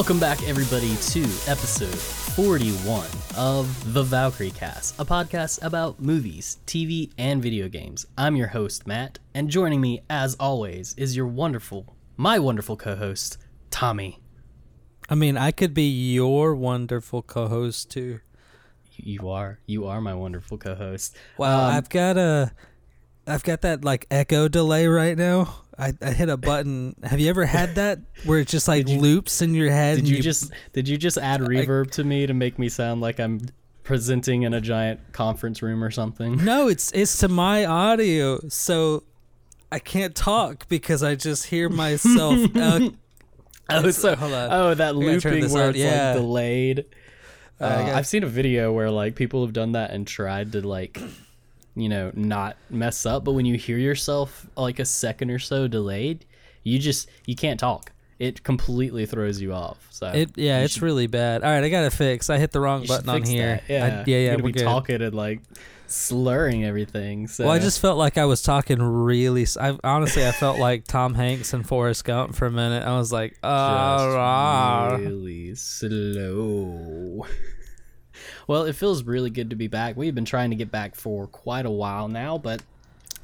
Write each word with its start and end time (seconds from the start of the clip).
Welcome 0.00 0.18
back, 0.18 0.42
everybody, 0.48 0.96
to 0.96 1.20
episode 1.46 1.94
41 1.94 3.06
of 3.36 3.92
The 3.92 4.02
Valkyrie 4.02 4.50
Cast, 4.50 4.98
a 4.98 5.04
podcast 5.04 5.62
about 5.62 6.00
movies, 6.00 6.56
TV, 6.66 7.12
and 7.18 7.42
video 7.42 7.68
games. 7.68 8.06
I'm 8.16 8.34
your 8.34 8.46
host, 8.46 8.86
Matt, 8.86 9.18
and 9.34 9.50
joining 9.50 9.78
me, 9.78 10.00
as 10.08 10.36
always, 10.36 10.94
is 10.96 11.16
your 11.16 11.26
wonderful, 11.26 11.98
my 12.16 12.38
wonderful 12.38 12.78
co 12.78 12.96
host, 12.96 13.36
Tommy. 13.70 14.20
I 15.10 15.16
mean, 15.16 15.36
I 15.36 15.50
could 15.50 15.74
be 15.74 15.90
your 16.14 16.54
wonderful 16.54 17.20
co-host 17.20 17.90
too. 17.90 18.20
You 18.96 19.28
are, 19.28 19.60
you 19.66 19.84
are 19.84 20.00
my 20.00 20.14
wonderful 20.14 20.56
co 20.56 20.76
host. 20.76 21.14
Wow, 21.36 21.66
um, 21.66 21.74
I've 21.74 21.90
got 21.90 22.16
a, 22.16 22.52
I've 23.26 23.42
got 23.42 23.60
that 23.60 23.84
like 23.84 24.06
echo 24.10 24.48
delay 24.48 24.86
right 24.86 25.18
now. 25.18 25.56
I, 25.80 25.92
I 26.02 26.10
hit 26.12 26.28
a 26.28 26.36
button. 26.36 26.94
Have 27.02 27.18
you 27.20 27.30
ever 27.30 27.44
had 27.46 27.74
that 27.76 27.98
where 28.24 28.38
it 28.40 28.48
just 28.48 28.68
like 28.68 28.86
loops 28.86 29.40
in 29.42 29.54
your 29.54 29.70
head? 29.70 29.96
Did 29.96 30.04
and 30.04 30.08
you, 30.08 30.22
just 30.22 30.52
did 30.72 30.86
you 30.88 30.98
just 30.98 31.16
add 31.18 31.40
reverb 31.40 31.90
to 31.92 32.04
me 32.04 32.26
to 32.26 32.34
make 32.34 32.58
me 32.58 32.68
sound 32.68 33.00
like 33.00 33.18
I'm 33.18 33.40
presenting 33.82 34.42
in 34.42 34.52
a 34.54 34.60
giant 34.60 35.00
conference 35.12 35.62
room 35.62 35.82
or 35.82 35.90
something? 35.90 36.44
No, 36.44 36.68
it's 36.68 36.92
it's 36.92 37.18
to 37.18 37.28
my 37.28 37.64
audio, 37.64 38.38
so 38.48 39.04
I 39.72 39.78
can't 39.78 40.14
talk 40.14 40.68
because 40.68 41.02
I 41.02 41.14
just 41.14 41.46
hear 41.46 41.68
myself. 41.68 42.38
uh, 42.56 42.90
Oh, 43.72 43.88
so 43.92 44.16
hold 44.16 44.32
on. 44.32 44.48
oh, 44.52 44.74
that 44.74 44.88
I 44.88 44.90
looping 44.90 45.48
where 45.52 45.64
on. 45.64 45.70
it's 45.70 45.78
Yeah. 45.78 46.08
like 46.12 46.16
delayed. 46.22 46.84
Uh, 47.60 47.64
I 47.64 47.68
gotta- 47.68 47.94
I've 47.94 48.06
seen 48.06 48.24
a 48.24 48.26
video 48.26 48.72
where 48.72 48.90
like 48.90 49.14
people 49.14 49.44
have 49.44 49.52
done 49.52 49.72
that 49.72 49.92
and 49.92 50.04
tried 50.06 50.50
to 50.52 50.66
like, 50.66 51.00
you 51.74 51.88
know, 51.88 52.10
not 52.14 52.56
mess 52.68 53.06
up. 53.06 53.24
But 53.24 53.32
when 53.32 53.46
you 53.46 53.56
hear 53.56 53.78
yourself 53.78 54.46
like 54.56 54.78
a 54.78 54.84
second 54.84 55.30
or 55.30 55.38
so 55.38 55.68
delayed, 55.68 56.24
you 56.62 56.78
just 56.78 57.08
you 57.26 57.34
can't 57.36 57.58
talk. 57.60 57.92
It 58.18 58.42
completely 58.42 59.06
throws 59.06 59.40
you 59.40 59.54
off. 59.54 59.86
So 59.90 60.08
it 60.08 60.32
yeah, 60.36 60.60
it's 60.60 60.74
should- 60.74 60.82
really 60.82 61.06
bad. 61.06 61.42
All 61.42 61.50
right, 61.50 61.64
I 61.64 61.68
got 61.70 61.82
to 61.82 61.90
fix. 61.90 62.28
I 62.28 62.36
hit 62.38 62.52
the 62.52 62.60
wrong 62.60 62.84
button 62.86 63.08
on 63.08 63.22
here. 63.22 63.62
that. 63.66 63.72
Yeah, 63.72 63.84
I, 63.84 63.88
yeah, 63.88 64.04
You're 64.06 64.18
yeah. 64.20 64.30
gonna 64.32 64.42
We're 64.42 64.46
be 64.48 64.52
good. 64.58 64.64
talking 64.64 65.00
and 65.00 65.14
like 65.14 65.40
slurring 65.86 66.64
everything. 66.64 67.26
So 67.28 67.44
Well, 67.44 67.52
I 67.54 67.58
just 67.58 67.80
felt 67.80 67.96
like 67.98 68.18
I 68.18 68.26
was 68.26 68.42
talking 68.42 68.78
really. 68.82 69.46
I 69.58 69.78
honestly, 69.82 70.26
I 70.26 70.32
felt 70.32 70.58
like 70.58 70.84
Tom 70.86 71.14
Hanks 71.14 71.54
and 71.54 71.66
Forrest 71.66 72.04
Gump 72.04 72.34
for 72.34 72.44
a 72.46 72.50
minute. 72.50 72.84
I 72.86 72.96
was 72.98 73.10
like, 73.10 73.38
ah, 73.42 74.96
really 75.00 75.54
slow. 75.54 77.26
Well, 78.46 78.64
it 78.64 78.74
feels 78.74 79.02
really 79.02 79.30
good 79.30 79.50
to 79.50 79.56
be 79.56 79.68
back. 79.68 79.96
We've 79.96 80.14
been 80.14 80.24
trying 80.24 80.50
to 80.50 80.56
get 80.56 80.70
back 80.70 80.94
for 80.94 81.26
quite 81.26 81.66
a 81.66 81.70
while 81.70 82.08
now, 82.08 82.38
but 82.38 82.62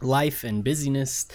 life 0.01 0.45
and 0.45 0.63
busyness 0.63 1.27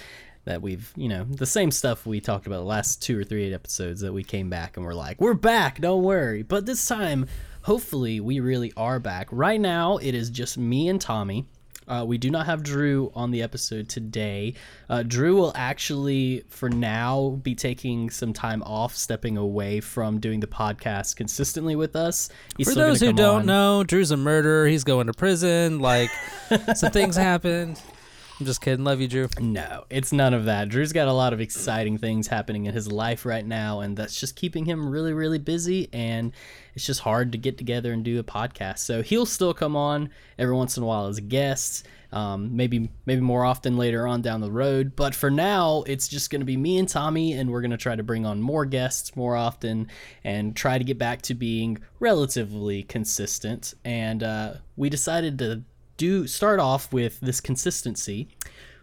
that 0.46 0.62
we've, 0.62 0.92
you 0.96 1.08
know, 1.08 1.24
the 1.24 1.46
same 1.46 1.72
stuff 1.72 2.06
we 2.06 2.20
talked 2.20 2.48
about 2.48 2.58
the 2.58 2.66
last 2.66 3.02
two 3.02 3.20
or 3.20 3.24
three 3.24 3.54
episodes 3.54 4.02
that 4.02 4.14
we 4.14 4.24
came 4.24 4.50
back 4.50 4.76
and 4.76 4.86
we're 4.86 4.94
like, 4.94 5.22
we're 5.22 5.34
back, 5.34 5.80
don't 5.80 6.04
worry. 6.04 6.42
But 6.42 6.66
this 6.66 6.86
time, 6.88 7.28
hopefully, 7.62 8.20
we 8.20 8.40
really 8.40 8.74
are 8.76 9.00
back. 9.00 9.28
Right 9.32 9.62
now, 9.62 9.98
it 9.98 10.16
is 10.16 10.30
just 10.30 10.58
me 10.58 10.90
and 10.90 11.00
Tommy. 11.00 11.48
Uh, 11.92 12.06
we 12.06 12.18
do 12.18 12.32
not 12.32 12.46
have 12.46 12.64
Drew 12.64 13.12
on 13.14 13.32
the 13.32 13.42
episode 13.42 13.90
today. 13.90 14.54
Uh, 14.90 15.04
Drew 15.04 15.36
will 15.36 15.52
actually, 15.58 16.46
for 16.48 16.70
now, 16.70 17.42
be 17.44 17.54
taking 17.54 18.10
some 18.10 18.32
time 18.32 18.64
off, 18.64 18.96
stepping 18.96 19.36
away 19.36 19.82
from 19.82 20.22
doing 20.22 20.40
the 20.40 20.48
podcast 20.48 21.18
consistently 21.18 21.76
with 21.76 21.98
us. 21.98 22.30
He's 22.56 22.70
For 22.70 22.76
those 22.76 23.02
who 23.02 23.12
don't 23.12 23.42
on. 23.42 23.46
know, 23.46 23.84
Drew's 23.84 24.12
a 24.12 24.18
murderer. 24.18 24.68
He's 24.68 24.86
going 24.86 25.08
to 25.08 25.14
prison. 25.14 25.80
Like, 25.80 26.10
some 26.76 26.92
things 26.92 27.18
happened. 27.18 27.82
I'm 28.40 28.46
just 28.46 28.62
kidding. 28.62 28.86
Love 28.86 29.02
you, 29.02 29.10
Drew. 29.10 29.28
No, 29.42 29.84
it's 29.90 30.14
none 30.14 30.34
of 30.34 30.46
that. 30.46 30.70
Drew's 30.70 30.94
got 30.94 31.10
a 31.10 31.14
lot 31.14 31.34
of 31.34 31.42
exciting 31.42 31.98
things 31.98 32.26
happening 32.26 32.68
in 32.68 32.74
his 32.74 32.90
life 32.90 33.26
right 33.26 33.46
now, 33.46 33.82
and 33.82 33.98
that's 33.98 34.18
just 34.20 34.38
keeping 34.38 34.64
him 34.64 34.90
really, 34.90 35.14
really 35.14 35.40
busy. 35.40 35.90
And 35.92 36.32
it's 36.76 36.86
just 36.86 37.02
hard 37.02 37.32
to 37.32 37.38
get 37.38 37.58
together 37.58 37.92
and 37.94 38.04
do 38.04 38.20
a 38.20 38.24
podcast. 38.24 38.80
So 38.80 39.02
he'll 39.02 39.26
still 39.26 39.54
come 39.54 39.76
on 39.76 40.10
every 40.38 40.56
once 40.56 40.78
in 40.78 40.84
a 40.84 40.86
while 40.86 41.08
as 41.08 41.18
a 41.18 41.22
guest. 41.22 41.88
Um, 42.14 42.58
maybe 42.58 42.90
maybe 43.06 43.22
more 43.22 43.46
often 43.46 43.78
later 43.78 44.06
on 44.06 44.22
down 44.22 44.42
the 44.42 44.52
road. 44.52 44.96
But 44.96 45.16
for 45.16 45.32
now, 45.32 45.84
it's 45.88 46.08
just 46.08 46.30
going 46.30 46.42
to 46.42 46.46
be 46.46 46.58
me 46.58 46.78
and 46.78 46.88
Tommy, 46.88 47.34
and 47.34 47.50
we're 47.50 47.62
going 47.62 47.72
to 47.72 47.78
try 47.78 47.96
to 47.96 48.04
bring 48.04 48.26
on 48.26 48.42
more 48.42 48.66
guests 48.66 49.16
more 49.16 49.36
often 49.36 49.88
and 50.24 50.56
try 50.56 50.78
to 50.78 50.84
get 50.84 50.98
back 50.98 51.22
to 51.24 51.34
being 51.34 51.78
relatively 52.00 52.84
consistent. 52.84 53.74
And 53.86 54.24
uh, 54.24 54.54
we 54.76 54.90
decided 54.90 55.40
to 55.40 55.64
do 55.98 56.28
start 56.28 56.60
off 56.60 56.92
with 56.92 57.20
this 57.22 57.40
consistency 57.40 58.28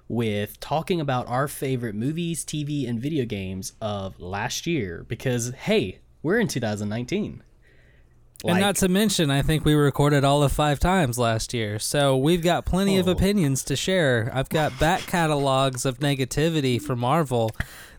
with 0.09 0.59
talking 0.61 1.01
about 1.01 1.29
our 1.29 1.49
favorite 1.49 1.95
movies, 1.95 2.45
TV, 2.45 2.89
and 2.89 2.99
video 3.01 3.27
games 3.27 3.75
of 3.81 4.19
last 4.19 4.67
year 4.67 5.05
because 5.07 5.51
hey, 5.51 5.99
we're 6.23 6.41
in 6.41 6.49
2019. 6.49 7.43
And 8.45 8.61
not 8.61 8.77
to 8.77 8.89
mention, 8.89 9.31
I 9.31 9.43
think 9.43 9.65
we 9.65 9.75
recorded 9.75 10.23
all 10.25 10.43
of 10.43 10.53
five 10.53 10.79
times 10.79 11.19
last 11.19 11.53
year. 11.53 11.79
So 11.79 12.17
we've 12.17 12.43
got 12.43 12.65
plenty 12.65 12.99
of 12.99 13.09
Oh. 13.09 13.13
opinions 13.13 13.65
to 13.65 13.77
share. 13.77 14.31
I've 14.35 14.49
got 14.49 14.79
back 14.79 15.01
catalogs 15.03 15.85
of 15.85 15.99
negativity 16.01 16.81
for 16.81 16.95
Marvel 16.95 17.51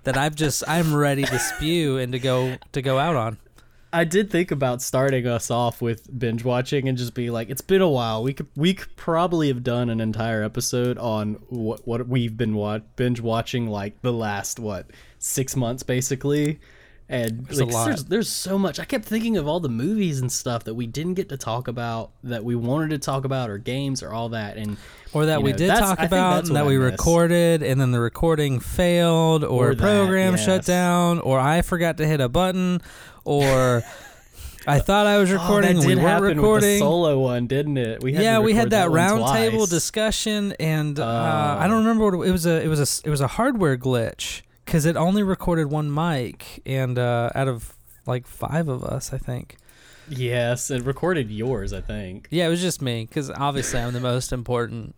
that 0.03 0.17
I've 0.17 0.35
just 0.35 0.63
I'm 0.67 0.95
ready 0.95 1.23
to 1.25 1.39
spew 1.39 1.97
and 1.97 2.11
to 2.13 2.19
go 2.19 2.55
to 2.71 2.81
go 2.81 2.97
out 2.99 3.15
on. 3.15 3.37
I 3.91 4.03
did 4.03 4.29
think 4.29 4.51
about 4.51 4.83
starting 4.83 5.25
us 5.25 5.49
off 5.49 5.81
with 5.81 6.07
binge 6.19 6.43
watching 6.43 6.87
and 6.87 6.95
just 6.95 7.15
be 7.15 7.31
like, 7.31 7.49
it's 7.49 7.61
been 7.61 7.81
a 7.81 7.89
while. 7.89 8.21
We 8.21 8.33
could 8.33 8.45
we 8.55 8.75
could 8.75 8.95
probably 8.95 9.47
have 9.47 9.63
done 9.63 9.89
an 9.89 9.99
entire 9.99 10.43
episode 10.43 10.97
on 10.99 11.33
what 11.49 11.85
what 11.87 12.07
we've 12.07 12.37
been 12.37 12.53
wa- 12.53 12.79
binge 12.95 13.19
watching 13.19 13.67
like 13.67 13.99
the 14.03 14.13
last 14.13 14.59
what 14.59 14.85
six 15.17 15.55
months 15.55 15.81
basically. 15.83 16.59
And 17.11 17.45
There's 17.47 17.61
like. 17.61 17.85
There's, 17.85 18.05
there's 18.05 18.29
so 18.29 18.59
much. 18.59 18.79
I 18.79 18.85
kept 18.85 19.03
thinking 19.05 19.35
of 19.37 19.47
all 19.47 19.59
the 19.59 19.67
movies 19.67 20.19
and 20.19 20.31
stuff 20.31 20.65
that 20.65 20.75
we 20.75 20.85
didn't 20.85 21.15
get 21.15 21.29
to 21.29 21.37
talk 21.37 21.67
about 21.67 22.11
that 22.23 22.43
we 22.43 22.53
wanted 22.55 22.91
to 22.91 22.99
talk 22.99 23.25
about, 23.25 23.49
or 23.49 23.57
games, 23.57 24.03
or 24.03 24.13
all 24.13 24.29
that. 24.29 24.57
And 24.57 24.77
Or 25.11 25.25
that 25.25 25.41
we 25.41 25.49
know, 25.51 25.57
did 25.57 25.69
talk 25.69 25.99
about 25.99 26.45
and 26.47 26.55
that 26.55 26.67
we 26.67 26.77
recorded 26.77 27.63
and 27.63 27.81
then 27.81 27.91
the 27.91 27.99
recording 27.99 28.59
failed 28.59 29.43
or, 29.43 29.71
Or 29.71 29.75
that, 29.75 29.81
program 29.81 30.37
shut 30.37 30.65
down 30.65 31.19
or 31.19 31.39
I 31.39 31.63
forgot 31.63 31.97
to 31.97 32.05
hit 32.05 32.21
a 32.21 32.29
button 32.29 32.79
or 33.25 33.81
I 34.67 34.77
thought 34.77 35.07
I 35.07 35.17
was 35.17 35.31
Oh, 35.31 35.33
recording 35.33 35.77
that 35.77 35.77
and 35.77 35.87
we 35.87 35.95
did 35.95 36.03
weren't 36.03 36.09
happen 36.09 36.27
with 36.27 36.35
the 36.35 36.41
recording. 36.43 36.77
solo 36.79 37.17
one, 37.19 37.47
didn't 37.47 37.77
it? 37.77 38.03
We 38.03 38.13
had 38.13 38.21
yeah, 38.23 38.37
we 38.39 38.53
had 38.53 38.69
that, 38.69 38.89
one 38.91 38.97
round 38.97 39.33
table 39.35 39.59
twice. 39.59 39.69
discussion 39.71 40.53
and 40.59 40.99
uh, 40.99 41.05
I 41.07 41.65
Oh. 41.65 41.67
don't 41.69 41.77
remember 41.79 42.05
what 42.17 42.27
it, 42.27 42.29
it 42.29 42.31
was 42.31 42.45
a 42.45 42.61
it 42.63 42.67
was 42.67 42.79
a 43.03 43.07
it 43.07 43.09
was 43.09 43.21
a 43.21 43.27
hardware 43.27 43.77
glitch 43.77 44.41
cuz 44.69 44.85
it 44.85 44.95
only 44.95 45.23
recorded 45.23 45.67
one 45.69 45.93
mic 45.93 46.61
and 46.65 46.97
uh, 46.97 47.29
out 47.35 47.47
of 47.47 47.73
like 48.05 48.25
5 48.27 48.67
of 48.67 48.83
us, 48.83 49.13
I 49.13 49.17
think. 49.17 49.57
Yes, 50.07 50.71
it 50.71 50.83
recorded 50.83 51.29
yours, 51.29 51.73
I 51.73 51.81
think. 51.81 52.27
Yeah, 52.31 52.47
it 52.47 52.49
was 52.49 52.61
just 52.61 52.81
me 52.81 53.05
cuz 53.05 53.29
obviously 53.29 53.79
I'm 53.79 53.93
the 53.93 53.99
most 53.99 54.31
important. 54.31 54.95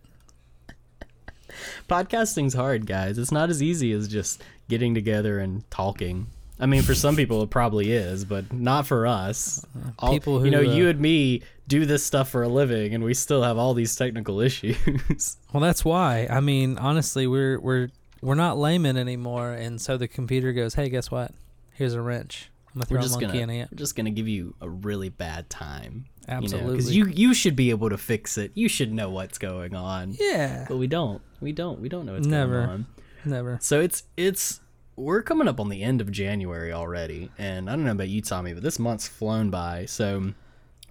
Podcasting's 1.90 2.54
hard, 2.54 2.86
guys. 2.86 3.18
It's 3.18 3.32
not 3.32 3.50
as 3.50 3.62
easy 3.62 3.92
as 3.92 4.08
just 4.08 4.42
getting 4.70 4.94
together 4.94 5.40
and 5.40 5.70
talking. 5.70 6.28
I 6.60 6.66
mean, 6.68 6.84
for 6.84 6.94
some 6.94 7.16
people 7.16 7.42
it 7.42 7.50
probably 7.50 7.92
is, 7.92 8.24
but 8.24 8.54
not 8.54 8.86
for 8.88 9.08
us. 9.08 9.66
All- 10.00 10.14
people 10.14 10.40
who, 10.40 10.46
you 10.46 10.52
know, 10.52 10.60
uh, 10.60 10.76
you 10.76 10.90
and 10.90 11.00
me 11.00 11.42
do 11.68 11.86
this 11.86 12.06
stuff 12.06 12.30
for 12.30 12.44
a 12.44 12.48
living, 12.48 12.94
and 12.94 13.04
we 13.04 13.14
still 13.14 13.42
have 13.44 13.58
all 13.58 13.74
these 13.74 13.96
technical 13.96 14.40
issues. 14.48 15.38
Well, 15.52 15.62
that's 15.62 15.84
why. 15.84 16.28
I 16.30 16.40
mean, 16.40 16.78
honestly, 16.78 17.26
we're 17.28 17.60
we're 17.60 17.90
we're 18.22 18.36
not 18.36 18.58
laymen 18.58 18.98
anymore, 18.98 19.52
and 19.52 19.82
so 19.82 19.98
the 19.98 20.08
computer 20.08 20.54
goes, 20.54 20.76
"Hey, 20.76 20.90
guess 20.90 21.10
what? 21.12 21.32
Here's 21.72 21.94
a 21.94 22.02
wrench. 22.02 22.52
I'm 22.68 22.80
gonna 22.80 22.86
throw 22.86 22.96
we're 22.96 23.00
a 23.00 23.04
just 23.04 23.14
monkey 23.22 23.40
gonna 23.40 23.42
in 23.42 23.50
it." 23.50 23.70
we're 23.72 23.78
just 23.78 23.96
gonna 23.96 24.12
give 24.12 24.28
you 24.28 24.56
a 24.62 24.70
really 24.70 25.10
bad 25.10 25.50
time. 25.50 26.06
Absolutely. 26.28 26.74
because 26.78 26.96
you 26.96 27.08
you 27.08 27.34
should 27.34 27.56
be 27.56 27.72
able 27.72 27.90
to 27.90 27.98
fix 27.98 28.38
it. 28.38 28.52
You 28.54 28.70
should 28.70 28.94
know 28.94 29.10
what's 29.10 29.38
going 29.38 29.76
on, 29.76 30.16
yeah. 30.20 30.66
but 30.70 30.78
we 30.78 30.88
don't. 30.88 31.22
We 31.42 31.52
don't. 31.52 31.82
We 31.82 31.90
don't 31.90 32.06
know 32.06 32.14
what's 32.14 32.28
Never. 32.28 32.66
going 32.66 32.70
on. 32.70 32.86
Never. 33.26 33.58
So 33.62 33.82
it's 33.82 34.04
it's 34.16 34.60
we're 34.96 35.24
coming 35.24 35.48
up 35.48 35.60
on 35.60 35.70
the 35.70 35.82
end 35.82 36.00
of 36.02 36.12
January 36.12 36.72
already, 36.72 37.32
and 37.38 37.70
I 37.70 37.74
don't 37.74 37.86
know 37.86 37.92
about 37.92 38.10
you, 38.10 38.22
Tommy, 38.22 38.54
but 38.54 38.62
this 38.62 38.78
month's 38.78 39.08
flown 39.08 39.50
by. 39.50 39.86
So 39.86 40.34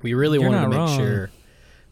we 0.02 0.14
really 0.14 0.38
You're 0.40 0.50
wanted 0.50 0.62
to 0.62 0.68
make 0.68 0.78
wrong. 0.78 0.98
sure 0.98 1.30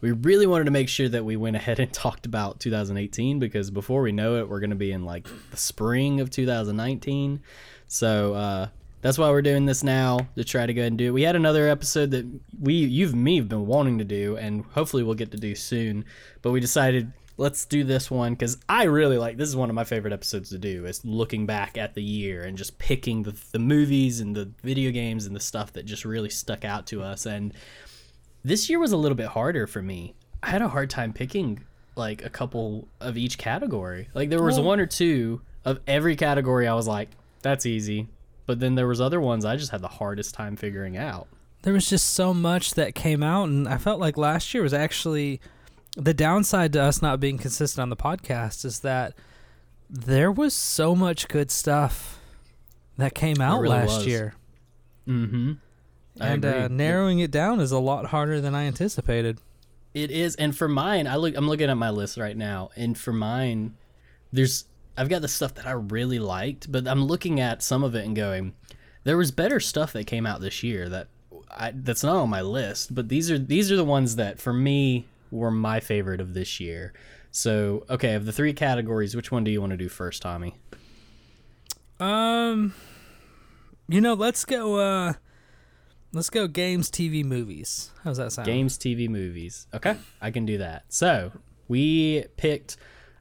we 0.01 0.11
really 0.11 0.47
wanted 0.47 0.65
to 0.65 0.71
make 0.71 0.89
sure 0.89 1.09
that 1.09 1.25
we 1.25 1.35
went 1.35 1.55
ahead 1.55 1.79
and 1.79 1.91
talked 1.93 2.25
about 2.25 2.59
2018 2.59 3.39
because 3.39 3.71
before 3.71 4.01
we 4.01 4.11
know 4.11 4.37
it, 4.37 4.49
we're 4.49 4.59
going 4.59 4.69
to 4.69 4.75
be 4.75 4.91
in 4.91 5.05
like 5.05 5.27
the 5.51 5.57
spring 5.57 6.19
of 6.21 6.29
2019. 6.29 7.41
So 7.87 8.33
uh, 8.33 8.67
that's 9.01 9.17
why 9.17 9.29
we're 9.29 9.41
doing 9.41 9.65
this 9.65 9.83
now 9.83 10.27
to 10.35 10.43
try 10.43 10.65
to 10.65 10.73
go 10.73 10.81
ahead 10.81 10.91
and 10.91 10.97
do 10.97 11.07
it. 11.07 11.11
We 11.11 11.23
had 11.23 11.35
another 11.35 11.67
episode 11.67 12.11
that 12.11 12.25
we 12.59 12.73
you've 12.73 13.15
me 13.15 13.37
have 13.37 13.49
been 13.49 13.65
wanting 13.65 13.97
to 13.99 14.03
do, 14.03 14.37
and 14.37 14.65
hopefully 14.65 15.03
we'll 15.03 15.15
get 15.15 15.31
to 15.31 15.37
do 15.37 15.55
soon. 15.55 16.05
But 16.41 16.51
we 16.51 16.59
decided 16.59 17.11
let's 17.39 17.65
do 17.65 17.85
this 17.85 18.11
one 18.11 18.33
because 18.33 18.57
I 18.67 18.83
really 18.83 19.17
like 19.17 19.37
this 19.37 19.47
is 19.47 19.55
one 19.55 19.69
of 19.69 19.75
my 19.75 19.85
favorite 19.85 20.11
episodes 20.11 20.49
to 20.49 20.57
do 20.57 20.85
is 20.85 21.05
looking 21.05 21.45
back 21.45 21.77
at 21.77 21.93
the 21.93 22.03
year 22.03 22.43
and 22.43 22.57
just 22.57 22.77
picking 22.77 23.23
the, 23.23 23.33
the 23.53 23.59
movies 23.59 24.19
and 24.19 24.35
the 24.35 24.51
video 24.61 24.91
games 24.91 25.25
and 25.25 25.33
the 25.33 25.39
stuff 25.39 25.71
that 25.73 25.85
just 25.85 26.03
really 26.03 26.29
stuck 26.29 26.65
out 26.65 26.85
to 26.87 27.01
us 27.01 27.25
and 27.25 27.53
this 28.43 28.69
year 28.69 28.79
was 28.79 28.91
a 28.91 28.97
little 28.97 29.15
bit 29.15 29.27
harder 29.27 29.67
for 29.67 29.81
me 29.81 30.13
i 30.43 30.49
had 30.49 30.61
a 30.61 30.67
hard 30.69 30.89
time 30.89 31.11
picking 31.13 31.59
like 31.95 32.23
a 32.23 32.29
couple 32.29 32.87
of 32.99 33.17
each 33.17 33.37
category 33.37 34.07
like 34.13 34.29
there 34.29 34.41
was 34.41 34.55
Well- 34.55 34.65
one 34.67 34.79
or 34.79 34.85
two 34.85 35.41
of 35.65 35.79
every 35.87 36.15
category 36.15 36.67
i 36.67 36.73
was 36.73 36.87
like 36.87 37.09
that's 37.41 37.65
easy 37.65 38.07
but 38.45 38.59
then 38.59 38.73
there 38.75 38.87
was 38.87 38.99
other 38.99 39.21
ones 39.21 39.45
I 39.45 39.57
just 39.57 39.69
had 39.69 39.81
the 39.81 39.87
hardest 39.87 40.33
time 40.33 40.55
figuring 40.55 40.97
out. 40.97 41.27
There 41.61 41.71
was 41.73 41.87
just 41.87 42.13
so 42.15 42.33
much 42.33 42.73
that 42.73 42.95
came 42.95 43.21
out, 43.21 43.43
and 43.47 43.67
I 43.67 43.77
felt 43.77 43.99
like 43.99 44.17
last 44.17 44.55
year 44.55 44.63
was 44.63 44.73
actually 44.73 45.39
the 45.95 46.15
downside 46.15 46.73
to 46.73 46.81
us 46.81 46.99
not 46.99 47.19
being 47.19 47.37
consistent 47.37 47.83
on 47.83 47.89
the 47.89 47.95
podcast 47.95 48.65
is 48.65 48.79
that 48.79 49.13
there 49.87 50.31
was 50.31 50.55
so 50.55 50.95
much 50.95 51.27
good 51.27 51.51
stuff 51.51 52.17
that 52.97 53.13
came 53.13 53.39
out 53.39 53.61
really 53.61 53.75
last 53.75 53.97
was. 53.97 54.07
year, 54.07 54.33
Mm-hmm. 55.07 55.51
And 56.19 56.45
uh, 56.45 56.67
narrowing 56.67 57.19
it 57.19 57.31
down 57.31 57.59
is 57.59 57.71
a 57.71 57.79
lot 57.79 58.07
harder 58.07 58.41
than 58.41 58.55
I 58.55 58.63
anticipated. 58.63 59.39
It 59.93 60.11
is, 60.11 60.35
and 60.35 60.55
for 60.55 60.67
mine, 60.67 61.07
I 61.07 61.15
look. 61.15 61.35
I'm 61.35 61.47
looking 61.47 61.69
at 61.69 61.77
my 61.77 61.89
list 61.89 62.17
right 62.17 62.37
now, 62.37 62.69
and 62.75 62.97
for 62.97 63.13
mine, 63.13 63.75
there's. 64.31 64.65
I've 64.95 65.09
got 65.09 65.21
the 65.21 65.27
stuff 65.27 65.55
that 65.55 65.65
I 65.65 65.71
really 65.71 66.19
liked, 66.19 66.71
but 66.71 66.85
I'm 66.87 67.05
looking 67.05 67.39
at 67.39 67.63
some 67.63 67.83
of 67.83 67.95
it 67.95 68.05
and 68.05 68.15
going, 68.15 68.53
there 69.05 69.15
was 69.15 69.31
better 69.31 69.61
stuff 69.61 69.93
that 69.93 70.07
came 70.07 70.25
out 70.25 70.41
this 70.41 70.61
year 70.61 70.89
that 70.89 71.07
I, 71.49 71.71
that's 71.73 72.03
not 72.03 72.17
on 72.17 72.29
my 72.29 72.41
list. 72.41 72.93
But 72.93 73.09
these 73.09 73.31
are 73.31 73.39
these 73.39 73.71
are 73.71 73.75
the 73.75 73.85
ones 73.85 74.17
that 74.17 74.39
for 74.39 74.53
me 74.53 75.07
were 75.31 75.51
my 75.51 75.79
favorite 75.79 76.21
of 76.21 76.33
this 76.33 76.59
year. 76.59 76.93
So 77.31 77.85
okay, 77.89 78.15
of 78.15 78.25
the 78.25 78.31
three 78.31 78.53
categories, 78.53 79.15
which 79.15 79.31
one 79.31 79.43
do 79.43 79.51
you 79.51 79.61
want 79.61 79.71
to 79.71 79.77
do 79.77 79.89
first, 79.89 80.21
Tommy? 80.21 80.55
Um, 81.99 82.73
you 83.87 84.01
know, 84.01 84.13
let's 84.13 84.45
go. 84.45 84.75
uh 84.75 85.13
Let's 86.11 86.31
go 86.31 86.47
games, 86.47 86.89
TV, 86.89 87.23
movies. 87.23 87.91
How's 88.03 88.17
that 88.17 88.31
sound? 88.31 88.47
Games, 88.47 88.79
TV, 88.79 89.07
movies. 89.07 89.67
Okay, 89.73 89.95
I 90.19 90.31
can 90.31 90.45
do 90.45 90.57
that. 90.57 90.85
So 90.89 91.31
we 91.67 92.25
picked 92.35 92.77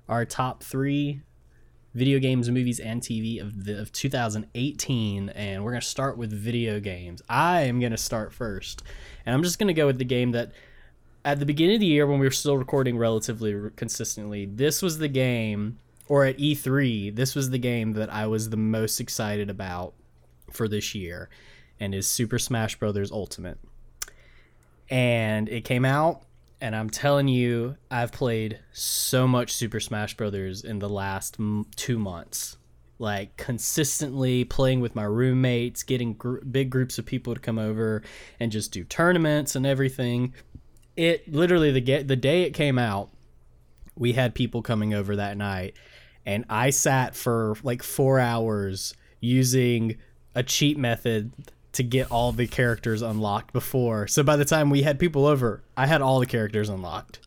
our 0.08 0.24
top 0.24 0.62
three 0.62 1.20
video 1.94 2.18
games, 2.18 2.50
movies, 2.50 2.80
and 2.80 3.02
TV 3.02 3.42
of 3.42 3.64
the 3.64 3.78
of 3.78 3.92
2018, 3.92 5.28
and 5.28 5.64
we're 5.64 5.72
gonna 5.72 5.82
start 5.82 6.16
with 6.16 6.32
video 6.32 6.80
games. 6.80 7.20
I 7.28 7.62
am 7.62 7.78
gonna 7.78 7.98
start 7.98 8.32
first, 8.32 8.82
and 9.26 9.34
I'm 9.34 9.42
just 9.42 9.58
gonna 9.58 9.74
go 9.74 9.86
with 9.86 9.98
the 9.98 10.04
game 10.04 10.32
that 10.32 10.52
at 11.26 11.40
the 11.40 11.46
beginning 11.46 11.74
of 11.74 11.80
the 11.80 11.86
year 11.86 12.06
when 12.06 12.18
we 12.18 12.26
were 12.26 12.30
still 12.30 12.56
recording 12.56 12.96
relatively 12.96 13.54
r- 13.54 13.70
consistently, 13.70 14.46
this 14.46 14.80
was 14.80 14.96
the 14.96 15.08
game, 15.08 15.78
or 16.08 16.24
at 16.24 16.38
E3, 16.38 17.14
this 17.14 17.34
was 17.34 17.50
the 17.50 17.58
game 17.58 17.92
that 17.92 18.10
I 18.10 18.26
was 18.26 18.48
the 18.48 18.56
most 18.56 18.98
excited 18.98 19.50
about 19.50 19.92
for 20.50 20.68
this 20.68 20.94
year, 20.94 21.28
and 21.80 21.94
is 21.94 22.06
Super 22.06 22.38
Smash 22.38 22.78
Bros. 22.78 23.10
Ultimate. 23.12 23.58
And 24.90 25.48
it 25.48 25.64
came 25.64 25.84
out, 25.84 26.22
and 26.60 26.74
I'm 26.74 26.90
telling 26.90 27.28
you, 27.28 27.76
I've 27.90 28.12
played 28.12 28.60
so 28.72 29.28
much 29.28 29.52
Super 29.52 29.80
Smash 29.80 30.16
Brothers 30.16 30.64
in 30.64 30.78
the 30.78 30.88
last 30.88 31.36
m- 31.38 31.66
two 31.76 31.98
months. 31.98 32.56
Like 33.00 33.36
consistently 33.36 34.44
playing 34.44 34.80
with 34.80 34.96
my 34.96 35.04
roommates, 35.04 35.84
getting 35.84 36.14
gr- 36.14 36.38
big 36.40 36.68
groups 36.68 36.98
of 36.98 37.06
people 37.06 37.32
to 37.34 37.40
come 37.40 37.58
over 37.58 38.02
and 38.40 38.50
just 38.50 38.72
do 38.72 38.82
tournaments 38.82 39.54
and 39.54 39.64
everything. 39.64 40.34
It 40.96 41.32
literally 41.32 41.70
the 41.70 41.80
ga- 41.80 42.02
the 42.02 42.16
day 42.16 42.42
it 42.42 42.54
came 42.54 42.76
out, 42.76 43.10
we 43.94 44.14
had 44.14 44.34
people 44.34 44.62
coming 44.62 44.94
over 44.94 45.14
that 45.14 45.36
night, 45.36 45.76
and 46.26 46.44
I 46.48 46.70
sat 46.70 47.14
for 47.14 47.56
like 47.62 47.84
four 47.84 48.18
hours 48.18 48.94
using 49.20 49.96
a 50.34 50.42
cheat 50.42 50.76
method 50.76 51.32
to 51.78 51.84
get 51.84 52.10
all 52.10 52.32
the 52.32 52.46
characters 52.46 53.02
unlocked 53.02 53.52
before. 53.52 54.08
So 54.08 54.24
by 54.24 54.34
the 54.36 54.44
time 54.44 54.68
we 54.68 54.82
had 54.82 54.98
people 54.98 55.26
over, 55.26 55.62
I 55.76 55.86
had 55.86 56.02
all 56.02 56.18
the 56.18 56.26
characters 56.26 56.68
unlocked. 56.68 57.20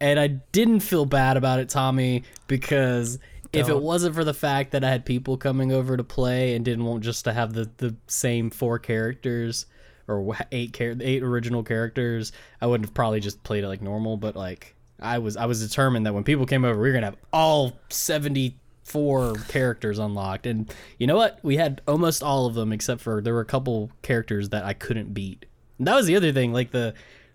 And 0.00 0.18
I 0.18 0.26
didn't 0.26 0.80
feel 0.80 1.06
bad 1.06 1.36
about 1.36 1.60
it, 1.60 1.68
Tommy, 1.68 2.24
because 2.48 3.20
if 3.52 3.68
it 3.68 3.80
wasn't 3.80 4.16
for 4.16 4.24
the 4.24 4.34
fact 4.34 4.72
that 4.72 4.82
I 4.82 4.90
had 4.90 5.04
people 5.04 5.36
coming 5.36 5.70
over 5.70 5.96
to 5.96 6.02
play 6.02 6.56
and 6.56 6.64
didn't 6.64 6.84
want 6.84 7.04
just 7.04 7.24
to 7.26 7.32
have 7.32 7.52
the, 7.52 7.70
the 7.76 7.94
same 8.08 8.50
four 8.50 8.80
characters 8.80 9.66
or 10.08 10.36
eight 10.50 10.74
char- 10.74 10.96
eight 11.00 11.22
original 11.22 11.62
characters, 11.62 12.32
I 12.60 12.66
would 12.66 12.80
have 12.80 12.94
probably 12.94 13.20
just 13.20 13.42
played 13.44 13.62
it 13.62 13.68
like 13.68 13.82
normal. 13.82 14.16
But 14.16 14.34
like 14.34 14.74
I 15.00 15.18
was 15.18 15.36
I 15.36 15.46
was 15.46 15.66
determined 15.66 16.06
that 16.06 16.14
when 16.14 16.24
people 16.24 16.44
came 16.44 16.64
over, 16.64 16.80
we 16.80 16.88
were 16.88 16.94
gonna 16.94 17.06
have 17.06 17.16
all 17.32 17.78
seventy 17.88 18.56
four 18.88 19.34
characters 19.48 19.98
unlocked, 19.98 20.46
and 20.46 20.72
you 20.98 21.06
know 21.06 21.16
what? 21.16 21.38
We 21.42 21.56
had 21.56 21.82
almost 21.86 22.22
all 22.22 22.46
of 22.46 22.54
them 22.54 22.72
except 22.72 23.00
for 23.00 23.20
there 23.20 23.34
were 23.34 23.40
a 23.40 23.44
couple 23.46 23.90
characters 24.02 24.48
that 24.48 24.64
I 24.64 24.72
couldn't 24.72 25.12
beat. 25.14 25.44
And 25.78 25.86
that 25.86 25.94
was 25.94 26.06
the 26.06 26.16
other 26.16 26.32
thing, 26.32 26.52
like 26.52 26.70
the 26.70 26.94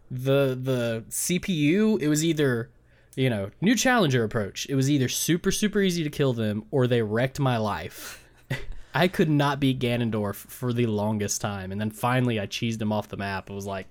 the 0.09 0.57
the 0.59 1.03
CPU. 1.09 2.01
It 2.01 2.07
was 2.07 2.25
either 2.25 2.69
you 3.15 3.29
know 3.29 3.51
new 3.61 3.75
challenger 3.75 4.23
approach. 4.23 4.65
It 4.67 4.75
was 4.75 4.89
either 4.89 5.07
super 5.07 5.51
super 5.51 5.79
easy 5.81 6.03
to 6.03 6.09
kill 6.09 6.33
them 6.33 6.65
or 6.71 6.87
they 6.87 7.01
wrecked 7.01 7.39
my 7.39 7.57
life. 7.57 8.23
I 8.95 9.07
could 9.07 9.29
not 9.29 9.59
beat 9.59 9.79
Ganondorf 9.79 10.35
for 10.35 10.73
the 10.73 10.87
longest 10.87 11.39
time, 11.41 11.71
and 11.71 11.79
then 11.79 11.91
finally 11.91 12.39
I 12.39 12.47
cheesed 12.47 12.81
him 12.81 12.91
off 12.91 13.07
the 13.07 13.17
map. 13.17 13.49
It 13.49 13.53
was 13.53 13.65
like, 13.65 13.87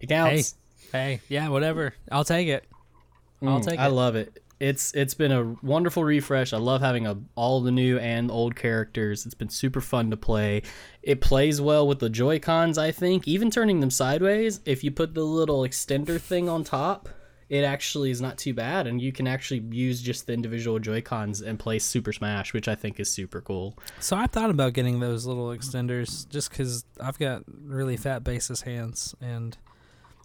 it 0.00 0.08
counts. 0.08 0.54
Hey, 0.92 1.20
yeah, 1.28 1.48
whatever. 1.48 1.92
I'll 2.12 2.24
take 2.24 2.48
it. 2.48 2.64
I'll 3.42 3.60
Mm, 3.60 3.64
take 3.64 3.74
it. 3.74 3.80
I 3.80 3.88
love 3.88 4.14
it. 4.16 4.42
It's 4.64 4.92
it's 4.94 5.12
been 5.12 5.30
a 5.30 5.56
wonderful 5.62 6.04
refresh. 6.04 6.54
I 6.54 6.56
love 6.56 6.80
having 6.80 7.06
a, 7.06 7.18
all 7.34 7.60
the 7.60 7.70
new 7.70 7.98
and 7.98 8.30
old 8.30 8.56
characters. 8.56 9.26
It's 9.26 9.34
been 9.34 9.50
super 9.50 9.82
fun 9.82 10.10
to 10.10 10.16
play. 10.16 10.62
It 11.02 11.20
plays 11.20 11.60
well 11.60 11.86
with 11.86 11.98
the 11.98 12.08
Joy 12.08 12.38
Cons. 12.38 12.78
I 12.78 12.90
think 12.90 13.28
even 13.28 13.50
turning 13.50 13.80
them 13.80 13.90
sideways, 13.90 14.60
if 14.64 14.82
you 14.82 14.90
put 14.90 15.12
the 15.12 15.22
little 15.24 15.60
extender 15.60 16.18
thing 16.18 16.48
on 16.48 16.64
top, 16.64 17.10
it 17.50 17.62
actually 17.62 18.10
is 18.10 18.22
not 18.22 18.38
too 18.38 18.54
bad, 18.54 18.86
and 18.86 19.02
you 19.02 19.12
can 19.12 19.26
actually 19.26 19.60
use 19.70 20.00
just 20.00 20.26
the 20.26 20.32
individual 20.32 20.78
Joy 20.78 21.02
Cons 21.02 21.42
and 21.42 21.58
play 21.58 21.78
Super 21.78 22.14
Smash, 22.14 22.54
which 22.54 22.66
I 22.66 22.74
think 22.74 22.98
is 22.98 23.10
super 23.10 23.42
cool. 23.42 23.76
So 24.00 24.16
I 24.16 24.26
thought 24.26 24.48
about 24.48 24.72
getting 24.72 24.98
those 24.98 25.26
little 25.26 25.48
extenders 25.48 26.26
just 26.30 26.48
because 26.48 26.86
I've 26.98 27.18
got 27.18 27.42
really 27.66 27.98
fat 27.98 28.24
basis 28.24 28.62
hands, 28.62 29.14
and 29.20 29.58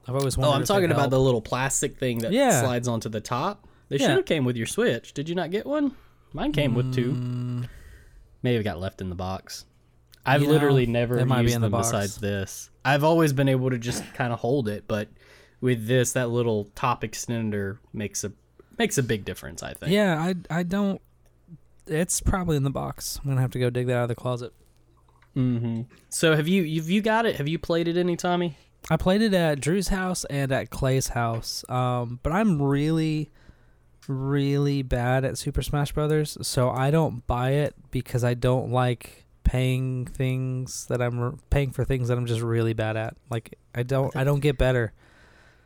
I've 0.08 0.16
always 0.16 0.38
Oh, 0.38 0.42
wanted. 0.44 0.56
I'm 0.62 0.64
talking 0.66 0.92
about 0.92 1.10
the 1.10 1.20
little 1.20 1.42
plastic 1.42 1.98
thing 1.98 2.20
that 2.20 2.32
Yeah. 2.32 2.62
slides 2.62 2.88
onto 2.88 3.10
the 3.10 3.20
top. 3.20 3.66
They 3.90 3.98
Yeah. 3.98 4.08
should 4.08 4.16
have 4.18 4.26
came 4.26 4.46
with 4.46 4.56
your 4.56 4.68
Switch. 4.68 5.14
Did 5.14 5.28
you 5.30 5.36
not 5.36 5.52
get 5.52 5.66
one? 5.66 5.96
Mine 6.34 6.52
came 6.54 6.76
with 6.76 6.94
two. 6.94 7.14
Mm, 7.14 7.68
Maybe 8.44 8.58
it 8.60 8.64
got 8.64 8.80
left 8.80 9.02
in 9.02 9.10
the 9.10 9.16
box. 9.16 9.66
I've 10.26 10.42
You 10.42 10.48
know, 10.48 10.54
literally 10.54 10.86
never 10.86 11.18
it 11.18 11.26
might 11.26 11.40
be 11.40 11.44
used 11.46 11.56
in 11.56 11.62
the 11.62 11.66
them 11.66 11.72
box. 11.72 11.88
besides 11.88 12.18
this. 12.18 12.70
I've 12.86 13.04
always 13.04 13.34
been 13.34 13.50
able 13.50 13.70
to 13.72 13.78
just 13.78 14.04
kind 14.14 14.32
of 14.32 14.40
hold 14.40 14.70
it, 14.70 14.86
but 14.88 15.08
with 15.60 15.88
this, 15.88 16.14
that 16.14 16.30
little 16.30 16.70
top 16.76 17.02
extender 17.04 17.80
makes 17.94 18.24
a 18.24 18.32
makes 18.78 18.98
a 18.98 19.04
big 19.04 19.26
difference. 19.26 19.62
I 19.64 19.74
think. 19.74 19.92
Yeah, 19.92 20.18
I 20.22 20.36
I 20.50 20.64
don't. 20.64 21.02
It's 21.88 22.22
probably 22.22 22.56
in 22.58 22.64
the 22.64 22.70
box. 22.70 23.20
I'm 23.24 23.30
gonna 23.30 23.42
have 23.42 23.52
to 23.52 23.60
go 23.60 23.70
dig 23.70 23.88
that 23.88 23.98
out 23.98 24.04
of 24.04 24.10
the 24.10 24.16
closet. 24.16 24.54
hmm 25.34 25.82
So 26.10 26.36
have 26.36 26.48
you 26.48 26.64
have 26.80 26.90
you 26.90 27.02
got 27.02 27.26
it? 27.26 27.38
Have 27.38 27.48
you 27.48 27.58
played 27.60 27.88
it 27.88 27.98
any, 27.98 28.16
Tommy? 28.16 28.56
I 28.90 28.98
played 28.98 29.22
it 29.22 29.34
at 29.34 29.60
Drew's 29.60 29.88
house 29.90 30.24
and 30.26 30.52
at 30.52 30.70
Clay's 30.70 31.10
house. 31.10 31.66
Um, 31.70 32.20
but 32.24 32.32
I'm 32.32 32.62
really, 32.62 33.30
really 34.10 34.82
bad 34.82 35.24
at 35.24 35.38
Super 35.38 35.62
Smash 35.62 35.92
Brothers, 35.94 36.38
so 36.42 36.70
I 36.70 36.92
don't 36.92 37.26
buy 37.28 37.52
it 37.52 37.76
because 37.92 38.24
I 38.24 38.34
don't 38.34 38.72
like 38.72 39.26
paying 39.44 40.06
things 40.06 40.86
that 40.88 41.02
I'm 41.02 41.20
r- 41.20 41.34
paying 41.50 41.72
for 41.72 41.84
things 41.86 42.10
that 42.10 42.18
I'm 42.18 42.26
just 42.26 42.42
really 42.42 42.74
bad 42.74 42.98
at. 42.98 43.16
Like 43.30 43.58
I 43.74 43.84
don't 43.84 44.16
I 44.16 44.24
don't 44.24 44.42
get 44.42 44.58
better. 44.58 44.94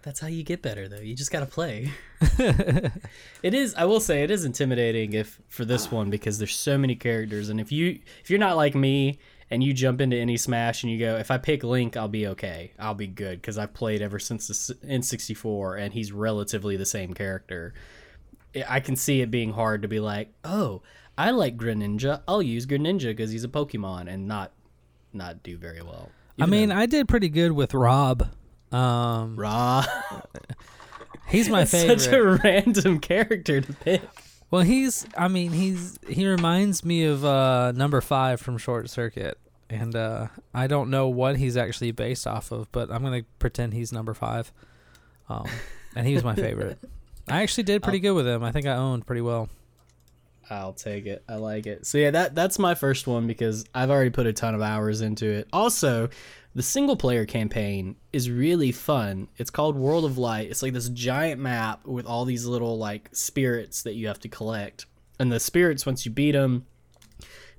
That's 0.03 0.19
how 0.19 0.27
you 0.27 0.43
get 0.43 0.61
better, 0.61 0.89
though. 0.89 0.99
You 0.99 1.15
just 1.15 1.31
gotta 1.31 1.45
play. 1.45 1.89
it 2.37 3.53
is. 3.53 3.73
I 3.75 3.85
will 3.85 4.01
say 4.01 4.23
it 4.23 4.31
is 4.31 4.43
intimidating 4.43 5.13
if 5.13 5.41
for 5.47 5.63
this 5.63 5.91
one 5.91 6.09
because 6.09 6.37
there's 6.37 6.55
so 6.55 6.77
many 6.77 6.95
characters, 6.95 7.49
and 7.49 7.59
if 7.59 7.71
you 7.71 7.99
if 8.21 8.29
you're 8.29 8.39
not 8.39 8.57
like 8.57 8.75
me 8.75 9.19
and 9.49 9.63
you 9.63 9.73
jump 9.73 10.01
into 10.01 10.17
any 10.17 10.35
Smash 10.35 10.83
and 10.83 10.91
you 10.91 10.99
go, 10.99 11.15
if 11.15 11.31
I 11.31 11.37
pick 11.37 11.63
Link, 11.63 11.95
I'll 11.95 12.07
be 12.07 12.27
okay. 12.27 12.73
I'll 12.79 12.95
be 12.95 13.07
good 13.07 13.41
because 13.41 13.57
I've 13.57 13.73
played 13.73 14.01
ever 14.01 14.19
since 14.19 14.47
the 14.47 14.53
s- 14.53 14.71
N64, 14.85 15.79
and 15.79 15.93
he's 15.93 16.11
relatively 16.11 16.75
the 16.75 16.85
same 16.85 17.13
character. 17.13 17.73
I- 18.69 18.79
can 18.79 18.95
see 18.95 19.21
it 19.21 19.31
being 19.31 19.51
hard 19.53 19.81
to 19.83 19.87
be 19.87 19.99
like, 19.99 20.33
oh, 20.43 20.81
I 21.17 21.31
like 21.31 21.57
Greninja. 21.57 22.21
I'll 22.27 22.41
use 22.41 22.65
Greninja 22.65 23.07
because 23.07 23.31
he's 23.31 23.43
a 23.43 23.47
Pokemon, 23.49 24.07
and 24.11 24.27
not 24.27 24.51
not 25.13 25.43
do 25.43 25.57
very 25.57 25.81
well. 25.81 26.09
I 26.39 26.45
mean, 26.47 26.69
though- 26.69 26.75
I 26.75 26.85
did 26.87 27.07
pretty 27.07 27.29
good 27.29 27.51
with 27.51 27.73
Rob. 27.73 28.27
Um, 28.71 29.35
Raw. 29.39 29.85
he's 31.27 31.49
my 31.49 31.65
favorite. 31.65 31.99
Such 32.01 32.13
a 32.13 32.23
random 32.43 32.99
character 32.99 33.61
to 33.61 33.73
pick. 33.73 34.01
Well, 34.51 34.61
he's. 34.63 35.05
I 35.17 35.27
mean, 35.27 35.51
he's. 35.51 35.97
He 36.07 36.27
reminds 36.27 36.83
me 36.83 37.05
of 37.05 37.23
uh, 37.25 37.71
number 37.73 38.01
five 38.01 38.39
from 38.39 38.57
Short 38.57 38.89
Circuit, 38.89 39.37
and 39.69 39.95
uh, 39.95 40.27
I 40.53 40.67
don't 40.67 40.89
know 40.89 41.07
what 41.07 41.37
he's 41.37 41.57
actually 41.57 41.91
based 41.91 42.27
off 42.27 42.51
of, 42.51 42.71
but 42.71 42.91
I'm 42.91 43.03
gonna 43.03 43.23
pretend 43.39 43.73
he's 43.73 43.91
number 43.91 44.13
five. 44.13 44.51
Um, 45.29 45.47
and 45.95 46.05
he 46.07 46.13
was 46.15 46.23
my 46.23 46.35
favorite. 46.35 46.77
I 47.27 47.41
actually 47.41 47.63
did 47.63 47.83
pretty 47.83 47.99
good 47.99 48.13
with 48.13 48.25
them. 48.25 48.43
I 48.43 48.51
think 48.51 48.65
I 48.65 48.75
owned 48.75 49.05
pretty 49.05 49.21
well. 49.21 49.49
I'll 50.49 50.73
take 50.73 51.05
it. 51.05 51.23
I 51.27 51.35
like 51.35 51.65
it. 51.67 51.85
So 51.85 51.97
yeah, 51.97 52.11
that 52.11 52.35
that's 52.35 52.59
my 52.59 52.75
first 52.75 53.07
one 53.07 53.27
because 53.27 53.65
I've 53.73 53.89
already 53.89 54.09
put 54.09 54.27
a 54.27 54.33
ton 54.33 54.55
of 54.55 54.61
hours 54.61 55.01
into 55.01 55.25
it. 55.25 55.47
Also, 55.53 56.09
the 56.53 56.61
single 56.61 56.95
player 56.95 57.25
campaign 57.25 57.95
is 58.11 58.29
really 58.29 58.71
fun. 58.71 59.29
It's 59.37 59.49
called 59.49 59.75
World 59.75 60.05
of 60.05 60.17
Light. 60.17 60.49
It's 60.51 60.61
like 60.61 60.73
this 60.73 60.89
giant 60.89 61.39
map 61.39 61.85
with 61.87 62.05
all 62.05 62.25
these 62.25 62.45
little 62.45 62.77
like 62.77 63.09
spirits 63.13 63.83
that 63.83 63.95
you 63.95 64.07
have 64.07 64.19
to 64.19 64.27
collect. 64.27 64.85
And 65.19 65.31
the 65.31 65.39
spirits 65.39 65.85
once 65.85 66.05
you 66.05 66.11
beat 66.11 66.33
them, 66.33 66.65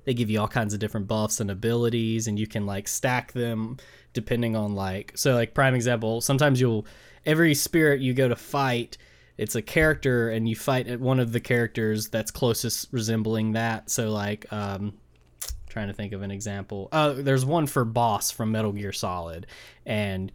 they 0.05 0.13
give 0.13 0.29
you 0.29 0.39
all 0.39 0.47
kinds 0.47 0.73
of 0.73 0.79
different 0.79 1.07
buffs 1.07 1.39
and 1.39 1.51
abilities 1.51 2.27
and 2.27 2.39
you 2.39 2.47
can 2.47 2.65
like 2.65 2.87
stack 2.87 3.33
them 3.33 3.77
depending 4.13 4.55
on 4.55 4.75
like 4.75 5.11
so 5.15 5.33
like 5.33 5.53
prime 5.53 5.75
example 5.75 6.21
sometimes 6.21 6.61
you'll 6.61 6.85
every 7.25 7.53
spirit 7.53 7.99
you 7.99 8.13
go 8.13 8.27
to 8.27 8.35
fight 8.35 8.97
it's 9.37 9.55
a 9.55 9.61
character 9.61 10.29
and 10.29 10.47
you 10.47 10.55
fight 10.55 10.87
at 10.87 10.99
one 10.99 11.19
of 11.19 11.31
the 11.31 11.39
characters 11.39 12.09
that's 12.09 12.31
closest 12.31 12.87
resembling 12.91 13.53
that. 13.53 13.89
So 13.89 14.09
like 14.09 14.51
um 14.51 14.93
trying 15.69 15.87
to 15.87 15.93
think 15.93 16.13
of 16.13 16.21
an 16.21 16.31
example. 16.31 16.87
Uh 16.91 17.13
there's 17.13 17.45
one 17.45 17.67
for 17.67 17.83
boss 17.85 18.31
from 18.31 18.51
metal 18.51 18.71
gear 18.71 18.93
solid 18.93 19.47
and 19.85 20.31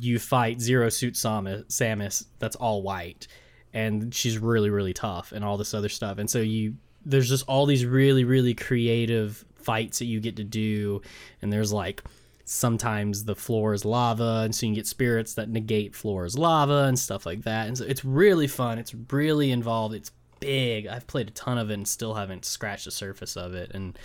you 0.00 0.18
fight 0.18 0.60
zero 0.60 0.88
suit 0.88 1.14
samus, 1.14 1.66
samus 1.66 2.26
that's 2.38 2.56
all 2.56 2.82
white 2.82 3.26
and 3.72 4.14
she's 4.14 4.38
really 4.38 4.70
really 4.70 4.92
tough 4.92 5.32
and 5.32 5.44
all 5.44 5.56
this 5.56 5.74
other 5.74 5.88
stuff. 5.88 6.18
And 6.18 6.28
so 6.28 6.40
you 6.40 6.76
there's 7.04 7.28
just 7.28 7.44
all 7.48 7.66
these 7.66 7.86
really 7.86 8.24
really 8.24 8.54
creative 8.54 9.44
fights 9.54 9.98
that 9.98 10.06
you 10.06 10.20
get 10.20 10.36
to 10.36 10.44
do 10.44 11.00
and 11.40 11.52
there's 11.52 11.72
like 11.72 12.02
sometimes 12.48 13.24
the 13.24 13.34
floor 13.34 13.74
is 13.74 13.84
lava 13.84 14.42
and 14.44 14.54
so 14.54 14.64
you 14.64 14.70
can 14.70 14.76
get 14.76 14.86
spirits 14.86 15.34
that 15.34 15.48
negate 15.48 15.96
floor 15.96 16.24
is 16.24 16.38
lava 16.38 16.84
and 16.84 16.96
stuff 16.96 17.26
like 17.26 17.42
that. 17.42 17.66
And 17.66 17.76
so 17.76 17.84
it's 17.84 18.04
really 18.04 18.46
fun. 18.46 18.78
It's 18.78 18.94
really 19.10 19.50
involved. 19.50 19.96
It's 19.96 20.12
big. 20.38 20.86
I've 20.86 21.08
played 21.08 21.28
a 21.28 21.32
ton 21.32 21.58
of 21.58 21.70
it 21.70 21.74
and 21.74 21.88
still 21.88 22.14
haven't 22.14 22.44
scratched 22.44 22.84
the 22.84 22.92
surface 22.92 23.36
of 23.36 23.52
it. 23.52 23.72
And 23.74 23.98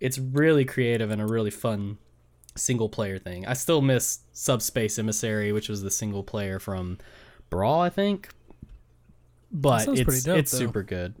it's 0.00 0.18
really 0.18 0.66
creative 0.66 1.10
and 1.10 1.20
a 1.20 1.26
really 1.26 1.50
fun 1.50 1.96
single 2.56 2.90
player 2.90 3.18
thing. 3.18 3.46
I 3.46 3.54
still 3.54 3.80
miss 3.80 4.18
subspace 4.32 4.98
emissary 4.98 5.50
which 5.52 5.70
was 5.70 5.82
the 5.82 5.90
single 5.90 6.22
player 6.22 6.58
from 6.58 6.98
brawl 7.50 7.80
i 7.80 7.88
think. 7.88 8.28
But 9.50 9.88
it's 9.88 10.24
dope, 10.24 10.38
it's 10.38 10.52
though. 10.52 10.58
super 10.58 10.82
good 10.82 11.14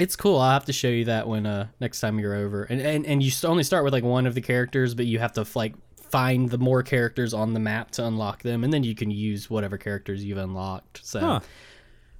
it's 0.00 0.16
cool. 0.16 0.38
I'll 0.38 0.52
have 0.52 0.64
to 0.64 0.72
show 0.72 0.88
you 0.88 1.04
that 1.04 1.28
when 1.28 1.46
uh 1.46 1.68
next 1.78 2.00
time 2.00 2.18
you're 2.18 2.34
over. 2.34 2.64
And 2.64 2.80
and 2.80 3.06
and 3.06 3.22
you 3.22 3.30
only 3.44 3.62
start 3.62 3.84
with 3.84 3.92
like 3.92 4.02
one 4.02 4.26
of 4.26 4.34
the 4.34 4.40
characters, 4.40 4.94
but 4.94 5.06
you 5.06 5.18
have 5.18 5.34
to 5.34 5.46
like 5.54 5.74
find 5.96 6.48
the 6.48 6.58
more 6.58 6.82
characters 6.82 7.34
on 7.34 7.52
the 7.52 7.60
map 7.60 7.90
to 7.92 8.06
unlock 8.06 8.42
them, 8.42 8.64
and 8.64 8.72
then 8.72 8.82
you 8.82 8.94
can 8.94 9.10
use 9.10 9.48
whatever 9.50 9.76
characters 9.76 10.24
you've 10.24 10.38
unlocked. 10.38 11.04
So 11.04 11.20
Huh. 11.20 11.40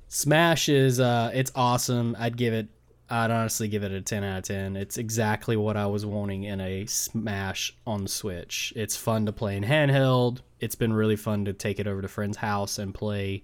Smash 0.08 0.68
is 0.68 1.00
uh 1.00 1.30
it's 1.32 1.50
awesome. 1.54 2.14
I'd 2.18 2.36
give 2.36 2.52
it 2.52 2.68
I'd 3.08 3.30
honestly 3.30 3.66
give 3.66 3.82
it 3.82 3.90
a 3.90 4.00
10 4.00 4.22
out 4.22 4.38
of 4.38 4.44
10. 4.44 4.76
It's 4.76 4.96
exactly 4.96 5.56
what 5.56 5.76
I 5.76 5.86
was 5.86 6.06
wanting 6.06 6.44
in 6.44 6.60
a 6.60 6.86
Smash 6.86 7.74
on 7.86 8.06
Switch. 8.06 8.72
It's 8.76 8.96
fun 8.96 9.26
to 9.26 9.32
play 9.32 9.56
in 9.56 9.64
handheld. 9.64 10.40
It's 10.60 10.76
been 10.76 10.92
really 10.92 11.16
fun 11.16 11.46
to 11.46 11.52
take 11.52 11.80
it 11.80 11.88
over 11.88 12.02
to 12.02 12.08
friend's 12.08 12.36
house 12.36 12.78
and 12.78 12.94
play 12.94 13.42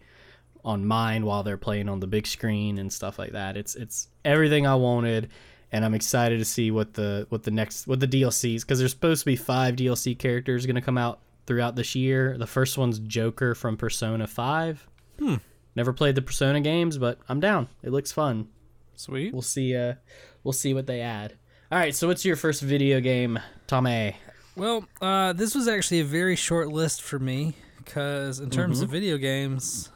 on 0.67 0.85
mine 0.85 1.25
while 1.25 1.43
they're 1.43 1.57
playing 1.57 1.89
on 1.89 2.01
the 2.01 2.07
big 2.07 2.27
screen 2.27 2.77
and 2.79 2.93
stuff 2.93 3.19
like 3.19 3.33
that. 3.33 3.57
It's 3.57 3.75
it's 3.77 4.09
everything 4.25 4.67
I 4.67 4.75
wanted 4.75 5.31
and 5.73 5.85
I'm 5.85 5.95
excited 5.95 6.39
to 6.41 6.45
see 6.45 6.71
what 6.71 6.95
the 6.95 7.27
what 7.31 7.45
the 7.45 7.51
next 7.51 7.87
what 7.87 8.01
the 8.01 8.09
DLCs 8.09 8.67
cuz 8.67 8.79
there's 8.79 8.91
supposed 8.91 9.23
to 9.23 9.27
be 9.27 9.37
5 9.37 9.77
DLC 9.77 10.19
characters 10.19 10.67
going 10.67 10.75
to 10.75 10.83
come 10.83 10.99
out 10.99 11.21
throughout 11.47 11.77
this 11.77 11.95
year. 11.95 12.37
The 12.37 12.47
first 12.47 12.77
one's 12.77 12.99
Joker 12.99 13.55
from 13.55 13.77
Persona 13.77 14.27
5. 14.27 14.89
Hmm. 15.21 15.35
Never 15.77 15.93
played 15.93 16.17
the 16.17 16.23
Persona 16.23 16.61
games, 16.61 16.99
but 16.99 17.21
I'm 17.29 17.41
down. 17.41 17.69
It 17.83 17.93
looks 17.93 18.11
fun. 18.11 18.49
Sweet. 18.97 19.33
We'll 19.33 19.43
see 19.43 19.77
uh 19.77 19.95
we'll 20.43 20.53
see 20.53 20.75
what 20.75 20.89
they 20.89 21.01
add. 21.01 21.35
All 21.71 21.79
right, 21.79 21.95
so 21.95 22.07
what's 22.07 22.25
your 22.25 22.37
first 22.37 22.63
video 22.63 23.01
game, 23.01 23.41
Tommy? 23.67 24.17
Well, 24.57 24.87
uh, 25.03 25.33
this 25.33 25.55
was 25.55 25.67
actually 25.69 26.01
a 26.01 26.05
very 26.05 26.37
short 26.37 26.69
list 26.69 27.03
for 27.03 27.19
me 27.19 27.55
because, 27.79 28.39
in 28.39 28.51
terms 28.51 28.81
of 28.81 28.89
video 28.89 29.17
games, 29.19 29.91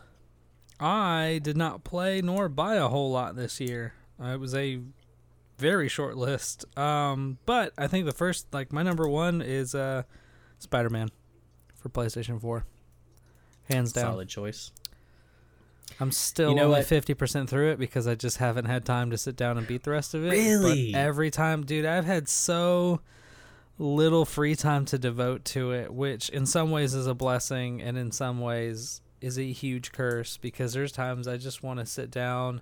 I 0.81 1.41
did 1.43 1.57
not 1.57 1.85
play 1.85 2.21
nor 2.23 2.49
buy 2.49 2.77
a 2.77 2.89
whole 2.89 3.11
lot 3.11 3.37
this 3.37 3.61
year. 3.61 3.95
Uh, 4.23 4.29
it 4.29 4.41
was 4.41 4.55
a 4.55 4.81
very 5.59 5.89
short 5.89 6.17
list. 6.17 6.65
Um, 6.79 7.39
but 7.47 7.73
I 7.77 7.87
think 7.87 8.07
the 8.07 8.13
first, 8.13 8.47
like, 8.53 8.73
my 8.73 8.83
number 8.83 9.09
one 9.09 9.43
is 9.43 9.75
uh, 9.75 10.05
Spider 10.59 10.91
Man 10.91 11.11
for 11.77 11.89
PlayStation 11.91 12.41
4. 12.41 12.65
Hands 13.65 13.93
down. 13.93 14.13
Solid 14.13 14.29
choice. 14.29 14.73
I'm 16.01 16.13
still 16.13 16.51
You 16.51 16.57
know 16.57 16.65
only 16.65 16.79
what? 16.79 16.87
fifty 16.87 17.15
percent 17.15 17.51
through 17.51 17.73
it 17.73 17.79
because 17.79 18.07
I 18.07 18.15
just 18.15 18.39
haven't 18.39 18.65
had 18.65 18.85
time 18.87 19.11
to 19.11 19.19
sit 19.19 19.37
down 19.37 19.59
and 19.59 19.67
beat 19.67 19.83
the 19.83 19.91
rest 19.91 20.15
of 20.15 20.25
it. 20.25 20.31
Really? 20.31 20.93
But 20.93 20.99
every 20.99 21.31
time, 21.31 21.65
dude, 21.67 21.85
I've 21.85 22.05
had 22.07 22.29
so 22.29 23.01
little 23.79 24.25
free 24.25 24.55
time 24.55 24.85
to 24.87 24.99
devote 24.99 25.45
to 25.47 25.73
it, 25.73 25.93
which 25.93 26.29
in 26.31 26.47
some 26.47 26.71
ways 26.71 26.95
is 26.95 27.07
a 27.07 27.15
blessing 27.15 27.83
and 27.83 27.99
in 27.99 28.13
some 28.13 28.41
ways 28.41 29.01
is 29.21 29.39
a 29.39 29.53
huge 29.53 29.93
curse 29.93 30.37
because 30.37 30.73
there's 30.73 30.93
times 30.93 31.29
I 31.29 31.37
just 31.37 31.63
want 31.63 31.79
to 31.81 31.87
sit 31.87 32.11
down 32.11 32.61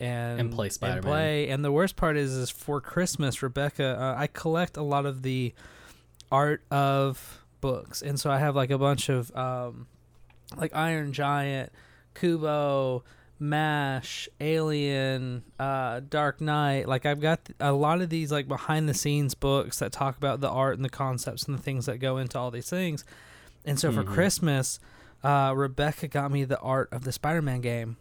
and 0.00 0.40
And 0.40 0.52
play 0.52 0.68
Spider-Man. 0.70 0.96
And 0.98 1.04
play. 1.06 1.48
And 1.50 1.64
the 1.64 1.70
worst 1.72 1.96
part 1.96 2.16
is, 2.16 2.32
is 2.34 2.50
for 2.50 2.80
Christmas, 2.80 3.42
Rebecca, 3.42 3.98
uh, 4.00 4.20
I 4.20 4.26
collect 4.26 4.76
a 4.76 4.82
lot 4.82 5.04
of 5.06 5.22
the 5.22 5.52
art 6.32 6.62
of 6.70 7.42
books, 7.60 8.00
and 8.02 8.18
so 8.18 8.30
I 8.30 8.38
have 8.38 8.56
like 8.56 8.70
a 8.70 8.78
bunch 8.78 9.08
of 9.10 9.34
um, 9.36 9.86
like 10.56 10.74
Iron 10.74 11.12
Giant, 11.12 11.70
Kubo, 12.14 13.04
Mash, 13.38 14.28
Alien, 14.40 15.42
uh, 15.58 16.00
Dark 16.08 16.40
Knight. 16.40 16.88
Like 16.88 17.04
I've 17.04 17.20
got 17.20 17.40
a 17.60 17.72
lot 17.72 18.00
of 18.00 18.08
these 18.10 18.30
like 18.32 18.48
behind 18.48 18.88
the 18.88 18.94
scenes 18.94 19.34
books 19.34 19.78
that 19.80 19.92
talk 19.92 20.16
about 20.16 20.40
the 20.40 20.48
art 20.48 20.76
and 20.76 20.84
the 20.84 20.88
concepts 20.90 21.44
and 21.44 21.56
the 21.58 21.62
things 21.62 21.86
that 21.86 21.98
go 21.98 22.16
into 22.16 22.38
all 22.38 22.50
these 22.50 22.70
things. 22.70 23.04
And 23.64 23.78
so 23.78 23.92
for 23.92 24.02
Mhm. 24.04 24.12
Christmas, 24.14 24.80
uh, 25.22 25.52
Rebecca 25.56 26.08
got 26.08 26.30
me 26.30 26.44
the 26.44 26.58
art 26.58 26.88
of 26.92 27.04
the 27.04 27.12
Spider-Man 27.12 27.60
game. 27.60 27.96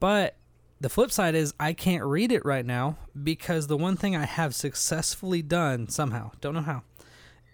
But 0.00 0.36
the 0.80 0.88
flip 0.88 1.10
side 1.10 1.34
is 1.34 1.54
I 1.58 1.72
can't 1.72 2.04
read 2.04 2.32
it 2.32 2.44
right 2.44 2.64
now 2.66 2.96
because 3.22 3.66
the 3.68 3.76
one 3.76 3.96
thing 3.96 4.14
I 4.16 4.24
have 4.26 4.54
successfully 4.54 5.42
done 5.42 5.88
somehow, 5.88 6.32
don't 6.40 6.54
know 6.54 6.60
how, 6.62 6.82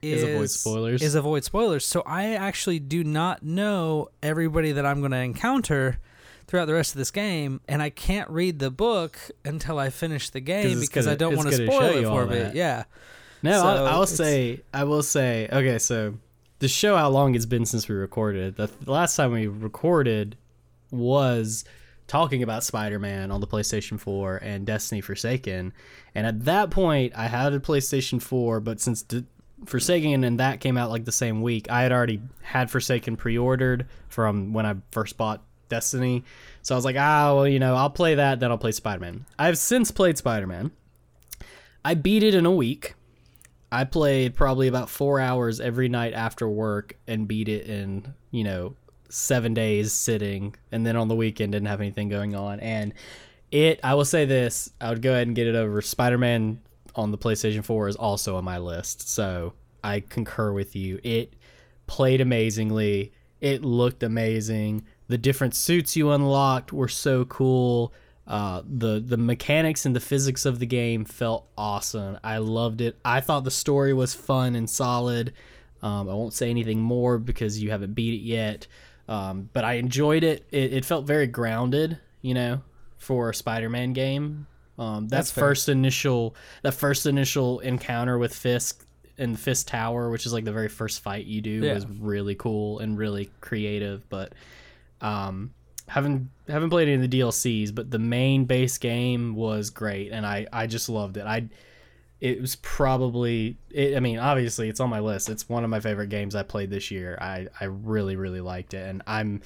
Is 0.02 0.22
avoid 0.22 0.50
spoilers. 0.50 1.02
Is 1.02 1.14
avoid 1.14 1.44
spoilers. 1.44 1.86
So 1.86 2.02
I 2.06 2.34
actually 2.34 2.78
do 2.78 3.04
not 3.04 3.42
know 3.42 4.08
everybody 4.22 4.72
that 4.72 4.84
I'm 4.86 5.00
going 5.00 5.12
to 5.12 5.18
encounter 5.18 5.98
throughout 6.46 6.64
the 6.64 6.74
rest 6.74 6.94
of 6.94 6.98
this 6.98 7.12
game, 7.12 7.60
and 7.68 7.80
I 7.80 7.90
can't 7.90 8.28
read 8.28 8.58
the 8.58 8.70
book 8.72 9.16
until 9.44 9.78
I 9.78 9.90
finish 9.90 10.30
the 10.30 10.40
game 10.40 10.80
because 10.80 11.06
I 11.06 11.10
gonna- 11.14 11.18
don't 11.18 11.36
want 11.36 11.50
to 11.50 11.66
spoil 11.66 11.96
it 11.98 12.04
for 12.04 12.26
me. 12.26 12.50
Yeah. 12.54 12.84
No, 13.42 13.52
So 13.52 13.66
I'll, 13.66 13.86
I'll 13.86 14.06
say, 14.06 14.60
I 14.74 14.84
will 14.84 15.02
say, 15.04 15.48
okay, 15.52 15.78
so 15.78 16.14
the 16.60 16.68
show 16.68 16.96
how 16.96 17.08
long 17.08 17.34
it's 17.34 17.46
been 17.46 17.66
since 17.66 17.88
we 17.88 17.94
recorded. 17.94 18.56
The, 18.56 18.70
last 18.86 19.16
time 19.16 19.32
we 19.32 19.46
recorded 19.48 20.36
was 20.90 21.64
talking 22.06 22.42
about 22.42 22.64
Spider-Man 22.64 23.30
on 23.30 23.40
the 23.40 23.46
PlayStation 23.46 23.98
4 23.98 24.36
and 24.36 24.66
Destiny 24.66 25.00
Forsaken, 25.00 25.72
and 26.14 26.26
at 26.26 26.44
that 26.44 26.70
point 26.70 27.14
I 27.16 27.26
had 27.26 27.52
a 27.52 27.60
PlayStation 27.60 28.22
4, 28.22 28.60
but 28.60 28.80
since 28.80 29.02
D- 29.02 29.24
Forsaken 29.64 30.24
and 30.24 30.38
that 30.40 30.60
came 30.60 30.76
out 30.76 30.90
like 30.90 31.04
the 31.04 31.12
same 31.12 31.42
week, 31.42 31.70
I 31.70 31.82
had 31.82 31.92
already 31.92 32.20
had 32.42 32.70
Forsaken 32.70 33.16
pre-ordered 33.16 33.86
from 34.08 34.52
when 34.52 34.66
I 34.66 34.76
first 34.90 35.16
bought 35.16 35.42
Destiny. 35.68 36.24
So 36.62 36.74
I 36.74 36.76
was 36.76 36.84
like, 36.84 36.96
ah, 36.98 37.34
well, 37.34 37.48
you 37.48 37.58
know, 37.58 37.74
I'll 37.74 37.90
play 37.90 38.16
that, 38.16 38.40
then 38.40 38.50
I'll 38.50 38.58
play 38.58 38.72
Spider-Man. 38.72 39.24
I've 39.38 39.58
since 39.58 39.90
played 39.90 40.18
Spider-Man. 40.18 40.72
I 41.84 41.94
beat 41.94 42.22
it 42.22 42.34
in 42.34 42.44
a 42.44 42.50
week. 42.50 42.94
I 43.72 43.84
played 43.84 44.34
probably 44.34 44.68
about 44.68 44.90
four 44.90 45.20
hours 45.20 45.60
every 45.60 45.88
night 45.88 46.12
after 46.12 46.48
work 46.48 46.96
and 47.06 47.28
beat 47.28 47.48
it 47.48 47.66
in, 47.66 48.14
you 48.30 48.44
know, 48.44 48.74
seven 49.08 49.54
days 49.54 49.92
sitting. 49.92 50.54
And 50.72 50.84
then 50.84 50.96
on 50.96 51.08
the 51.08 51.14
weekend, 51.14 51.52
didn't 51.52 51.68
have 51.68 51.80
anything 51.80 52.08
going 52.08 52.34
on. 52.34 52.60
And 52.60 52.94
it, 53.50 53.80
I 53.82 53.94
will 53.94 54.04
say 54.04 54.24
this, 54.24 54.70
I 54.80 54.90
would 54.90 55.02
go 55.02 55.12
ahead 55.12 55.26
and 55.26 55.36
get 55.36 55.46
it 55.46 55.54
over. 55.54 55.82
Spider 55.82 56.18
Man 56.18 56.60
on 56.94 57.10
the 57.10 57.18
PlayStation 57.18 57.64
4 57.64 57.88
is 57.88 57.96
also 57.96 58.36
on 58.36 58.44
my 58.44 58.58
list. 58.58 59.08
So 59.08 59.54
I 59.84 60.00
concur 60.00 60.52
with 60.52 60.74
you. 60.74 61.00
It 61.02 61.34
played 61.86 62.20
amazingly, 62.20 63.12
it 63.40 63.64
looked 63.64 64.02
amazing. 64.02 64.84
The 65.08 65.18
different 65.18 65.54
suits 65.54 65.96
you 65.96 66.10
unlocked 66.10 66.72
were 66.72 66.88
so 66.88 67.24
cool. 67.24 67.92
Uh, 68.26 68.62
the 68.64 69.00
the 69.00 69.16
mechanics 69.16 69.86
and 69.86 69.96
the 69.96 70.00
physics 70.00 70.46
of 70.46 70.58
the 70.60 70.66
game 70.66 71.04
felt 71.04 71.48
awesome. 71.58 72.18
I 72.22 72.38
loved 72.38 72.80
it. 72.80 72.96
I 73.04 73.20
thought 73.20 73.44
the 73.44 73.50
story 73.50 73.92
was 73.92 74.14
fun 74.14 74.54
and 74.54 74.68
solid. 74.70 75.32
Um, 75.82 76.08
I 76.08 76.14
won't 76.14 76.34
say 76.34 76.50
anything 76.50 76.80
more 76.80 77.18
because 77.18 77.60
you 77.62 77.70
haven't 77.70 77.94
beat 77.94 78.14
it 78.14 78.22
yet. 78.24 78.66
Um, 79.08 79.48
but 79.52 79.64
I 79.64 79.74
enjoyed 79.74 80.22
it. 80.22 80.46
it. 80.52 80.72
It 80.72 80.84
felt 80.84 81.06
very 81.06 81.26
grounded, 81.26 81.98
you 82.22 82.34
know, 82.34 82.60
for 82.98 83.30
a 83.30 83.34
Spider-Man 83.34 83.94
game. 83.94 84.46
Um, 84.78 85.08
that 85.08 85.16
That's 85.16 85.30
fair. 85.32 85.42
first 85.48 85.68
initial 85.68 86.36
that 86.62 86.72
first 86.72 87.06
initial 87.06 87.58
encounter 87.60 88.16
with 88.18 88.34
Fisk 88.34 88.86
in 89.18 89.34
Fisk 89.36 89.66
Tower, 89.66 90.08
which 90.10 90.24
is 90.24 90.32
like 90.32 90.44
the 90.44 90.52
very 90.52 90.68
first 90.68 91.00
fight 91.00 91.26
you 91.26 91.40
do, 91.40 91.50
Yeah. 91.50 91.74
was 91.74 91.86
really 91.86 92.34
cool 92.36 92.78
and 92.78 92.96
really 92.96 93.30
creative. 93.40 94.08
But 94.08 94.34
um, 95.00 95.52
haven't 95.88 96.30
haven't 96.50 96.70
played 96.70 96.88
any 96.88 97.02
of 97.04 97.10
the 97.10 97.20
DLCs, 97.20 97.74
but 97.74 97.90
the 97.90 97.98
main 97.98 98.44
base 98.44 98.78
game 98.78 99.34
was 99.34 99.70
great, 99.70 100.12
and 100.12 100.26
I 100.26 100.46
I 100.52 100.66
just 100.66 100.88
loved 100.88 101.16
it. 101.16 101.26
I 101.26 101.48
it 102.20 102.40
was 102.40 102.56
probably 102.56 103.56
it, 103.70 103.96
I 103.96 104.00
mean 104.00 104.18
obviously 104.18 104.68
it's 104.68 104.80
on 104.80 104.90
my 104.90 105.00
list. 105.00 105.28
It's 105.28 105.48
one 105.48 105.64
of 105.64 105.70
my 105.70 105.80
favorite 105.80 106.08
games 106.08 106.34
I 106.34 106.42
played 106.42 106.70
this 106.70 106.90
year. 106.90 107.16
I 107.20 107.48
I 107.60 107.64
really 107.64 108.16
really 108.16 108.40
liked 108.40 108.74
it, 108.74 108.88
and 108.88 109.02
I'm 109.06 109.40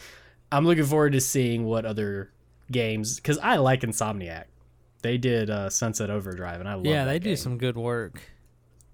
I'm 0.50 0.66
looking 0.66 0.84
forward 0.84 1.12
to 1.12 1.20
seeing 1.20 1.64
what 1.64 1.84
other 1.84 2.30
games 2.70 3.16
because 3.16 3.38
I 3.38 3.56
like 3.56 3.82
Insomniac. 3.82 4.44
they 5.02 5.18
did 5.18 5.50
uh, 5.50 5.70
Sunset 5.70 6.10
Overdrive, 6.10 6.60
and 6.60 6.68
I 6.68 6.74
love. 6.74 6.86
yeah, 6.86 7.04
they 7.04 7.18
do 7.18 7.36
some 7.36 7.58
good 7.58 7.76
work. 7.76 8.22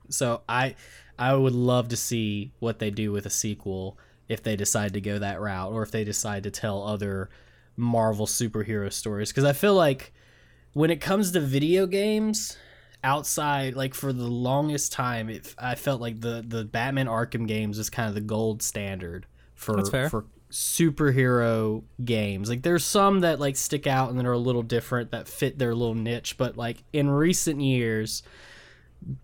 So 0.08 0.42
I 0.48 0.74
I 1.18 1.34
would 1.34 1.54
love 1.54 1.88
to 1.88 1.96
see 1.96 2.52
what 2.58 2.78
they 2.78 2.90
do 2.90 3.12
with 3.12 3.26
a 3.26 3.30
sequel 3.30 3.98
if 4.28 4.42
they 4.42 4.56
decide 4.56 4.94
to 4.94 5.00
go 5.00 5.18
that 5.18 5.40
route, 5.40 5.72
or 5.72 5.82
if 5.82 5.90
they 5.90 6.04
decide 6.04 6.42
to 6.44 6.50
tell 6.50 6.82
other 6.82 7.30
Marvel 7.80 8.26
superhero 8.26 8.92
stories. 8.92 9.30
Because 9.30 9.44
I 9.44 9.52
feel 9.52 9.74
like 9.74 10.12
when 10.72 10.90
it 10.90 11.00
comes 11.00 11.32
to 11.32 11.40
video 11.40 11.86
games, 11.86 12.56
outside 13.02 13.74
like 13.74 13.94
for 13.94 14.12
the 14.12 14.26
longest 14.26 14.92
time, 14.92 15.28
it, 15.30 15.54
I 15.58 15.74
felt 15.74 16.00
like 16.00 16.20
the 16.20 16.44
the 16.46 16.64
Batman 16.64 17.06
Arkham 17.06 17.46
games 17.46 17.78
is 17.78 17.90
kind 17.90 18.08
of 18.08 18.14
the 18.14 18.20
gold 18.20 18.62
standard 18.62 19.26
for 19.54 19.82
for 20.08 20.26
superhero 20.50 21.82
games. 22.04 22.48
Like 22.48 22.62
there's 22.62 22.84
some 22.84 23.20
that 23.20 23.40
like 23.40 23.56
stick 23.56 23.86
out 23.86 24.10
and 24.10 24.18
that 24.18 24.26
are 24.26 24.32
a 24.32 24.38
little 24.38 24.62
different 24.62 25.12
that 25.12 25.28
fit 25.28 25.58
their 25.58 25.74
little 25.74 25.94
niche, 25.94 26.36
but 26.36 26.56
like 26.56 26.82
in 26.92 27.08
recent 27.08 27.60
years 27.60 28.22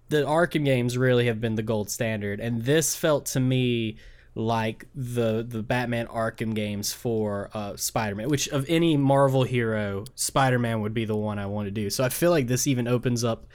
the 0.09 0.25
Arkham 0.25 0.65
games 0.65 0.97
really 0.97 1.27
have 1.27 1.41
been 1.41 1.55
the 1.55 1.63
gold 1.63 1.91
standard, 1.91 2.41
and 2.41 2.63
this 2.63 2.97
felt 2.97 3.27
to 3.27 3.41
me 3.41 3.97
like 4.37 4.87
the 4.95 5.43
the 5.49 5.63
Batman 5.63 6.07
Arkham 6.09 6.55
games 6.55 6.93
for 6.93 7.51
uh, 7.55 7.75
Spider-Man. 7.75 8.29
Which 8.29 8.49
of 8.49 8.67
any 8.69 8.97
Marvel 8.97 9.43
hero, 9.43 10.05
Spider-Man 10.15 10.83
would 10.83 10.95
be 10.95 11.07
the 11.07 11.17
one 11.17 11.39
I 11.39 11.47
want 11.47 11.67
to 11.67 11.71
do. 11.71 11.89
So 11.91 12.05
I 12.05 12.11
feel 12.11 12.31
like 12.31 12.47
this 12.47 12.67
even 12.67 12.87
opens 12.87 13.25
up 13.25 13.47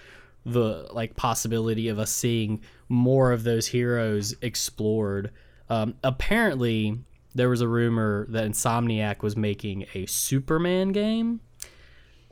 the 0.43 0.87
like 0.91 1.15
possibility 1.15 1.87
of 1.87 1.99
us 1.99 2.11
seeing 2.11 2.61
more 2.89 3.31
of 3.31 3.43
those 3.43 3.67
heroes 3.67 4.35
explored. 4.41 5.31
Um, 5.69 5.93
apparently, 6.03 6.97
there 7.35 7.47
was 7.47 7.61
a 7.61 7.67
rumor 7.67 8.25
that 8.29 8.49
Insomniac 8.49 9.21
was 9.21 9.37
making 9.37 9.85
a 9.93 10.07
Superman 10.07 10.91
game 10.93 11.41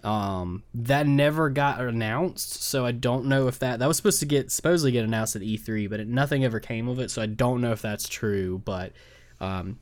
um 0.04 0.64
that 0.74 1.06
never 1.06 1.50
got 1.50 1.82
announced 1.82 2.64
so 2.64 2.86
i 2.86 2.92
don't 2.92 3.26
know 3.26 3.48
if 3.48 3.60
that 3.60 3.80
that 3.80 3.88
was 3.88 3.98
supposed 3.98 4.20
to 4.20 4.26
get 4.26 4.52
supposedly 4.52 4.92
get 4.92 5.04
announced 5.04 5.36
at 5.36 5.42
e3 5.42 5.90
but 5.90 6.00
it, 6.00 6.08
nothing 6.08 6.46
ever 6.46 6.60
came 6.60 6.88
of 6.88 7.00
it 7.00 7.12
so 7.12 7.22
i 7.22 7.26
don't 7.26 7.62
know 7.62 7.72
if 7.72 7.82
that's 7.82 8.08
true 8.08 8.62
but 8.64 8.94
um 9.42 9.78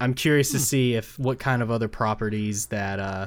i'm 0.00 0.14
curious 0.14 0.50
to 0.50 0.58
see 0.58 0.94
if 0.94 1.18
what 1.18 1.38
kind 1.38 1.62
of 1.62 1.70
other 1.70 1.88
properties 1.88 2.66
that 2.66 3.00
uh 3.00 3.26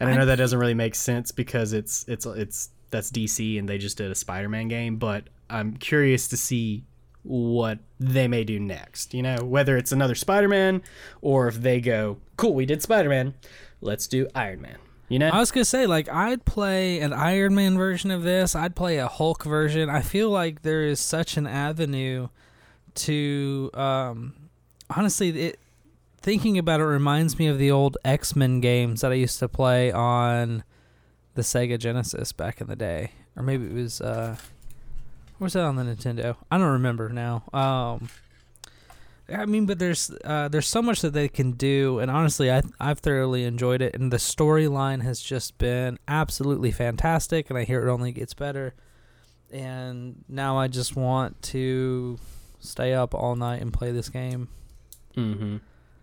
and 0.00 0.10
i 0.10 0.16
know 0.16 0.26
that 0.26 0.36
doesn't 0.36 0.58
really 0.58 0.74
make 0.74 0.94
sense 0.94 1.32
because 1.32 1.72
it's 1.72 2.04
it's 2.08 2.26
it's 2.26 2.70
that's 2.90 3.10
dc 3.10 3.58
and 3.58 3.68
they 3.68 3.78
just 3.78 3.96
did 3.96 4.10
a 4.10 4.14
spider-man 4.14 4.68
game 4.68 4.96
but 4.96 5.24
i'm 5.48 5.74
curious 5.74 6.28
to 6.28 6.36
see 6.36 6.84
what 7.22 7.78
they 7.98 8.28
may 8.28 8.44
do 8.44 8.58
next 8.58 9.12
you 9.12 9.22
know 9.22 9.36
whether 9.42 9.76
it's 9.76 9.92
another 9.92 10.14
spider-man 10.14 10.82
or 11.20 11.48
if 11.48 11.56
they 11.56 11.80
go 11.80 12.18
cool 12.36 12.54
we 12.54 12.64
did 12.64 12.82
spider-man 12.82 13.34
let's 13.80 14.06
do 14.06 14.26
iron 14.34 14.60
man 14.60 14.78
you 15.08 15.18
know 15.18 15.28
I 15.28 15.38
was 15.38 15.50
gonna 15.50 15.64
say, 15.64 15.86
like, 15.86 16.08
I'd 16.08 16.44
play 16.44 17.00
an 17.00 17.12
Iron 17.12 17.54
Man 17.54 17.76
version 17.76 18.10
of 18.10 18.22
this. 18.22 18.54
I'd 18.54 18.76
play 18.76 18.98
a 18.98 19.08
Hulk 19.08 19.44
version. 19.44 19.88
I 19.88 20.02
feel 20.02 20.30
like 20.30 20.62
there 20.62 20.84
is 20.84 21.00
such 21.00 21.36
an 21.36 21.46
avenue 21.46 22.28
to, 22.94 23.70
um, 23.74 24.34
honestly, 24.90 25.28
it. 25.30 25.60
Thinking 26.20 26.58
about 26.58 26.80
it 26.80 26.84
reminds 26.84 27.38
me 27.38 27.46
of 27.46 27.58
the 27.58 27.70
old 27.70 27.96
X 28.04 28.34
Men 28.34 28.60
games 28.60 29.02
that 29.02 29.12
I 29.12 29.14
used 29.14 29.38
to 29.38 29.48
play 29.48 29.92
on 29.92 30.64
the 31.34 31.42
Sega 31.42 31.78
Genesis 31.78 32.32
back 32.32 32.60
in 32.60 32.66
the 32.66 32.74
day, 32.74 33.12
or 33.36 33.42
maybe 33.44 33.66
it 33.66 33.72
was, 33.72 34.00
uh, 34.00 34.36
was 35.38 35.52
that 35.52 35.62
on 35.62 35.76
the 35.76 35.84
Nintendo? 35.84 36.34
I 36.50 36.58
don't 36.58 36.72
remember 36.72 37.08
now. 37.08 37.44
Um, 37.52 38.10
I 39.30 39.44
mean, 39.44 39.66
but 39.66 39.78
there's 39.78 40.10
uh, 40.24 40.48
there's 40.48 40.66
so 40.66 40.80
much 40.80 41.02
that 41.02 41.12
they 41.12 41.28
can 41.28 41.52
do, 41.52 41.98
and 41.98 42.10
honestly, 42.10 42.50
I 42.50 42.62
I've 42.80 43.00
thoroughly 43.00 43.44
enjoyed 43.44 43.82
it, 43.82 43.94
and 43.94 44.10
the 44.12 44.16
storyline 44.16 45.02
has 45.02 45.20
just 45.20 45.58
been 45.58 45.98
absolutely 46.08 46.70
fantastic, 46.70 47.50
and 47.50 47.58
I 47.58 47.64
hear 47.64 47.86
it 47.86 47.92
only 47.92 48.12
gets 48.12 48.34
better. 48.34 48.74
And 49.50 50.24
now 50.28 50.58
I 50.58 50.68
just 50.68 50.96
want 50.96 51.40
to 51.42 52.18
stay 52.60 52.94
up 52.94 53.14
all 53.14 53.36
night 53.36 53.62
and 53.62 53.72
play 53.72 53.92
this 53.92 54.08
game. 54.08 54.48
Mm-hmm. 55.16 55.56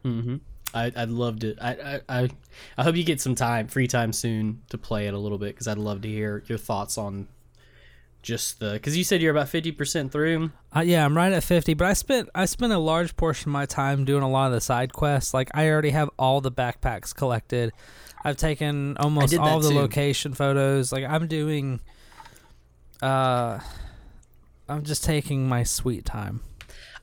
Mm-hmm. 0.08 0.36
I, 0.74 0.92
I'd 0.96 1.10
love 1.10 1.40
to. 1.40 1.56
I, 1.62 1.72
I, 1.72 2.02
I, 2.10 2.30
I 2.78 2.84
hope 2.84 2.96
you 2.96 3.04
get 3.04 3.22
some 3.22 3.36
time, 3.36 3.68
free 3.68 3.88
time 3.88 4.14
soon 4.14 4.62
to 4.70 4.78
play 4.78 5.08
it 5.08 5.14
a 5.14 5.18
little 5.18 5.38
bit 5.38 5.56
because 5.56 5.68
I'd 5.68 5.78
love 5.78 6.02
to 6.02 6.08
hear 6.08 6.44
your 6.48 6.58
thoughts 6.58 6.98
on 6.98 7.28
just 8.26 8.60
the. 8.60 8.74
Because 8.74 8.98
you 8.98 9.04
said 9.04 9.22
you're 9.22 9.32
about 9.32 9.48
fifty 9.48 9.72
percent 9.72 10.12
through. 10.12 10.52
Uh, 10.76 10.82
yeah, 10.82 11.06
I'm 11.06 11.16
right 11.16 11.32
at 11.32 11.44
50, 11.44 11.74
but 11.76 11.88
I 11.88 11.94
spent 11.94 12.30
I 12.36 12.46
spent 12.46 12.74
a 12.74 12.78
large 12.78 13.16
portion 13.16 13.50
of 13.50 13.54
my 13.54 13.66
time 13.66 14.04
doing 14.04 14.24
a 14.24 14.30
lot 14.30 14.48
of 14.48 14.54
the 14.54 14.62
side 14.62 14.92
quests. 14.92 15.34
Like 15.34 15.50
I 15.54 15.70
already 15.70 15.92
have 15.92 16.10
all 16.20 16.42
the 16.42 16.52
backpacks 16.52 17.16
collected. 17.16 17.72
I've 18.26 18.38
taken 18.38 18.98
almost 18.98 19.38
all 19.38 19.60
the 19.60 19.70
too. 19.70 19.76
location 19.76 20.34
photos. 20.34 20.92
Like 20.92 21.06
I'm 21.06 21.28
doing 21.28 21.80
uh 23.02 23.60
I'm 24.68 24.84
just 24.84 25.04
taking 25.04 25.48
my 25.48 25.64
sweet 25.64 26.06
time. 26.06 26.42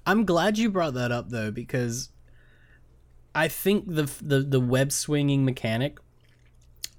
I'm 0.04 0.24
glad 0.24 0.58
you 0.58 0.68
brought 0.68 0.94
that 0.94 1.12
up 1.12 1.30
though 1.30 1.50
because 1.50 2.10
I 3.34 3.48
think 3.48 3.86
the 3.86 4.10
the 4.20 4.40
the 4.40 4.60
web 4.60 4.92
swinging 4.92 5.44
mechanic 5.44 5.98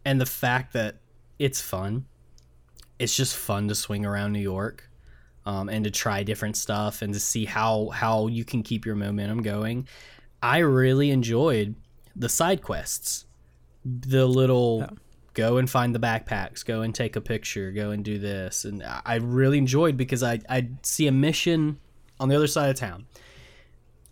and 0.05 0.19
the 0.19 0.25
fact 0.25 0.73
that 0.73 0.95
it's 1.37 1.61
fun. 1.61 2.05
It's 3.03 3.15
just 3.15 3.35
fun 3.35 3.67
to 3.67 3.75
swing 3.75 4.05
around 4.05 4.33
New 4.33 4.39
York. 4.39 4.89
Um, 5.45 5.67
and 5.67 5.83
to 5.83 5.91
try 5.91 6.23
different 6.23 6.55
stuff 6.55 7.01
and 7.01 7.13
to 7.13 7.19
see 7.19 7.43
how 7.43 7.89
how 7.89 8.27
you 8.27 8.45
can 8.45 8.63
keep 8.63 8.85
your 8.85 8.95
momentum 8.95 9.41
going. 9.41 9.89
I 10.41 10.59
really 10.59 11.11
enjoyed 11.11 11.75
the 12.15 12.29
side 12.29 12.61
quests. 12.61 13.25
The 13.83 14.25
little 14.25 14.87
go 15.33 15.57
and 15.57 15.69
find 15.69 15.93
the 15.93 15.99
backpacks, 15.99 16.63
go 16.65 16.81
and 16.81 16.95
take 16.95 17.17
a 17.17 17.21
picture, 17.21 17.73
go 17.73 17.91
and 17.91 18.05
do 18.05 18.19
this. 18.19 18.63
And 18.63 18.81
I 19.05 19.15
really 19.15 19.57
enjoyed 19.57 19.97
because 19.97 20.23
I 20.23 20.39
I 20.49 20.69
see 20.81 21.07
a 21.07 21.11
mission 21.11 21.77
on 22.21 22.29
the 22.29 22.37
other 22.37 22.47
side 22.47 22.69
of 22.69 22.77
town. 22.77 23.05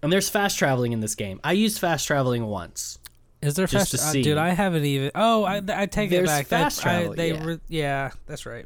And 0.04 0.12
there's 0.12 0.28
fast 0.28 0.60
traveling 0.60 0.92
in 0.92 1.00
this 1.00 1.16
game. 1.16 1.40
I 1.46 1.54
used 1.54 1.80
fast 1.80 2.08
traveling 2.08 2.46
once. 2.46 3.00
Is 3.42 3.56
there 3.56 3.68
fast 3.68 3.96
uh, 3.96 4.12
dude, 4.12 4.38
I 4.38 4.50
haven't 4.50 4.84
even 4.84 5.12
Oh, 5.16 5.46
I 5.46 5.62
I 5.70 5.86
take 5.86 6.10
There's 6.10 6.24
it 6.24 6.28
back. 6.28 6.48
fast 6.48 6.84
That- 6.84 7.12
I- 7.12 7.16
they 7.16 7.32
yeah. 7.34 7.56
yeah, 7.70 8.12
that's 8.28 8.46
right. 8.46 8.66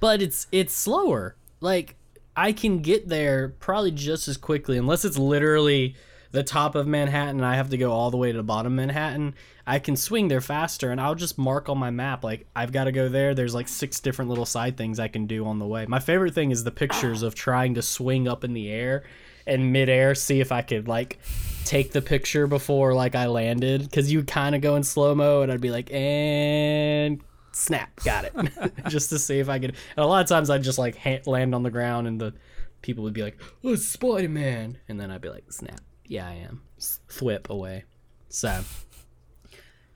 But 0.00 0.20
it's 0.20 0.46
it's 0.50 0.74
slower. 0.74 1.36
Like 1.60 1.96
I 2.36 2.52
can 2.52 2.80
get 2.80 3.08
there 3.08 3.50
probably 3.60 3.92
just 3.92 4.26
as 4.26 4.36
quickly, 4.36 4.78
unless 4.78 5.04
it's 5.04 5.18
literally 5.18 5.94
the 6.32 6.42
top 6.42 6.74
of 6.74 6.86
Manhattan 6.86 7.36
and 7.36 7.44
I 7.44 7.56
have 7.56 7.70
to 7.70 7.76
go 7.76 7.92
all 7.92 8.10
the 8.10 8.16
way 8.16 8.30
to 8.30 8.36
the 8.36 8.44
bottom 8.44 8.72
of 8.72 8.76
Manhattan. 8.76 9.34
I 9.66 9.78
can 9.78 9.96
swing 9.96 10.28
there 10.28 10.40
faster, 10.40 10.90
and 10.90 11.00
I'll 11.00 11.14
just 11.14 11.38
mark 11.38 11.68
on 11.68 11.78
my 11.78 11.90
map 11.90 12.24
like 12.24 12.46
I've 12.56 12.72
got 12.72 12.84
to 12.84 12.92
go 12.92 13.08
there. 13.08 13.34
There's 13.34 13.54
like 13.54 13.68
six 13.68 14.00
different 14.00 14.28
little 14.28 14.46
side 14.46 14.76
things 14.76 14.98
I 14.98 15.08
can 15.08 15.26
do 15.26 15.46
on 15.46 15.58
the 15.58 15.66
way. 15.66 15.86
My 15.86 15.98
favorite 15.98 16.34
thing 16.34 16.50
is 16.50 16.64
the 16.64 16.70
pictures 16.70 17.22
of 17.22 17.34
trying 17.34 17.74
to 17.74 17.82
swing 17.82 18.26
up 18.26 18.42
in 18.42 18.52
the 18.52 18.70
air 18.70 19.04
and 19.46 19.72
midair, 19.72 20.14
see 20.14 20.40
if 20.40 20.52
I 20.52 20.62
could 20.62 20.86
like 20.88 21.18
take 21.64 21.92
the 21.92 22.02
picture 22.02 22.46
before 22.46 22.94
like 22.94 23.14
I 23.14 23.26
landed, 23.26 23.82
because 23.82 24.12
you 24.12 24.22
kind 24.24 24.54
of 24.54 24.60
go 24.60 24.76
in 24.76 24.82
slow 24.82 25.14
mo, 25.14 25.42
and 25.42 25.52
I'd 25.52 25.60
be 25.60 25.70
like, 25.70 25.92
and 25.92 27.20
snap, 27.52 27.94
got 28.04 28.24
it, 28.24 28.34
just 28.88 29.10
to 29.10 29.18
see 29.18 29.38
if 29.38 29.48
I 29.48 29.58
could. 29.58 29.70
And 29.96 30.04
a 30.04 30.06
lot 30.06 30.22
of 30.22 30.28
times 30.28 30.50
I'd 30.50 30.62
just 30.62 30.78
like 30.78 30.96
ha- 30.96 31.22
land 31.26 31.54
on 31.54 31.62
the 31.62 31.70
ground, 31.70 32.06
and 32.06 32.20
the 32.20 32.34
people 32.82 33.04
would 33.04 33.14
be 33.14 33.22
like, 33.22 33.40
"Oh, 33.64 33.74
Spider 33.74 34.28
Man," 34.28 34.78
and 34.88 35.00
then 35.00 35.10
I'd 35.10 35.20
be 35.20 35.28
like, 35.28 35.50
"Snap, 35.52 35.80
yeah, 36.04 36.28
I 36.28 36.34
am." 36.34 36.62
Thwip 36.78 37.48
away. 37.50 37.84
So, 38.28 38.62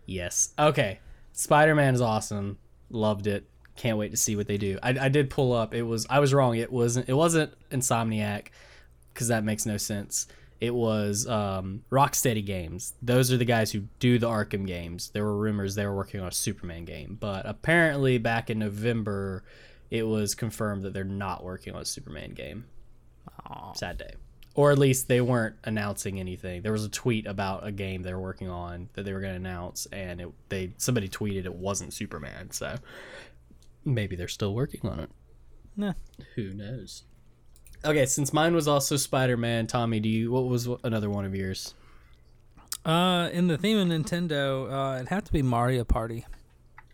yes, 0.06 0.52
okay. 0.58 1.00
Spider 1.32 1.74
Man 1.74 1.94
is 1.94 2.00
awesome. 2.00 2.58
Loved 2.90 3.26
it. 3.26 3.48
Can't 3.76 3.98
wait 3.98 4.10
to 4.12 4.16
see 4.16 4.36
what 4.36 4.46
they 4.46 4.58
do. 4.58 4.78
I, 4.82 4.90
I 4.90 5.08
did 5.08 5.30
pull 5.30 5.52
up. 5.52 5.74
It 5.74 5.82
was 5.82 6.06
I 6.08 6.20
was 6.20 6.32
wrong. 6.32 6.56
It 6.56 6.70
wasn't. 6.70 7.08
It 7.08 7.14
wasn't 7.14 7.52
Insomniac, 7.70 8.48
because 9.12 9.28
that 9.28 9.44
makes 9.44 9.66
no 9.66 9.76
sense. 9.76 10.26
It 10.64 10.74
was 10.74 11.26
um, 11.26 11.84
Rocksteady 11.90 12.44
Games. 12.44 12.94
Those 13.02 13.30
are 13.30 13.36
the 13.36 13.44
guys 13.44 13.70
who 13.70 13.82
do 13.98 14.18
the 14.18 14.28
Arkham 14.28 14.66
games. 14.66 15.10
There 15.10 15.24
were 15.24 15.36
rumors 15.36 15.74
they 15.74 15.84
were 15.84 15.94
working 15.94 16.20
on 16.20 16.28
a 16.28 16.32
Superman 16.32 16.86
game, 16.86 17.18
but 17.20 17.44
apparently 17.44 18.16
back 18.16 18.48
in 18.48 18.60
November, 18.60 19.44
it 19.90 20.04
was 20.04 20.34
confirmed 20.34 20.82
that 20.84 20.94
they're 20.94 21.04
not 21.04 21.44
working 21.44 21.74
on 21.74 21.82
a 21.82 21.84
Superman 21.84 22.32
game. 22.32 22.64
Sad 23.74 23.98
day. 23.98 24.14
Or 24.54 24.72
at 24.72 24.78
least 24.78 25.06
they 25.06 25.20
weren't 25.20 25.56
announcing 25.64 26.18
anything. 26.18 26.62
There 26.62 26.72
was 26.72 26.86
a 26.86 26.88
tweet 26.88 27.26
about 27.26 27.66
a 27.66 27.72
game 27.72 28.02
they 28.02 28.14
were 28.14 28.20
working 28.20 28.48
on 28.48 28.88
that 28.94 29.04
they 29.04 29.12
were 29.12 29.20
going 29.20 29.34
to 29.34 29.36
announce, 29.36 29.84
and 29.92 30.20
it, 30.20 30.28
they 30.48 30.72
somebody 30.78 31.10
tweeted 31.10 31.44
it 31.44 31.54
wasn't 31.54 31.92
Superman. 31.92 32.52
So 32.52 32.76
maybe 33.84 34.16
they're 34.16 34.28
still 34.28 34.54
working 34.54 34.88
on 34.88 35.00
it. 35.00 35.10
Nah. 35.76 35.92
Who 36.36 36.54
knows? 36.54 37.02
Okay, 37.84 38.06
since 38.06 38.32
mine 38.32 38.54
was 38.54 38.66
also 38.66 38.96
Spider 38.96 39.36
Man, 39.36 39.66
Tommy, 39.66 40.00
do 40.00 40.08
you? 40.08 40.30
What 40.32 40.46
was 40.46 40.68
another 40.84 41.10
one 41.10 41.24
of 41.24 41.34
yours? 41.34 41.74
Uh, 42.84 43.28
in 43.32 43.46
the 43.48 43.58
theme 43.58 43.78
of 43.78 43.88
Nintendo, 43.88 44.70
uh, 44.70 44.96
it'd 44.96 45.08
have 45.08 45.24
to 45.24 45.32
be 45.32 45.42
Mario 45.42 45.84
Party. 45.84 46.24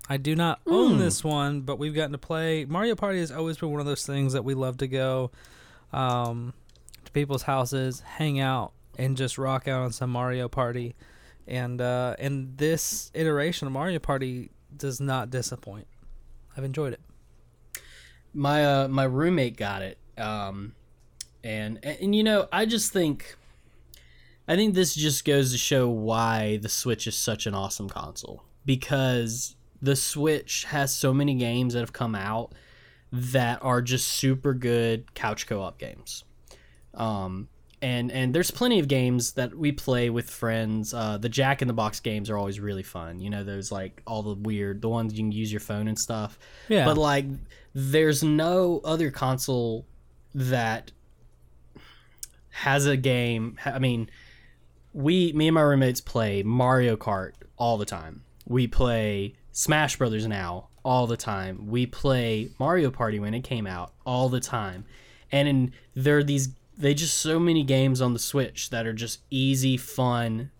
I 0.08 0.16
do 0.16 0.34
not 0.34 0.60
own 0.66 0.96
Mm. 0.96 0.98
this 0.98 1.22
one, 1.22 1.60
but 1.60 1.78
we've 1.78 1.94
gotten 1.94 2.12
to 2.12 2.18
play. 2.18 2.64
Mario 2.64 2.96
Party 2.96 3.20
has 3.20 3.30
always 3.30 3.56
been 3.58 3.70
one 3.70 3.78
of 3.80 3.86
those 3.86 4.04
things 4.04 4.32
that 4.32 4.44
we 4.44 4.54
love 4.54 4.78
to 4.78 4.88
go 4.88 5.30
um, 5.92 6.54
to 7.04 7.12
people's 7.12 7.42
houses, 7.42 8.00
hang 8.00 8.40
out, 8.40 8.72
and 8.98 9.16
just 9.16 9.38
rock 9.38 9.68
out 9.68 9.82
on 9.82 9.92
some 9.92 10.10
Mario 10.10 10.48
Party. 10.48 10.96
And 11.46 11.80
uh, 11.80 12.16
and 12.18 12.56
this 12.58 13.10
iteration 13.14 13.66
of 13.68 13.72
Mario 13.72 13.98
Party 14.00 14.50
does 14.76 15.00
not 15.00 15.30
disappoint. 15.30 15.86
I've 16.56 16.64
enjoyed 16.64 16.92
it. 16.92 17.00
my 18.34 18.64
uh 18.64 18.88
my 18.88 19.04
roommate 19.04 19.56
got 19.56 19.82
it 19.82 19.98
um 20.18 20.74
and, 21.44 21.78
and 21.82 21.98
and 22.00 22.14
you 22.14 22.22
know 22.22 22.48
i 22.52 22.64
just 22.66 22.92
think 22.92 23.36
i 24.48 24.56
think 24.56 24.74
this 24.74 24.94
just 24.94 25.24
goes 25.24 25.52
to 25.52 25.58
show 25.58 25.88
why 25.88 26.58
the 26.58 26.68
switch 26.68 27.06
is 27.06 27.16
such 27.16 27.46
an 27.46 27.54
awesome 27.54 27.88
console. 27.88 28.44
Because 28.66 29.56
the 29.80 29.96
switch 29.96 30.64
has 30.64 30.94
so 30.94 31.14
many 31.14 31.34
games 31.34 31.72
that 31.72 31.80
have 31.80 31.92
come 31.92 32.14
out 32.14 32.52
that 33.10 33.58
are 33.62 33.80
just 33.80 34.06
super 34.06 34.52
good 34.54 35.14
couch 35.14 35.46
co-op 35.46 35.78
games. 35.78 36.24
Um 36.94 37.48
and 37.82 38.12
and 38.12 38.34
there's 38.34 38.50
plenty 38.50 38.78
of 38.78 38.88
games 38.88 39.32
that 39.32 39.54
we 39.54 39.72
play 39.72 40.10
with 40.10 40.28
friends. 40.28 40.92
Uh, 40.92 41.16
the 41.16 41.28
jack 41.28 41.62
in 41.62 41.68
the 41.68 41.74
box 41.74 42.00
games 42.00 42.28
are 42.28 42.36
always 42.36 42.60
really 42.60 42.82
fun. 42.82 43.20
You 43.20 43.30
know 43.30 43.42
those 43.42 43.72
like 43.72 44.02
all 44.06 44.22
the 44.22 44.34
weird 44.34 44.82
the 44.82 44.88
ones 44.88 45.14
you 45.14 45.20
can 45.20 45.32
use 45.32 45.50
your 45.50 45.60
phone 45.60 45.88
and 45.88 45.98
stuff. 45.98 46.38
Yeah. 46.68 46.84
but 46.84 46.98
like 46.98 47.24
there's 47.74 48.22
no 48.22 48.80
other 48.84 49.10
console 49.10 49.86
that 50.34 50.92
has 52.50 52.86
a 52.86 52.96
game 52.96 53.58
i 53.64 53.78
mean 53.78 54.10
we 54.92 55.32
me 55.32 55.48
and 55.48 55.54
my 55.54 55.60
roommates 55.60 56.00
play 56.00 56.42
mario 56.42 56.96
kart 56.96 57.32
all 57.60 57.76
the 57.76 57.84
time. 57.84 58.24
We 58.46 58.66
play 58.66 59.36
smash 59.52 59.96
brothers 59.96 60.26
now 60.26 60.68
all 60.82 61.06
the 61.06 61.16
time. 61.16 61.68
We 61.68 61.86
play 61.86 62.50
mario 62.58 62.90
party 62.90 63.20
when 63.20 63.34
it 63.34 63.44
came 63.44 63.66
out 63.66 63.92
all 64.04 64.28
the 64.28 64.40
time. 64.40 64.86
And 65.30 65.46
in 65.46 65.72
there 65.94 66.18
are 66.18 66.24
these 66.24 66.48
they 66.76 66.94
just 66.94 67.18
so 67.18 67.38
many 67.38 67.62
games 67.62 68.00
on 68.00 68.14
the 68.14 68.18
switch 68.18 68.70
that 68.70 68.86
are 68.86 68.94
just 68.94 69.20
easy 69.30 69.76
fun. 69.76 70.50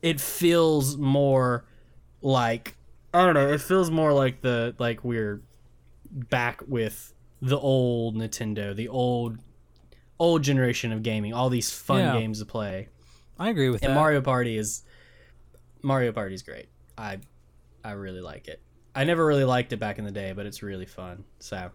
It 0.00 0.20
feels 0.20 0.96
more 0.96 1.64
like 2.24 2.76
i 3.12 3.24
don't 3.24 3.34
know 3.34 3.48
it 3.48 3.60
feels 3.60 3.90
more 3.90 4.12
like 4.12 4.42
the 4.42 4.76
like 4.78 5.02
we're 5.02 5.42
back 6.08 6.62
with 6.68 7.12
the 7.40 7.58
old 7.58 8.16
Nintendo, 8.16 8.74
the 8.74 8.86
old 8.86 9.38
old 10.22 10.42
generation 10.42 10.92
of 10.92 11.02
gaming, 11.02 11.34
all 11.34 11.50
these 11.50 11.70
fun 11.72 11.98
Yeah. 11.98 12.12
games 12.12 12.38
to 12.38 12.44
play. 12.46 12.88
I 13.40 13.50
agree 13.50 13.68
with 13.70 13.82
And 13.82 13.90
that. 13.90 13.96
Mario 13.96 14.20
Party 14.20 14.56
is 14.56 14.84
Mario 15.82 16.12
Party 16.12 16.34
is 16.34 16.42
great. 16.42 16.68
I 16.96 17.18
I 17.84 17.92
really 17.92 18.20
like 18.20 18.46
it. 18.46 18.60
I 18.94 19.02
never 19.02 19.26
really 19.26 19.44
liked 19.44 19.72
it 19.72 19.78
back 19.78 19.98
in 19.98 20.04
the 20.04 20.12
day, 20.12 20.32
but 20.32 20.46
it's 20.46 20.62
really 20.62 20.86
fun. 20.86 21.24
So 21.40 21.72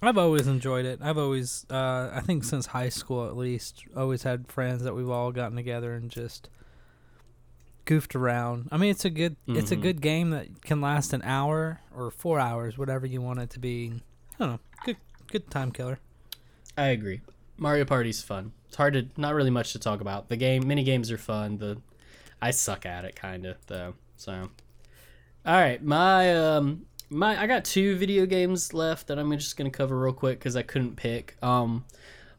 I've 0.00 0.16
always 0.16 0.46
enjoyed 0.46 0.86
it. 0.86 1.00
I've 1.02 1.18
always, 1.18 1.66
uh, 1.70 2.10
I 2.14 2.20
think 2.24 2.44
since 2.44 2.66
high 2.66 2.88
school 2.88 3.26
at 3.26 3.36
least, 3.36 3.84
always 3.94 4.22
had 4.22 4.48
friends 4.50 4.82
that 4.84 4.94
we've 4.94 5.10
all 5.10 5.32
gotten 5.32 5.56
together 5.56 5.92
and 5.92 6.10
just 6.10 6.48
goofed 7.84 8.14
around. 8.16 8.68
I 8.72 8.78
mean, 8.78 8.90
it's 8.90 9.04
a 9.04 9.10
good, 9.10 9.36
it's 9.48 9.70
a 9.70 9.76
Mhm. 9.76 9.82
good 9.82 10.00
game 10.00 10.30
that 10.30 10.62
can 10.62 10.80
last 10.80 11.12
an 11.12 11.22
hour 11.22 11.80
or 11.94 12.10
four 12.10 12.38
hours, 12.40 12.78
whatever 12.78 13.06
you 13.06 13.20
want 13.20 13.38
it 13.40 13.50
to 13.50 13.58
be. 13.58 13.92
I 14.34 14.38
don't 14.38 14.50
know, 14.52 14.60
good, 14.84 14.96
good 15.28 15.50
time 15.50 15.72
killer. 15.72 15.98
I 16.76 16.88
agree. 16.88 17.20
Mario 17.58 17.84
Party's 17.84 18.22
fun. 18.22 18.52
It's 18.68 18.76
hard 18.76 18.94
to 18.94 19.06
not 19.16 19.34
really 19.34 19.50
much 19.50 19.72
to 19.72 19.78
talk 19.78 20.00
about. 20.00 20.28
The 20.28 20.36
game 20.36 20.66
mini 20.66 20.82
games 20.84 21.10
are 21.10 21.18
fun. 21.18 21.58
The 21.58 21.78
I 22.40 22.50
suck 22.50 22.84
at 22.86 23.04
it 23.04 23.16
kind 23.16 23.46
of 23.46 23.56
though. 23.66 23.94
So 24.16 24.50
All 25.44 25.54
right, 25.54 25.82
my 25.82 26.34
um 26.34 26.86
my 27.08 27.40
I 27.40 27.46
got 27.46 27.64
two 27.64 27.96
video 27.96 28.26
games 28.26 28.74
left 28.74 29.06
that 29.06 29.18
I'm 29.18 29.30
just 29.32 29.56
going 29.56 29.70
to 29.70 29.76
cover 29.76 29.98
real 29.98 30.12
quick 30.12 30.40
cuz 30.40 30.56
I 30.56 30.62
couldn't 30.62 30.96
pick. 30.96 31.36
Um 31.42 31.84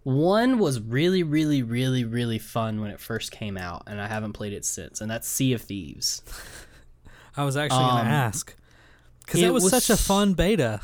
one 0.03 0.57
was 0.59 0.79
really 0.79 1.23
really 1.23 1.63
really 1.63 2.03
really 2.05 2.39
fun 2.39 2.79
when 2.81 2.91
it 2.91 2.99
first 2.99 3.31
came 3.31 3.57
out 3.57 3.83
and 3.87 3.99
I 3.99 4.07
haven't 4.07 4.33
played 4.33 4.53
it 4.53 4.63
since 4.65 5.01
and 5.01 5.09
that's 5.09 5.27
Sea 5.27 5.53
of 5.53 5.61
Thieves. 5.61 6.21
I 7.37 7.43
was 7.43 7.57
actually 7.57 7.83
Um, 7.83 7.97
gonna 7.97 8.09
ask 8.09 8.55
because 9.25 9.41
it 9.41 9.47
it 9.47 9.51
was, 9.53 9.63
was 9.63 9.71
such 9.71 9.89
a 9.89 9.97
fun 10.01 10.33
beta. 10.33 10.81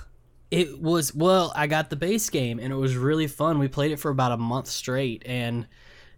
It 0.54 0.80
was 0.80 1.16
well, 1.16 1.52
I 1.56 1.68
got 1.68 1.89
the 1.89 1.96
base 1.96 2.30
game 2.30 2.60
and 2.60 2.72
it 2.72 2.76
was 2.76 2.96
really 2.96 3.28
fun. 3.28 3.60
We 3.60 3.68
played 3.68 3.92
it 3.92 4.00
for 4.00 4.12
about 4.12 4.32
a 4.32 4.38
month 4.38 4.68
straight 4.68 5.24
and 5.26 5.68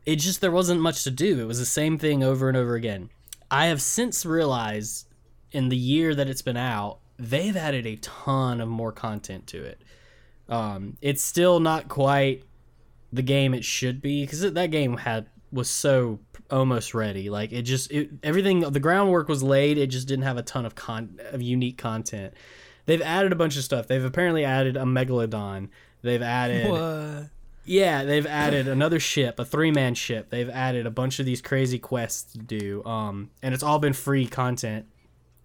it 0.05 0.17
just 0.17 0.41
there 0.41 0.51
wasn't 0.51 0.81
much 0.81 1.03
to 1.05 1.11
do. 1.11 1.39
It 1.39 1.45
was 1.45 1.59
the 1.59 1.65
same 1.65 1.97
thing 1.97 2.23
over 2.23 2.47
and 2.49 2.57
over 2.57 2.75
again. 2.75 3.09
I 3.49 3.67
have 3.67 3.81
since 3.81 4.25
realized 4.25 5.07
in 5.51 5.69
the 5.69 5.77
year 5.77 6.13
that 6.13 6.27
it's 6.27 6.41
been 6.41 6.57
out, 6.57 6.99
they've 7.17 7.55
added 7.55 7.85
a 7.85 7.95
ton 7.97 8.59
of 8.59 8.67
more 8.67 8.91
content 8.91 9.47
to 9.47 9.63
it. 9.63 9.81
Um, 10.49 10.97
it's 11.01 11.23
still 11.23 11.59
not 11.59 11.87
quite 11.87 12.43
the 13.13 13.21
game 13.21 13.53
it 13.53 13.63
should 13.63 14.01
be 14.01 14.23
because 14.23 14.41
that 14.41 14.71
game 14.71 14.97
had 14.97 15.27
was 15.51 15.69
so 15.69 16.19
almost 16.51 16.93
ready. 16.93 17.29
Like 17.29 17.51
it 17.53 17.61
just 17.63 17.91
it, 17.91 18.09
everything 18.21 18.59
the 18.59 18.79
groundwork 18.79 19.27
was 19.29 19.41
laid. 19.41 19.77
It 19.77 19.87
just 19.87 20.07
didn't 20.07 20.25
have 20.25 20.37
a 20.37 20.43
ton 20.43 20.65
of 20.65 20.75
con 20.75 21.19
of 21.31 21.41
unique 21.41 21.77
content. 21.77 22.33
They've 22.85 23.01
added 23.01 23.31
a 23.31 23.35
bunch 23.35 23.57
of 23.57 23.63
stuff. 23.63 23.87
They've 23.87 24.03
apparently 24.03 24.45
added 24.45 24.77
a 24.77 24.81
megalodon. 24.81 25.69
They've 26.01 26.21
added 26.21 26.69
What? 26.69 27.29
yeah, 27.65 28.03
they've 28.03 28.27
added 28.27 28.67
another 28.67 28.99
ship, 28.99 29.39
a 29.39 29.45
three 29.45 29.71
man 29.71 29.95
ship. 29.95 30.29
They've 30.29 30.49
added 30.49 30.85
a 30.85 30.91
bunch 30.91 31.19
of 31.19 31.25
these 31.25 31.41
crazy 31.41 31.79
quests 31.79 32.33
to 32.33 32.39
do, 32.39 32.83
um, 32.85 33.31
and 33.41 33.53
it's 33.53 33.63
all 33.63 33.79
been 33.79 33.93
free 33.93 34.27
content. 34.27 34.85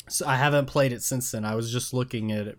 So 0.09 0.27
I 0.27 0.37
haven't 0.37 0.67
played 0.67 0.93
it 0.93 1.03
since 1.03 1.31
then. 1.31 1.45
I 1.45 1.55
was 1.55 1.73
just 1.73 1.95
looking 1.95 2.33
at 2.33 2.47
it, 2.47 2.59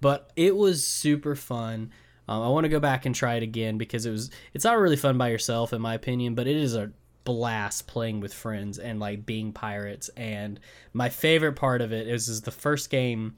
but 0.00 0.30
it 0.36 0.54
was 0.54 0.86
super 0.86 1.34
fun. 1.34 1.90
Um, 2.28 2.42
I 2.42 2.48
want 2.50 2.64
to 2.64 2.68
go 2.68 2.78
back 2.78 3.06
and 3.06 3.14
try 3.14 3.34
it 3.34 3.42
again 3.42 3.78
because 3.78 4.06
it 4.06 4.10
was. 4.10 4.30
It's 4.54 4.64
not 4.64 4.78
really 4.78 4.96
fun 4.96 5.18
by 5.18 5.30
yourself, 5.30 5.72
in 5.72 5.80
my 5.80 5.94
opinion, 5.94 6.34
but 6.36 6.46
it 6.46 6.56
is 6.56 6.76
a 6.76 6.92
blast 7.24 7.86
playing 7.86 8.20
with 8.20 8.32
friends 8.32 8.78
and 8.78 9.00
like 9.00 9.26
being 9.26 9.52
pirates. 9.52 10.08
And 10.16 10.60
my 10.92 11.08
favorite 11.08 11.54
part 11.54 11.80
of 11.82 11.92
it 11.92 12.06
is 12.06 12.28
is 12.28 12.42
the 12.42 12.50
first 12.50 12.90
game 12.90 13.34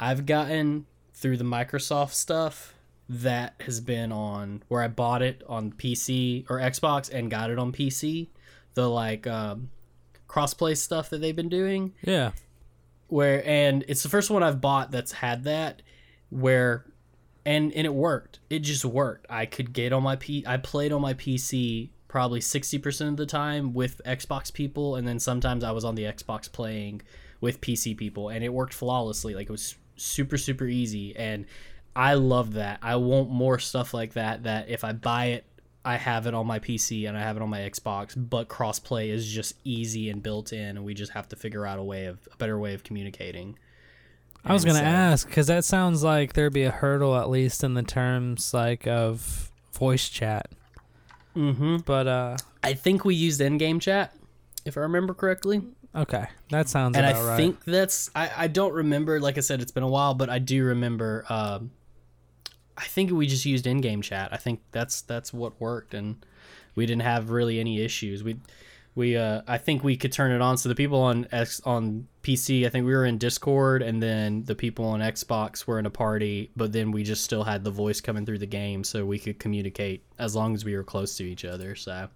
I've 0.00 0.26
gotten 0.26 0.86
through 1.14 1.36
the 1.38 1.44
Microsoft 1.44 2.12
stuff 2.12 2.74
that 3.08 3.54
has 3.60 3.80
been 3.80 4.12
on 4.12 4.62
where 4.68 4.82
I 4.82 4.88
bought 4.88 5.22
it 5.22 5.42
on 5.48 5.72
PC 5.72 6.44
or 6.50 6.58
Xbox 6.58 7.12
and 7.12 7.30
got 7.30 7.50
it 7.50 7.58
on 7.58 7.72
PC. 7.72 8.28
The 8.74 8.88
like 8.88 9.26
um, 9.26 9.70
crossplay 10.28 10.76
stuff 10.76 11.10
that 11.10 11.20
they've 11.20 11.34
been 11.34 11.48
doing, 11.48 11.94
Yeah. 12.02 12.30
where 13.08 13.44
and 13.46 13.84
it's 13.88 14.02
the 14.02 14.08
first 14.08 14.30
one 14.30 14.42
I've 14.42 14.60
bought 14.60 14.90
that's 14.92 15.10
had 15.12 15.44
that, 15.44 15.82
where 16.30 16.84
and 17.44 17.72
and 17.72 17.86
it 17.86 17.94
worked. 17.94 18.38
It 18.50 18.60
just 18.60 18.84
worked. 18.84 19.26
I 19.30 19.46
could 19.46 19.72
get 19.72 19.92
on 19.92 20.02
my 20.02 20.16
P. 20.16 20.44
I 20.46 20.58
played 20.58 20.92
on 20.92 21.00
my 21.00 21.14
PC 21.14 21.90
probably 22.06 22.40
sixty 22.40 22.78
percent 22.78 23.10
of 23.10 23.16
the 23.16 23.26
time 23.26 23.72
with 23.72 24.00
Xbox 24.06 24.52
people, 24.52 24.94
and 24.96 25.08
then 25.08 25.18
sometimes 25.18 25.64
I 25.64 25.72
was 25.72 25.84
on 25.84 25.94
the 25.96 26.04
Xbox 26.04 26.50
playing 26.52 27.00
with 27.40 27.60
PC 27.60 27.96
people, 27.96 28.28
and 28.28 28.44
it 28.44 28.52
worked 28.52 28.74
flawlessly. 28.74 29.34
Like 29.34 29.46
it 29.48 29.52
was 29.52 29.74
super 29.98 30.38
super 30.38 30.66
easy, 30.66 31.14
and 31.16 31.46
I 31.94 32.14
love 32.14 32.54
that. 32.54 32.78
I 32.82 32.96
want 32.96 33.30
more 33.30 33.58
stuff 33.58 33.92
like 33.92 34.14
that. 34.14 34.44
That 34.44 34.68
if 34.68 34.84
I 34.84 34.92
buy 34.92 35.26
it, 35.26 35.44
I 35.84 35.96
have 35.96 36.26
it 36.26 36.34
on 36.34 36.46
my 36.46 36.58
PC 36.58 37.08
and 37.08 37.16
I 37.16 37.20
have 37.20 37.36
it 37.36 37.42
on 37.42 37.48
my 37.48 37.60
Xbox, 37.60 38.14
but 38.16 38.48
crossplay 38.48 39.08
is 39.08 39.26
just 39.26 39.54
easy 39.64 40.10
and 40.10 40.22
built 40.22 40.52
in, 40.52 40.76
and 40.76 40.84
we 40.84 40.94
just 40.94 41.12
have 41.12 41.28
to 41.28 41.36
figure 41.36 41.66
out 41.66 41.78
a 41.78 41.82
way 41.82 42.06
of 42.06 42.18
a 42.32 42.36
better 42.36 42.58
way 42.58 42.74
of 42.74 42.84
communicating. 42.84 43.58
I 44.44 44.52
was 44.52 44.64
gonna 44.64 44.78
so- 44.78 44.84
ask 44.84 45.26
because 45.26 45.46
that 45.48 45.64
sounds 45.64 46.02
like 46.02 46.34
there'd 46.34 46.52
be 46.52 46.64
a 46.64 46.70
hurdle 46.70 47.16
at 47.16 47.28
least 47.28 47.64
in 47.64 47.74
the 47.74 47.82
terms 47.82 48.54
like 48.54 48.86
of 48.86 49.50
voice 49.72 50.08
chat. 50.08 50.50
Mm-hmm. 51.36 51.78
But 51.78 52.06
uh, 52.06 52.36
I 52.62 52.74
think 52.74 53.04
we 53.04 53.14
used 53.14 53.40
in-game 53.40 53.80
chat, 53.80 54.14
if 54.64 54.76
I 54.76 54.80
remember 54.80 55.14
correctly. 55.14 55.62
Okay, 55.98 56.26
that 56.50 56.68
sounds 56.68 56.96
and 56.96 57.06
I 57.06 57.22
right. 57.22 57.36
think 57.36 57.64
that's 57.64 58.10
I, 58.14 58.30
I 58.36 58.46
don't 58.48 58.72
remember. 58.72 59.20
Like 59.20 59.38
I 59.38 59.40
said, 59.40 59.60
it's 59.60 59.72
been 59.72 59.82
a 59.82 59.88
while, 59.88 60.14
but 60.14 60.30
I 60.30 60.38
do 60.38 60.64
remember. 60.64 61.24
Um, 61.28 61.70
I 62.76 62.84
think 62.84 63.10
we 63.10 63.26
just 63.26 63.44
used 63.44 63.66
in-game 63.66 64.02
chat. 64.02 64.32
I 64.32 64.36
think 64.36 64.60
that's 64.70 65.02
that's 65.02 65.32
what 65.32 65.60
worked, 65.60 65.94
and 65.94 66.24
we 66.74 66.86
didn't 66.86 67.02
have 67.02 67.30
really 67.30 67.58
any 67.58 67.80
issues. 67.80 68.22
We 68.22 68.36
we 68.94 69.16
uh, 69.16 69.42
I 69.46 69.58
think 69.58 69.82
we 69.82 69.96
could 69.96 70.12
turn 70.12 70.30
it 70.30 70.40
on. 70.40 70.56
So 70.56 70.68
the 70.68 70.74
people 70.74 71.00
on 71.00 71.26
X 71.32 71.60
on 71.64 72.06
PC, 72.22 72.66
I 72.66 72.68
think 72.68 72.86
we 72.86 72.92
were 72.92 73.04
in 73.04 73.18
Discord, 73.18 73.82
and 73.82 74.02
then 74.02 74.44
the 74.44 74.54
people 74.54 74.84
on 74.84 75.00
Xbox 75.00 75.66
were 75.66 75.78
in 75.78 75.86
a 75.86 75.90
party. 75.90 76.50
But 76.56 76.72
then 76.72 76.92
we 76.92 77.02
just 77.02 77.24
still 77.24 77.44
had 77.44 77.64
the 77.64 77.70
voice 77.70 78.00
coming 78.00 78.24
through 78.24 78.38
the 78.38 78.46
game, 78.46 78.84
so 78.84 79.04
we 79.04 79.18
could 79.18 79.38
communicate 79.38 80.04
as 80.18 80.36
long 80.36 80.54
as 80.54 80.64
we 80.64 80.76
were 80.76 80.84
close 80.84 81.16
to 81.16 81.24
each 81.24 81.44
other. 81.44 81.74
So. 81.74 82.08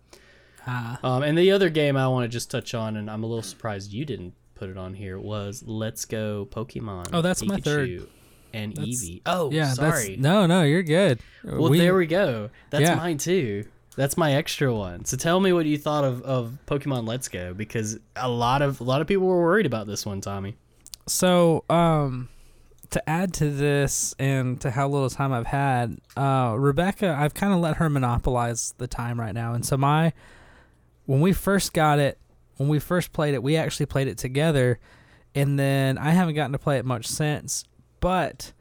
Ah, 0.66 0.98
Um, 1.03 1.22
and 1.22 1.37
the 1.37 1.51
other 1.51 1.68
game 1.70 1.96
I 1.96 2.07
want 2.09 2.25
to 2.25 2.29
just 2.29 2.51
touch 2.51 2.75
on, 2.75 2.96
and 2.96 3.11
I'm 3.11 3.22
a 3.25 3.27
little 3.27 3.42
surprised 3.42 3.92
you 3.92 4.05
didn't 4.05 4.35
put 4.55 4.70
it 4.70 4.77
on 4.77 4.94
here, 4.94 5.18
was 5.18 5.62
Let's 5.66 6.05
Go 6.05 6.46
Pokemon. 6.51 7.09
Oh, 7.12 7.20
that's 7.22 7.42
my 7.44 7.57
third. 7.59 8.07
And 8.55 8.75
That's- 8.77 9.03
Eevee. 9.05 9.22
Oh, 9.25 9.51
yeah, 9.51 9.72
sorry. 9.72 10.09
that's 10.11 10.20
no, 10.20 10.46
no, 10.46 10.62
you're 10.62 10.83
good. 10.83 11.18
well, 11.42 11.70
there 11.70 11.94
we 11.96 12.07
go. 12.07 12.51
That's 12.70 12.83
Yeah. 12.83 12.96
mine 12.96 13.16
too. 13.18 13.64
That's 13.96 14.16
my 14.16 14.35
extra 14.35 14.72
one. 14.75 15.05
So 15.07 15.16
tell 15.16 15.40
me 15.40 15.53
what 15.53 15.64
you 15.66 15.79
thought 15.79 16.05
of, 16.05 16.22
of 16.22 16.59
Pokemon 16.66 17.07
Let's 17.07 17.29
Go 17.29 17.55
because 17.55 17.98
a 18.14 18.29
lot 18.29 18.62
of 18.62 18.81
a 18.81 18.85
lot 18.85 19.01
of 19.01 19.07
people 19.07 19.27
were 19.27 19.42
worried 19.42 19.66
about 19.66 19.87
this 19.87 20.05
one, 20.07 20.20
Tommy. 20.20 20.57
So, 21.07 21.64
um, 21.68 22.29
to 22.90 23.09
add 23.09 23.33
to 23.35 23.51
this 23.51 24.14
and 24.18 24.61
to 24.61 24.70
how 24.70 24.87
little 24.88 25.09
time 25.11 25.33
I've 25.33 25.46
had, 25.46 25.96
uh, 26.16 26.55
Rebecca, 26.59 27.16
I've 27.18 27.33
kind 27.35 27.53
of 27.55 27.61
let 27.61 27.77
her 27.77 27.88
monopolize 27.90 28.75
the 28.79 28.87
time 28.87 29.18
right 29.18 29.35
now. 29.35 29.55
And 29.55 29.64
so 29.64 29.77
my, 29.79 30.12
when 31.06 31.20
we 31.20 31.32
first 31.32 31.72
got 31.72 31.98
it, 31.98 32.18
when 32.56 32.68
we 32.68 32.78
first 32.78 33.12
played 33.12 33.34
it, 33.34 33.42
we 33.42 33.56
actually 33.56 33.86
played 33.86 34.08
it 34.08 34.18
together, 34.18 34.78
and 35.34 35.58
then 35.58 35.98
I 35.98 36.10
haven't 36.10 36.34
gotten 36.34 36.52
to 36.52 36.58
play 36.58 36.78
it 36.78 36.84
much 36.84 37.06
since. 37.06 37.64
But 38.00 38.52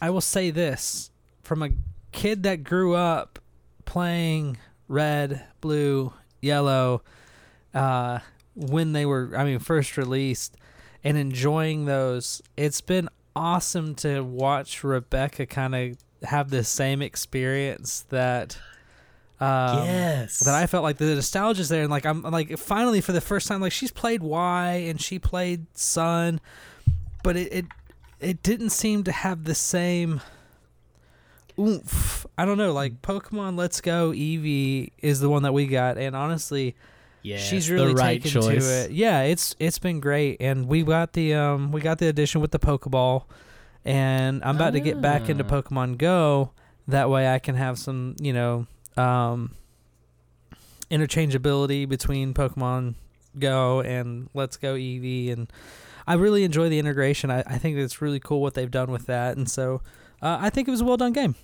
I 0.00 0.10
will 0.10 0.20
say 0.20 0.50
this 0.50 1.10
from 1.42 1.62
a 1.62 1.70
kid 2.12 2.42
that 2.42 2.64
grew 2.64 2.94
up 2.94 3.38
playing 3.84 4.58
red, 4.88 5.44
blue, 5.60 6.12
yellow, 6.40 7.02
uh, 7.74 8.18
when 8.54 8.92
they 8.92 9.06
were, 9.06 9.32
I 9.36 9.44
mean, 9.44 9.58
first 9.58 9.96
released 9.96 10.56
and 11.04 11.16
enjoying 11.16 11.84
those. 11.84 12.42
It's 12.56 12.80
been 12.80 13.08
awesome 13.34 13.94
to 13.96 14.22
watch 14.22 14.82
Rebecca 14.82 15.46
kind 15.46 15.74
of 15.74 16.28
have 16.28 16.50
the 16.50 16.64
same 16.64 17.02
experience 17.02 18.04
that. 18.08 18.58
Um, 19.38 19.84
yes. 19.84 20.40
That 20.40 20.54
I 20.54 20.66
felt 20.66 20.82
like 20.82 20.96
the 20.96 21.14
nostalgia's 21.14 21.68
there, 21.68 21.82
and 21.82 21.90
like 21.90 22.06
I'm 22.06 22.22
like 22.22 22.56
finally 22.58 23.00
for 23.00 23.12
the 23.12 23.20
first 23.20 23.46
time, 23.48 23.60
like 23.60 23.72
she's 23.72 23.90
played 23.90 24.22
Y 24.22 24.72
and 24.88 25.00
she 25.00 25.18
played 25.18 25.66
Sun, 25.76 26.40
but 27.22 27.36
it 27.36 27.52
it, 27.52 27.66
it 28.18 28.42
didn't 28.42 28.70
seem 28.70 29.04
to 29.04 29.12
have 29.12 29.44
the 29.44 29.54
same 29.54 30.20
oomph. 31.58 32.26
I 32.38 32.44
don't 32.44 32.58
know, 32.58 32.72
like 32.72 33.02
Pokemon 33.02 33.56
Let's 33.58 33.80
Go 33.80 34.10
Eevee 34.12 34.92
is 34.98 35.20
the 35.20 35.28
one 35.28 35.42
that 35.42 35.52
we 35.52 35.66
got, 35.66 35.98
and 35.98 36.14
honestly, 36.16 36.74
yeah, 37.22 37.38
she's 37.38 37.70
really 37.70 37.94
right 37.94 38.22
taken 38.22 38.40
choice. 38.40 38.66
to 38.66 38.84
it. 38.84 38.90
Yeah, 38.92 39.22
it's 39.22 39.54
it's 39.58 39.78
been 39.78 40.00
great, 40.00 40.38
and 40.40 40.66
we 40.66 40.82
got 40.82 41.12
the 41.12 41.34
um 41.34 41.72
we 41.72 41.80
got 41.80 41.98
the 41.98 42.08
edition 42.08 42.40
with 42.40 42.52
the 42.52 42.58
Pokeball, 42.58 43.24
and 43.84 44.42
I'm 44.44 44.56
about 44.56 44.72
to 44.72 44.80
get 44.80 45.00
back 45.00 45.28
into 45.28 45.44
Ah. 45.44 45.48
Pokemon 45.48 45.98
Go. 45.98 46.52
That 46.88 47.10
way, 47.10 47.32
I 47.32 47.38
can 47.38 47.56
have 47.56 47.78
some 47.78 48.14
you 48.20 48.32
know 48.32 48.66
um 48.96 49.54
interchangeability 50.90 51.88
between 51.88 52.32
Pokemon 52.32 52.94
Go 53.38 53.80
and 53.80 54.28
Let's 54.34 54.56
Go 54.56 54.74
Eevee, 54.74 55.32
and 55.32 55.52
I 56.06 56.14
really 56.14 56.44
enjoy 56.44 56.68
the 56.68 56.78
integration. 56.78 57.30
I, 57.30 57.40
I 57.40 57.58
think 57.58 57.76
it's 57.76 58.00
really 58.00 58.20
cool 58.20 58.40
what 58.40 58.54
they've 58.54 58.70
done 58.70 58.90
with 58.90 59.06
that, 59.06 59.36
and 59.36 59.50
so 59.50 59.82
uh, 60.22 60.38
I 60.40 60.50
think 60.50 60.68
it 60.68 60.70
was 60.70 60.80
a 60.80 60.84
well 60.84 60.96
done 60.96 61.12
game. 61.12 61.34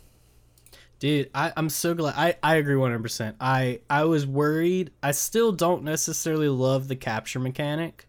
Dude, 1.02 1.30
I, 1.34 1.52
I'm 1.56 1.68
so 1.68 1.94
glad. 1.94 2.14
I, 2.16 2.36
I 2.44 2.54
agree 2.56 2.76
100%. 2.76 3.34
I, 3.40 3.80
I 3.90 4.04
was 4.04 4.24
worried. 4.24 4.92
I 5.02 5.10
still 5.10 5.50
don't 5.50 5.82
necessarily 5.82 6.48
love 6.48 6.86
the 6.86 6.94
capture 6.94 7.40
mechanic. 7.40 8.06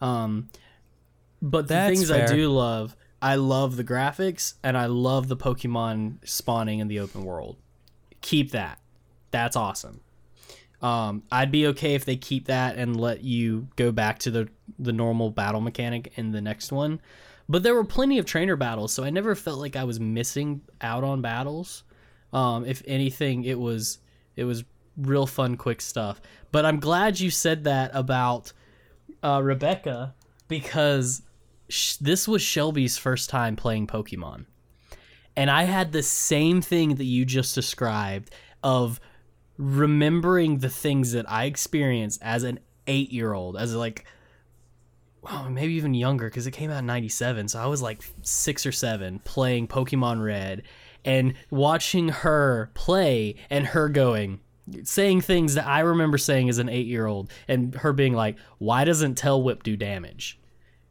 Um, 0.00 0.48
but 1.40 1.68
the 1.68 1.74
That's 1.74 1.96
things 1.96 2.10
fair. 2.10 2.24
I 2.24 2.26
do 2.26 2.48
love, 2.50 2.96
I 3.22 3.36
love 3.36 3.76
the 3.76 3.84
graphics 3.84 4.54
and 4.64 4.76
I 4.76 4.86
love 4.86 5.28
the 5.28 5.36
Pokemon 5.36 6.28
spawning 6.28 6.80
in 6.80 6.88
the 6.88 6.98
open 6.98 7.22
world. 7.22 7.58
Keep 8.22 8.50
that. 8.50 8.80
That's 9.32 9.56
awesome. 9.56 10.00
Um, 10.80 11.22
I'd 11.30 11.52
be 11.52 11.68
okay 11.68 11.94
if 11.94 12.04
they 12.04 12.16
keep 12.16 12.46
that 12.46 12.76
and 12.76 13.00
let 13.00 13.22
you 13.22 13.68
go 13.76 13.92
back 13.92 14.18
to 14.20 14.30
the 14.30 14.48
the 14.78 14.92
normal 14.92 15.30
battle 15.30 15.60
mechanic 15.60 16.12
in 16.16 16.32
the 16.32 16.40
next 16.40 16.72
one. 16.72 17.00
But 17.48 17.62
there 17.62 17.74
were 17.74 17.84
plenty 17.84 18.18
of 18.18 18.24
trainer 18.24 18.56
battles, 18.56 18.92
so 18.92 19.04
I 19.04 19.10
never 19.10 19.34
felt 19.34 19.58
like 19.58 19.76
I 19.76 19.84
was 19.84 20.00
missing 20.00 20.62
out 20.80 21.04
on 21.04 21.22
battles. 21.22 21.84
Um, 22.32 22.64
if 22.64 22.82
anything, 22.86 23.44
it 23.44 23.58
was 23.58 23.98
it 24.36 24.44
was 24.44 24.64
real 24.96 25.26
fun, 25.26 25.56
quick 25.56 25.80
stuff. 25.80 26.20
But 26.50 26.64
I'm 26.64 26.80
glad 26.80 27.20
you 27.20 27.30
said 27.30 27.64
that 27.64 27.90
about 27.94 28.52
uh, 29.22 29.40
Rebecca 29.42 30.14
because 30.48 31.22
sh- 31.68 31.96
this 31.96 32.26
was 32.26 32.42
Shelby's 32.42 32.98
first 32.98 33.30
time 33.30 33.54
playing 33.54 33.86
Pokemon, 33.86 34.46
and 35.36 35.48
I 35.48 35.62
had 35.62 35.92
the 35.92 36.02
same 36.02 36.60
thing 36.60 36.96
that 36.96 37.04
you 37.04 37.24
just 37.24 37.54
described 37.54 38.32
of 38.64 39.00
remembering 39.62 40.58
the 40.58 40.68
things 40.68 41.12
that 41.12 41.30
I 41.30 41.44
experienced 41.44 42.20
as 42.20 42.42
an 42.42 42.58
eight 42.88 43.12
year 43.12 43.32
old, 43.32 43.56
as 43.56 43.74
like, 43.74 44.04
oh, 45.30 45.48
maybe 45.48 45.74
even 45.74 45.94
younger, 45.94 46.28
because 46.28 46.48
it 46.48 46.50
came 46.50 46.70
out 46.70 46.80
in 46.80 46.86
97. 46.86 47.48
So 47.48 47.60
I 47.60 47.66
was 47.66 47.80
like 47.80 48.02
six 48.22 48.66
or 48.66 48.72
seven 48.72 49.20
playing 49.20 49.68
Pokemon 49.68 50.22
Red 50.24 50.62
and 51.04 51.34
watching 51.50 52.08
her 52.08 52.70
play 52.74 53.36
and 53.50 53.68
her 53.68 53.88
going, 53.88 54.40
saying 54.82 55.20
things 55.20 55.54
that 55.54 55.66
I 55.66 55.80
remember 55.80 56.18
saying 56.18 56.48
as 56.48 56.58
an 56.58 56.68
eight 56.68 56.86
year 56.86 57.06
old 57.06 57.30
and 57.46 57.74
her 57.76 57.92
being 57.92 58.14
like, 58.14 58.36
why 58.58 58.84
doesn't 58.84 59.14
Tail 59.14 59.40
Whip 59.40 59.62
do 59.62 59.76
damage? 59.76 60.40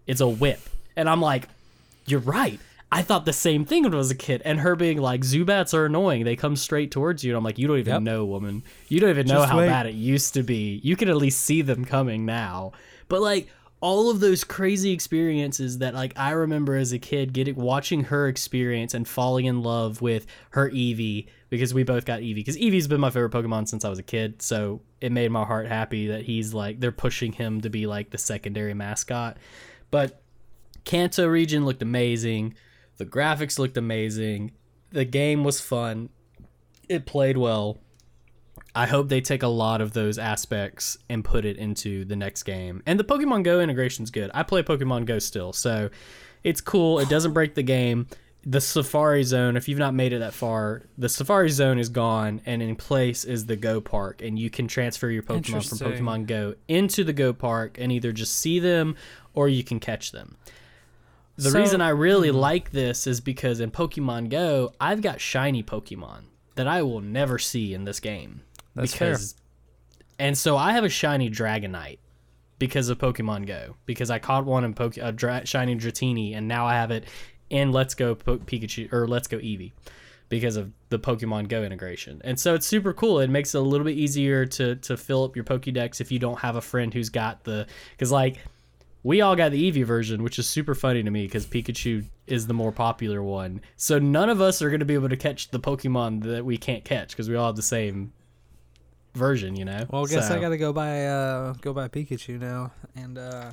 It's 0.07 0.21
a 0.21 0.27
whip. 0.27 0.61
And 0.95 1.09
I'm 1.09 1.21
like, 1.21 1.49
you're 2.05 2.21
right. 2.21 2.59
I 2.91 3.01
thought 3.03 3.25
the 3.25 3.31
same 3.33 3.63
thing 3.63 3.83
when 3.83 3.93
I 3.93 3.97
was 3.97 4.11
a 4.11 4.15
kid. 4.15 4.41
And 4.43 4.59
her 4.59 4.75
being 4.75 4.97
like, 4.97 5.21
Zubats 5.21 5.73
are 5.73 5.85
annoying. 5.85 6.25
They 6.25 6.35
come 6.35 6.55
straight 6.57 6.91
towards 6.91 7.23
you. 7.23 7.31
And 7.31 7.37
I'm 7.37 7.43
like, 7.43 7.57
you 7.57 7.67
don't 7.67 7.77
even 7.79 7.93
Yep. 7.93 8.01
know, 8.01 8.25
woman. 8.25 8.63
You 8.89 8.99
don't 8.99 9.09
even 9.11 9.27
know 9.27 9.35
Just 9.39 9.49
how 9.51 9.59
wait. 9.59 9.67
bad 9.67 9.85
it 9.85 9.93
used 9.95 10.33
to 10.33 10.43
be. 10.43 10.81
You 10.83 10.95
can 10.97 11.07
at 11.07 11.15
least 11.15 11.39
see 11.41 11.61
them 11.61 11.85
coming 11.85 12.25
now. 12.25 12.73
But 13.07 13.21
like, 13.21 13.47
all 13.79 14.11
of 14.11 14.19
those 14.19 14.43
crazy 14.43 14.91
experiences 14.91 15.79
that 15.79 15.95
like 15.95 16.13
I 16.15 16.31
remember 16.31 16.75
as 16.75 16.91
a 16.93 16.99
kid 16.99 17.33
getting 17.33 17.55
watching 17.55 18.03
her 18.03 18.27
experience 18.27 18.93
and 18.93 19.07
falling 19.07 19.45
in 19.45 19.63
love 19.63 20.03
with 20.03 20.27
her 20.51 20.69
Eevee 20.69 21.25
because 21.49 21.73
we 21.73 21.81
both 21.81 22.05
got 22.05 22.19
Eevee 22.19 22.35
because 22.35 22.57
Eevee's 22.57 22.87
been 22.87 22.99
my 23.01 23.09
favorite 23.09 23.31
Pokemon 23.31 23.67
since 23.67 23.83
I 23.83 23.89
was 23.89 23.97
a 23.97 24.03
kid 24.03 24.39
so 24.43 24.81
it 25.01 25.11
made 25.11 25.31
my 25.31 25.43
heart 25.43 25.65
happy 25.67 26.05
that 26.09 26.21
he's 26.21 26.53
like 26.53 26.79
they're 26.79 26.91
pushing 26.91 27.31
him 27.31 27.59
to 27.61 27.71
be 27.71 27.87
like 27.87 28.11
the 28.11 28.19
secondary 28.19 28.75
mascot 28.75 29.37
but 29.89 30.21
Kanto 30.85 31.25
region 31.27 31.65
looked 31.65 31.81
amazing 31.81 32.53
the 33.01 33.09
graphics 33.09 33.57
looked 33.57 33.77
amazing 33.77 34.51
the 34.91 35.05
game 35.05 35.43
was 35.43 35.59
fun 35.59 36.09
it 36.87 37.05
played 37.07 37.37
well 37.37 37.79
I 38.73 38.85
hope 38.85 39.09
they 39.09 39.21
take 39.21 39.43
a 39.43 39.47
lot 39.47 39.81
of 39.81 39.93
those 39.93 40.17
aspects 40.17 40.97
and 41.09 41.25
put 41.25 41.43
it 41.43 41.57
into 41.57 42.05
the 42.05 42.15
next 42.15 42.43
game. 42.43 42.81
And 42.85 42.97
the 42.97 43.03
Pokemon 43.03 43.43
Go 43.43 43.59
integration's 43.59 44.11
good. 44.11 44.31
I 44.33 44.43
play 44.43 44.63
Pokemon 44.63 45.05
Go 45.05 45.19
still, 45.19 45.51
so 45.51 45.89
it's 46.43 46.61
cool. 46.61 46.99
It 46.99 47.09
doesn't 47.09 47.33
break 47.33 47.55
the 47.55 47.63
game. 47.63 48.07
The 48.43 48.61
Safari 48.61 49.23
Zone, 49.23 49.57
if 49.57 49.67
you've 49.67 49.77
not 49.77 49.93
made 49.93 50.13
it 50.13 50.19
that 50.19 50.33
far, 50.33 50.83
the 50.97 51.09
Safari 51.09 51.49
Zone 51.49 51.77
is 51.77 51.89
gone, 51.89 52.41
and 52.45 52.61
in 52.61 52.75
place 52.75 53.23
is 53.23 53.45
the 53.45 53.55
Go 53.55 53.81
Park, 53.81 54.21
and 54.23 54.39
you 54.39 54.49
can 54.49 54.67
transfer 54.67 55.09
your 55.09 55.21
Pokemon 55.21 55.67
from 55.67 55.77
Pokemon 55.77 56.25
Go 56.27 56.55
into 56.67 57.03
the 57.03 57.13
Go 57.13 57.33
Park 57.33 57.77
and 57.77 57.91
either 57.91 58.11
just 58.11 58.39
see 58.39 58.57
them 58.59 58.95
or 59.33 59.47
you 59.47 59.63
can 59.63 59.79
catch 59.79 60.11
them. 60.11 60.37
The 61.37 61.51
So- 61.51 61.59
reason 61.59 61.81
I 61.81 61.89
really 61.89 62.29
mm-hmm. 62.29 62.37
like 62.37 62.71
this 62.71 63.07
is 63.07 63.21
because 63.21 63.59
in 63.59 63.71
Pokemon 63.71 64.29
Go, 64.29 64.73
I've 64.79 65.01
got 65.01 65.21
shiny 65.21 65.63
Pokemon 65.63 66.23
that 66.55 66.67
I 66.67 66.81
will 66.81 67.01
never 67.01 67.39
see 67.39 67.73
in 67.73 67.85
this 67.85 67.99
game. 67.99 68.41
That's 68.75 68.93
fair. 68.93 69.17
And 70.19 70.37
so 70.37 70.55
I 70.57 70.73
have 70.73 70.83
a 70.83 70.89
shiny 70.89 71.29
Dragonite 71.29 71.97
because 72.59 72.89
of 72.89 72.99
Pokemon 72.99 73.47
Go 73.47 73.75
because 73.85 74.11
I 74.11 74.19
caught 74.19 74.45
one 74.45 74.63
in 74.63 74.73
Poke 74.73 74.97
a 74.97 75.11
dra- 75.11 75.45
shiny 75.45 75.75
Dratini 75.75 76.35
and 76.35 76.47
now 76.47 76.67
I 76.67 76.73
have 76.73 76.91
it 76.91 77.05
in 77.49 77.71
Let's 77.71 77.95
Go 77.95 78.13
po- 78.13 78.37
Pikachu 78.37 78.91
or 78.93 79.07
Let's 79.07 79.27
Go 79.27 79.39
Eevee 79.39 79.71
because 80.29 80.57
of 80.57 80.71
the 80.89 80.99
Pokemon 80.99 81.47
Go 81.49 81.63
integration. 81.63 82.21
And 82.23 82.39
so 82.39 82.53
it's 82.53 82.67
super 82.67 82.93
cool. 82.93 83.19
It 83.19 83.29
makes 83.31 83.55
it 83.55 83.57
a 83.57 83.61
little 83.61 83.83
bit 83.83 83.97
easier 83.97 84.45
to 84.45 84.75
to 84.75 84.95
fill 84.95 85.23
up 85.23 85.35
your 85.35 85.43
Pokédex 85.43 85.99
if 86.01 86.11
you 86.11 86.19
don't 86.19 86.39
have 86.39 86.55
a 86.55 86.61
friend 86.61 86.93
who's 86.93 87.09
got 87.09 87.43
the 87.43 87.65
cuz 87.97 88.11
like 88.11 88.37
we 89.03 89.21
all 89.21 89.35
got 89.35 89.51
the 89.51 89.71
Eevee 89.71 89.85
version, 89.85 90.23
which 90.23 90.37
is 90.39 90.47
super 90.47 90.75
funny 90.75 91.01
to 91.03 91.09
me 91.11 91.25
because 91.25 91.45
Pikachu 91.45 92.05
is 92.27 92.47
the 92.47 92.53
more 92.53 92.71
popular 92.71 93.21
one. 93.23 93.61
So 93.75 93.97
none 93.99 94.29
of 94.29 94.41
us 94.41 94.61
are 94.61 94.69
going 94.69 94.79
to 94.79 94.85
be 94.85 94.93
able 94.93 95.09
to 95.09 95.17
catch 95.17 95.49
the 95.51 95.59
Pokemon 95.59 96.23
that 96.23 96.45
we 96.45 96.57
can't 96.57 96.83
catch 96.83 97.09
because 97.09 97.27
we 97.29 97.35
all 97.35 97.47
have 97.47 97.55
the 97.55 97.61
same 97.61 98.13
version, 99.13 99.55
you 99.55 99.65
know. 99.65 99.85
Well, 99.89 100.05
I 100.05 100.07
guess 100.09 100.27
So- 100.27 100.35
I 100.35 100.39
gotta 100.39 100.57
go 100.57 100.71
buy 100.71 101.05
uh 101.05 101.53
go 101.61 101.73
buy 101.73 101.87
Pikachu 101.87 102.39
now, 102.39 102.71
and 102.95 103.17
uh 103.17 103.51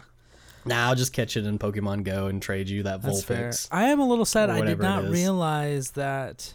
Nah, 0.65 0.89
I'll 0.89 0.95
just 0.95 1.13
catch 1.15 1.37
it 1.37 1.47
in 1.47 1.59
Pokemon 1.59 2.05
Go 2.05 2.27
and 2.27 2.43
trade 2.43 2.69
you 2.69 2.83
that 2.83 3.01
that's 3.01 3.23
fair. 3.25 3.49
Vulpix. 3.51 3.69
I 3.73 3.85
am 3.85 4.01
a 4.01 4.07
little 4.07 4.25
sad. 4.27 4.51
I 4.51 4.61
did 4.61 4.79
not 4.79 5.05
realize 5.05 5.93
that 5.93 6.55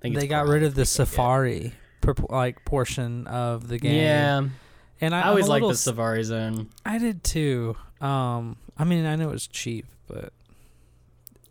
they 0.00 0.26
got 0.26 0.46
rid 0.46 0.62
of 0.62 0.74
the 0.74 0.82
you 0.82 0.86
can 0.86 0.94
get 0.96 1.02
it. 1.02 1.06
Safari 1.12 1.72
purpo- 2.00 2.30
like 2.30 2.64
portion 2.64 3.26
of 3.26 3.68
the 3.68 3.78
game. 3.78 3.94
Yeah, 4.02 4.48
and 5.00 5.14
I, 5.14 5.20
I 5.22 5.28
always 5.28 5.44
I'm 5.46 5.50
liked 5.50 5.68
the 5.68 5.74
Safari 5.76 6.22
Zone. 6.22 6.70
I 6.86 6.98
did 6.98 7.22
too. 7.22 7.76
Um, 8.00 8.56
I 8.78 8.84
mean, 8.84 9.04
I 9.06 9.16
know 9.16 9.28
it 9.28 9.32
was 9.32 9.46
cheap, 9.46 9.86
but 10.06 10.32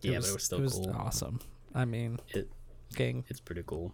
Yeah, 0.01 0.19
but 0.19 0.27
it 0.29 0.33
was 0.33 0.43
still 0.43 0.60
it 0.60 0.63
was 0.63 0.73
cool. 0.73 0.95
awesome. 0.97 1.39
I 1.75 1.86
mean, 1.86 2.19
It- 2.29 2.49
gang. 2.95 3.25
It's 3.27 3.39
pretty 3.39 3.63
cool. 3.65 3.93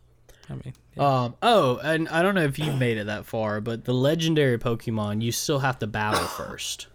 I 0.50 0.54
mean, 0.54 0.74
yeah. 0.96 1.04
Um. 1.24 1.36
Oh, 1.42 1.78
and 1.78 2.10
I 2.10 2.22
don't 2.22 2.36
know 2.36 2.44
if 2.44 2.60
you've 2.60 2.78
made 2.78 2.98
it 2.98 3.06
that 3.06 3.26
far, 3.26 3.62
but 3.62 3.86
the 3.86 3.94
legendary 3.94 4.58
Pokemon, 4.60 5.22
you 5.22 5.32
still 5.32 5.60
have 5.60 5.80
to 5.80 5.88
battle 5.88 6.20
first. 6.28 6.88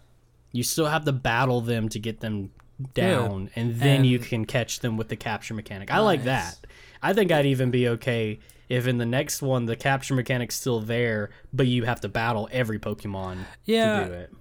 You 0.51 0.63
still 0.63 0.85
have 0.85 1.03
to 1.05 1.11
battle 1.11 1.59
them 1.61 1.89
to 1.89 1.99
get 1.99 2.19
them 2.21 2.51
down, 2.93 3.49
and 3.55 3.75
then 3.75 4.05
you 4.05 4.19
can 4.19 4.45
catch 4.45 4.79
them 4.79 4.97
with 4.97 5.09
the 5.09 5.15
capture 5.15 5.53
mechanic. 5.53 5.91
I 5.91 5.99
like 5.99 6.23
that. 6.23 6.59
I 7.01 7.13
think 7.13 7.31
I'd 7.31 7.45
even 7.47 7.71
be 7.71 7.87
okay 7.89 8.39
if 8.67 8.85
in 8.87 8.99
the 8.99 9.05
next 9.05 9.41
one 9.41 9.65
the 9.65 9.75
capture 9.75 10.13
mechanic's 10.13 10.55
still 10.55 10.79
there, 10.79 11.31
but 11.51 11.65
you 11.67 11.85
have 11.85 12.01
to 12.01 12.09
battle 12.09 12.47
every 12.51 12.77
Pokemon 12.79 13.39
yeah, 13.65 13.99
to 14.01 14.05
do 14.05 14.13
it. 14.13 14.33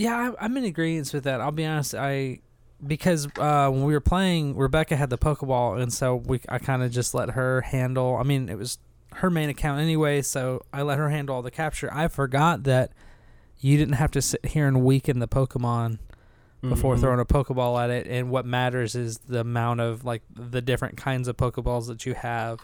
Yeah, 0.00 0.32
I, 0.38 0.44
I'm 0.46 0.56
in 0.56 0.64
agreement 0.64 1.12
with 1.12 1.24
that. 1.24 1.40
I'll 1.42 1.52
be 1.52 1.66
honest. 1.66 1.94
I 1.94 2.40
because 2.86 3.28
uh, 3.38 3.68
when 3.70 3.84
we 3.84 3.92
were 3.92 4.00
playing, 4.00 4.56
Rebecca 4.56 4.96
had 4.96 5.10
the 5.10 5.18
Pokeball, 5.18 5.80
and 5.82 5.92
so 5.92 6.16
we 6.16 6.40
I 6.48 6.58
kind 6.58 6.82
of 6.82 6.90
just 6.90 7.12
let 7.14 7.30
her 7.30 7.60
handle. 7.60 8.16
I 8.16 8.22
mean, 8.22 8.48
it 8.48 8.56
was 8.56 8.78
her 9.16 9.28
main 9.28 9.50
account 9.50 9.80
anyway, 9.80 10.22
so 10.22 10.62
I 10.72 10.80
let 10.82 10.96
her 10.98 11.10
handle 11.10 11.36
all 11.36 11.42
the 11.42 11.50
capture. 11.50 11.90
I 11.92 12.08
forgot 12.08 12.62
that 12.62 12.92
you 13.58 13.76
didn't 13.76 13.94
have 13.96 14.10
to 14.12 14.22
sit 14.22 14.46
here 14.46 14.66
and 14.66 14.82
weaken 14.82 15.18
the 15.18 15.28
Pokemon 15.28 15.98
before 16.62 16.94
Mhm. 16.96 17.00
throwing 17.00 17.20
a 17.20 17.24
Pokeball 17.26 17.82
at 17.82 17.90
it, 17.90 18.06
and 18.06 18.30
what 18.30 18.46
matters 18.46 18.94
is 18.94 19.18
the 19.18 19.40
amount 19.40 19.80
of 19.80 20.04
like 20.06 20.22
the 20.34 20.62
different 20.62 20.96
kinds 20.96 21.28
of 21.28 21.36
Pokeballs 21.36 21.88
that 21.88 22.06
you 22.06 22.14
have. 22.14 22.60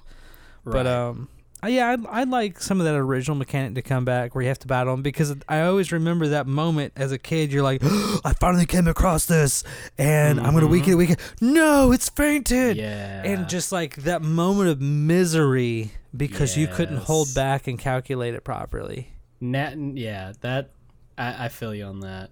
But 0.65 0.75
Right. 0.75 0.87
um, 0.87 1.29
uh, 1.65 1.69
yeah, 1.69 1.91
I'd, 1.91 2.07
I'd 2.07 2.29
like 2.29 2.61
some 2.61 2.81
of 2.81 2.87
that 2.87 2.95
original 2.95 3.37
mechanic 3.37 3.75
to 3.77 3.83
come 3.83 4.05
back 4.05 4.35
where 4.35 4.43
you 4.43 4.49
have 4.49 4.59
to 4.61 4.67
battle 4.67 4.93
them 4.95 5.03
because 5.03 5.35
I 5.49 5.63
always 5.63 5.91
remember 5.93 6.29
that 6.29 6.47
moment 6.47 6.93
as 6.97 7.13
a 7.13 7.19
kid. 7.19 7.53
You're 7.53 7.63
like, 7.63 7.83
I 8.25 8.35
finally 8.39 8.67
came 8.67 8.87
across 8.87 9.27
this, 9.27 9.65
and 9.99 10.39
I'm 10.41 10.53
gonna 10.55 10.67
Mhm. 10.67 10.71
weaken 10.71 10.93
it, 10.93 10.97
weaken. 10.97 11.17
No, 11.41 11.93
it's 11.93 12.09
fainted. 12.09 12.77
yeah, 12.77 13.23
And 13.25 13.49
just 13.49 13.73
like 13.73 13.97
that 13.97 14.23
moment 14.23 14.69
of 14.71 14.81
misery 14.81 15.91
because 16.17 16.57
you 16.57 16.67
couldn't 16.67 16.99
hold 16.99 17.35
back 17.35 17.67
and 17.67 17.79
calculate 17.79 18.35
it 18.35 18.45
properly. 18.45 19.11
Nat, 19.41 19.77
yeah, 19.95 20.33
that 20.41 20.71
I, 21.19 21.47
I 21.47 21.49
feel 21.49 21.75
you 21.75 21.85
on 21.85 22.01
that. 22.01 22.31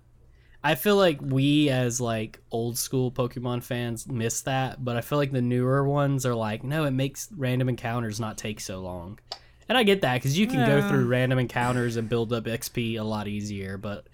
I 0.67 0.77
feel 0.77 0.97
like 0.97 1.21
we 1.21 1.69
as 1.69 2.01
like 2.01 2.41
old 2.51 2.79
school 2.79 3.13
Pokemon 3.13 3.63
fans 3.63 4.09
miss 4.09 4.41
that, 4.43 4.83
but 4.83 4.97
I 4.97 5.03
feel 5.03 5.19
like 5.19 5.31
the 5.31 5.43
newer 5.43 5.87
ones 5.87 6.25
are 6.25 6.35
like, 6.35 6.65
no, 6.65 6.85
it 6.85 6.93
makes 6.93 7.29
random 7.37 7.69
encounters 7.69 8.19
not 8.19 8.39
take 8.39 8.61
so 8.61 8.81
long. 8.81 9.19
And 9.69 9.77
I 9.77 9.83
get 9.83 10.01
that 10.01 10.15
because 10.15 10.39
you 10.39 10.47
can 10.47 10.67
go 10.67 10.89
through 10.89 11.07
random 11.07 11.39
encounters 11.39 11.97
and 11.97 12.09
build 12.09 12.33
up 12.33 12.45
XP 12.45 12.99
a 12.99 13.03
lot 13.05 13.29
easier. 13.29 13.77
But 13.77 14.07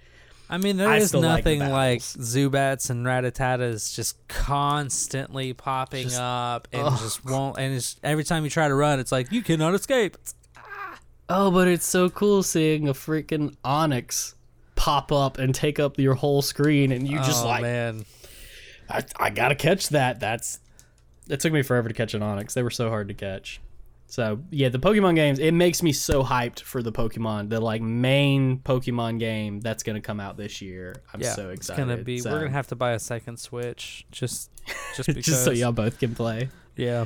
I 0.48 0.58
mean, 0.58 0.76
there 0.76 0.88
I 0.88 0.96
is 0.96 1.14
like 1.14 1.22
nothing 1.22 1.60
like, 1.60 2.00
battles. 2.00 2.16
Zubats 2.34 2.90
and 2.90 3.06
Ratatatas 3.06 3.94
just 3.94 4.26
constantly 4.26 5.52
popping 5.52 6.04
Just- 6.08 6.20
up 6.20 6.66
and 6.72 6.82
ugh. 6.82 6.98
just 6.98 7.24
won't. 7.24 7.58
And 7.58 7.74
it's, 7.74 7.96
every 8.02 8.24
time 8.24 8.42
you 8.42 8.50
try 8.50 8.66
to 8.66 8.74
run, 8.74 8.98
it's 8.98 9.12
like 9.12 9.30
you 9.30 9.42
cannot 9.42 9.74
escape. 9.74 10.16
oh, 11.28 11.52
but 11.52 11.68
it's 11.68 11.86
so 11.86 12.10
cool 12.10 12.42
seeing 12.42 12.88
a 12.88 12.92
freaking 12.94 13.54
Onix 13.64 14.34
pop 14.80 15.12
up 15.12 15.36
and 15.36 15.54
take 15.54 15.78
up 15.78 15.98
your 15.98 16.14
whole 16.14 16.40
screen, 16.40 16.90
and 16.90 17.06
you 17.06 17.18
just 17.18 17.44
oh, 17.44 17.48
like, 17.48 17.60
man, 17.60 18.06
I, 18.88 19.04
I 19.18 19.28
gotta 19.28 19.54
catch 19.54 19.90
that. 19.90 20.20
That's 20.20 20.58
it 21.28 21.38
took 21.38 21.52
me 21.52 21.60
forever 21.60 21.88
to 21.88 21.94
catch 21.94 22.14
an 22.14 22.22
Onix. 22.22 22.54
They 22.54 22.62
were 22.62 22.70
so 22.70 22.88
hard 22.88 23.08
to 23.08 23.14
catch. 23.14 23.60
So 24.06 24.40
yeah, 24.48 24.70
the 24.70 24.78
Pokemon 24.78 25.16
games. 25.16 25.38
It 25.38 25.52
makes 25.52 25.82
me 25.82 25.92
so 25.92 26.24
hyped 26.24 26.60
for 26.60 26.82
the 26.82 26.92
Pokemon, 26.92 27.50
the 27.50 27.60
like 27.60 27.82
main 27.82 28.60
Pokemon 28.60 29.18
game 29.18 29.60
that's 29.60 29.82
gonna 29.82 30.00
come 30.00 30.18
out 30.18 30.38
this 30.38 30.62
year. 30.62 30.94
I'm 31.12 31.20
yeah, 31.20 31.34
so 31.34 31.50
excited. 31.50 31.82
it's 31.82 31.90
gonna 31.90 32.02
be. 32.02 32.20
So- 32.20 32.30
We're 32.32 32.40
gonna 32.40 32.52
have 32.52 32.68
to 32.68 32.76
buy 32.76 32.92
a 32.92 32.98
second 32.98 33.38
Switch 33.38 34.06
just, 34.10 34.50
just 34.96 35.08
because. 35.08 35.26
just 35.26 35.44
so 35.44 35.50
y'all 35.50 35.72
both 35.72 35.98
can 35.98 36.14
play. 36.14 36.48
Yeah. 36.74 37.04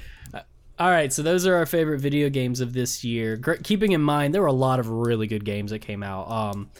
All 0.76 0.90
right, 0.90 1.12
so 1.12 1.22
those 1.22 1.44
are 1.46 1.54
our 1.56 1.66
favorite 1.66 2.00
video 2.00 2.28
games 2.28 2.60
of 2.60 2.72
this 2.72 3.04
year. 3.04 3.36
Gr- 3.36 3.54
keeping 3.54 3.92
in 3.92 4.00
mind, 4.00 4.34
there 4.34 4.42
were 4.42 4.48
a 4.48 4.52
lot 4.52 4.80
of 4.80 4.88
really 4.88 5.28
good 5.28 5.44
games 5.44 5.70
that 5.70 5.80
came 5.80 6.02
out. 6.02 6.28
Um, 6.28 6.70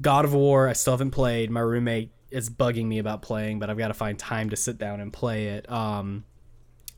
God 0.00 0.24
of 0.24 0.34
War, 0.34 0.68
I 0.68 0.72
still 0.72 0.92
haven't 0.92 1.12
played. 1.12 1.50
My 1.50 1.60
roommate 1.60 2.10
is 2.30 2.50
bugging 2.50 2.86
me 2.86 2.98
about 2.98 3.22
playing, 3.22 3.58
but 3.58 3.70
I've 3.70 3.78
got 3.78 3.88
to 3.88 3.94
find 3.94 4.18
time 4.18 4.50
to 4.50 4.56
sit 4.56 4.76
down 4.78 5.00
and 5.00 5.12
play 5.12 5.48
it. 5.48 5.70
Um, 5.70 6.24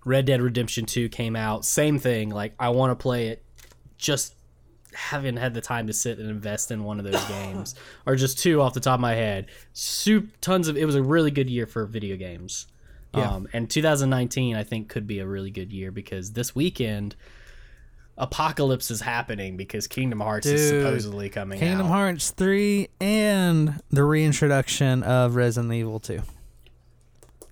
Red 0.05 0.25
Dead 0.25 0.41
Redemption 0.41 0.87
2 0.87 1.09
came 1.09 1.37
out. 1.37 1.65
Same 1.65 1.99
thing. 1.99 2.31
Like, 2.31 2.55
I 2.59 2.71
want 2.71 2.93
to 2.93 3.03
play 3.03 3.29
it. 3.29 3.45
Just 3.99 4.35
haven't 4.95 5.37
had 5.37 5.53
the 5.53 5.61
time 5.61 5.89
to 5.89 5.93
sit 5.93 6.19
and 6.19 6.31
invest 6.31 6.71
in 6.71 6.85
one 6.85 6.99
of 6.99 7.05
those 7.05 7.23
games. 7.29 7.75
Or 8.07 8.17
just 8.17 8.39
two 8.39 8.63
off 8.63 8.73
the 8.73 8.81
top 8.81 8.95
of 8.95 9.01
my 9.01 9.15
head. 9.15 9.47
Soup, 9.73 10.31
tons 10.41 10.69
of. 10.69 10.77
It 10.77 10.87
was 10.87 10.95
a 10.95 11.03
really 11.03 11.31
good 11.31 11.51
year 11.51 11.67
for 11.67 11.85
video 11.87 12.17
games. 12.17 12.67
Yeah. 13.15 13.31
Um, 13.31 13.49
and 13.53 13.69
2019, 13.69 14.57
I 14.57 14.65
think, 14.65 14.89
could 14.89 15.07
be 15.07 15.19
a 15.19 15.27
really 15.27 15.51
good 15.51 15.73
year 15.73 15.91
because 15.91 16.33
this 16.33 16.55
weekend, 16.55 17.17
Apocalypse 18.19 18.91
is 18.91 19.01
happening 19.01 19.57
because 19.57 19.87
Kingdom 19.87 20.21
Hearts 20.21 20.47
is 20.47 20.71
supposedly 20.71 21.29
coming 21.29 21.59
out. 21.59 21.61
Kingdom 21.61 21.87
out. 21.87 21.93
Hearts 21.93 22.31
3 22.31 22.89
and 23.01 23.81
the 23.91 24.05
reintroduction 24.05 25.03
of 25.03 25.37
Resident 25.37 25.75
Evil 25.75 26.01
2. 26.01 26.23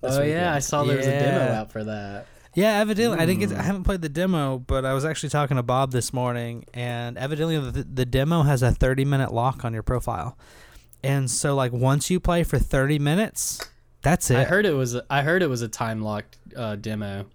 Oh 0.01 0.21
yeah, 0.23 0.53
I 0.53 0.59
saw 0.59 0.83
there 0.83 0.97
was 0.97 1.07
a 1.07 1.11
demo 1.11 1.53
out 1.53 1.71
for 1.71 1.83
that. 1.83 2.27
Yeah, 2.55 2.79
evidently 2.79 3.19
I 3.19 3.25
didn't 3.25 3.41
get. 3.41 3.49
Mm. 3.49 3.59
I 3.59 3.63
haven't 3.63 3.83
played 3.83 4.01
the 4.01 4.09
demo, 4.09 4.59
but 4.59 4.85
I 4.85 4.93
was 4.93 5.03
actually 5.03 5.29
talking 5.29 5.57
to 5.57 5.63
Bob 5.63 5.91
this 5.91 6.13
morning, 6.13 6.65
and 6.73 7.17
evidently 7.17 7.59
the, 7.59 7.83
the 7.83 8.05
demo 8.05 8.43
has 8.43 8.63
a 8.63 8.71
30 8.71 9.03
minute 9.05 9.33
lock 9.33 9.65
on 9.65 9.73
your 9.73 9.83
profile, 9.83 10.37
and 11.03 11.29
so 11.29 11.53
like 11.53 11.73
once 11.73 12.09
you 12.09 12.19
play 12.19 12.43
for 12.43 12.57
30 12.57 12.97
minutes, 12.99 13.59
that's 14.01 14.31
it. 14.31 14.37
I 14.37 14.43
heard 14.45 14.65
it 14.65 14.73
was 14.73 14.95
I 15.09 15.21
heard 15.21 15.43
it 15.43 15.47
was 15.47 15.63
a 15.63 15.67
time 15.67 16.01
locked 16.01 16.37
uh, 16.55 16.75
demo 16.75 17.25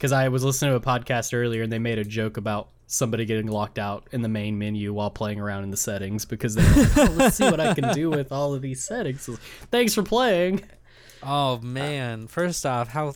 because 0.00 0.12
I 0.12 0.28
was 0.28 0.42
listening 0.42 0.70
to 0.70 0.76
a 0.76 0.80
podcast 0.80 1.34
earlier 1.34 1.62
and 1.62 1.70
they 1.70 1.78
made 1.78 1.98
a 1.98 2.04
joke 2.04 2.38
about 2.38 2.70
somebody 2.86 3.26
getting 3.26 3.48
locked 3.48 3.78
out 3.78 4.08
in 4.12 4.22
the 4.22 4.30
main 4.30 4.58
menu 4.58 4.94
while 4.94 5.10
playing 5.10 5.38
around 5.38 5.64
in 5.64 5.70
the 5.70 5.76
settings 5.76 6.24
because 6.24 6.54
they 6.54 6.62
were 6.62 6.84
like, 6.84 6.96
oh, 6.96 7.14
let's 7.16 7.36
see 7.36 7.44
what 7.44 7.60
I 7.60 7.74
can 7.74 7.92
do 7.92 8.08
with 8.08 8.32
all 8.32 8.54
of 8.54 8.62
these 8.62 8.82
settings. 8.82 9.28
Thanks 9.70 9.92
for 9.92 10.02
playing. 10.02 10.62
oh 11.22 11.58
man! 11.58 12.28
First 12.28 12.64
off, 12.64 12.88
how 12.88 13.12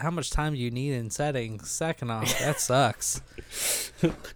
how 0.00 0.10
much 0.10 0.30
time 0.30 0.54
do 0.54 0.58
you 0.58 0.70
need 0.70 0.94
in 0.94 1.10
settings? 1.10 1.70
Second 1.70 2.10
off, 2.10 2.38
that 2.38 2.58
sucks. 2.60 3.20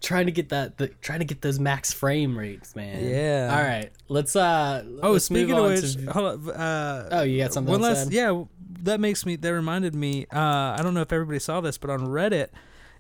trying 0.03 0.27
to 0.27 0.33
get 0.33 0.51
that 0.51 0.77
the, 0.77 0.89
trying 0.89 1.21
to 1.21 1.25
get 1.25 1.41
those 1.41 1.59
max 1.59 1.95
frame 1.95 2.39
rates, 2.39 2.77
man. 2.77 3.03
Yeah. 3.09 3.57
All 3.57 3.65
right, 3.65 3.91
let's 4.09 4.37
uh. 4.37 4.85
Oh, 5.03 5.13
let's 5.13 5.25
speaking 5.25 5.55
of 5.57 5.65
which, 5.65 5.97
to- 5.97 6.13
hold 6.13 6.49
up. 6.49 6.55
Uh, 6.55 7.09
oh, 7.17 7.23
you 7.23 7.39
got 7.39 7.55
something 7.55 7.73
one 7.73 7.81
last, 7.81 8.13
yeah, 8.13 8.45
that 8.85 9.01
makes 9.01 9.27
me. 9.27 9.37
That 9.37 9.53
reminded 9.53 9.95
me. 9.95 10.27
Uh, 10.33 10.77
I 10.79 10.81
don't 10.83 10.95
know 10.95 11.01
if 11.01 11.12
everybody 11.12 11.39
saw 11.39 11.61
this, 11.61 11.79
but 11.79 11.91
on 11.91 12.01
Reddit, 12.01 12.49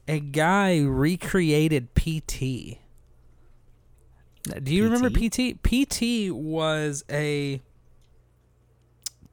a 0.08 0.20
guy 0.20 0.80
recreated 0.80 1.94
PT. 1.94 2.78
Do 4.62 4.74
you 4.74 4.84
remember 4.84 5.10
PT? 5.10 5.60
PT 5.62 6.32
was 6.32 7.04
a 7.10 7.60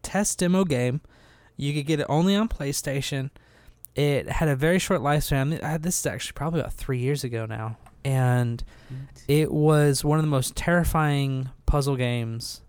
test 0.01 0.39
demo 0.39 0.63
game. 0.63 1.01
You 1.55 1.73
could 1.73 1.85
get 1.85 1.99
it 1.99 2.07
only 2.09 2.35
on 2.35 2.49
PlayStation. 2.49 3.29
It 3.95 4.27
had 4.27 4.49
a 4.49 4.55
very 4.55 4.79
short 4.79 5.01
lifespan. 5.01 5.81
This 5.81 5.99
is 5.99 6.05
actually 6.07 6.33
probably 6.33 6.61
about 6.61 6.73
three 6.73 6.97
years 6.97 7.23
ago 7.23 7.45
now, 7.45 7.77
and 8.03 8.63
it 9.27 9.51
was 9.51 10.03
one 10.03 10.17
of 10.17 10.25
the 10.25 10.31
most 10.31 10.55
terrifying 10.55 11.49
puzzle 11.67 11.95
games 11.95 12.62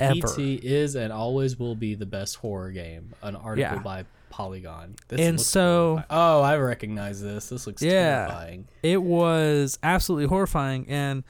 ever. 0.00 0.26
PT 0.28 0.64
is 0.64 0.94
and 0.94 1.12
always 1.12 1.58
will 1.58 1.74
be 1.74 1.94
the 1.94 2.06
best 2.06 2.36
horror 2.36 2.70
game. 2.70 3.12
An 3.22 3.36
article 3.36 3.76
Yeah. 3.76 3.82
by 3.82 4.04
Polygon. 4.30 4.94
This 5.08 5.20
And 5.20 5.40
so- 5.40 5.96
horrifying. 5.96 6.06
oh, 6.10 6.40
I 6.42 6.56
recognize 6.56 7.20
this. 7.22 7.48
This 7.48 7.66
looks 7.66 7.82
Yeah. 7.82 8.26
terrifying. 8.26 8.68
It 8.82 9.02
was 9.02 9.78
absolutely 9.82 10.26
horrifying, 10.28 10.86
and 10.88 11.24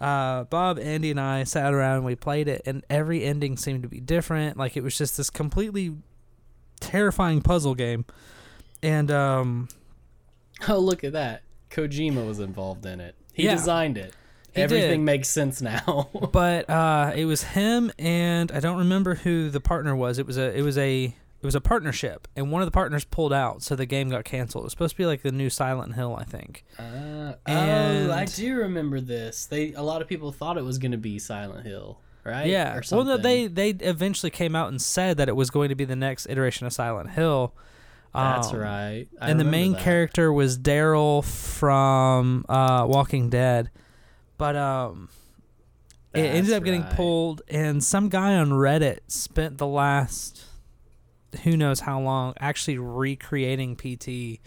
uh, 0.00 0.44
Bob, 0.44 0.78
Andy, 0.78 1.10
and 1.10 1.20
I 1.20 1.44
sat 1.44 1.74
around 1.74 1.96
and 1.96 2.04
we 2.06 2.16
played 2.16 2.48
it, 2.48 2.62
and 2.64 2.82
every 2.88 3.22
ending 3.24 3.56
seemed 3.58 3.82
to 3.82 3.88
be 3.88 4.00
different. 4.00 4.56
Like 4.56 4.76
it 4.76 4.82
was 4.82 4.96
just 4.96 5.16
this 5.18 5.28
completely 5.30 5.94
terrifying 6.80 7.42
puzzle 7.42 7.74
game, 7.74 8.04
and 8.82 9.10
um, 9.10 9.68
Oh, 10.68 10.78
look 10.78 11.04
at 11.04 11.12
that. 11.12 11.42
Kojima 11.70 12.26
was 12.26 12.40
involved 12.40 12.84
in 12.86 13.00
it. 13.00 13.14
He 13.32 13.44
Yeah. 13.44 13.54
designed 13.54 13.96
it. 13.96 14.14
He 14.54 14.62
Everything 14.62 15.00
did. 15.00 15.04
makes 15.04 15.28
sense 15.28 15.60
now. 15.62 16.08
but 16.32 16.68
uh, 16.68 17.12
it 17.14 17.24
was 17.24 17.42
him 17.42 17.90
and 17.98 18.50
I 18.52 18.60
don't 18.60 18.78
remember 18.78 19.14
who 19.16 19.50
the 19.50 19.60
partner 19.60 19.94
was. 19.94 20.18
It 20.18 20.26
was 20.26 20.36
a 20.38 20.56
it 20.56 20.62
was 20.62 20.76
a 20.78 21.04
it 21.42 21.46
was 21.46 21.54
a 21.54 21.60
partnership, 21.60 22.28
and 22.36 22.52
one 22.52 22.60
of 22.60 22.66
the 22.66 22.70
partners 22.72 23.04
pulled 23.04 23.32
out, 23.32 23.62
so 23.62 23.74
the 23.74 23.86
game 23.86 24.10
got 24.10 24.24
canceled. 24.24 24.64
It 24.64 24.66
was 24.66 24.72
supposed 24.72 24.90
to 24.92 24.98
be 24.98 25.06
like 25.06 25.22
the 25.22 25.32
new 25.32 25.48
Silent 25.48 25.94
Hill, 25.94 26.14
I 26.20 26.24
think. 26.24 26.64
Uh, 26.78 27.32
oh, 27.46 28.12
I 28.12 28.26
do 28.26 28.56
remember 28.56 29.00
this. 29.00 29.46
They 29.46 29.72
a 29.72 29.82
lot 29.82 30.02
of 30.02 30.08
people 30.08 30.32
thought 30.32 30.58
it 30.58 30.64
was 30.64 30.76
going 30.78 30.92
to 30.92 30.98
be 30.98 31.18
Silent 31.18 31.64
Hill, 31.66 31.98
right? 32.24 32.46
Yeah. 32.46 32.76
Or 32.76 32.82
Well, 32.92 33.04
no, 33.04 33.16
they 33.16 33.46
they 33.46 33.70
eventually 33.70 34.28
came 34.30 34.54
out 34.54 34.68
and 34.68 34.82
said 34.82 35.16
that 35.16 35.28
it 35.30 35.36
was 35.36 35.48
going 35.48 35.70
to 35.70 35.74
be 35.74 35.86
the 35.86 35.96
next 35.96 36.26
iteration 36.28 36.66
of 36.66 36.72
Silent 36.74 37.10
Hill. 37.10 37.54
That's 38.12 38.48
Um, 38.52 38.56
right. 38.58 39.06
I 39.20 39.30
and 39.30 39.38
the 39.40 39.44
main 39.44 39.72
that. 39.72 39.80
character 39.82 40.30
was 40.32 40.58
Daryl 40.58 41.24
from 41.24 42.44
uh, 42.48 42.84
Walking 42.88 43.30
Dead, 43.30 43.70
but 44.40 44.56
um, 44.56 45.10
it 46.14 46.20
ended 46.20 46.54
up 46.54 46.64
getting 46.64 46.80
right. 46.80 46.96
pulled. 46.96 47.42
And 47.46 47.84
some 47.84 48.08
guy 48.08 48.36
on 48.36 48.48
Reddit 48.48 49.00
spent 49.08 49.58
the 49.58 49.66
last 49.66 50.42
who 51.44 51.58
knows 51.58 51.80
how 51.80 52.00
long 52.00 52.32
actually 52.40 52.78
recreating 52.78 53.76
PT 53.76 54.40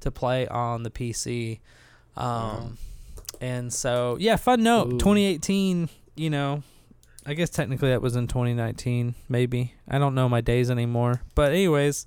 to 0.00 0.10
play 0.10 0.48
on 0.48 0.84
the 0.84 0.90
PC. 0.90 1.60
Um, 2.16 2.78
and 3.38 3.70
so 3.70 4.16
yeah, 4.18 4.36
fun 4.36 4.62
note. 4.62 4.94
Ooh. 4.94 4.98
2018. 4.98 5.90
You 6.14 6.30
know, 6.30 6.62
I 7.26 7.34
guess 7.34 7.50
technically 7.50 7.90
that 7.90 8.00
was 8.00 8.16
in 8.16 8.28
2019. 8.28 9.14
Maybe 9.28 9.74
I 9.86 9.98
don't 9.98 10.14
know 10.14 10.30
my 10.30 10.40
days 10.40 10.70
anymore. 10.70 11.20
But 11.34 11.52
anyways. 11.52 12.06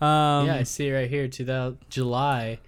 Um, 0.00 0.46
yeah, 0.46 0.56
I 0.56 0.62
see 0.62 0.90
right 0.90 1.10
here. 1.10 1.28
to 1.28 1.44
the 1.44 1.76
July, 1.90 2.60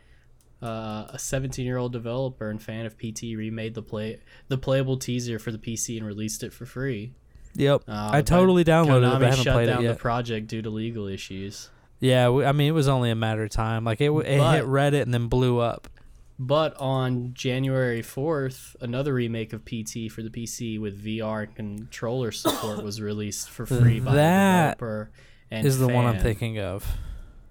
uh, 0.63 1.07
a 1.11 1.17
17-year-old 1.17 1.93
developer 1.93 2.49
and 2.51 2.61
fan 2.63 2.87
of 2.87 2.97
PT 2.97 3.23
remade 3.37 3.75
the 3.75 3.83
play 3.83 4.21
the 4.49 4.59
playable 4.59 4.97
teaser 4.97 5.39
for 5.39 5.53
the 5.53 5.59
PC 5.59 5.97
and 5.99 6.07
released 6.07 6.43
it 6.43 6.53
for 6.53 6.67
free. 6.67 7.13
Yep. 7.55 7.83
Uh, 7.87 8.11
I 8.13 8.23
totally 8.23 8.65
downloaded 8.65 9.03
it, 9.03 9.07
Konami 9.07 9.13
but 9.13 9.23
I 9.23 9.29
haven't 9.31 9.45
shut 9.45 9.55
played 9.55 9.67
down 9.67 9.85
it 9.85 9.89
the 9.89 9.95
project 9.95 10.47
due 10.49 10.63
to 10.63 10.71
legal 10.71 11.07
issues. 11.07 11.71
yeah, 12.01 12.29
we, 12.29 12.45
I 12.45 12.53
mean, 12.53 12.69
it 12.69 12.73
was 12.73 12.89
only 12.89 13.11
a 13.11 13.15
matter 13.15 13.45
of 13.45 13.51
time. 13.51 13.85
Like 13.85 14.01
it, 14.01 14.11
it 14.11 14.39
But- 14.39 14.57
hit 14.57 14.65
Reddit 14.65 15.03
and 15.03 15.13
then 15.15 15.29
blew 15.29 15.59
up. 15.59 15.89
But 16.37 16.77
on 16.79 17.33
January 17.33 18.03
4th, 18.03 18.75
another 18.81 19.15
remake 19.15 19.53
of 19.53 19.65
PT 19.65 20.11
for 20.11 20.21
the 20.21 20.31
PC 20.31 20.81
with 20.81 21.01
VR 21.05 21.45
and 21.45 21.55
controller 21.55 22.33
support 22.33 22.83
was 22.85 23.01
released 23.01 23.49
for 23.49 23.67
free 23.67 24.01
by 24.01 24.15
That 24.17 24.79
the 24.79 24.85
developer. 24.85 25.11
And 25.53 25.65
Is 25.65 25.79
the 25.79 25.87
one 25.87 26.07
I'm 26.07 26.19
thinking 26.19 26.59
of. 26.59 26.85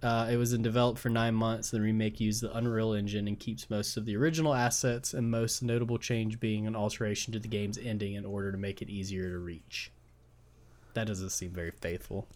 Uh, 0.03 0.27
it 0.29 0.35
was 0.35 0.51
in 0.51 0.61
developed 0.61 0.99
for 0.99 1.09
nine 1.09 1.33
months. 1.33 1.69
The 1.69 1.79
remake 1.79 2.19
used 2.19 2.43
the 2.43 2.55
Unreal 2.55 2.91
Engine 2.93 3.27
and 3.27 3.39
keeps 3.39 3.69
most 3.69 3.95
of 3.95 4.05
the 4.05 4.17
original 4.17 4.53
assets, 4.53 5.13
and 5.13 5.31
most 5.31 5.63
notable 5.63 5.97
change 5.97 6.39
being 6.41 6.67
an 6.67 6.75
alteration 6.75 7.31
to 7.33 7.39
the 7.39 7.47
game's 7.47 7.77
ending 7.77 8.15
in 8.15 8.25
order 8.25 8.51
to 8.51 8.57
make 8.57 8.81
it 8.81 8.89
easier 8.89 9.29
to 9.31 9.37
reach. 9.37 9.91
That 10.93 11.07
doesn't 11.07 11.29
seem 11.29 11.51
very 11.51 11.71
faithful. 11.71 12.27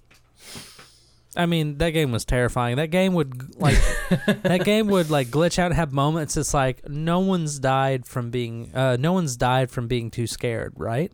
I 1.35 1.45
mean, 1.45 1.77
that 1.77 1.91
game 1.91 2.11
was 2.11 2.25
terrifying. 2.25 2.77
That 2.77 2.89
game 2.89 3.13
would 3.13 3.59
like 3.59 3.77
that 4.25 4.61
game 4.63 4.87
would 4.87 5.09
like 5.09 5.27
glitch 5.27 5.59
out 5.59 5.67
and 5.67 5.75
have 5.75 5.91
moments. 5.91 6.37
It's 6.37 6.53
like 6.53 6.87
no 6.89 7.19
one's 7.19 7.59
died 7.59 8.05
from 8.05 8.31
being 8.31 8.73
uh 8.73 8.97
no 8.99 9.13
one's 9.13 9.37
died 9.37 9.69
from 9.69 9.87
being 9.87 10.09
too 10.09 10.25
scared, 10.25 10.73
right? 10.77 11.11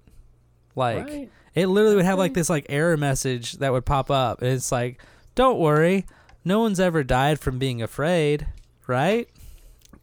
Like 0.76 1.08
right? 1.08 1.32
it 1.56 1.68
literally 1.68 1.98
would 1.98 2.06
have 2.06 2.20
like 2.20 2.34
this 2.34 2.50
like 2.50 2.68
error 2.70 2.96
message 2.96 3.54
that 3.54 3.72
would 3.72 3.86
pop 3.86 4.10
up. 4.10 4.42
And 4.42 4.52
it's 4.52 4.72
like, 4.72 5.02
don't 5.36 5.60
worry, 5.60 6.06
no 6.46 6.60
one's 6.60 6.80
ever 6.80 7.04
died 7.04 7.40
from 7.40 7.60
being 7.60 7.82
afraid, 7.82 8.48
right? 8.88 9.30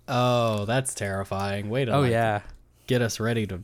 Oh, 0.08 0.64
that's 0.64 0.94
terrifying. 0.94 1.70
Wait 1.70 1.88
a 1.88 1.92
minute. 1.92 2.06
Oh 2.06 2.10
yeah. 2.10 2.40
get 2.86 3.02
us 3.02 3.20
ready 3.20 3.46
to. 3.46 3.62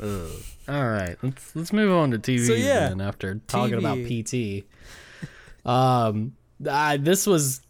Ugh. 0.00 0.30
All 0.68 0.88
right, 0.88 1.16
let's 1.22 1.56
let's 1.56 1.72
move 1.72 1.92
on 1.92 2.12
to 2.12 2.18
TV 2.18 2.46
So, 2.46 2.52
yeah, 2.52 2.90
then. 2.90 3.00
After 3.00 3.40
talking 3.48 3.74
about 3.74 3.98
PT, 3.98 4.64
um, 5.66 6.36
I, 6.68 6.96
this 6.96 7.26
was, 7.26 7.60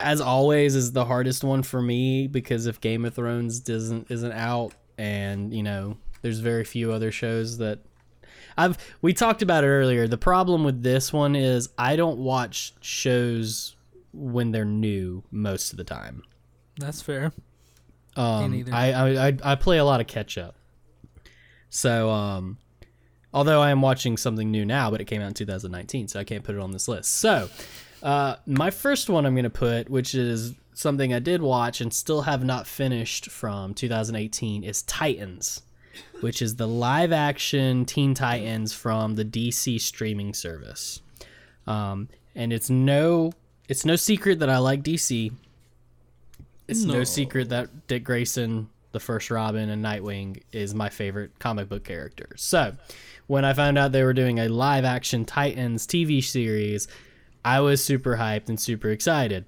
as 0.00 0.20
always, 0.20 0.74
is 0.74 0.90
the 0.90 1.04
hardest 1.04 1.44
one 1.44 1.62
for 1.62 1.80
me 1.80 2.26
because 2.26 2.66
if 2.66 2.80
Game 2.80 3.04
of 3.04 3.14
Thrones 3.14 3.60
doesn't 3.60 4.10
isn't 4.10 4.32
out, 4.32 4.72
and 4.98 5.54
you 5.54 5.62
know, 5.62 5.96
there's 6.22 6.40
very 6.40 6.64
few 6.64 6.90
other 6.92 7.12
shows 7.12 7.58
that 7.58 7.78
I've 8.56 8.76
we 9.02 9.12
talked 9.12 9.42
about 9.42 9.62
it 9.62 9.68
earlier. 9.68 10.08
The 10.08 10.18
problem 10.18 10.64
with 10.64 10.82
this 10.82 11.12
one 11.12 11.36
is 11.36 11.68
I 11.78 11.94
don't 11.94 12.18
watch 12.18 12.74
shows 12.80 13.76
when 14.12 14.52
they're 14.52 14.64
new 14.64 15.24
most 15.30 15.72
of 15.72 15.76
the 15.76 15.84
time. 15.84 16.22
That's 16.78 17.02
fair. 17.02 17.32
Um. 18.16 18.64
I, 18.72 18.92
I 18.92 19.28
I 19.28 19.36
I 19.42 19.54
play 19.54 19.78
a 19.78 19.84
lot 19.84 20.00
of 20.00 20.06
catch 20.06 20.36
up. 20.36 20.56
So 21.70 22.10
um, 22.10 22.58
although 23.32 23.62
I 23.62 23.70
am 23.70 23.80
watching 23.80 24.16
something 24.16 24.50
new 24.50 24.64
now, 24.64 24.90
but 24.90 25.00
it 25.00 25.06
came 25.06 25.22
out 25.22 25.28
in 25.28 25.34
2019, 25.34 26.08
so 26.08 26.20
I 26.20 26.24
can't 26.24 26.44
put 26.44 26.54
it 26.54 26.60
on 26.60 26.72
this 26.72 26.86
list. 26.86 27.14
So 27.14 27.48
uh, 28.02 28.36
my 28.46 28.70
first 28.70 29.08
one 29.08 29.24
I'm 29.24 29.34
going 29.34 29.44
to 29.44 29.50
put, 29.50 29.88
which 29.88 30.14
is 30.14 30.54
something 30.74 31.14
I 31.14 31.18
did 31.18 31.40
watch 31.40 31.80
and 31.80 31.92
still 31.92 32.22
have 32.22 32.44
not 32.44 32.66
finished 32.66 33.30
from 33.30 33.74
2018, 33.74 34.64
is 34.64 34.82
Titans, 34.82 35.62
which 36.20 36.42
is 36.42 36.56
the 36.56 36.68
live 36.68 37.12
action 37.12 37.84
Teen 37.84 38.14
Titans 38.14 38.72
from 38.72 39.14
the 39.14 39.24
DC 39.24 39.80
streaming 39.80 40.34
service. 40.34 41.00
Um, 41.66 42.08
and 42.34 42.52
it's 42.52 42.68
no 42.68 43.32
it's 43.72 43.86
no 43.86 43.96
secret 43.96 44.40
that 44.40 44.50
I 44.50 44.58
like 44.58 44.82
DC. 44.82 45.32
It's 46.68 46.84
no. 46.84 46.92
No. 46.92 47.04
secret 47.04 47.48
that 47.48 47.86
Dick 47.86 48.04
Grayson, 48.04 48.68
the 48.92 49.00
first 49.00 49.30
Robin, 49.30 49.70
and 49.70 49.82
Nightwing 49.82 50.42
is 50.52 50.74
my 50.74 50.90
favorite 50.90 51.38
comic 51.38 51.70
book 51.70 51.82
character. 51.82 52.28
So, 52.36 52.76
when 53.28 53.46
I 53.46 53.54
found 53.54 53.78
out 53.78 53.92
they 53.92 54.04
were 54.04 54.12
doing 54.12 54.38
a 54.38 54.50
live 54.50 54.84
action 54.84 55.24
Titans 55.24 55.86
TV 55.86 56.22
series, 56.22 56.86
I 57.46 57.60
was 57.60 57.82
super 57.82 58.18
hyped 58.18 58.50
and 58.50 58.60
super 58.60 58.90
excited. 58.90 59.46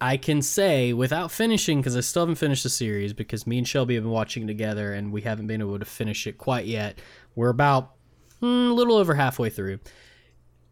I 0.00 0.18
can 0.18 0.40
say 0.40 0.92
without 0.92 1.32
finishing, 1.32 1.80
because 1.80 1.96
I 1.96 2.00
still 2.00 2.22
haven't 2.22 2.36
finished 2.36 2.62
the 2.62 2.70
series, 2.70 3.12
because 3.12 3.44
me 3.44 3.58
and 3.58 3.66
Shelby 3.66 3.96
have 3.96 4.04
been 4.04 4.12
watching 4.12 4.46
together 4.46 4.92
and 4.92 5.10
we 5.10 5.22
haven't 5.22 5.48
been 5.48 5.60
able 5.60 5.80
to 5.80 5.84
finish 5.84 6.28
it 6.28 6.38
quite 6.38 6.66
yet. 6.66 7.00
We're 7.34 7.48
about 7.48 7.94
mm, 8.40 8.70
a 8.70 8.72
little 8.72 8.98
over 8.98 9.16
halfway 9.16 9.50
through. 9.50 9.80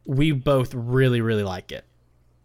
We 0.05 0.31
both 0.31 0.73
really, 0.73 1.21
really 1.21 1.43
like 1.43 1.73
it 1.73 1.85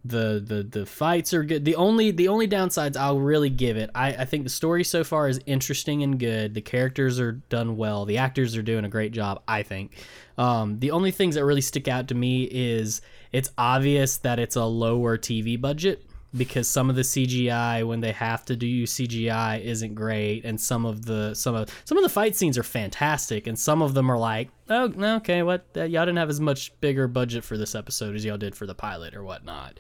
the 0.05 0.43
the 0.45 0.63
the 0.63 0.85
fights 0.85 1.33
are 1.33 1.43
good. 1.43 1.65
The 1.65 1.75
only 1.75 2.11
the 2.11 2.27
only 2.27 2.47
downsides 2.47 2.95
I'll 2.95 3.19
really 3.19 3.49
give 3.49 3.75
it. 3.75 3.89
I 3.95 4.09
I 4.09 4.25
think 4.25 4.43
the 4.43 4.49
story 4.49 4.83
so 4.83 5.03
far 5.03 5.27
is 5.27 5.39
interesting 5.45 6.03
and 6.03 6.19
good. 6.19 6.53
The 6.53 6.61
characters 6.61 7.19
are 7.19 7.33
done 7.33 7.75
well. 7.75 8.05
The 8.05 8.19
actors 8.19 8.55
are 8.55 8.61
doing 8.61 8.85
a 8.85 8.89
great 8.89 9.11
job. 9.11 9.41
I 9.47 9.63
think. 9.63 9.91
Um, 10.37 10.79
the 10.79 10.91
only 10.91 11.11
things 11.11 11.35
that 11.35 11.45
really 11.45 11.61
stick 11.61 11.87
out 11.87 12.09
to 12.09 12.15
me 12.15 12.43
is 12.43 13.01
it's 13.31 13.49
obvious 13.57 14.17
that 14.17 14.37
it's 14.37 14.55
a 14.55 14.65
lower 14.65 15.17
TV 15.17 15.59
budget 15.59 16.05
because 16.37 16.67
some 16.67 16.89
of 16.89 16.95
the 16.95 17.01
CGI 17.01 17.85
when 17.87 18.01
they 18.01 18.11
have 18.11 18.45
to 18.45 18.55
do 18.55 18.83
CGI 18.83 19.63
isn't 19.63 19.95
great, 19.95 20.45
and 20.45 20.59
some 20.59 20.85
of 20.85 21.05
the 21.05 21.33
some 21.33 21.55
of 21.55 21.69
some 21.85 21.97
of 21.97 22.03
the 22.03 22.09
fight 22.09 22.35
scenes 22.35 22.57
are 22.57 22.63
fantastic, 22.63 23.47
and 23.47 23.57
some 23.57 23.81
of 23.81 23.93
them 23.93 24.09
are 24.09 24.17
like, 24.17 24.49
oh, 24.69 24.91
okay, 25.17 25.43
what 25.43 25.65
uh, 25.75 25.83
y'all 25.83 26.05
didn't 26.05 26.17
have 26.17 26.29
as 26.29 26.41
much 26.41 26.77
bigger 26.81 27.07
budget 27.07 27.43
for 27.43 27.57
this 27.57 27.75
episode 27.75 28.15
as 28.15 28.25
y'all 28.25 28.37
did 28.37 28.55
for 28.55 28.65
the 28.65 28.75
pilot 28.75 29.15
or 29.15 29.23
whatnot. 29.23 29.79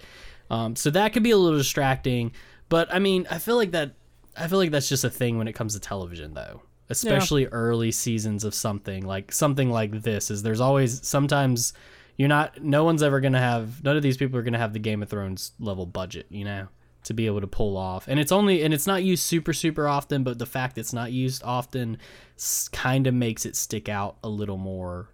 Um, 0.49 0.75
so 0.75 0.89
that 0.91 1.13
could 1.13 1.23
be 1.23 1.31
a 1.31 1.37
little 1.37 1.57
distracting, 1.57 2.31
but 2.69 2.93
I 2.93 2.99
mean, 2.99 3.27
I 3.29 3.39
feel 3.39 3.55
like 3.55 3.71
that 3.71 3.93
I 4.37 4.47
feel 4.47 4.57
like 4.57 4.71
that's 4.71 4.89
just 4.89 5.03
a 5.03 5.09
thing 5.09 5.37
when 5.37 5.47
it 5.47 5.53
comes 5.53 5.73
to 5.73 5.79
television, 5.79 6.33
though. 6.33 6.61
Especially 6.87 7.47
early 7.47 7.91
seasons 7.91 8.43
of 8.43 8.53
something 8.53 9.05
like 9.05 9.31
something 9.31 9.71
like 9.71 10.03
this. 10.03 10.29
Is 10.29 10.43
there's 10.43 10.61
always 10.61 11.05
sometimes 11.07 11.73
you're 12.17 12.29
not 12.29 12.63
no 12.63 12.83
one's 12.83 13.03
ever 13.03 13.19
gonna 13.19 13.39
have 13.39 13.83
none 13.83 13.97
of 13.97 14.03
these 14.03 14.17
people 14.17 14.37
are 14.39 14.43
gonna 14.43 14.57
have 14.57 14.73
the 14.73 14.79
game 14.79 15.03
of 15.03 15.09
thrones 15.09 15.51
level 15.59 15.85
budget 15.85 16.25
you 16.29 16.45
know 16.45 16.67
to 17.03 17.13
be 17.13 17.27
able 17.27 17.39
to 17.39 17.47
pull 17.47 17.77
off. 17.77 18.07
And 18.07 18.19
it's 18.19 18.31
only 18.31 18.63
and 18.63 18.73
it's 18.73 18.87
not 18.87 19.03
used 19.03 19.23
super 19.23 19.53
super 19.53 19.87
often 19.87 20.23
but 20.23 20.39
the 20.39 20.45
fact 20.45 20.77
it's 20.77 20.93
not 20.93 21.11
used 21.11 21.43
often 21.43 21.99
kind 22.71 23.05
of 23.05 23.13
makes 23.13 23.45
it 23.45 23.55
stick 23.55 23.87
out 23.87 24.17
a 24.23 24.29
little 24.29 24.57
more 24.57 25.09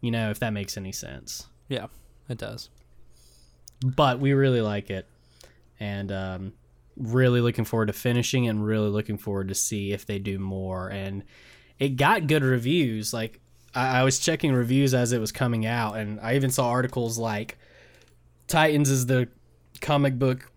you 0.00 0.10
know 0.10 0.30
if 0.30 0.40
that 0.40 0.52
makes 0.52 0.76
any 0.76 0.92
sense. 0.92 1.46
Yeah, 1.68 1.86
it 2.28 2.38
does. 2.38 2.68
but 3.84 4.20
we 4.20 4.32
really 4.32 4.60
like 4.60 4.90
it. 4.90 5.08
And 5.78 6.10
um, 6.10 6.52
really 6.96 7.40
looking 7.40 7.64
forward 7.64 7.86
to 7.86 7.92
finishing 7.92 8.48
and 8.48 8.64
really 8.64 8.88
looking 8.88 9.18
forward 9.18 9.48
to 9.48 9.54
see 9.54 9.92
if 9.92 10.06
they 10.06 10.18
do 10.18 10.38
more. 10.38 10.88
And 10.88 11.22
it 11.78 11.90
got 11.90 12.26
good 12.26 12.42
reviews 12.42 13.12
like 13.12 13.40
I, 13.76 14.00
I 14.00 14.02
was 14.02 14.18
checking 14.18 14.52
reviews 14.52 14.94
as 14.94 15.12
it 15.12 15.20
was 15.20 15.30
coming 15.30 15.66
out 15.66 15.96
and 15.96 16.18
i 16.20 16.34
even 16.34 16.50
saw 16.50 16.68
articles 16.68 17.18
like 17.18 17.58
titans 18.48 18.90
is 18.90 19.06
the 19.06 19.28
comic 19.80 20.18
book 20.18 20.50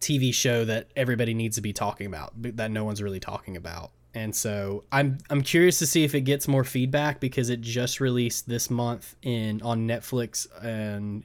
tv 0.00 0.32
show 0.32 0.64
that 0.64 0.88
everybody 0.96 1.34
needs 1.34 1.56
to 1.56 1.62
be 1.62 1.72
talking 1.72 2.06
about 2.06 2.32
but 2.36 2.56
that 2.56 2.70
no 2.70 2.84
one's 2.84 3.02
really 3.02 3.20
talking 3.20 3.56
about 3.56 3.90
and 4.16 4.34
so 4.34 4.82
I'm 4.90 5.18
I'm 5.28 5.42
curious 5.42 5.78
to 5.80 5.86
see 5.86 6.02
if 6.02 6.14
it 6.14 6.22
gets 6.22 6.48
more 6.48 6.64
feedback 6.64 7.20
because 7.20 7.50
it 7.50 7.60
just 7.60 8.00
released 8.00 8.48
this 8.48 8.70
month 8.70 9.14
in 9.20 9.60
on 9.60 9.86
Netflix 9.86 10.46
and 10.64 11.22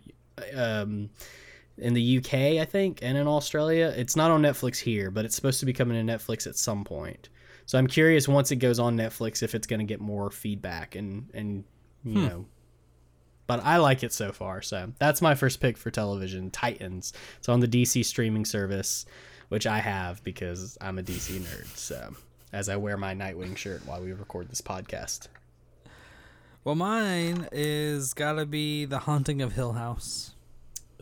um, 0.54 1.10
in 1.78 1.94
the 1.94 2.18
UK, 2.18 2.34
I 2.62 2.66
think, 2.66 3.00
and 3.02 3.18
in 3.18 3.28
Australia. 3.28 3.94
It's 3.96 4.18
not 4.18 4.30
on 4.30 4.42
Netflix 4.42 4.78
here, 4.78 5.10
but 5.10 5.24
it's 5.24 5.36
supposed 5.36 5.62
to 5.62 5.66
be 5.66 5.72
coming 5.72 6.06
to 6.06 6.14
Netflix 6.14 6.46
at 6.48 6.58
some 6.58 6.84
point. 6.84 7.30
So 7.72 7.78
I'm 7.78 7.88
curious 7.88 8.28
once 8.28 8.52
it 8.52 8.58
goes 8.58 8.80
on 8.80 8.98
Netflix 8.98 9.42
if 9.42 9.56
it's 9.56 9.66
going 9.66 9.80
to 9.80 9.86
get 9.86 10.02
more 10.02 10.30
feedback 10.30 10.96
and 10.96 11.30
and 11.34 11.64
you 12.04 12.20
Hmm. 12.20 12.26
know. 12.28 12.46
But 13.48 13.64
I 13.64 13.78
like 13.78 14.04
it 14.04 14.12
so 14.12 14.34
far, 14.34 14.62
so 14.62 14.92
that's 15.00 15.22
my 15.22 15.36
first 15.36 15.62
pick 15.62 15.78
for 15.78 15.90
television. 15.90 16.52
Titans. 16.52 17.14
It's 17.38 17.48
on 17.48 17.62
the 17.62 17.70
DC 17.70 18.04
streaming 18.04 18.44
service, 18.44 19.06
which 19.48 19.66
I 19.66 19.80
have 19.80 20.22
because 20.26 20.78
I'm 20.82 21.00
a 21.00 21.02
DC 21.02 21.40
nerd. 21.40 21.66
So 21.78 22.14
as 22.52 22.68
I 22.68 22.76
wear 22.76 22.98
my 22.98 23.16
Nightwing 23.16 23.56
shirt 23.56 23.86
while 23.86 24.02
we 24.02 24.12
record 24.12 24.50
this 24.50 24.60
podcast. 24.60 25.30
Well, 26.66 26.76
mine 26.76 27.48
is 27.54 28.14
gotta 28.14 28.46
be 28.46 28.84
The 28.84 29.00
Haunting 29.00 29.42
of 29.42 29.54
Hill 29.54 29.72
House. 29.72 30.31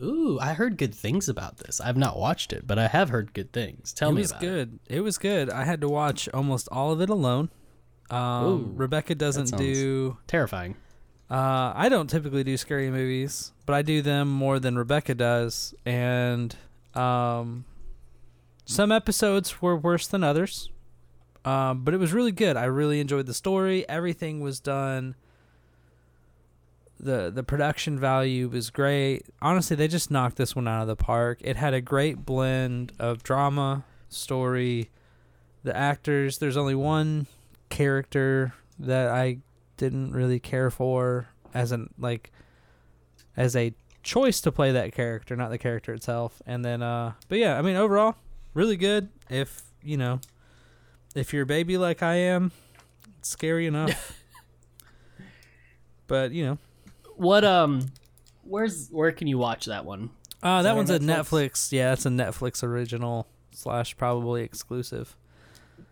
Ooh, 0.02 0.38
I 0.40 0.54
heard 0.54 0.78
good 0.78 0.94
things 0.94 1.28
about 1.28 1.58
this. 1.58 1.80
I've 1.80 1.96
not 1.96 2.18
watched 2.18 2.52
it, 2.52 2.66
but 2.66 2.78
I 2.78 2.88
have 2.88 3.10
heard 3.10 3.34
good 3.34 3.52
things. 3.52 3.92
Tell 3.92 4.10
me 4.10 4.12
it 4.12 4.16
me 4.16 4.20
was 4.22 4.30
about 4.30 4.42
it. 4.42 4.46
good. 4.46 4.78
It. 4.88 5.00
was 5.00 5.18
good. 5.18 5.50
I 5.50 5.64
had 5.64 5.80
to 5.82 5.88
watch 5.88 6.28
almost 6.32 6.68
all 6.72 6.92
of 6.92 7.00
it 7.00 7.10
alone. 7.10 7.50
Um, 8.08 8.44
Ooh, 8.44 8.72
Rebecca 8.74 9.14
doesn't 9.14 9.56
do. 9.56 10.16
Terrifying. 10.26 10.76
Uh, 11.30 11.72
I 11.76 11.88
don't 11.88 12.08
typically 12.08 12.42
do 12.42 12.56
scary 12.56 12.90
movies, 12.90 13.52
but 13.66 13.74
I 13.74 13.82
do 13.82 14.02
them 14.02 14.28
more 14.28 14.58
than 14.58 14.76
Rebecca 14.76 15.14
does, 15.14 15.74
and 15.86 16.56
um, 16.94 17.64
some 18.64 18.90
episodes 18.90 19.62
were 19.62 19.76
worse 19.76 20.08
than 20.08 20.24
others. 20.24 20.70
Um, 21.44 21.84
but 21.84 21.94
it 21.94 21.98
was 21.98 22.12
really 22.12 22.32
good. 22.32 22.56
I 22.56 22.64
really 22.64 23.00
enjoyed 23.00 23.26
the 23.26 23.34
story. 23.34 23.88
Everything 23.88 24.40
was 24.40 24.60
done. 24.60 25.14
The 27.02 27.30
The 27.34 27.42
production 27.42 27.98
value 27.98 28.48
was 28.48 28.70
great. 28.70 29.26
Honestly, 29.40 29.76
they 29.76 29.88
just 29.88 30.10
knocked 30.10 30.36
this 30.36 30.54
one 30.54 30.68
out 30.68 30.82
of 30.82 30.88
the 30.88 30.96
park. 30.96 31.38
It 31.42 31.56
had 31.56 31.74
a 31.74 31.80
great 31.80 32.24
blend 32.24 32.92
of 32.98 33.22
drama, 33.22 33.84
story, 34.08 34.90
the 35.62 35.76
actors. 35.76 36.38
There's 36.38 36.56
only 36.56 36.74
one 36.74 37.26
character 37.68 38.54
that 38.78 39.08
I 39.08 39.38
didn't 39.76 40.12
really 40.12 40.38
care 40.38 40.70
for 40.70 41.28
as 41.54 41.72
an 41.72 41.90
like 41.98 42.30
as 43.36 43.56
a 43.56 43.72
choice 44.02 44.40
to 44.42 44.52
play 44.52 44.72
that 44.72 44.92
character, 44.92 45.36
not 45.36 45.50
the 45.50 45.58
character 45.58 45.92
itself. 45.94 46.42
And 46.46 46.64
then 46.64 46.82
uh 46.82 47.12
but 47.28 47.38
yeah, 47.38 47.58
I 47.58 47.62
mean 47.62 47.76
overall, 47.76 48.16
really 48.54 48.76
good. 48.76 49.08
If 49.28 49.62
you 49.82 49.96
know, 49.96 50.20
if 51.14 51.32
you're 51.32 51.44
a 51.44 51.46
baby 51.46 51.78
like 51.78 52.02
I 52.02 52.16
am, 52.16 52.52
it's 53.18 53.30
scary 53.30 53.66
enough. 53.66 54.22
but 56.06 56.32
you 56.32 56.44
know, 56.44 56.58
What 57.20 57.44
um, 57.44 57.86
where's 58.44 58.88
where 58.88 59.12
can 59.12 59.26
you 59.26 59.36
watch 59.36 59.66
that 59.66 59.84
one? 59.84 60.08
uh, 60.42 60.62
that 60.62 60.62
that 60.62 60.70
on 60.70 60.76
one's 60.78 60.90
a 60.90 60.98
Netflix? 60.98 61.28
Netflix. 61.28 61.72
Yeah, 61.72 61.92
it's 61.92 62.06
a 62.06 62.08
Netflix 62.08 62.62
original 62.64 63.26
slash 63.52 63.94
probably 63.98 64.42
exclusive. 64.42 65.14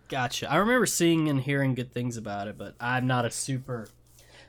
Gotcha. 0.09 0.51
I 0.51 0.57
remember 0.57 0.87
seeing 0.87 1.29
and 1.29 1.39
hearing 1.43 1.75
good 1.75 1.93
things 1.93 2.17
about 2.17 2.49
it, 2.49 2.57
but 2.57 2.75
I'm 2.81 3.07
not 3.07 3.27
a 3.27 3.31
super, 3.31 3.89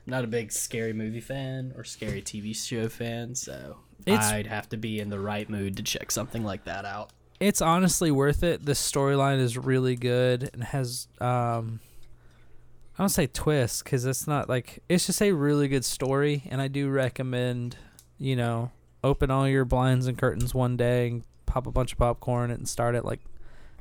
not 0.06 0.24
a 0.24 0.26
big 0.26 0.52
scary 0.52 0.94
movie 0.94 1.20
fan 1.20 1.74
or 1.76 1.84
scary 1.84 2.22
TV 2.22 2.56
show 2.56 2.88
fan, 2.88 3.34
so 3.34 3.76
It's- 4.06 4.32
I'd 4.32 4.46
have 4.46 4.70
to 4.70 4.78
be 4.78 5.00
in 5.00 5.10
the 5.10 5.20
right 5.20 5.50
mood 5.50 5.76
to 5.76 5.82
check 5.82 6.10
something 6.10 6.44
like 6.44 6.64
that 6.64 6.86
out. 6.86 7.10
It's 7.40 7.60
honestly 7.60 8.10
worth 8.10 8.42
it. 8.42 8.64
The 8.64 8.72
storyline 8.72 9.38
is 9.38 9.58
really 9.58 9.96
good 9.96 10.48
and 10.54 10.64
has 10.64 11.08
um 11.20 11.80
I 12.98 13.02
don't 13.02 13.08
say 13.08 13.26
twist 13.26 13.84
because 13.84 14.04
it's 14.04 14.26
not 14.26 14.48
like 14.48 14.82
it's 14.88 15.06
just 15.06 15.22
a 15.22 15.32
really 15.32 15.68
good 15.68 15.84
story, 15.84 16.42
and 16.50 16.60
I 16.60 16.68
do 16.68 16.88
recommend 16.90 17.76
you 18.18 18.36
know 18.36 18.70
open 19.02 19.30
all 19.30 19.48
your 19.48 19.64
blinds 19.64 20.06
and 20.06 20.18
curtains 20.18 20.54
one 20.54 20.76
day 20.76 21.08
and 21.08 21.24
pop 21.46 21.66
a 21.66 21.70
bunch 21.72 21.92
of 21.92 21.98
popcorn 21.98 22.50
and 22.50 22.68
start 22.68 22.94
at 22.94 23.04
like 23.04 23.20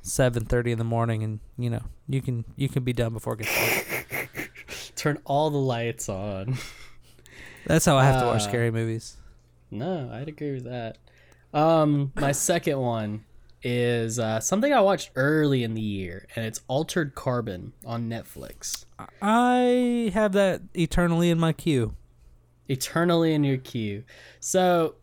seven 0.02 0.46
thirty 0.46 0.72
in 0.72 0.78
the 0.78 0.84
morning, 0.86 1.24
and 1.24 1.40
you 1.58 1.70
know 1.70 1.82
you 2.08 2.22
can 2.22 2.46
you 2.56 2.70
can 2.70 2.84
be 2.84 2.94
done 2.94 3.12
before 3.14 3.34
it 3.34 3.40
gets 3.40 3.56
dark. 3.56 4.52
Turn 4.96 5.18
all 5.26 5.50
the 5.50 5.58
lights 5.58 6.08
on. 6.10 6.58
That's 7.66 7.86
how 7.86 7.98
I 7.98 8.06
have 8.06 8.22
to 8.22 8.28
watch 8.28 8.42
Uh, 8.44 8.48
scary 8.48 8.72
movies. 8.72 9.18
No, 9.72 10.10
I'd 10.14 10.28
agree 10.28 10.54
with 10.54 10.64
that. 10.66 10.98
Um, 11.54 12.12
my 12.16 12.32
second 12.32 12.80
one 12.80 13.26
is 13.64 14.20
uh, 14.20 14.40
something 14.40 14.74
I 14.74 14.82
watched 14.82 15.12
early 15.16 15.64
in 15.64 15.74
the 15.74 15.82
year, 15.82 16.28
and 16.36 16.46
it's 16.46 16.62
Altered 16.68 17.16
Carbon 17.16 17.74
on 17.86 18.10
Netflix. 18.10 18.86
I 19.22 20.12
have 20.14 20.32
that 20.34 20.62
eternally 20.74 21.30
in 21.30 21.40
my 21.40 21.54
queue. 21.54 21.96
Eternally 22.68 23.34
in 23.34 23.44
your 23.44 23.58
queue. 23.58 24.04
So, 24.40 24.96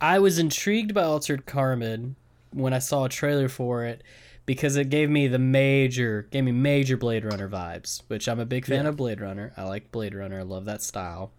I 0.00 0.18
was 0.18 0.38
intrigued 0.38 0.94
by 0.94 1.02
Altered 1.02 1.46
Carbon 1.46 2.16
when 2.52 2.72
I 2.72 2.78
saw 2.78 3.04
a 3.04 3.08
trailer 3.08 3.48
for 3.48 3.84
it 3.84 4.02
because 4.46 4.76
it 4.76 4.88
gave 4.90 5.10
me 5.10 5.28
the 5.28 5.38
major, 5.38 6.26
gave 6.30 6.44
me 6.44 6.52
major 6.52 6.96
Blade 6.96 7.24
Runner 7.24 7.48
vibes, 7.48 8.02
which 8.08 8.28
I'm 8.28 8.40
a 8.40 8.46
big 8.46 8.64
fan 8.66 8.84
Yeah. 8.84 8.88
of 8.90 8.96
Blade 8.96 9.20
Runner. 9.20 9.52
I 9.56 9.64
like 9.64 9.92
Blade 9.92 10.14
Runner. 10.14 10.40
I 10.40 10.42
love 10.42 10.64
that 10.64 10.82
style. 10.82 11.32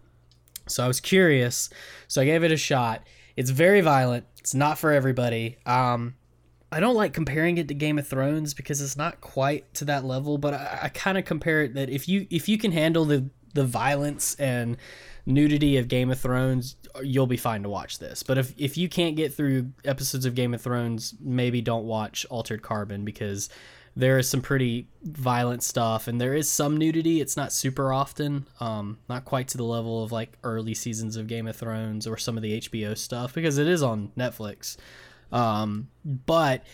So 0.68 0.84
I 0.84 0.86
was 0.86 1.00
curious. 1.00 1.68
So 2.06 2.22
I 2.22 2.24
gave 2.24 2.44
it 2.44 2.52
a 2.52 2.56
shot. 2.56 3.02
It's 3.36 3.50
very 3.50 3.80
violent. 3.80 4.26
It's 4.38 4.54
not 4.54 4.78
for 4.78 4.92
everybody. 4.92 5.58
Um, 5.66 6.14
I 6.70 6.80
don't 6.80 6.94
like 6.94 7.12
comparing 7.12 7.58
it 7.58 7.68
to 7.68 7.74
Game 7.74 7.98
of 7.98 8.08
Thrones 8.08 8.54
because 8.54 8.80
it's 8.80 8.96
not 8.96 9.20
quite 9.20 9.72
to 9.74 9.84
that 9.86 10.04
level. 10.04 10.38
But 10.38 10.54
I, 10.54 10.80
I 10.84 10.88
kind 10.88 11.18
of 11.18 11.24
compare 11.24 11.62
it 11.62 11.74
that 11.74 11.90
if 11.90 12.08
you 12.08 12.26
if 12.30 12.48
you 12.48 12.58
can 12.58 12.72
handle 12.72 13.04
the 13.04 13.28
the 13.54 13.64
violence 13.64 14.34
and 14.36 14.76
nudity 15.26 15.76
of 15.76 15.88
Game 15.88 16.10
of 16.10 16.18
Thrones, 16.18 16.76
you'll 17.02 17.26
be 17.26 17.36
fine 17.36 17.62
to 17.62 17.68
watch 17.68 17.98
this. 17.98 18.22
But 18.22 18.38
if 18.38 18.54
if 18.56 18.76
you 18.76 18.88
can't 18.88 19.16
get 19.16 19.34
through 19.34 19.72
episodes 19.84 20.24
of 20.24 20.34
Game 20.34 20.54
of 20.54 20.62
Thrones, 20.62 21.14
maybe 21.20 21.60
don't 21.60 21.84
watch 21.84 22.26
Altered 22.30 22.62
Carbon 22.62 23.04
because 23.04 23.48
there 23.94 24.18
is 24.18 24.28
some 24.28 24.40
pretty 24.40 24.88
violent 25.02 25.62
stuff 25.62 26.08
and 26.08 26.20
there 26.20 26.34
is 26.34 26.48
some 26.48 26.76
nudity. 26.76 27.20
It's 27.20 27.36
not 27.36 27.52
super 27.52 27.92
often, 27.92 28.46
um, 28.60 28.98
not 29.08 29.24
quite 29.24 29.48
to 29.48 29.58
the 29.58 29.64
level 29.64 30.02
of 30.02 30.12
like 30.12 30.38
early 30.42 30.74
seasons 30.74 31.16
of 31.16 31.26
Game 31.26 31.46
of 31.46 31.56
Thrones 31.56 32.06
or 32.06 32.16
some 32.16 32.36
of 32.36 32.42
the 32.42 32.60
HBO 32.60 32.96
stuff 32.96 33.34
because 33.34 33.58
it 33.58 33.68
is 33.68 33.82
on 33.82 34.10
Netflix. 34.16 34.76
Um, 35.30 35.88
but 36.04 36.64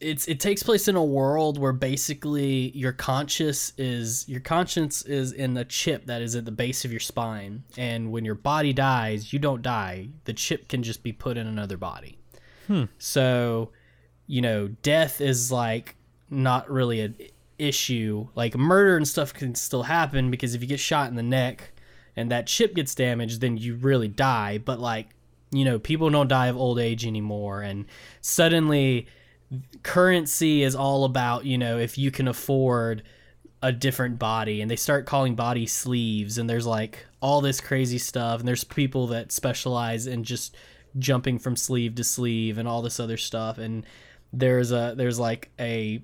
it's 0.00 0.28
it 0.28 0.38
takes 0.38 0.62
place 0.62 0.86
in 0.86 0.94
a 0.94 1.04
world 1.04 1.58
where 1.58 1.72
basically 1.72 2.70
your 2.70 2.92
conscious 2.92 3.72
is 3.76 4.28
your 4.28 4.40
conscience 4.40 5.02
is 5.02 5.32
in 5.32 5.54
the 5.54 5.64
chip 5.64 6.06
that 6.06 6.22
is 6.22 6.36
at 6.36 6.44
the 6.44 6.52
base 6.52 6.84
of 6.84 6.92
your 6.92 7.00
spine 7.00 7.64
and 7.76 8.12
when 8.12 8.24
your 8.24 8.36
body 8.36 8.72
dies 8.72 9.32
you 9.32 9.40
don't 9.40 9.62
die 9.62 10.08
the 10.24 10.32
chip 10.32 10.68
can 10.68 10.84
just 10.84 11.02
be 11.02 11.12
put 11.12 11.36
in 11.36 11.48
another 11.48 11.76
body 11.76 12.16
so 12.98 13.70
you 14.28 14.40
know 14.40 14.68
death 14.82 15.20
is 15.20 15.50
like 15.50 15.95
not 16.30 16.70
really 16.70 17.00
an 17.00 17.16
issue. 17.58 18.28
Like 18.34 18.56
murder 18.56 18.96
and 18.96 19.06
stuff 19.06 19.32
can 19.32 19.54
still 19.54 19.84
happen 19.84 20.30
because 20.30 20.54
if 20.54 20.62
you 20.62 20.68
get 20.68 20.80
shot 20.80 21.08
in 21.08 21.16
the 21.16 21.22
neck 21.22 21.72
and 22.16 22.30
that 22.30 22.46
chip 22.46 22.74
gets 22.74 22.94
damaged 22.94 23.40
then 23.40 23.56
you 23.56 23.76
really 23.76 24.08
die. 24.08 24.58
But 24.58 24.80
like 24.80 25.10
you 25.52 25.64
know 25.64 25.78
people 25.78 26.10
don't 26.10 26.28
die 26.28 26.48
of 26.48 26.56
old 26.56 26.78
age 26.78 27.06
anymore. 27.06 27.62
And 27.62 27.86
suddenly 28.20 29.06
currency 29.82 30.62
is 30.62 30.74
all 30.74 31.04
about 31.04 31.44
you 31.44 31.56
know 31.56 31.78
if 31.78 31.96
you 31.96 32.10
can 32.10 32.28
afford 32.28 33.02
a 33.62 33.72
different 33.72 34.18
body. 34.18 34.60
And 34.60 34.70
they 34.70 34.76
start 34.76 35.06
calling 35.06 35.34
body 35.34 35.66
sleeves. 35.66 36.38
And 36.38 36.48
there's 36.48 36.66
like 36.66 37.06
all 37.20 37.40
this 37.40 37.60
crazy 37.60 37.98
stuff. 37.98 38.40
And 38.40 38.48
there's 38.48 38.64
people 38.64 39.08
that 39.08 39.32
specialize 39.32 40.06
in 40.06 40.24
just 40.24 40.56
jumping 40.98 41.38
from 41.38 41.56
sleeve 41.56 41.94
to 41.96 42.04
sleeve 42.04 42.58
and 42.58 42.68
all 42.68 42.82
this 42.82 43.00
other 43.00 43.16
stuff. 43.16 43.58
And 43.58 43.84
there's 44.32 44.72
a 44.72 44.94
there's 44.96 45.18
like 45.18 45.50
a 45.58 46.02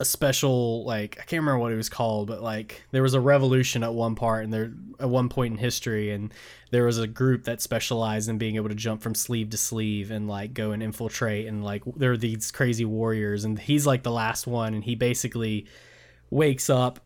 a 0.00 0.04
special 0.04 0.84
like 0.84 1.16
I 1.18 1.24
can't 1.24 1.42
remember 1.42 1.58
what 1.58 1.72
it 1.72 1.76
was 1.76 1.88
called, 1.88 2.28
but 2.28 2.42
like 2.42 2.82
there 2.92 3.02
was 3.02 3.14
a 3.14 3.20
revolution 3.20 3.82
at 3.82 3.92
one 3.92 4.14
part 4.14 4.44
and 4.44 4.52
there 4.52 4.72
at 5.00 5.08
one 5.08 5.28
point 5.28 5.52
in 5.54 5.58
history 5.58 6.10
and 6.12 6.32
there 6.70 6.84
was 6.84 6.98
a 6.98 7.06
group 7.06 7.44
that 7.44 7.60
specialized 7.60 8.28
in 8.28 8.38
being 8.38 8.56
able 8.56 8.68
to 8.68 8.74
jump 8.74 9.02
from 9.02 9.14
sleeve 9.14 9.50
to 9.50 9.56
sleeve 9.56 10.10
and 10.10 10.28
like 10.28 10.54
go 10.54 10.70
and 10.70 10.82
infiltrate 10.82 11.46
and 11.46 11.64
like 11.64 11.82
there 11.96 12.12
are 12.12 12.16
these 12.16 12.50
crazy 12.50 12.84
warriors 12.84 13.44
and 13.44 13.58
he's 13.58 13.86
like 13.86 14.02
the 14.02 14.10
last 14.10 14.46
one 14.46 14.74
and 14.74 14.84
he 14.84 14.94
basically 14.94 15.66
wakes 16.30 16.68
up 16.70 17.00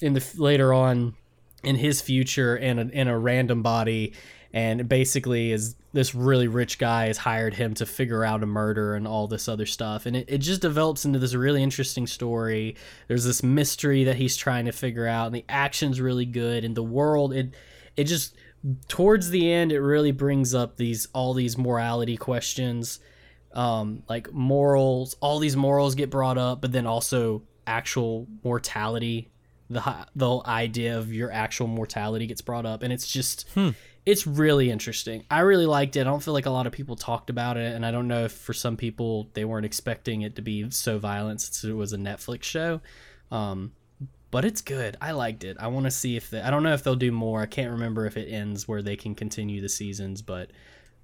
in 0.00 0.12
the 0.12 0.34
later 0.36 0.74
on 0.74 1.14
in 1.62 1.76
his 1.76 2.00
future 2.00 2.56
in 2.56 2.78
a, 2.78 2.84
in 2.88 3.08
a 3.08 3.18
random 3.18 3.62
body 3.62 4.12
and 4.54 4.88
basically 4.88 5.50
is 5.50 5.74
this 5.92 6.14
really 6.14 6.46
rich 6.46 6.78
guy 6.78 7.08
has 7.08 7.18
hired 7.18 7.54
him 7.54 7.74
to 7.74 7.84
figure 7.84 8.24
out 8.24 8.40
a 8.44 8.46
murder 8.46 8.94
and 8.94 9.04
all 9.06 9.26
this 9.26 9.48
other 9.48 9.66
stuff. 9.66 10.06
And 10.06 10.16
it, 10.16 10.26
it 10.28 10.38
just 10.38 10.62
develops 10.62 11.04
into 11.04 11.18
this 11.18 11.34
really 11.34 11.60
interesting 11.60 12.06
story. 12.06 12.76
There's 13.08 13.24
this 13.24 13.42
mystery 13.42 14.04
that 14.04 14.14
he's 14.14 14.36
trying 14.36 14.66
to 14.66 14.72
figure 14.72 15.08
out 15.08 15.26
and 15.26 15.34
the 15.34 15.44
action's 15.48 16.00
really 16.00 16.24
good 16.24 16.64
and 16.64 16.76
the 16.76 16.84
world 16.84 17.32
it 17.32 17.52
it 17.96 18.04
just 18.04 18.36
towards 18.86 19.30
the 19.30 19.52
end 19.52 19.72
it 19.72 19.80
really 19.80 20.12
brings 20.12 20.54
up 20.54 20.76
these 20.76 21.08
all 21.12 21.34
these 21.34 21.58
morality 21.58 22.16
questions 22.16 23.00
um, 23.54 24.04
like 24.08 24.32
morals 24.32 25.16
all 25.20 25.38
these 25.40 25.56
morals 25.56 25.94
get 25.94 26.10
brought 26.10 26.38
up 26.38 26.60
but 26.60 26.72
then 26.72 26.86
also 26.86 27.42
actual 27.66 28.26
mortality 28.42 29.30
the 29.68 29.80
the 30.14 30.26
whole 30.26 30.42
idea 30.46 30.96
of 30.98 31.12
your 31.12 31.30
actual 31.30 31.66
mortality 31.66 32.26
gets 32.26 32.40
brought 32.40 32.66
up 32.66 32.82
and 32.82 32.92
it's 32.92 33.06
just 33.06 33.48
it's 34.06 34.26
really 34.26 34.70
interesting 34.70 35.24
i 35.30 35.40
really 35.40 35.66
liked 35.66 35.96
it 35.96 36.00
i 36.00 36.04
don't 36.04 36.22
feel 36.22 36.34
like 36.34 36.46
a 36.46 36.50
lot 36.50 36.66
of 36.66 36.72
people 36.72 36.96
talked 36.96 37.30
about 37.30 37.56
it 37.56 37.74
and 37.74 37.84
i 37.84 37.90
don't 37.90 38.08
know 38.08 38.24
if 38.24 38.32
for 38.32 38.52
some 38.52 38.76
people 38.76 39.28
they 39.34 39.44
weren't 39.44 39.66
expecting 39.66 40.22
it 40.22 40.36
to 40.36 40.42
be 40.42 40.70
so 40.70 40.98
violent 40.98 41.40
since 41.40 41.64
it 41.64 41.72
was 41.72 41.92
a 41.92 41.98
netflix 41.98 42.42
show 42.44 42.80
um, 43.30 43.72
but 44.30 44.44
it's 44.44 44.60
good 44.60 44.96
i 45.00 45.12
liked 45.12 45.44
it 45.44 45.56
i 45.60 45.66
want 45.66 45.84
to 45.84 45.90
see 45.90 46.16
if 46.16 46.32
i 46.34 46.50
don't 46.50 46.62
know 46.62 46.74
if 46.74 46.82
they'll 46.82 46.94
do 46.94 47.12
more 47.12 47.40
i 47.40 47.46
can't 47.46 47.70
remember 47.70 48.06
if 48.06 48.16
it 48.16 48.28
ends 48.30 48.68
where 48.68 48.82
they 48.82 48.96
can 48.96 49.14
continue 49.14 49.60
the 49.60 49.68
seasons 49.68 50.22
but 50.22 50.50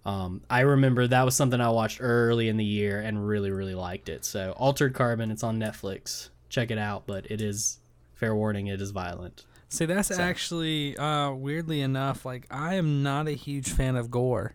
um, 0.05 0.43
I 0.49 0.61
remember 0.61 1.07
that 1.07 1.25
was 1.25 1.37
something 1.37 1.61
I 1.61 1.69
watched 1.71 1.99
early 2.01 2.49
in 2.49 2.57
the 2.57 2.65
year 2.65 3.01
and 3.01 3.27
really, 3.27 3.51
really 3.51 3.75
liked 3.75 4.09
it. 4.09 4.25
So, 4.25 4.53
Altered 4.53 4.95
Carbon, 4.95 5.31
it's 5.31 5.43
on 5.43 5.59
Netflix. 5.59 6.31
Check 6.49 6.71
it 6.71 6.79
out, 6.79 7.07
but 7.07 7.31
it 7.31 7.41
is 7.41 7.79
fair 8.15 8.35
warning, 8.35 8.69
it 8.69 8.81
is 8.81 8.91
violent. 8.91 9.45
See, 9.71 9.87
that's 9.87 10.11
actually 10.11 10.97
uh, 10.97 11.31
weirdly 11.33 11.81
enough. 11.81 12.25
Like, 12.27 12.47
I 12.51 12.75
am 12.75 13.03
not 13.03 13.29
a 13.29 13.33
huge 13.33 13.71
fan 13.71 13.97
of 13.97 14.11
gore, 14.11 14.55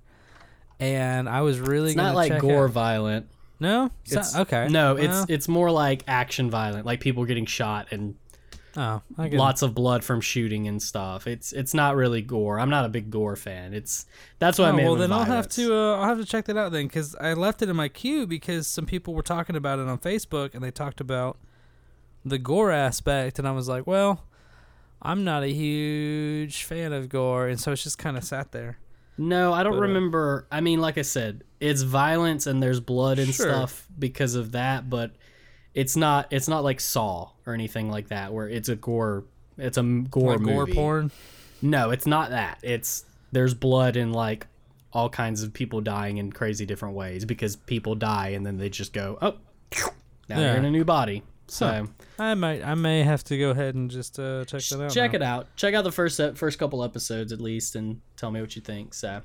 and 0.80 1.28
I 1.30 1.42
was 1.42 1.60
really 1.60 1.90
It's 1.92 1.98
not 1.98 2.16
like 2.16 2.40
gore 2.40 2.66
out- 2.66 2.72
violent. 2.72 3.28
No, 3.60 3.90
it's, 4.04 4.14
It's 4.14 4.34
not- 4.34 4.42
okay. 4.42 4.68
No, 4.70 4.98
it's 4.98 5.08
Well, 5.08 5.26
it's 5.30 5.48
more 5.48 5.72
like 5.72 6.04
action 6.08 6.50
violent, 6.50 6.86
like 6.86 7.00
people 7.00 7.24
getting 7.24 7.46
shot 7.46 7.88
and 7.92 8.16
oh, 8.76 9.02
I 9.18 9.30
get 9.30 9.36
it. 9.36 9.40
lots 9.40 9.62
of 9.62 9.74
blood 9.74 10.04
from 10.04 10.20
shooting 10.20 10.68
and 10.68 10.82
stuff. 10.84 11.26
It's 11.26 11.54
it's 11.54 11.74
not 11.74 11.96
really 11.96 12.22
gore. 12.22 12.60
I'm 12.60 12.70
not 12.70 12.84
a 12.84 12.90
big 12.90 13.10
gore 13.10 13.38
fan. 13.38 13.74
It's 13.74 14.06
that's 14.40 14.60
what 14.60 14.66
I 14.66 14.72
Oh, 14.72 14.74
meant. 14.74 14.84
well, 14.84 14.92
with 14.96 15.02
then 15.04 15.14
I'll 15.14 15.24
have 15.24 15.48
to 15.50 15.74
uh, 15.74 15.96
I'll 15.96 16.10
have 16.10 16.18
to 16.20 16.26
check 16.26 16.44
that 16.46 16.58
out 16.58 16.74
then 16.74 16.88
because 16.88 17.16
I 17.16 17.34
left 17.34 17.62
it 17.62 17.70
in 17.70 17.78
my 17.78 17.88
queue 17.88 18.28
because 18.28 18.68
some 18.68 18.86
people 18.86 19.14
were 19.14 19.24
talking 19.24 19.56
about 19.56 19.80
it 19.80 19.88
on 19.88 19.98
Facebook 20.00 20.54
and 20.54 20.62
they 20.62 20.72
talked 20.72 21.00
about 21.00 21.38
the 22.26 22.38
gore 22.38 22.72
aspect 22.72 23.40
and 23.40 23.48
I 23.48 23.52
was 23.52 23.70
like, 23.70 23.88
well, 23.88 24.26
I'm 25.06 25.24
not 25.24 25.44
a 25.44 25.48
huge 25.54 26.64
fan 26.64 26.92
of 26.94 27.10
gore 27.10 27.48
and 27.48 27.60
so 27.60 27.72
it's 27.72 27.84
just 27.84 27.98
kind 27.98 28.18
of 28.18 28.24
sat 28.24 28.52
there. 28.52 28.78
No, 29.18 29.54
I 29.54 29.64
don't 29.64 29.74
But, 29.74 29.78
uh, 29.80 29.82
remember. 29.84 30.48
I 30.52 30.60
mean, 30.62 30.82
like 30.82 30.98
I 30.98 31.02
said, 31.04 31.44
it's 31.62 31.84
violence 31.84 32.48
and 32.48 32.62
there's 32.62 32.80
blood 32.82 33.18
and 33.20 33.34
Sure. 33.34 33.48
stuff 33.48 33.88
because 33.98 34.36
of 34.36 34.52
that, 34.52 34.90
but 34.90 35.12
it's 35.74 35.96
not. 35.96 36.28
It's 36.32 36.48
not 36.50 36.64
like 36.64 36.80
Saw 36.82 37.30
or 37.46 37.54
anything 37.54 37.90
like 37.90 38.10
that, 38.10 38.34
where 38.34 38.50
it's 38.50 38.68
a 38.68 38.76
gore. 38.76 39.24
It's 39.58 39.78
a 39.78 39.84
gore 39.84 40.34
Like 40.38 40.42
gore 40.44 40.68
porn. 40.68 41.12
No, 41.62 41.92
it's 41.92 42.06
not 42.06 42.32
that. 42.32 42.60
It's 42.62 43.06
there's 43.32 43.54
blood 43.54 43.96
and 43.96 44.14
like 44.14 44.48
all 44.92 45.10
kinds 45.10 45.44
of 45.44 45.54
people 45.54 45.82
dying 45.82 46.18
in 46.18 46.32
crazy 46.32 46.66
different 46.66 46.96
ways 46.96 47.26
because 47.26 47.56
people 47.56 47.96
die 47.96 48.30
and 48.30 48.46
then 48.46 48.58
they 48.58 48.70
just 48.70 48.92
go 48.94 49.18
oh, 49.22 49.36
Now 50.30 50.40
Yeah. 50.40 50.48
you're 50.50 50.58
in 50.58 50.66
a 50.66 50.72
new 50.72 50.86
body. 50.86 51.24
So 51.48 51.68
Huh. 51.68 52.24
I 52.24 52.34
might, 52.34 52.64
I 52.64 52.74
may 52.76 53.04
have 53.04 53.24
to 53.26 53.38
go 53.38 53.52
ahead 53.52 53.76
and 53.76 53.90
just 53.92 54.18
uh, 54.20 54.46
check 54.46 54.62
that 54.64 54.82
out. 54.82 54.92
check 54.92 55.12
now. 55.12 55.16
it 55.18 55.22
out. 55.22 55.56
Check 55.56 55.74
out 55.76 55.84
the 55.84 55.92
first 55.92 56.20
ep- 56.20 56.38
first 56.38 56.58
couple 56.58 56.84
episodes 56.84 57.32
at 57.32 57.40
least, 57.40 57.76
and 57.76 58.02
tell 58.18 58.32
me 58.32 58.42
what 58.42 58.56
you 58.56 58.62
think. 58.62 58.94
So, 58.96 59.22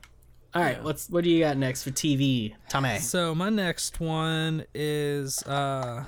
all 0.55 0.63
right, 0.63 0.77
Yeah. 0.77 0.83
what's 0.83 1.09
what 1.09 1.25
do 1.25 1.31
you 1.31 1.41
got 1.41 1.57
next 1.57 1.83
for 1.85 1.91
TV, 1.91 2.55
Tommy? 2.69 2.99
So 2.99 3.35
my 3.35 3.49
next 3.49 4.01
one 4.01 4.65
is 4.75 5.43
uh, 5.45 6.05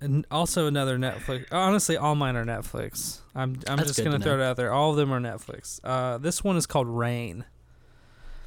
an, 0.00 0.26
also 0.30 0.66
another 0.66 0.98
Netflix. 0.98 1.46
Honestly, 1.50 1.96
all 1.96 2.14
mine 2.14 2.36
are 2.36 2.44
Netflix. 2.44 3.20
I'm 3.34 3.58
I'm 3.66 3.76
That's 3.78 3.88
just 3.88 4.04
gonna 4.04 4.18
to 4.18 4.22
throw 4.24 4.36
know. 4.36 4.42
it 4.42 4.46
out 4.46 4.56
there. 4.56 4.72
All 4.72 4.90
of 4.90 4.96
them 4.96 5.12
are 5.12 5.20
Netflix. 5.20 5.80
Uh, 5.82 6.18
this 6.18 6.44
one 6.44 6.56
is 6.56 6.66
called 6.66 6.88
Rain, 6.88 7.44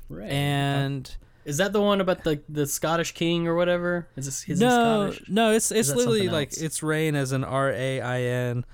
Right. 0.10 0.30
and 0.30 1.16
is 1.48 1.58
that 1.58 1.74
the 1.74 1.82
one 1.82 2.02
about 2.02 2.24
the 2.24 2.42
the 2.50 2.68
Scottish 2.68 3.14
king 3.14 3.48
or 3.48 3.56
whatever? 3.56 4.08
Is 4.16 4.26
this 4.26 4.48
is 4.48 4.60
no, 4.60 5.12
Scottish? 5.12 5.30
no, 5.30 5.52
it's 5.52 5.72
it's 5.72 5.90
literally 5.94 6.30
like 6.30 6.56
it's 6.58 6.84
Rain 6.84 7.16
as 7.16 7.32
an 7.32 7.44
R 7.44 7.72
A 7.72 8.02
I 8.02 8.22
N. 8.22 8.66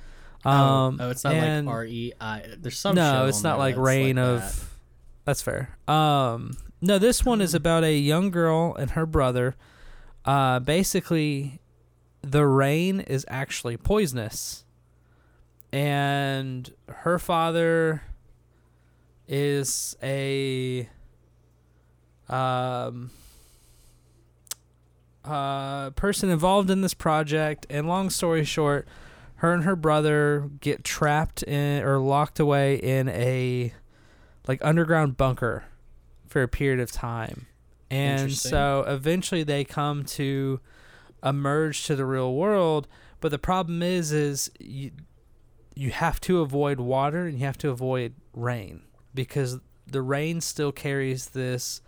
Oh, 0.46 0.50
Um, 0.52 0.98
oh, 1.00 1.10
it's 1.10 1.24
not 1.24 1.34
and- 1.36 1.68
like 1.68 1.74
R 1.74 1.86
E 1.86 2.14
I. 2.20 2.44
There's 2.58 2.78
some. 2.78 2.96
no, 2.96 3.28
it's 3.28 3.44
not 3.44 3.58
like 3.60 3.78
Rain 3.78 4.18
like 4.18 4.26
of. 4.26 4.40
that. 4.42 4.56
That's 5.26 5.42
fair. 5.42 5.78
Um, 5.88 6.58
no, 6.82 7.00
this 7.00 7.24
one 7.24 7.40
is 7.40 7.54
about 7.54 7.86
a 7.86 7.96
young 7.98 8.30
girl 8.30 8.76
and 8.76 8.92
her 8.92 9.06
brother. 9.06 9.56
Uh, 10.26 10.60
basically, 10.60 11.62
the 12.22 12.46
rain 12.46 13.00
is 13.00 13.26
actually 13.30 13.78
poisonous, 13.78 14.66
and 15.72 16.74
her 16.90 17.20
father 17.20 18.04
is 19.28 19.96
a 20.04 20.90
um 22.30 23.12
uh 25.26 25.90
person 25.92 26.30
involved 26.30 26.70
in 26.70 26.82
this 26.82 26.94
project. 26.94 27.66
And 27.70 27.88
long 27.88 28.10
story 28.10 28.44
short, 28.44 28.88
her 29.36 29.54
and 29.54 29.64
her 29.64 29.76
brother 29.76 30.50
get 30.62 30.84
trapped 30.84 31.44
in 31.44 31.84
or 31.84 32.00
locked 32.00 32.40
away 32.40 32.76
in 32.76 33.10
a 33.10 33.74
like 34.48 34.64
underground 34.64 35.18
bunker 35.18 35.66
for 36.28 36.42
a 36.42 36.48
period 36.48 36.80
of 36.80 36.92
time. 36.92 37.48
And 37.90 38.34
so 38.34 38.84
eventually 38.88 39.44
they 39.44 39.64
come 39.64 40.04
to 40.06 40.60
emerge 41.24 41.86
to 41.86 41.96
the 41.96 42.06
real 42.06 42.34
world, 42.34 42.88
but 43.22 43.30
the 43.30 43.40
problem 43.40 43.84
is 43.84 44.12
is 44.12 44.52
you 44.60 44.92
you 45.76 45.92
have 45.92 46.20
to 46.22 46.40
avoid 46.42 46.80
water 46.80 47.26
and 47.26 47.40
you 47.40 47.46
have 47.46 47.58
to 47.60 47.70
avoid 47.70 48.14
rain 48.34 48.82
because 49.14 49.60
the 49.88 50.02
rain 50.02 50.40
still 50.42 50.72
carries 50.72 51.30
this 51.30 51.82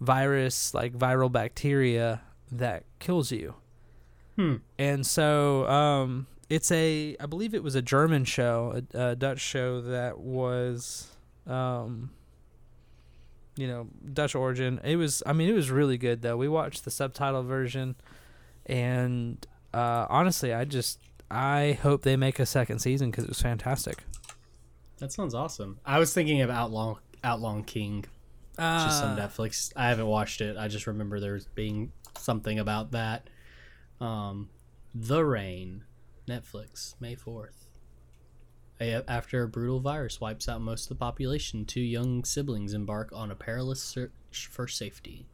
virus 0.00 0.74
like 0.74 0.92
viral 0.92 1.30
bacteria 1.30 2.22
that 2.52 2.84
kills 2.98 3.32
you. 3.32 3.54
Hmm. 4.36 4.56
And 4.78 5.06
so 5.06 5.68
um, 5.68 6.26
it's 6.48 6.70
a, 6.72 7.16
I 7.20 7.26
believe 7.26 7.54
it 7.54 7.62
was 7.62 7.74
a 7.74 7.82
German 7.82 8.24
show, 8.24 8.82
a, 8.94 9.10
a 9.10 9.16
Dutch 9.16 9.40
show 9.40 9.80
that 9.82 10.18
was, 10.18 11.08
um, 11.46 12.10
you 13.56 13.68
know, 13.68 13.88
Dutch 14.12 14.34
origin. 14.34 14.80
It 14.82 14.96
was, 14.96 15.22
I 15.24 15.32
mean, 15.32 15.48
it 15.48 15.52
was 15.52 15.70
really 15.70 15.98
good 15.98 16.22
though. 16.22 16.36
We 16.36 16.48
watched 16.48 16.84
the 16.84 16.90
subtitle 16.90 17.44
version, 17.44 17.94
and 18.66 19.46
uh, 19.72 20.06
honestly, 20.08 20.52
I 20.52 20.64
just, 20.64 20.98
I 21.30 21.78
hope 21.82 22.02
they 22.02 22.16
make 22.16 22.38
a 22.38 22.46
second 22.46 22.80
season 22.80 23.10
because 23.10 23.24
it 23.24 23.30
was 23.30 23.40
fantastic. 23.40 24.04
That 24.98 25.12
sounds 25.12 25.34
awesome. 25.34 25.78
I 25.84 25.98
was 25.98 26.12
thinking 26.12 26.40
of 26.40 26.50
Outlaw 26.50 26.98
Outlaw 27.22 27.62
King, 27.62 28.04
just 28.58 29.00
some 29.00 29.16
Netflix. 29.16 29.72
I 29.76 29.88
haven't 29.88 30.06
watched 30.06 30.40
it. 30.40 30.56
I 30.56 30.68
just 30.68 30.86
remember 30.86 31.20
there 31.20 31.40
being 31.54 31.92
something 32.16 32.58
about 32.58 32.92
that. 32.92 33.28
Um, 34.00 34.48
The 34.94 35.24
Rain, 35.24 35.84
Netflix, 36.28 36.94
May 37.00 37.14
fourth. 37.14 37.66
After 38.80 39.42
a 39.44 39.48
brutal 39.48 39.80
virus 39.80 40.20
wipes 40.20 40.48
out 40.48 40.60
most 40.60 40.84
of 40.84 40.88
the 40.90 40.94
population, 40.96 41.64
two 41.64 41.80
young 41.80 42.22
siblings 42.24 42.74
embark 42.74 43.10
on 43.14 43.30
a 43.30 43.34
perilous 43.34 43.80
search 43.80 44.10
for 44.50 44.68
safety. 44.68 45.26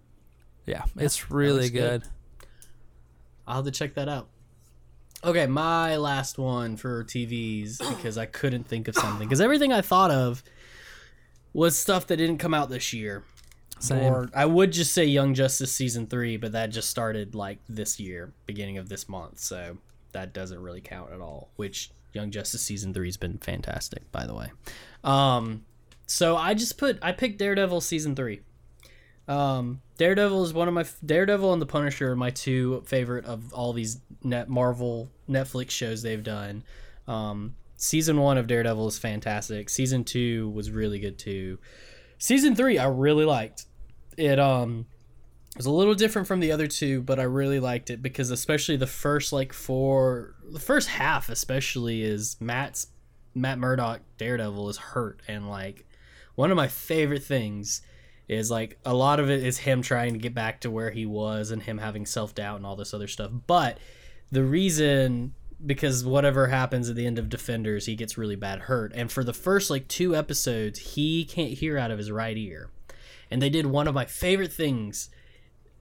yeah, 0.67 0.85
it's 0.97 1.31
really 1.31 1.69
good. 1.71 2.03
good. 2.03 2.49
I'll 3.47 3.57
have 3.57 3.65
to 3.65 3.71
check 3.73 3.95
that 3.95 4.09
out. 4.09 4.29
Okay, 5.25 5.47
my 5.47 5.97
last 5.97 6.39
one 6.39 6.77
for 6.77 7.03
TVs 7.05 7.79
because 7.97 8.17
I 8.17 8.27
couldn't 8.27 8.69
think 8.69 8.87
of 8.89 8.95
something 8.95 9.27
because 9.27 9.41
everything 9.41 9.73
I 9.73 9.81
thought 9.81 10.11
of 10.11 10.43
was 11.53 11.79
stuff 11.79 12.07
that 12.09 12.17
didn't 12.17 12.39
come 12.39 12.55
out 12.55 12.71
this 12.71 12.93
year. 12.93 13.25
Same. 13.79 14.03
Or 14.03 14.29
I 14.35 14.45
would 14.45 14.73
just 14.73 14.93
say 14.93 15.07
Young 15.07 15.33
Justice 15.33 15.73
season 15.73 16.07
three, 16.07 16.37
but 16.37 16.53
that 16.53 16.71
just 16.71 16.91
started 16.91 17.35
like 17.35 17.59
this 17.69 17.99
year, 17.99 18.33
beginning 18.47 18.77
of 18.77 18.89
this 18.89 19.09
month, 19.09 19.39
so 19.39 19.79
that 20.13 20.35
doesn't 20.35 20.61
really 20.61 20.83
count 20.83 21.13
at 21.13 21.21
all. 21.21 21.51
Which 21.57 21.91
Young 22.13 22.31
Justice 22.31 22.61
season 22.61 22.93
three 22.93 23.09
has 23.09 23.17
been 23.17 23.39
fantastic, 23.39 24.11
by 24.13 24.27
the 24.27 24.35
way. 24.35 24.49
Um, 25.03 25.65
so 26.07 26.37
I 26.37 26.55
just 26.55 26.77
put 26.77 26.99
I 27.01 27.13
picked 27.13 27.39
Daredevil 27.39 27.81
season 27.81 28.15
three. 28.15 28.41
Um, 29.29 29.81
Daredevil 29.97 30.45
is 30.45 30.53
one 30.53 30.69
of 30.69 30.75
my 30.75 30.85
Daredevil 31.05 31.53
and 31.53 31.63
the 31.63 31.67
Punisher 31.67 32.13
are 32.13 32.17
my 32.17 32.31
two 32.31 32.83
favorite 32.85 33.25
of 33.25 33.53
all 33.55 33.73
these 33.73 34.01
net 34.23 34.49
Marvel 34.49 35.11
Netflix 35.29 35.71
shows 35.71 36.03
they've 36.03 36.23
done. 36.23 36.65
Um, 37.07 37.55
season 37.81 38.21
one 38.21 38.37
of 38.37 38.47
Daredevil 38.47 38.89
is 38.89 38.99
fantastic. 38.99 39.71
Season 39.71 40.05
two 40.05 40.51
was 40.51 40.71
really 40.71 41.01
good 41.01 41.19
too. 41.19 41.59
Season 42.19 42.55
three 42.55 42.79
I 42.79 42.87
really 42.87 43.25
liked. 43.25 43.65
It 44.17 44.39
um 44.39 44.87
was 45.57 45.67
a 45.67 45.71
little 45.71 45.95
different 45.95 46.29
from 46.29 46.41
the 46.41 46.53
other 46.53 46.67
two, 46.67 47.03
but 47.03 47.19
I 47.19 47.25
really 47.25 47.59
liked 47.59 47.91
it 47.91 48.03
because 48.03 48.31
especially 48.31 48.77
the 48.77 48.87
first 48.87 49.33
like 49.33 49.53
four, 49.53 50.37
the 50.53 50.61
first 50.61 50.89
half 50.89 51.29
especially 51.29 52.03
is 52.03 52.37
Matt's 52.39 52.89
Matt 53.35 53.59
Murdock 53.59 54.03
Daredevil 54.19 54.69
is 54.69 54.77
hurt 54.77 55.23
and 55.27 55.49
like 55.49 55.87
one 56.35 56.51
of 56.51 56.57
my 56.57 56.69
favorite 56.69 57.25
things 57.25 57.83
is 58.29 58.51
like 58.51 58.79
a 58.85 58.95
lot 58.95 59.19
of 59.21 59.31
it 59.31 59.43
is 59.43 59.59
him 59.59 59.83
trying 59.83 60.13
to 60.13 60.19
get 60.19 60.35
back 60.35 60.61
to 60.61 60.71
where 60.71 60.91
he 60.91 61.07
was 61.07 61.51
and 61.51 61.63
him 61.63 61.79
having 61.79 62.05
self 62.05 62.35
doubt 62.35 62.57
and 62.57 62.67
all 62.67 62.77
this 62.77 62.95
other 62.95 63.09
stuff. 63.09 63.31
But 63.47 63.79
the 64.31 64.45
reason 64.45 65.35
because 65.65 66.05
whatever 66.05 66.49
happens 66.49 66.89
at 66.89 66.97
the 66.97 67.07
end 67.07 67.19
of 67.19 67.29
Defenders, 67.29 67.87
he 67.87 67.97
gets 67.97 68.19
really 68.19 68.37
bad 68.37 68.61
hurt. 68.61 68.93
And 68.95 69.11
for 69.11 69.25
the 69.25 69.33
first 69.33 69.71
like 69.71 69.89
two 69.89 70.17
episodes, 70.17 70.79
he 70.95 71.25
can't 71.25 71.53
hear 71.53 71.77
out 71.77 71.91
of 71.91 71.99
his 71.99 72.11
right 72.11 72.37
ear. 72.37 72.71
And 73.31 73.41
they 73.41 73.51
did 73.51 73.67
one 73.67 73.87
of 73.87 73.95
my 73.95 74.05
favorite 74.05 74.53
things 74.53 75.11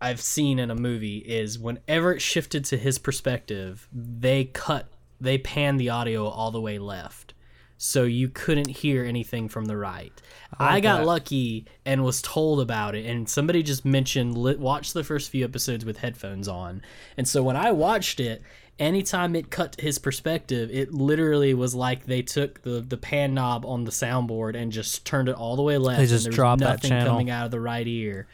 I've 0.01 0.21
seen 0.21 0.59
in 0.59 0.71
a 0.71 0.75
movie 0.75 1.17
is 1.19 1.59
whenever 1.59 2.13
it 2.13 2.21
shifted 2.21 2.63
to 2.65 2.77
his 2.77 2.97
perspective, 2.97 3.87
they 3.91 4.45
cut, 4.45 4.87
they 5.19 5.37
panned 5.37 5.79
the 5.79 5.89
audio 5.89 6.27
all 6.27 6.51
the 6.51 6.61
way 6.61 6.79
left. 6.79 7.33
So 7.81 8.03
you 8.03 8.27
couldn't 8.27 8.67
hear 8.67 9.05
anything 9.05 9.47
from 9.47 9.65
the 9.65 9.77
right. 9.77 10.11
I, 10.57 10.73
like 10.75 10.83
got 10.83 10.97
that. 10.97 11.05
lucky 11.05 11.65
and 11.85 12.03
was 12.03 12.21
told 12.21 12.59
about 12.59 12.93
it, 12.93 13.05
and 13.05 13.29
somebody 13.29 13.63
just 13.63 13.85
mentioned 13.85 14.35
watch 14.35 14.91
the 14.91 15.03
first 15.03 15.29
few 15.29 15.45
episodes 15.45 15.85
with 15.85 15.99
headphones 15.99 16.49
on. 16.49 16.81
And 17.15 17.25
so 17.25 17.41
when 17.41 17.55
I 17.55 17.71
watched 17.71 18.19
it, 18.19 18.41
anytime 18.79 19.35
it 19.35 19.49
cut 19.51 19.79
his 19.79 19.99
perspective, 19.99 20.69
it 20.71 20.93
literally 20.93 21.53
was 21.53 21.75
like 21.75 22.05
they 22.05 22.21
took 22.21 22.61
the 22.61 22.81
the 22.81 22.97
pan 22.97 23.33
knob 23.33 23.65
on 23.65 23.83
the 23.83 23.91
soundboard 23.91 24.55
and 24.55 24.71
just 24.71 25.05
turned 25.05 25.29
it 25.29 25.35
all 25.35 25.55
the 25.55 25.61
way 25.61 25.77
left. 25.77 25.97
They 25.97 26.03
and 26.03 26.09
just 26.09 26.23
there 26.25 26.33
dropped 26.33 26.61
that 26.61 26.83
nothing 26.83 27.05
coming 27.05 27.29
out 27.29 27.45
of 27.45 27.51
the 27.51 27.59
right 27.59 27.85
ear. 27.85 28.27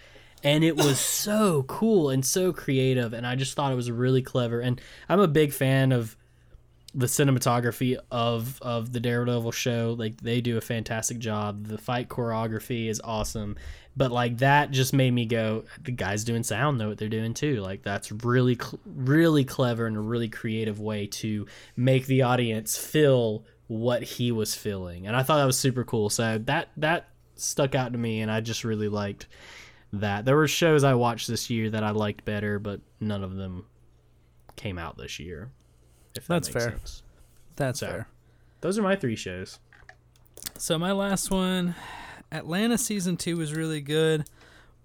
And 0.44 0.64
it 0.64 0.78
was 0.78 1.00
so 1.00 1.64
cool 1.64 2.10
and 2.10 2.26
so 2.26 2.54
creative, 2.54 3.14
and 3.14 3.26
I 3.26 3.36
just 3.36 3.56
thought 3.56 3.72
it 3.72 3.76
was 3.76 3.92
really 3.92 4.22
clever. 4.22 4.60
And 4.60 4.80
I'm 5.10 5.20
a 5.20 5.28
big 5.28 5.52
fan 5.52 5.92
of 5.92 6.16
the 6.94 7.08
cinematography 7.08 7.98
of 8.10 8.62
of 8.62 8.94
the 8.94 9.00
Daredevil 9.00 9.52
show. 9.52 9.96
Like 9.98 10.22
they 10.22 10.42
do 10.42 10.58
a 10.58 10.62
fantastic 10.62 11.20
job. 11.20 11.66
The 11.66 11.78
fight 11.78 12.08
choreography 12.08 12.88
is 12.88 13.02
awesome. 13.04 13.58
But 13.98 14.12
like 14.12 14.40
that 14.40 14.72
just 14.72 14.94
made 14.94 15.12
me 15.12 15.26
go, 15.26 15.64
the 15.82 15.92
guys 15.92 16.24
doing 16.26 16.44
sound 16.44 16.78
know 16.78 16.90
what 16.90 16.98
they're 16.98 17.08
doing 17.08 17.34
too. 17.34 17.62
Like 17.62 17.82
that's 17.82 18.12
really 18.12 18.56
cl- 18.56 18.80
really 18.86 19.46
clever 19.46 19.88
and 19.88 19.96
a 19.96 20.02
really 20.02 20.28
creative 20.30 20.80
way 20.82 21.08
to 21.08 21.48
make 21.78 22.06
the 22.06 22.24
audience 22.24 22.78
feel 22.78 23.46
what 23.68 24.04
he 24.04 24.32
was 24.34 24.54
feeling. 24.54 25.08
And 25.08 25.16
I 25.16 25.24
thought 25.24 25.38
that 25.38 25.46
was 25.46 25.58
super 25.58 25.84
cool. 25.86 26.10
So 26.10 26.38
that 26.40 26.70
that 26.78 27.08
stuck 27.36 27.74
out 27.74 27.94
to 27.94 27.98
me 27.98 28.20
and 28.22 28.30
I 28.30 28.42
just 28.42 28.64
really 28.66 28.90
liked 28.90 29.28
that. 29.94 30.26
There 30.26 30.36
were 30.36 30.48
shows 30.48 30.84
I 30.84 30.94
watched 30.96 31.28
this 31.30 31.50
year 31.50 31.70
that 31.70 31.84
I 31.84 31.92
liked 31.92 32.26
better, 32.26 32.60
but 32.60 32.82
none 33.00 33.24
of 33.24 33.36
them 33.36 33.66
came 34.58 34.78
out 34.78 34.98
this 34.98 35.20
year. 35.20 35.52
If 36.16 36.28
that 36.28 36.34
That's 36.36 36.54
makes 36.54 36.66
fair. 36.66 36.72
sense. 36.78 37.04
That's 37.56 37.80
So- 37.80 37.88
fair. 37.88 38.08
Those 38.62 38.78
are 38.78 38.82
my 38.82 38.96
three 38.98 39.16
shows. 39.16 39.60
So 40.58 40.78
my 40.80 40.92
last 40.92 41.30
one, 41.32 41.76
Atlanta 42.32 42.78
season 42.78 43.18
two 43.18 43.38
was 43.38 43.54
really 43.54 43.82
good, 43.82 44.26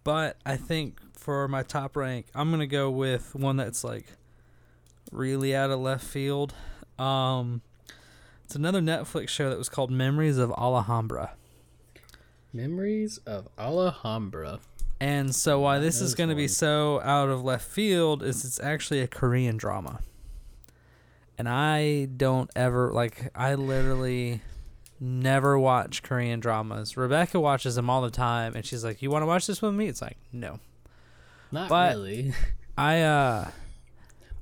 but 0.04 0.36
I 0.46 0.56
think 0.56 0.98
for 1.12 1.46
my 1.48 1.62
top 1.62 1.96
rank, 1.96 2.26
I'm 2.34 2.50
gonna 2.50 2.66
go 2.66 2.90
with 2.90 3.34
one 3.34 3.56
that's 3.56 3.82
like 3.84 4.06
really 5.12 5.54
out 5.54 5.70
of 5.70 5.80
left 5.80 6.04
field. 6.04 6.54
Um, 6.98 7.62
it's 8.44 8.54
another 8.54 8.80
Netflix 8.80 9.28
show 9.28 9.48
that 9.50 9.58
was 9.58 9.68
called 9.68 9.90
Memories 9.90 10.38
of 10.38 10.52
Alhambra. 10.58 11.32
Memories 12.52 13.18
of 13.26 13.48
Alhambra. 13.58 14.60
And 15.00 15.34
so 15.34 15.60
why 15.60 15.78
this 15.78 16.00
is 16.00 16.14
going 16.14 16.28
to 16.28 16.34
be 16.34 16.48
so 16.48 17.00
out 17.00 17.28
of 17.30 17.42
left 17.42 17.66
field 17.66 18.22
is 18.22 18.44
it's 18.44 18.60
actually 18.60 19.00
a 19.00 19.06
Korean 19.06 19.56
drama. 19.56 20.00
and 21.38 21.48
I 21.48 22.04
don't 22.04 22.50
ever 22.54 22.92
like. 22.92 23.30
I 23.34 23.54
literally 23.54 24.42
never 25.00 25.58
watch 25.58 26.02
Korean 26.02 26.38
dramas. 26.40 26.96
Rebecca 26.96 27.40
watches 27.40 27.74
them 27.74 27.88
all 27.90 28.02
the 28.02 28.10
time, 28.10 28.54
and 28.54 28.64
she's 28.64 28.84
like, 28.84 29.00
"You 29.02 29.10
want 29.10 29.22
to 29.22 29.26
watch 29.26 29.46
this 29.46 29.60
with 29.62 29.74
me?" 29.74 29.86
It's 29.88 30.02
like, 30.02 30.16
no. 30.32 30.60
Not 31.50 31.68
But- 31.68 31.96
really. 31.96 32.32
I 32.78 33.00
uh 33.02 33.50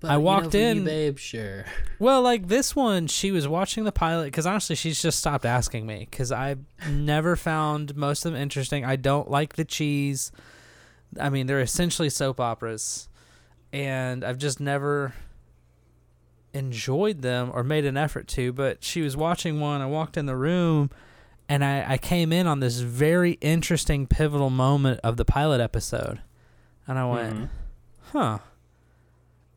But, 0.01 0.11
I 0.11 0.13
you 0.15 0.19
know, 0.19 0.25
walked 0.25 0.55
you, 0.55 0.61
in- 0.61 0.85
babe. 0.85 1.19
Sure. 1.19 1.65
Well, 1.99 2.23
like 2.23 2.47
this 2.49 2.77
one, 2.77 3.07
she 3.09 3.31
was 3.33 3.49
watching 3.49 3.85
the 3.85 3.91
pilot 3.93 4.27
because 4.27 4.47
honestly, 4.47 4.77
she's 4.77 5.01
just 5.03 5.19
stopped 5.19 5.45
asking 5.45 5.87
me 5.87 6.07
because 6.11 6.31
I 6.31 6.57
never 6.89 7.35
found 7.35 7.97
most 7.97 8.25
of 8.27 8.33
them 8.33 8.41
interesting. 8.41 8.85
I 8.85 8.97
don't 8.97 9.29
like 9.31 9.55
the 9.57 9.65
cheese. 9.65 10.31
I 11.19 11.31
mean, 11.31 11.47
they're 11.47 11.61
essentially 11.61 12.11
soap 12.11 12.39
operas, 12.39 13.09
and 13.73 14.23
I've 14.23 14.39
just 14.39 14.61
never 14.61 15.15
enjoyed 16.55 17.23
them 17.23 17.51
or 17.53 17.63
made 17.63 17.85
an 17.85 17.97
effort 17.97 18.27
to. 18.29 18.53
But 18.53 18.83
she 18.83 19.01
was 19.03 19.17
watching 19.17 19.61
one. 19.61 19.81
I 19.81 19.87
walked 19.87 20.17
in 20.17 20.27
the 20.27 20.37
room, 20.37 20.91
and 21.49 21.65
I, 21.65 21.93
I 21.93 21.99
came 21.99 22.33
in 22.33 22.47
on 22.47 22.61
this 22.61 22.81
very 22.81 23.33
interesting, 23.41 24.07
pivotal 24.07 24.51
moment 24.51 25.01
of 25.05 25.17
the 25.17 25.25
pilot 25.25 25.61
episode, 25.61 26.21
and 26.87 26.99
I 26.99 27.05
went, 27.11 27.35
Mhm. 27.37 27.49
huh. 28.13 28.39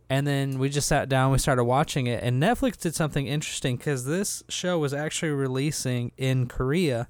And 0.10 0.28
then 0.28 0.60
we 0.60 0.68
just 0.70 0.90
sat 0.90 1.08
down, 1.08 1.32
we 1.32 1.38
started 1.38 1.64
watching 1.64 2.06
it, 2.08 2.22
and 2.22 2.42
Netflix 2.44 2.78
did 2.78 2.94
something 2.96 3.28
interesting 3.28 3.78
because 3.78 4.04
this 4.06 4.44
show 4.50 4.78
was 4.78 4.94
actually 4.94 5.32
releasing 5.32 6.12
in 6.18 6.48
Korea. 6.48 7.08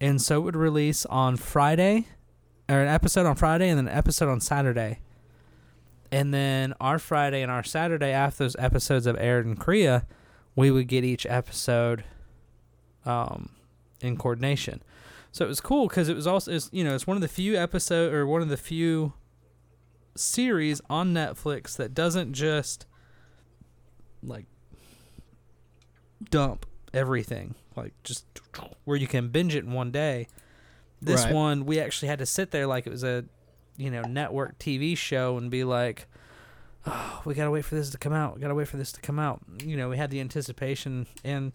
And 0.00 0.22
so 0.22 0.36
it 0.38 0.40
would 0.42 0.56
release 0.56 1.04
on 1.06 1.36
Friday, 1.36 2.06
or 2.68 2.80
an 2.80 2.88
episode 2.88 3.26
on 3.26 3.34
Friday, 3.34 3.68
and 3.68 3.76
then 3.78 3.88
an 3.88 3.96
episode 3.98 4.28
on 4.28 4.40
Saturday. 4.40 5.00
And 6.12 6.32
then 6.32 6.74
our 6.78 6.98
Friday 6.98 7.40
and 7.42 7.50
our 7.50 7.64
Saturday, 7.64 8.10
after 8.12 8.44
those 8.44 8.54
episodes 8.58 9.06
have 9.06 9.16
aired 9.18 9.46
in 9.46 9.56
Korea, 9.56 10.06
we 10.54 10.70
would 10.70 10.86
get 10.86 11.02
each 11.04 11.24
episode 11.26 12.04
um, 13.06 13.48
in 14.02 14.16
coordination. 14.18 14.82
So 15.32 15.46
it 15.46 15.48
was 15.48 15.62
cool 15.62 15.88
because 15.88 16.10
it 16.10 16.14
was 16.14 16.26
also, 16.26 16.52
it's, 16.52 16.68
you 16.70 16.84
know, 16.84 16.94
it's 16.94 17.06
one 17.06 17.16
of 17.16 17.22
the 17.22 17.28
few 17.28 17.56
episode 17.56 18.12
or 18.12 18.26
one 18.26 18.42
of 18.42 18.50
the 18.50 18.58
few 18.58 19.14
series 20.14 20.82
on 20.90 21.14
Netflix 21.14 21.76
that 21.78 21.94
doesn't 21.94 22.34
just 22.34 22.84
like 24.22 24.44
dump 26.30 26.66
everything, 26.92 27.54
like 27.74 27.94
just 28.04 28.26
where 28.84 28.98
you 28.98 29.06
can 29.06 29.28
binge 29.28 29.54
it 29.54 29.64
in 29.64 29.72
one 29.72 29.90
day. 29.90 30.28
This 31.00 31.24
Right. 31.24 31.34
one 31.34 31.64
we 31.64 31.80
actually 31.80 32.08
had 32.08 32.18
to 32.18 32.26
sit 32.26 32.50
there 32.50 32.66
like 32.66 32.86
it 32.86 32.90
was 32.90 33.02
a 33.02 33.24
you 33.76 33.90
know 33.90 34.02
network 34.02 34.58
TV 34.58 34.96
show 34.96 35.36
and 35.38 35.50
be 35.50 35.64
like, 35.64 36.06
oh, 36.86 37.22
we 37.24 37.34
gotta 37.34 37.50
wait 37.50 37.64
for 37.64 37.74
this 37.74 37.90
to 37.90 37.98
come 37.98 38.12
out. 38.12 38.34
We 38.34 38.40
gotta 38.40 38.54
wait 38.54 38.68
for 38.68 38.76
this 38.76 38.92
to 38.92 39.00
come 39.00 39.18
out. 39.18 39.40
You 39.64 39.76
know, 39.76 39.88
we 39.88 39.96
had 39.96 40.10
the 40.10 40.20
anticipation, 40.20 41.06
and 41.24 41.52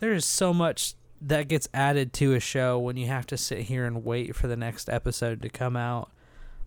there 0.00 0.12
is 0.12 0.24
so 0.24 0.52
much 0.54 0.94
that 1.20 1.48
gets 1.48 1.68
added 1.74 2.12
to 2.14 2.34
a 2.34 2.40
show 2.40 2.78
when 2.78 2.96
you 2.96 3.06
have 3.08 3.26
to 3.26 3.36
sit 3.36 3.60
here 3.62 3.84
and 3.84 4.04
wait 4.04 4.36
for 4.36 4.46
the 4.46 4.56
next 4.56 4.88
episode 4.88 5.42
to 5.42 5.48
come 5.48 5.76
out. 5.76 6.10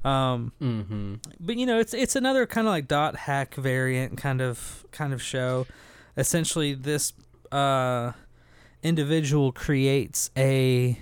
Um, 0.03 0.51
Mm-hmm. 0.61 1.15
but 1.39 1.55
you 1.57 1.65
know, 1.65 1.79
it's 1.79 1.93
it's 1.93 2.15
another 2.15 2.45
kind 2.47 2.67
of 2.67 2.71
like 2.71 2.87
dot 2.87 3.15
hack 3.15 3.53
variant 3.55 4.17
kind 4.17 4.41
of 4.41 4.85
kind 4.91 5.13
of 5.13 5.21
show. 5.21 5.67
Essentially, 6.17 6.73
this 6.73 7.13
uh, 7.51 8.11
individual 8.83 9.51
creates 9.51 10.31
a 10.35 10.97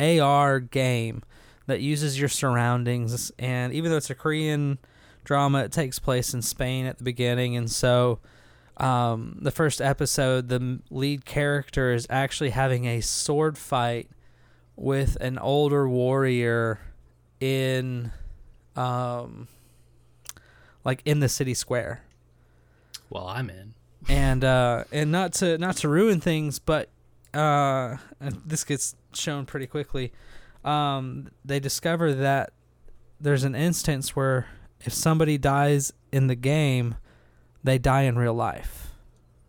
AR 0.00 0.60
game 0.60 1.22
that 1.68 1.80
uses 1.80 2.18
your 2.18 2.28
surroundings, 2.28 3.30
and 3.38 3.72
even 3.72 3.90
though 3.92 3.96
it's 3.96 4.10
a 4.10 4.14
Korean 4.16 4.78
drama, 5.24 5.62
it 5.62 5.70
takes 5.72 5.98
place 6.00 6.34
in 6.34 6.42
Spain 6.42 6.84
at 6.86 6.98
the 6.98 7.04
beginning, 7.04 7.56
and 7.56 7.70
so. 7.70 8.18
Um, 8.80 9.38
the 9.42 9.50
first 9.50 9.80
episode, 9.80 10.48
the 10.48 10.78
lead 10.88 11.24
character 11.24 11.92
is 11.92 12.06
actually 12.08 12.50
having 12.50 12.84
a 12.84 13.00
sword 13.00 13.58
fight 13.58 14.08
with 14.76 15.16
an 15.20 15.36
older 15.36 15.88
warrior 15.88 16.78
in 17.40 18.12
um 18.76 19.48
like 20.84 21.02
in 21.04 21.18
the 21.18 21.28
city 21.28 21.54
square 21.54 22.02
Well, 23.10 23.26
I'm 23.26 23.50
in. 23.50 23.74
and 24.08 24.44
uh 24.44 24.84
and 24.92 25.10
not 25.10 25.32
to 25.34 25.58
not 25.58 25.76
to 25.78 25.88
ruin 25.88 26.20
things 26.20 26.60
but 26.60 26.88
uh 27.34 27.96
this 28.46 28.62
gets 28.62 28.94
shown 29.12 29.44
pretty 29.44 29.66
quickly 29.66 30.12
um 30.64 31.28
they 31.44 31.60
discover 31.60 32.12
that 32.14 32.50
there's 33.20 33.44
an 33.44 33.54
instance 33.54 34.14
where 34.16 34.46
if 34.80 34.92
somebody 34.92 35.38
dies 35.38 35.92
in 36.12 36.26
the 36.26 36.34
game 36.34 36.94
they 37.64 37.78
die 37.78 38.02
in 38.02 38.16
real 38.18 38.34
life 38.34 38.84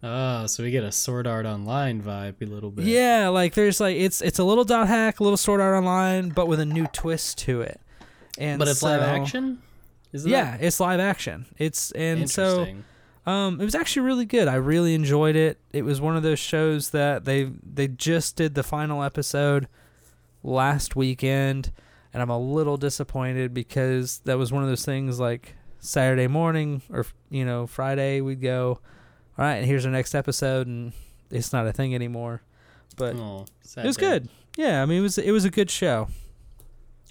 Oh, 0.01 0.47
so 0.47 0.63
we 0.63 0.71
get 0.71 0.85
a 0.85 0.93
Sword 0.93 1.27
Art 1.27 1.45
Online 1.45 2.01
vibe 2.01 2.41
a 2.41 2.45
little 2.45 2.71
bit. 2.71 2.85
yeah 2.85 3.27
like 3.27 3.53
there's 3.53 3.81
like 3.81 3.97
it's 3.97 4.21
it's 4.21 4.39
a 4.39 4.43
little 4.45 4.63
dot 4.63 4.87
hack 4.87 5.19
a 5.19 5.23
little 5.23 5.35
sword 5.35 5.59
art 5.59 5.75
online 5.75 6.29
but 6.29 6.47
with 6.47 6.61
a 6.61 6.65
new 6.65 6.87
twist 6.87 7.37
to 7.39 7.59
it 7.61 7.81
and 8.37 8.59
but 8.59 8.67
it's 8.69 8.81
live 8.81 9.01
action. 9.01 9.61
Is 10.13 10.25
it 10.25 10.29
yeah 10.29 10.55
it's 10.59 10.79
live 10.79 10.99
action 11.01 11.47
it's 11.57 11.91
and 11.91 12.29
so 12.29 12.67
Um, 13.25 13.59
it 13.59 13.65
was 13.65 13.75
actually 13.75 14.05
really 14.07 14.25
good. 14.25 14.47
I 14.47 14.55
really 14.55 14.95
enjoyed 14.95 15.35
it. 15.35 15.59
It 15.71 15.83
was 15.83 15.99
one 16.01 16.15
of 16.17 16.23
those 16.23 16.39
shows 16.39 16.91
that 16.91 17.25
they 17.25 17.51
they 17.61 17.87
just 17.89 18.37
did 18.37 18.55
the 18.55 18.63
final 18.63 19.03
episode 19.03 19.67
last 20.43 20.95
weekend, 20.95 21.71
and 22.13 22.21
I'm 22.21 22.29
a 22.29 22.39
little 22.39 22.77
disappointed 22.77 23.53
because 23.53 24.19
that 24.25 24.37
was 24.37 24.51
one 24.51 24.63
of 24.63 24.69
those 24.69 24.85
things 24.85 25.19
like 25.19 25.55
Saturday 25.79 26.27
morning 26.27 26.81
or 26.91 27.05
you 27.29 27.45
know 27.45 27.67
Friday 27.67 28.21
we'd 28.21 28.41
go, 28.41 28.79
all 29.37 29.45
right, 29.45 29.55
and 29.55 29.65
here's 29.65 29.85
our 29.85 29.91
next 29.91 30.15
episode, 30.15 30.67
and 30.67 30.93
it's 31.31 31.53
not 31.53 31.67
a 31.67 31.73
thing 31.73 31.95
anymore. 31.95 32.41
But 32.97 33.15
oh, 33.15 33.45
it 33.77 33.85
was 33.85 33.97
day. 33.97 34.09
good. 34.09 34.29
Yeah, 34.57 34.81
I 34.81 34.85
mean 34.85 34.99
it 34.99 35.01
was 35.01 35.17
it 35.17 35.31
was 35.31 35.45
a 35.45 35.49
good 35.49 35.69
show. 35.69 36.07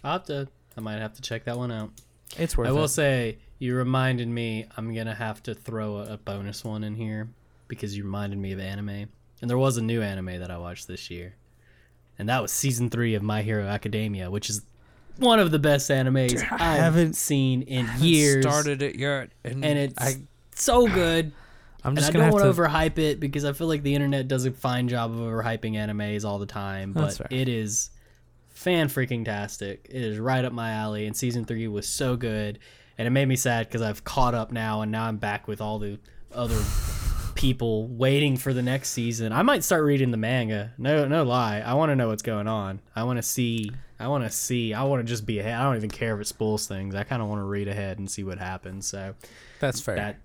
I'll 0.04 0.12
have 0.12 0.24
to. 0.24 0.48
I 0.76 0.80
might 0.80 0.98
have 0.98 1.14
to 1.14 1.22
check 1.22 1.44
that 1.44 1.56
one 1.56 1.72
out. 1.72 1.90
It's 2.36 2.56
worth 2.56 2.68
it. 2.68 2.70
I 2.70 2.72
will 2.72 2.84
it. 2.84 2.88
say 2.88 3.38
you 3.58 3.74
reminded 3.74 4.28
me. 4.28 4.66
I'm 4.76 4.94
gonna 4.94 5.14
have 5.14 5.42
to 5.44 5.54
throw 5.54 5.96
a, 5.96 6.14
a 6.14 6.16
bonus 6.18 6.64
one 6.64 6.84
in 6.84 6.94
here 6.94 7.28
because 7.68 7.96
you 7.96 8.04
reminded 8.04 8.38
me 8.38 8.52
of 8.52 8.60
anime, 8.60 9.08
and 9.40 9.50
there 9.50 9.58
was 9.58 9.76
a 9.76 9.82
new 9.82 10.02
anime 10.02 10.38
that 10.38 10.50
I 10.50 10.58
watched 10.58 10.88
this 10.88 11.10
year, 11.10 11.34
and 12.18 12.28
that 12.28 12.42
was 12.42 12.52
season 12.52 12.90
three 12.90 13.14
of 13.14 13.22
My 13.22 13.42
Hero 13.42 13.64
Academia, 13.66 14.30
which 14.30 14.50
is 14.50 14.62
one 15.18 15.40
of 15.40 15.50
the 15.50 15.58
best 15.58 15.90
animes 15.90 16.28
Dude, 16.30 16.44
I 16.50 16.76
haven't- 16.76 17.14
seen 17.14 17.62
in 17.62 17.86
Haven't 17.86 18.06
years. 18.06 18.44
started 18.44 18.82
it 18.82 18.96
yet, 18.96 19.30
and, 19.44 19.64
and 19.64 19.78
it's 19.78 19.94
I 20.00 20.16
so 20.54 20.86
good. 20.86 21.32
I'm 21.84 21.90
And 21.90 21.98
just 21.98 22.10
I 22.10 22.12
gonna 22.12 22.30
don't 22.30 22.40
want 22.40 22.54
to. 22.56 22.60
overhype 22.62 22.98
it 22.98 23.20
because 23.20 23.44
I 23.44 23.52
feel 23.52 23.68
like 23.68 23.82
the 23.84 23.94
internet 23.94 24.26
does 24.26 24.44
a 24.46 24.50
fine 24.50 24.88
job 24.88 25.12
of 25.12 25.18
overhyping 25.18 25.74
animes 25.74 26.24
all 26.24 26.38
the 26.40 26.46
time, 26.46 26.92
but 26.92 27.20
it 27.30 27.48
is 27.48 27.90
fan 28.48 28.88
freaking 28.88 29.24
tastic. 29.24 29.86
It 29.88 30.02
is 30.02 30.18
right 30.18 30.44
up 30.44 30.52
my 30.52 30.72
alley, 30.72 31.06
and 31.06 31.16
season 31.16 31.44
three 31.44 31.68
was 31.68 31.86
so 31.86 32.16
good, 32.16 32.58
and 32.98 33.06
it 33.06 33.10
made 33.12 33.26
me 33.28 33.36
sad 33.36 33.68
because 33.68 33.80
I've 33.80 34.02
caught 34.02 34.34
up 34.34 34.50
now, 34.50 34.82
and 34.82 34.90
now 34.90 35.04
I'm 35.04 35.18
back 35.18 35.46
with 35.46 35.60
all 35.60 35.78
the 35.78 36.00
other 36.34 36.60
people 37.38 37.86
waiting 37.86 38.36
for 38.36 38.52
the 38.52 38.62
next 38.62 38.90
season. 38.90 39.32
I 39.32 39.42
might 39.42 39.62
start 39.62 39.84
reading 39.84 40.10
the 40.10 40.16
manga. 40.16 40.72
No, 40.76 41.06
no 41.06 41.22
lie. 41.22 41.60
I 41.60 41.74
want 41.74 41.90
to 41.90 41.96
know 41.96 42.08
what's 42.08 42.22
going 42.22 42.48
on. 42.48 42.80
I 42.96 43.04
want 43.04 43.18
to 43.18 43.22
see. 43.22 43.70
I 44.00 44.08
want 44.08 44.24
to 44.24 44.30
see. 44.30 44.74
I 44.74 44.82
want 44.82 45.06
to 45.06 45.08
just 45.08 45.24
be 45.24 45.38
ahead. 45.38 45.54
I 45.54 45.62
don't 45.62 45.76
even 45.76 45.88
care 45.88 46.16
if 46.16 46.20
it 46.20 46.26
spoils 46.26 46.66
things. 46.66 46.96
I 46.96 47.04
kind 47.04 47.22
of 47.22 47.28
want 47.28 47.38
to 47.38 47.44
read 47.44 47.68
ahead 47.68 48.00
and 48.00 48.10
see 48.10 48.24
what 48.24 48.38
happens. 48.38 48.88
So 48.88 49.14
That's 49.60 49.80
fair. 49.80 49.94
that. 49.94 50.16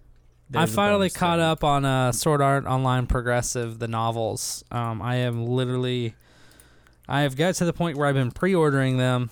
I 0.55 0.65
finally 0.65 1.11
caught 1.11 1.37
there. 1.37 1.45
up 1.45 1.63
on 1.63 1.85
uh, 1.85 2.11
Sword 2.13 2.41
Art 2.41 2.65
Online 2.65 3.05
Progressive, 3.05 3.77
the 3.77 3.87
novels. 3.87 4.63
Um, 4.71 4.99
I 4.99 5.17
am 5.17 5.45
literally, 5.45 6.15
I 7.07 7.21
have 7.21 7.35
got 7.35 7.53
to 7.55 7.65
the 7.65 7.73
point 7.73 7.95
where 7.95 8.07
I've 8.07 8.15
been 8.15 8.31
pre-ordering 8.31 8.97
them, 8.97 9.29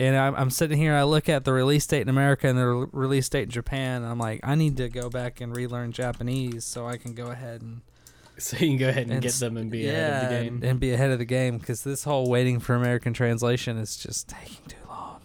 and 0.00 0.16
I'm, 0.16 0.34
I'm 0.34 0.50
sitting 0.50 0.78
here. 0.78 0.94
I 0.94 1.02
look 1.04 1.28
at 1.28 1.44
the 1.44 1.52
release 1.52 1.86
date 1.86 2.02
in 2.02 2.08
America 2.08 2.48
and 2.48 2.58
the 2.58 2.66
re- 2.66 2.86
release 2.92 3.28
date 3.28 3.44
in 3.44 3.50
Japan. 3.50 4.02
And 4.02 4.10
I'm 4.10 4.18
like, 4.18 4.40
I 4.42 4.54
need 4.54 4.76
to 4.78 4.88
go 4.88 5.08
back 5.10 5.40
and 5.40 5.54
relearn 5.56 5.92
Japanese 5.92 6.64
so 6.64 6.86
I 6.86 6.96
can 6.96 7.14
go 7.14 7.26
ahead 7.30 7.62
and 7.62 7.82
So 8.38 8.56
you 8.56 8.68
can 8.70 8.78
go 8.78 8.88
ahead 8.88 9.04
and, 9.04 9.12
and 9.12 9.22
get 9.22 9.32
them 9.34 9.56
and 9.56 9.70
be 9.70 9.80
yeah, 9.80 9.90
ahead 9.92 10.22
of 10.24 10.28
the 10.30 10.36
and- 10.36 10.60
game. 10.60 10.70
and 10.70 10.80
be 10.80 10.92
ahead 10.92 11.10
of 11.10 11.18
the 11.20 11.24
game 11.24 11.58
because 11.58 11.84
this 11.84 12.02
whole 12.04 12.28
waiting 12.28 12.58
for 12.58 12.74
American 12.74 13.12
translation 13.12 13.78
is 13.78 13.96
just 13.96 14.28
taking 14.28 14.66
too 14.66 14.76
long. 14.88 15.20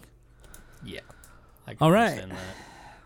yeah. 0.84 1.00
I 1.66 1.74
can 1.74 1.78
All 1.80 1.90
right. 1.90 2.16
that. 2.28 2.36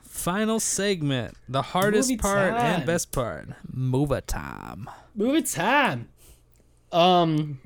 Final 0.03 0.61
segment, 0.61 1.35
the 1.49 1.61
hardest 1.63 2.09
Movie 2.09 2.19
part 2.19 2.53
and 2.55 2.87
best 2.87 3.13
part, 3.13 3.49
movie 3.71 4.21
time. 4.27 4.89
Movie 5.15 5.43
time. 5.43 6.09
Um, 6.93 7.61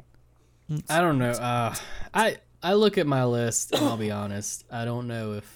I 0.89 1.01
don't 1.01 1.19
know. 1.19 1.31
Uh, 1.31 1.75
I 2.15 2.37
I 2.63 2.75
look 2.75 2.99
at 2.99 3.07
my 3.07 3.25
list 3.25 3.73
and 3.73 3.85
I'll 3.85 3.97
be 3.97 4.11
honest. 4.11 4.65
I 4.71 4.85
don't 4.85 5.07
know 5.07 5.35
if. 5.35 5.55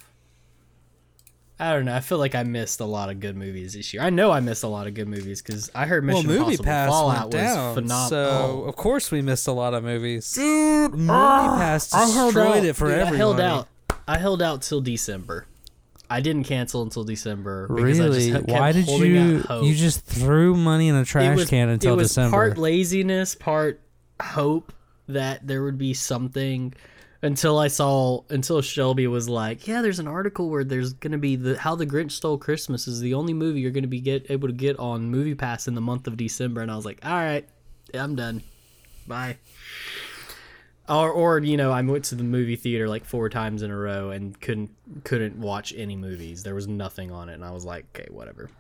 I 1.59 1.75
don't 1.75 1.85
know. 1.85 1.95
I 1.95 2.01
feel 2.01 2.19
like 2.19 2.35
I 2.35 2.43
missed 2.43 2.81
a 2.81 2.85
lot 2.85 3.09
of 3.09 3.21
good 3.21 3.37
movies 3.37 3.75
this 3.75 3.95
year. 3.95 4.03
I 4.03 4.11
know 4.11 4.33
I 4.33 4.41
missed 4.41 4.65
a 4.65 4.69
lot 4.69 4.89
of 4.89 4.95
good 4.95 5.07
movies 5.07 5.41
because 5.41 5.71
I 5.75 5.87
heard 5.87 6.03
Mission 6.03 6.29
well, 6.29 6.39
Impossible 6.39 6.65
Pass 6.65 6.89
Fallout 6.89 7.21
went 7.21 7.33
down, 7.33 7.67
was 7.67 7.75
phenomenal. 7.85 8.09
so 8.09 8.63
oh. 8.65 8.69
of 8.69 8.75
course 8.75 9.13
we 9.13 9.23
missed 9.23 9.47
a 9.47 9.53
lot 9.53 9.73
of 9.73 9.85
movies. 9.85 10.33
Dude, 10.33 10.93
Movie 10.93 11.09
ah, 11.11 11.57
Pass 11.59 11.95
I 11.95 12.09
held 12.09 12.35
destroyed 12.35 12.65
it 12.65 12.75
for 12.75 12.89
Dude, 12.89 12.99
I 12.99 13.15
held 13.15 13.39
out. 13.39 13.69
I 14.09 14.19
held 14.19 14.43
out 14.43 14.63
till 14.63 14.81
December. 14.81 15.47
I 16.11 16.21
didn't 16.21 16.45
cancel 16.45 16.83
until 16.83 17.05
December. 17.05 17.69
because 17.69 17.99
I 17.99 18.09
just 18.09 18.31
Really? 18.31 18.43
Why 18.53 18.73
did 18.73 18.87
you? 18.89 19.45
You 19.63 19.75
just 19.75 20.05
threw 20.05 20.55
money 20.55 20.89
in 20.89 20.95
a 20.95 21.05
trash 21.05 21.37
was- 21.37 21.49
can 21.49 21.69
until 21.69 21.95
it 21.95 21.97
was 21.97 22.09
December. 22.09 22.37
Part 22.37 22.59
laziness, 22.59 23.35
part 23.35 23.81
hope 24.21 24.73
that 25.09 25.47
there 25.47 25.63
would 25.63 25.79
be 25.79 25.95
something. 25.95 26.75
Until 27.25 27.57
I 27.57 27.69
saw, 27.69 28.23
until 28.31 28.61
Shelby 28.63 29.07
was 29.07 29.29
like, 29.29 29.69
"Yeah, 29.69 29.81
there's 29.81 30.01
an 30.01 30.09
article 30.09 30.51
where 30.51 30.65
there's 30.65 30.93
gonna 30.93 31.19
be 31.19 31.37
the 31.37 31.57
How 31.57 31.77
the 31.77 31.87
Grinch 31.87 32.11
Stole 32.13 32.37
Christmas 32.37 32.89
is 32.89 32.99
the 32.99 33.15
only 33.15 33.33
movie 33.33 33.61
you're 33.61 33.71
gonna 33.71 33.87
be 33.87 34.01
get 34.01 34.27
able 34.29 34.49
to 34.49 34.55
get 34.55 34.77
on 34.81 35.09
Movie 35.09 35.37
Pass 35.37 35.69
in 35.69 35.75
the 35.77 35.81
month 35.81 36.09
of 36.09 36.17
December," 36.17 36.63
and 36.63 36.71
I 36.71 36.75
was 36.75 36.85
like, 36.85 36.99
"All 37.05 37.13
right, 37.13 37.49
I'm 37.95 38.17
done, 38.17 38.43
bye." 39.07 39.37
Or, 40.89 41.11
or 41.11 41.39
you 41.39 41.57
know, 41.57 41.71
I 41.71 41.81
went 41.83 42.05
to 42.07 42.17
the 42.17 42.25
movie 42.25 42.57
theater 42.57 42.89
like 42.89 43.05
four 43.05 43.29
times 43.29 43.63
in 43.63 43.71
a 43.71 43.77
row 43.77 44.11
and 44.11 44.39
couldn't 44.41 44.71
couldn't 45.05 45.37
watch 45.39 45.73
any 45.77 45.95
movies. 45.95 46.43
There 46.43 46.57
was 46.57 46.67
nothing 46.67 47.13
on 47.13 47.29
it, 47.29 47.35
and 47.35 47.45
I 47.45 47.53
was 47.53 47.65
like, 47.65 47.87
"Okay, 47.95 48.09
whatever." 48.11 48.51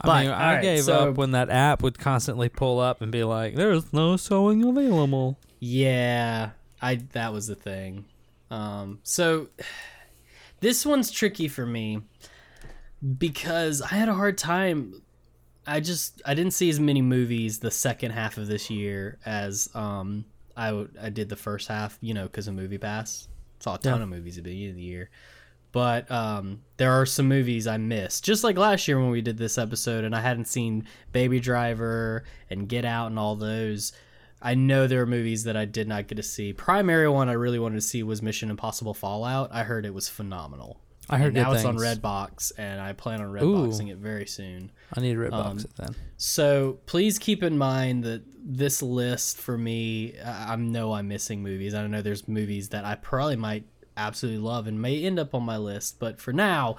I 0.00 0.22
mean, 0.22 0.30
I 0.30 0.48
alright, 0.50 0.62
gave 0.62 0.84
so- 0.84 1.10
up 1.10 1.16
when 1.16 1.32
that 1.32 1.50
app 1.50 1.82
would 1.82 1.98
constantly 1.98 2.48
pull 2.48 2.80
up 2.80 3.02
and 3.02 3.12
be 3.12 3.22
like, 3.22 3.54
"There's 3.54 3.92
no 3.92 4.16
showing 4.16 4.64
available." 4.64 5.38
Yeah, 5.60 6.50
I 6.82 6.96
that 7.12 7.32
was 7.32 7.46
the 7.46 7.54
thing. 7.54 8.04
Um, 8.50 9.00
so 9.02 9.48
this 10.60 10.84
one's 10.86 11.10
tricky 11.10 11.48
for 11.48 11.66
me 11.66 12.02
because 13.18 13.82
I 13.82 13.88
had 13.88 14.08
a 14.08 14.14
hard 14.14 14.38
time. 14.38 15.02
I 15.66 15.80
just 15.80 16.22
I 16.24 16.34
didn't 16.34 16.52
see 16.54 16.70
as 16.70 16.80
many 16.80 17.02
movies 17.02 17.58
the 17.58 17.70
second 17.70 18.12
half 18.12 18.38
of 18.38 18.46
this 18.46 18.70
year 18.70 19.18
as 19.26 19.68
um 19.74 20.24
I 20.56 20.68
w- 20.68 20.90
I 21.00 21.10
did 21.10 21.28
the 21.28 21.36
first 21.36 21.68
half, 21.68 21.98
you 22.00 22.14
know, 22.14 22.24
because 22.24 22.48
of 22.48 22.54
Movie 22.54 22.78
Pass. 22.78 23.28
Saw 23.60 23.74
a 23.74 23.78
ton 23.78 23.98
Yeah. 23.98 24.02
of 24.04 24.08
movies 24.08 24.38
at 24.38 24.44
the 24.44 24.50
beginning 24.50 24.70
of 24.70 24.76
the 24.76 24.82
year. 24.82 25.10
But 25.70 26.10
um, 26.10 26.62
there 26.78 26.92
are 26.92 27.04
some 27.04 27.28
movies 27.28 27.66
I 27.66 27.76
missed, 27.76 28.24
just 28.24 28.42
like 28.42 28.56
last 28.56 28.88
year 28.88 28.98
when 28.98 29.10
we 29.10 29.20
did 29.20 29.36
this 29.36 29.58
episode, 29.58 30.02
and 30.04 30.16
I 30.16 30.20
hadn't 30.20 30.46
seen 30.46 30.86
Baby 31.12 31.40
Driver 31.40 32.24
and 32.48 32.66
Get 32.66 32.86
Out 32.86 33.08
and 33.08 33.18
all 33.18 33.36
those. 33.36 33.92
I 34.40 34.54
know 34.54 34.86
there 34.86 35.02
are 35.02 35.06
movies 35.06 35.44
that 35.44 35.56
I 35.56 35.64
did 35.64 35.88
not 35.88 36.06
get 36.06 36.14
to 36.16 36.22
see. 36.22 36.52
Primary 36.52 37.08
one 37.08 37.28
I 37.28 37.32
really 37.32 37.58
wanted 37.58 37.76
to 37.76 37.80
see 37.80 38.02
was 38.02 38.22
Mission 38.22 38.50
Impossible 38.50 38.94
Fallout. 38.94 39.50
I 39.52 39.64
heard 39.64 39.84
it 39.84 39.92
was 39.94 40.08
phenomenal. 40.08 40.80
I 41.10 41.16
heard 41.18 41.28
And 41.28 41.36
now 41.36 41.52
it's 41.52 41.64
on. 41.64 41.76
Redbox, 41.76 42.52
and 42.58 42.80
I 42.80 42.92
plan 42.92 43.22
on 43.22 43.28
Ooh. 43.28 43.40
Redboxing 43.40 43.90
it 43.90 43.96
very 43.96 44.26
soon. 44.26 44.70
I 44.94 45.00
need 45.00 45.14
to 45.14 45.18
red 45.18 45.32
Um, 45.32 45.42
box 45.56 45.64
it 45.64 45.70
then. 45.76 45.96
So 46.18 46.78
please 46.86 47.18
keep 47.18 47.42
in 47.42 47.56
mind 47.56 48.04
that 48.04 48.22
this 48.44 48.82
list 48.82 49.38
for 49.38 49.56
me, 49.56 50.18
I 50.20 50.52
I 50.52 50.56
know 50.56 50.92
I'm 50.92 51.08
missing 51.08 51.42
movies. 51.42 51.74
I 51.74 51.86
know 51.86 52.02
there's 52.02 52.28
movies 52.28 52.68
that 52.68 52.84
I 52.84 52.94
probably 52.94 53.36
might 53.36 53.64
absolutely 53.96 54.40
love 54.42 54.66
and 54.66 54.80
may 54.80 55.02
end 55.02 55.18
up 55.18 55.34
on 55.34 55.42
my 55.42 55.56
list, 55.56 55.98
but 55.98 56.20
for 56.20 56.32
now, 56.32 56.76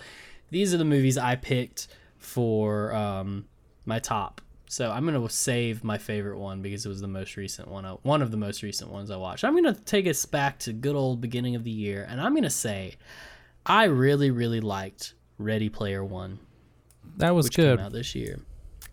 these 0.52 0.74
are 0.74 0.78
the 0.78 0.86
movies 0.86 1.18
I 1.18 1.36
picked 1.36 1.88
for 2.18 2.94
um, 2.94 3.46
my 3.86 4.00
top. 4.00 4.42
So 4.72 4.92
I'm 4.92 5.04
gonna 5.04 5.28
save 5.32 5.84
my 5.84 5.98
favorite 5.98 6.38
one 6.38 6.62
because 6.62 6.86
it 6.86 6.90
was 6.90 7.02
the 7.02 7.08
most 7.08 7.38
recent 7.38 7.68
one. 7.70 7.86
I, 7.86 7.94
one 8.04 8.22
of 8.22 8.30
the 8.30 8.38
most 8.38 8.62
recent 8.62 8.92
ones 8.92 9.10
I 9.10 9.18
watched. 9.18 9.44
I'm 9.44 9.56
gonna 9.56 9.74
take 9.74 10.06
us 10.06 10.24
back 10.28 10.60
to 10.60 10.74
good 10.74 10.96
old 10.96 11.20
beginning 11.20 11.56
of 11.56 11.64
the 11.64 11.72
year, 11.72 12.06
and 12.08 12.22
I'm 12.22 12.36
gonna 12.36 12.52
say 12.52 12.96
I 13.66 13.86
really, 13.86 14.30
really 14.30 14.62
liked 14.62 15.16
Ready 15.40 15.70
Player 15.70 16.06
One 16.06 16.38
That 17.18 17.34
was 17.34 17.50
good. 17.50 17.80
out 17.80 17.94
this 17.94 18.14
year. 18.14 18.42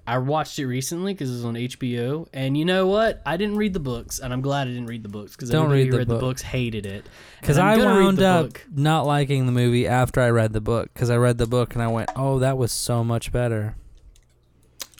I 0.07 0.17
watched 0.17 0.59
it 0.59 0.67
recently 0.67 1.13
because 1.13 1.29
it 1.29 1.35
was 1.35 1.45
on 1.45 1.57
HBO, 1.57 2.27
and 2.33 2.57
you 2.57 2.65
know 2.65 2.87
what? 2.87 3.21
I 3.27 3.37
didn't 3.37 3.57
read 3.57 3.75
the 3.75 3.81
books, 3.81 4.19
and 4.19 4.33
I'm 4.33 4.41
glad 4.41 4.69
I 4.69 4.71
didn't 4.71 4.87
read 4.87 5.03
the 5.03 5.11
books 5.11 5.37
because 5.37 5.51
Don't 5.51 5.71
read 5.71 5.93
the 5.93 5.99
read 5.99 6.09
book. 6.09 6.21
the 6.21 6.27
books 6.27 6.41
hated 6.41 6.87
it. 6.87 7.05
Because 7.43 7.59
read 7.59 7.79
wound 7.81 8.23
up 8.23 8.47
book. 8.47 8.65
not 8.75 9.05
liking 9.05 9.45
the 9.45 9.53
movie 9.53 9.87
after 9.87 10.23
I 10.23 10.31
read 10.31 10.55
the 10.55 10.61
book. 10.63 10.89
Because 10.95 11.11
I 11.11 11.17
read 11.17 11.37
the 11.37 11.47
book 11.47 11.75
and 11.75 11.83
I 11.83 11.89
went, 11.89 12.09
"Oh, 12.17 12.39
that 12.39 12.57
was 12.57 12.73
so 12.73 13.05
much 13.05 13.31
better." 13.31 13.77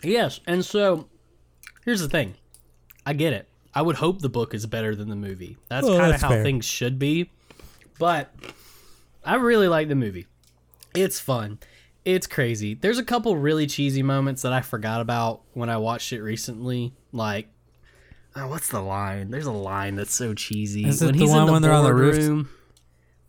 Yes, 0.07 0.41
and 0.47 0.65
so 0.65 1.09
here's 1.85 2.01
the 2.01 2.09
thing. 2.09 2.35
I 3.05 3.13
get 3.13 3.33
it. 3.33 3.49
I 3.75 3.83
would 3.83 3.97
hope 3.97 4.21
the 4.23 4.29
book 4.29 4.55
is 4.55 4.65
better 4.67 4.95
than 4.95 5.09
the 5.11 5.17
movie. 5.17 5.59
That's 5.69 5.87
Oh, 5.87 5.99
kind 5.99 6.15
of 6.15 6.21
how 6.21 6.29
fair. 6.31 6.43
things 6.43 6.65
should 6.65 6.99
be. 6.99 7.31
But 7.99 8.33
I 9.25 9.35
really 9.37 9.69
like 9.69 9.89
the 9.89 9.95
movie. 9.95 10.27
It's 10.95 11.21
fun. 11.21 11.59
It's 12.05 12.27
crazy. 12.27 12.75
There's 12.75 12.99
a 12.99 13.05
couple 13.05 13.37
really 13.37 13.67
cheesy 13.67 14.03
moments 14.03 14.43
that 14.43 14.53
I 14.53 14.61
forgot 14.61 15.01
about 15.01 15.43
when 15.53 15.69
I 15.69 15.77
watched 15.77 16.13
it 16.13 16.23
recently. 16.23 16.95
Like, 17.13 17.49
oh, 18.35 18.47
what's 18.49 18.69
the 18.69 18.81
line? 18.81 19.31
There's 19.31 19.47
a 19.47 19.53
line 19.53 19.97
that's 19.97 20.15
so 20.15 20.33
cheesy. 20.33 20.87
Is 20.87 21.03
it 21.03 21.15
the 21.17 21.27
one 21.27 21.51
when 21.51 21.63
they're 21.63 21.73
on 21.73 21.85
the 21.85 21.93
roof? 21.95 22.15
boardroom- 22.17 22.49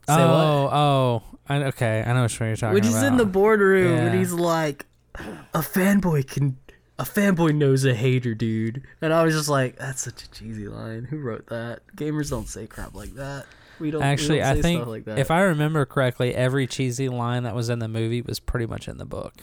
oh, 0.08 0.64
what? 0.64 0.74
oh, 0.74 1.24
I, 1.50 1.64
okay. 1.66 2.04
I 2.06 2.14
know 2.14 2.24
which 2.24 2.40
one 2.40 2.50
you're 2.50 2.56
talking 2.56 2.74
When 2.76 2.84
he's 2.84 2.96
about. 2.96 3.08
in 3.08 3.18
the 3.18 3.26
boardroom 3.26 3.98
and 3.98 4.18
he's 4.18 4.32
like, 4.34 4.86
a 5.16 5.60
fanboy 5.60 6.28
can, 6.28 6.58
a 7.00 7.04
fanboy 7.04 7.54
knows 7.56 7.86
a 7.86 7.94
hater, 7.94 8.34
dude. 8.34 8.84
And 9.02 9.14
I 9.14 9.24
was 9.24 9.34
just 9.34 9.50
like, 9.50 9.78
that's 9.78 10.02
such 10.02 10.24
a 10.24 10.32
cheesy 10.32 10.68
line. 10.68 11.06
Who 11.06 11.20
wrote 11.20 11.48
that? 11.48 11.82
Gamers 11.96 12.30
don't 12.30 12.48
say 12.48 12.68
crap 12.68 12.96
like 12.96 13.14
that. 13.16 13.46
We 13.80 13.92
don't. 13.92 14.02
we 14.02 14.08
Actually, 14.08 14.40
don't 14.40 14.58
I 14.58 14.62
think 14.62 14.88
like 14.88 15.06
that. 15.06 15.20
if 15.20 15.30
I 15.30 15.42
remember 15.42 15.86
correctly, 15.86 16.34
every 16.34 16.66
cheesy 16.66 17.10
line 17.10 17.44
that 17.44 17.54
was 17.54 17.70
in 17.70 17.80
the 17.80 17.88
movie 17.88 18.22
was 18.22 18.40
pretty 18.40 18.66
much 18.66 18.88
in 18.88 18.98
the 18.98 19.06
book. 19.06 19.36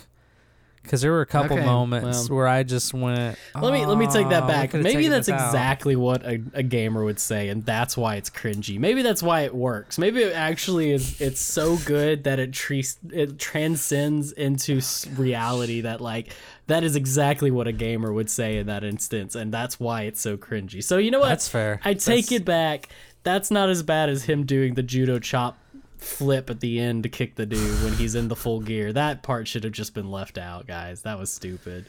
Because 0.84 1.00
there 1.00 1.10
were 1.12 1.22
a 1.22 1.26
couple 1.26 1.56
Okay, 1.56 1.66
moments 1.66 2.28
well. 2.28 2.36
where 2.38 2.46
I 2.46 2.62
just 2.62 2.94
went. 2.94 3.36
let 3.60 3.72
me 3.72 3.84
let 3.86 3.98
me 3.98 4.06
take 4.06 4.26
"Oh, 4.26 4.30
that 4.30 4.42
we 4.44 4.52
back. 4.52 4.70
could've 4.70 4.84
Maybe 4.84 4.96
taken 4.96 5.10
that's 5.10 5.26
this 5.26 5.34
out." 5.34 5.46
exactly 5.48 5.96
what 5.96 6.22
a, 6.24 6.40
a 6.52 6.62
gamer 6.62 7.02
would 7.02 7.18
say, 7.18 7.48
and 7.48 7.64
that's 7.64 7.96
why 7.96 8.16
it's 8.16 8.30
cringy. 8.30 8.78
Maybe 8.78 9.02
that's 9.02 9.22
why 9.22 9.40
it 9.40 9.54
works. 9.54 9.98
Maybe 9.98 10.22
it 10.22 10.34
actually 10.34 10.92
is. 10.92 11.20
It's 11.20 11.40
so 11.40 11.76
good 11.86 12.24
that 12.24 12.38
it 12.38 12.52
tre- 12.52 12.84
it 13.10 13.38
transcends 13.38 14.32
into 14.32 14.76
s- 14.76 15.06
reality. 15.16 15.80
That 15.80 16.00
like 16.00 16.32
that 16.66 16.84
is 16.84 16.96
exactly 16.96 17.50
what 17.50 17.66
a 17.66 17.72
gamer 17.72 18.12
would 18.12 18.28
say 18.30 18.58
in 18.58 18.66
that 18.66 18.84
instance, 18.84 19.34
and 19.34 19.52
that's 19.52 19.80
why 19.80 20.02
it's 20.02 20.20
so 20.20 20.36
cringy. 20.36 20.84
So 20.84 20.98
you 20.98 21.10
know 21.10 21.20
what? 21.20 21.30
That's 21.30 21.48
fair. 21.48 21.80
I 21.84 21.94
take 21.94 22.26
That's- 22.26 22.32
it 22.32 22.44
back. 22.44 22.88
That's 23.22 23.50
not 23.50 23.70
as 23.70 23.82
bad 23.82 24.10
as 24.10 24.24
him 24.24 24.44
doing 24.44 24.74
the 24.74 24.82
judo 24.82 25.18
chop 25.18 25.56
flip 26.04 26.50
at 26.50 26.60
the 26.60 26.78
end 26.78 27.02
to 27.02 27.08
kick 27.08 27.34
the 27.34 27.46
dude 27.46 27.82
when 27.82 27.94
he's 27.94 28.14
in 28.14 28.28
the 28.28 28.36
full 28.36 28.60
gear. 28.60 28.92
That 28.92 29.22
part 29.22 29.48
should 29.48 29.64
have 29.64 29.72
just 29.72 29.94
been 29.94 30.10
left 30.10 30.38
out, 30.38 30.66
guys. 30.66 31.02
That 31.02 31.18
was 31.18 31.32
stupid. 31.32 31.86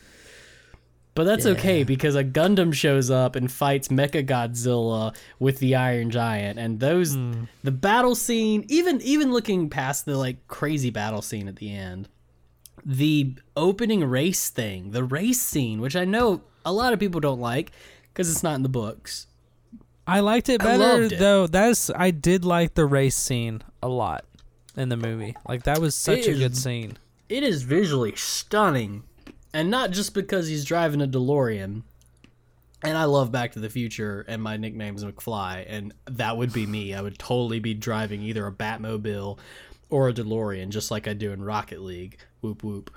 But 1.16 1.24
that's 1.24 1.46
okay 1.46 1.86
because 1.86 2.16
a 2.16 2.26
Gundam 2.26 2.74
shows 2.74 3.10
up 3.10 3.38
and 3.38 3.50
fights 3.50 3.88
Mecha 3.88 4.28
Godzilla 4.28 5.16
with 5.40 5.60
the 5.60 5.76
Iron 5.76 6.12
Giant, 6.12 6.60
and 6.60 6.82
those 6.82 7.16
hmm. 7.16 7.44
the 7.64 7.72
battle 7.72 8.16
scene, 8.16 8.66
even 8.68 9.02
even 9.02 9.32
looking 9.32 9.70
past 9.70 10.06
the 10.06 10.18
like 10.18 10.46
crazy 10.50 10.90
battle 10.90 11.22
scene 11.22 11.48
at 11.48 11.56
the 11.56 11.74
end, 11.74 12.10
the 12.86 13.36
opening 13.56 14.04
race 14.04 14.50
thing, 14.50 14.92
the 14.92 15.06
race 15.06 15.40
scene, 15.40 15.80
which 15.80 15.96
I 15.96 16.04
know 16.04 16.42
a 16.66 16.74
lot 16.74 16.92
of 16.92 17.00
people 17.00 17.22
don't 17.22 17.40
like 17.40 17.72
because 18.14 18.30
it's 18.30 18.44
not 18.44 18.56
in 18.56 18.64
the 18.64 18.70
books. 18.70 19.28
I 20.08 20.20
liked 20.20 20.50
it 20.50 20.60
better 20.62 21.04
it. 21.04 21.18
though. 21.20 21.48
That's 21.48 21.90
I 21.90 22.12
did 22.12 22.46
like 22.46 22.74
the 22.76 22.86
race 22.86 23.16
scene 23.18 23.62
a 23.82 23.88
lot 23.88 24.26
in 24.78 24.90
the 24.90 24.98
movie. 24.98 25.36
Like 25.48 25.64
that 25.64 25.80
was 25.80 25.96
such 25.96 26.20
It 26.20 26.28
a 26.28 26.32
is- 26.32 26.40
good 26.40 26.58
scene. 26.58 26.98
it 27.30 27.42
is 27.44 27.64
visually 27.64 28.14
stunning 28.16 29.04
and 29.54 29.72
not 29.72 29.92
just 29.92 30.14
because 30.14 30.48
he's 30.48 30.64
driving 30.66 31.02
a 31.02 31.08
delorean 31.08 31.82
and 32.84 32.98
i 32.98 33.06
love 33.06 33.32
back 33.32 33.54
to 33.54 33.60
the 33.60 33.70
future 33.70 34.24
and 34.28 34.44
my 34.44 34.58
nickname's 34.58 35.04
mcfly 35.04 35.66
and 35.68 35.92
that 36.06 36.36
would 36.38 36.52
be 36.54 36.68
me 36.68 36.94
i 36.94 37.02
would 37.02 37.18
totally 37.18 37.60
be 37.60 37.74
driving 37.74 38.22
either 38.22 38.46
a 38.46 38.52
batmobile 38.52 39.40
or 39.90 40.10
a 40.10 40.14
delorean 40.14 40.70
just 40.70 40.92
like 40.92 41.08
i 41.08 41.14
do 41.14 41.32
in 41.32 41.42
rocket 41.42 41.82
league 41.82 42.18
whoop 42.42 42.64
whoop 42.64 42.92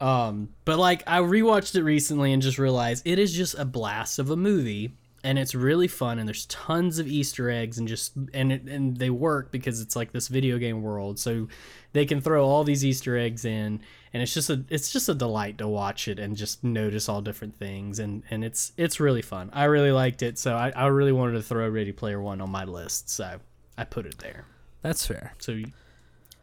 um, 0.00 0.48
but 0.64 0.78
like 0.78 1.02
i 1.06 1.20
rewatched 1.20 1.76
it 1.76 1.82
recently 1.84 2.32
and 2.32 2.42
just 2.42 2.58
realized 2.58 3.06
it 3.06 3.18
is 3.18 3.32
just 3.32 3.56
a 3.58 3.64
blast 3.66 4.18
of 4.18 4.30
a 4.30 4.36
movie 4.36 4.92
and 5.24 5.38
it's 5.38 5.54
really 5.54 5.88
fun 5.88 6.18
and 6.18 6.28
there's 6.28 6.46
tons 6.46 6.98
of 6.98 7.06
easter 7.08 7.50
eggs 7.50 7.76
and 7.78 7.88
just 7.88 8.12
and 8.32 8.52
it, 8.52 8.62
and 8.62 8.96
they 8.98 9.10
work 9.10 9.50
because 9.50 9.80
it's 9.80 9.96
like 9.96 10.12
this 10.12 10.28
video 10.28 10.58
game 10.58 10.80
world 10.82 11.18
so 11.18 11.48
they 11.92 12.06
can 12.06 12.20
throw 12.20 12.44
all 12.46 12.62
these 12.62 12.84
easter 12.84 13.16
eggs 13.16 13.44
in 13.44 13.80
and 14.12 14.22
it's 14.22 14.32
just 14.32 14.48
a 14.48 14.64
it's 14.68 14.92
just 14.92 15.08
a 15.08 15.14
delight 15.14 15.58
to 15.58 15.66
watch 15.66 16.06
it 16.06 16.18
and 16.20 16.36
just 16.36 16.62
notice 16.62 17.08
all 17.08 17.20
different 17.20 17.56
things 17.56 17.98
and 17.98 18.22
and 18.30 18.44
it's 18.44 18.72
it's 18.76 19.00
really 19.00 19.22
fun 19.22 19.50
i 19.52 19.64
really 19.64 19.90
liked 19.92 20.22
it 20.22 20.38
so 20.38 20.54
i, 20.54 20.70
I 20.70 20.86
really 20.86 21.12
wanted 21.12 21.32
to 21.32 21.42
throw 21.42 21.68
ready 21.68 21.92
player 21.92 22.20
one 22.22 22.40
on 22.40 22.50
my 22.50 22.64
list 22.64 23.10
so 23.10 23.40
i 23.76 23.84
put 23.84 24.06
it 24.06 24.18
there 24.18 24.44
That's 24.82 25.04
fair. 25.06 25.34
so 25.38 25.60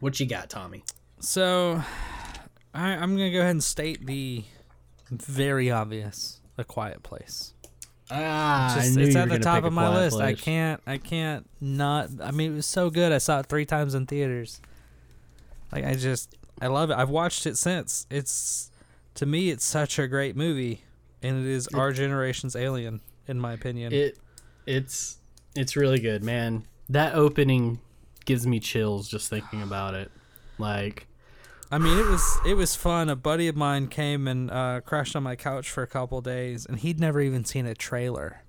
what 0.00 0.20
you 0.20 0.26
got 0.26 0.50
tommy 0.50 0.84
So 1.20 1.82
I, 2.74 2.90
I'm 2.90 3.16
gonna 3.16 3.30
go 3.32 3.38
ahead 3.40 3.52
and 3.52 3.64
state 3.64 4.04
the 4.06 4.44
very 5.10 5.70
obvious, 5.70 6.40
A 6.58 6.64
Quiet 6.64 7.02
Place. 7.02 7.54
Ah 8.10 8.72
Just- 8.76 8.92
I 8.92 8.94
knew 8.94 9.06
it's 9.06 9.14
you 9.14 9.20
at 9.20 9.28
the 9.28 9.38
top 9.38 9.64
of 9.64 9.72
my 9.72 9.94
list. 9.94 10.18
I 10.18 10.34
can't. 10.34 10.80
I 10.86 10.98
can't 10.98 11.48
not. 11.60 12.10
I 12.22 12.30
mean, 12.30 12.52
it 12.52 12.56
was 12.56 12.66
so 12.66 12.90
good. 12.90 13.12
I 13.12 13.18
saw 13.18 13.40
it 13.40 13.46
three 13.46 13.64
times 13.66 13.94
in 13.94 14.06
theaters. 14.06 14.60
Like 15.72 15.84
I 15.84 15.94
just, 15.94 16.34
I 16.60 16.68
love 16.68 16.90
it. 16.90 16.94
I've 16.96 17.10
watched 17.10 17.46
it 17.46 17.58
since. 17.58 18.06
It's 18.10 18.70
to 19.14 19.26
me, 19.26 19.50
it's 19.50 19.64
such 19.64 19.98
a 19.98 20.06
great 20.06 20.36
movie, 20.36 20.82
and 21.22 21.44
it 21.44 21.50
is 21.50 21.66
our 21.68 21.92
generation's 21.92 22.54
Alien, 22.54 23.00
in 23.26 23.40
my 23.40 23.52
opinion. 23.52 23.92
It 23.92 24.18
it's 24.66 25.18
it's 25.54 25.74
really 25.76 25.98
good, 25.98 26.22
man. 26.22 26.64
That 26.88 27.14
opening 27.14 27.80
gives 28.24 28.46
me 28.46 28.60
chills 28.60 29.08
just 29.08 29.28
thinking 29.28 29.62
about 29.62 29.94
it. 29.94 30.10
Like 30.58 31.06
I 31.70 31.78
mean, 31.78 31.98
it 31.98 32.06
was 32.06 32.38
it 32.46 32.54
was 32.54 32.76
fun. 32.76 33.08
A 33.10 33.16
buddy 33.16 33.48
of 33.48 33.56
mine 33.56 33.88
came 33.88 34.28
and 34.28 34.50
uh, 34.50 34.80
crashed 34.82 35.16
on 35.16 35.22
my 35.24 35.34
couch 35.36 35.68
for 35.70 35.82
a 35.82 35.86
couple 35.86 36.20
days, 36.20 36.64
and 36.66 36.78
he'd 36.78 37.00
never 37.00 37.20
even 37.20 37.44
seen 37.44 37.66
a 37.66 37.74
trailer. 37.74 38.42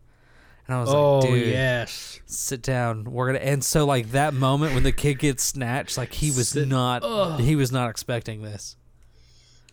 And 0.68 0.76
I 0.76 0.82
was 0.82 0.89
oh 0.89 1.20
like, 1.20 1.30
"Dude, 1.30 1.47
yes. 1.47 2.20
sit 2.26 2.61
down. 2.61 3.05
We're 3.05 3.28
gonna." 3.28 3.39
And 3.39 3.63
so, 3.63 3.86
like 3.86 4.11
that 4.11 4.34
moment 4.34 4.74
when 4.76 4.84
the 4.84 4.91
kid 4.91 5.15
gets 5.20 5.43
snatched, 5.43 5.97
like 5.97 6.13
he 6.13 6.28
was 6.30 6.49
Sit- 6.49 6.68
not 6.68 7.03
Ugh. 7.03 7.39
he 7.39 7.55
was 7.55 7.72
not 7.72 7.89
expecting 7.89 8.41
this. 8.43 8.76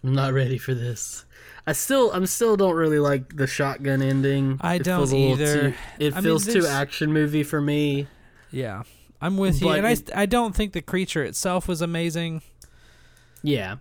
I'm 0.02 0.14
not 0.14 0.32
ready 0.32 0.56
for 0.58 0.72
this. 0.74 1.24
I 1.66 1.72
still, 1.72 2.12
I'm 2.12 2.26
still 2.26 2.56
don't 2.58 2.74
really 2.76 2.98
like 2.98 3.36
the 3.36 3.46
shotgun 3.46 4.02
ending. 4.02 4.58
I 4.60 4.74
It 4.74 4.84
don't 4.84 4.98
feels 5.00 5.12
a 5.12 5.16
little 5.16 5.32
either. 5.42 5.70
Too, 5.70 5.74
it 5.98 6.12
I 6.12 6.16
mean, 6.16 6.24
feels 6.24 6.46
too 6.46 6.66
action 6.66 7.12
movie 7.12 7.42
for 7.42 7.60
me. 7.60 8.06
Yeah, 8.50 8.82
I'm 9.20 9.36
with 9.38 9.60
you, 9.62 9.70
and 9.70 9.86
I 9.86 9.92
it- 9.92 9.96
st- 9.96 10.16
I 10.16 10.26
don't 10.26 10.54
think 10.54 10.74
the 10.74 10.82
creature 10.82 11.24
itself 11.24 11.66
was 11.66 11.80
amazing, 11.80 12.42
Yeah, 13.44 13.76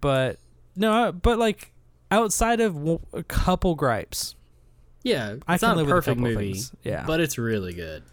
but 0.00 0.38
no, 0.76 1.12
but 1.12 1.38
like 1.38 1.72
outside 2.10 2.60
of 2.60 2.74
w- 2.74 3.00
a 3.12 3.22
couple 3.22 3.74
gripes, 3.74 4.34
yeah. 5.02 5.32
It's 5.32 5.44
I 5.46 5.58
can 5.58 5.68
not 5.70 5.76
live 5.76 5.86
a 5.88 5.88
with 5.88 5.92
a 5.92 5.96
perfect 5.96 6.16
couple 6.20 6.30
movie, 6.32 6.52
things. 6.54 6.72
Yeah, 6.84 7.04
but 7.06 7.20
it's 7.20 7.36
really 7.36 7.74
good. 7.74 8.04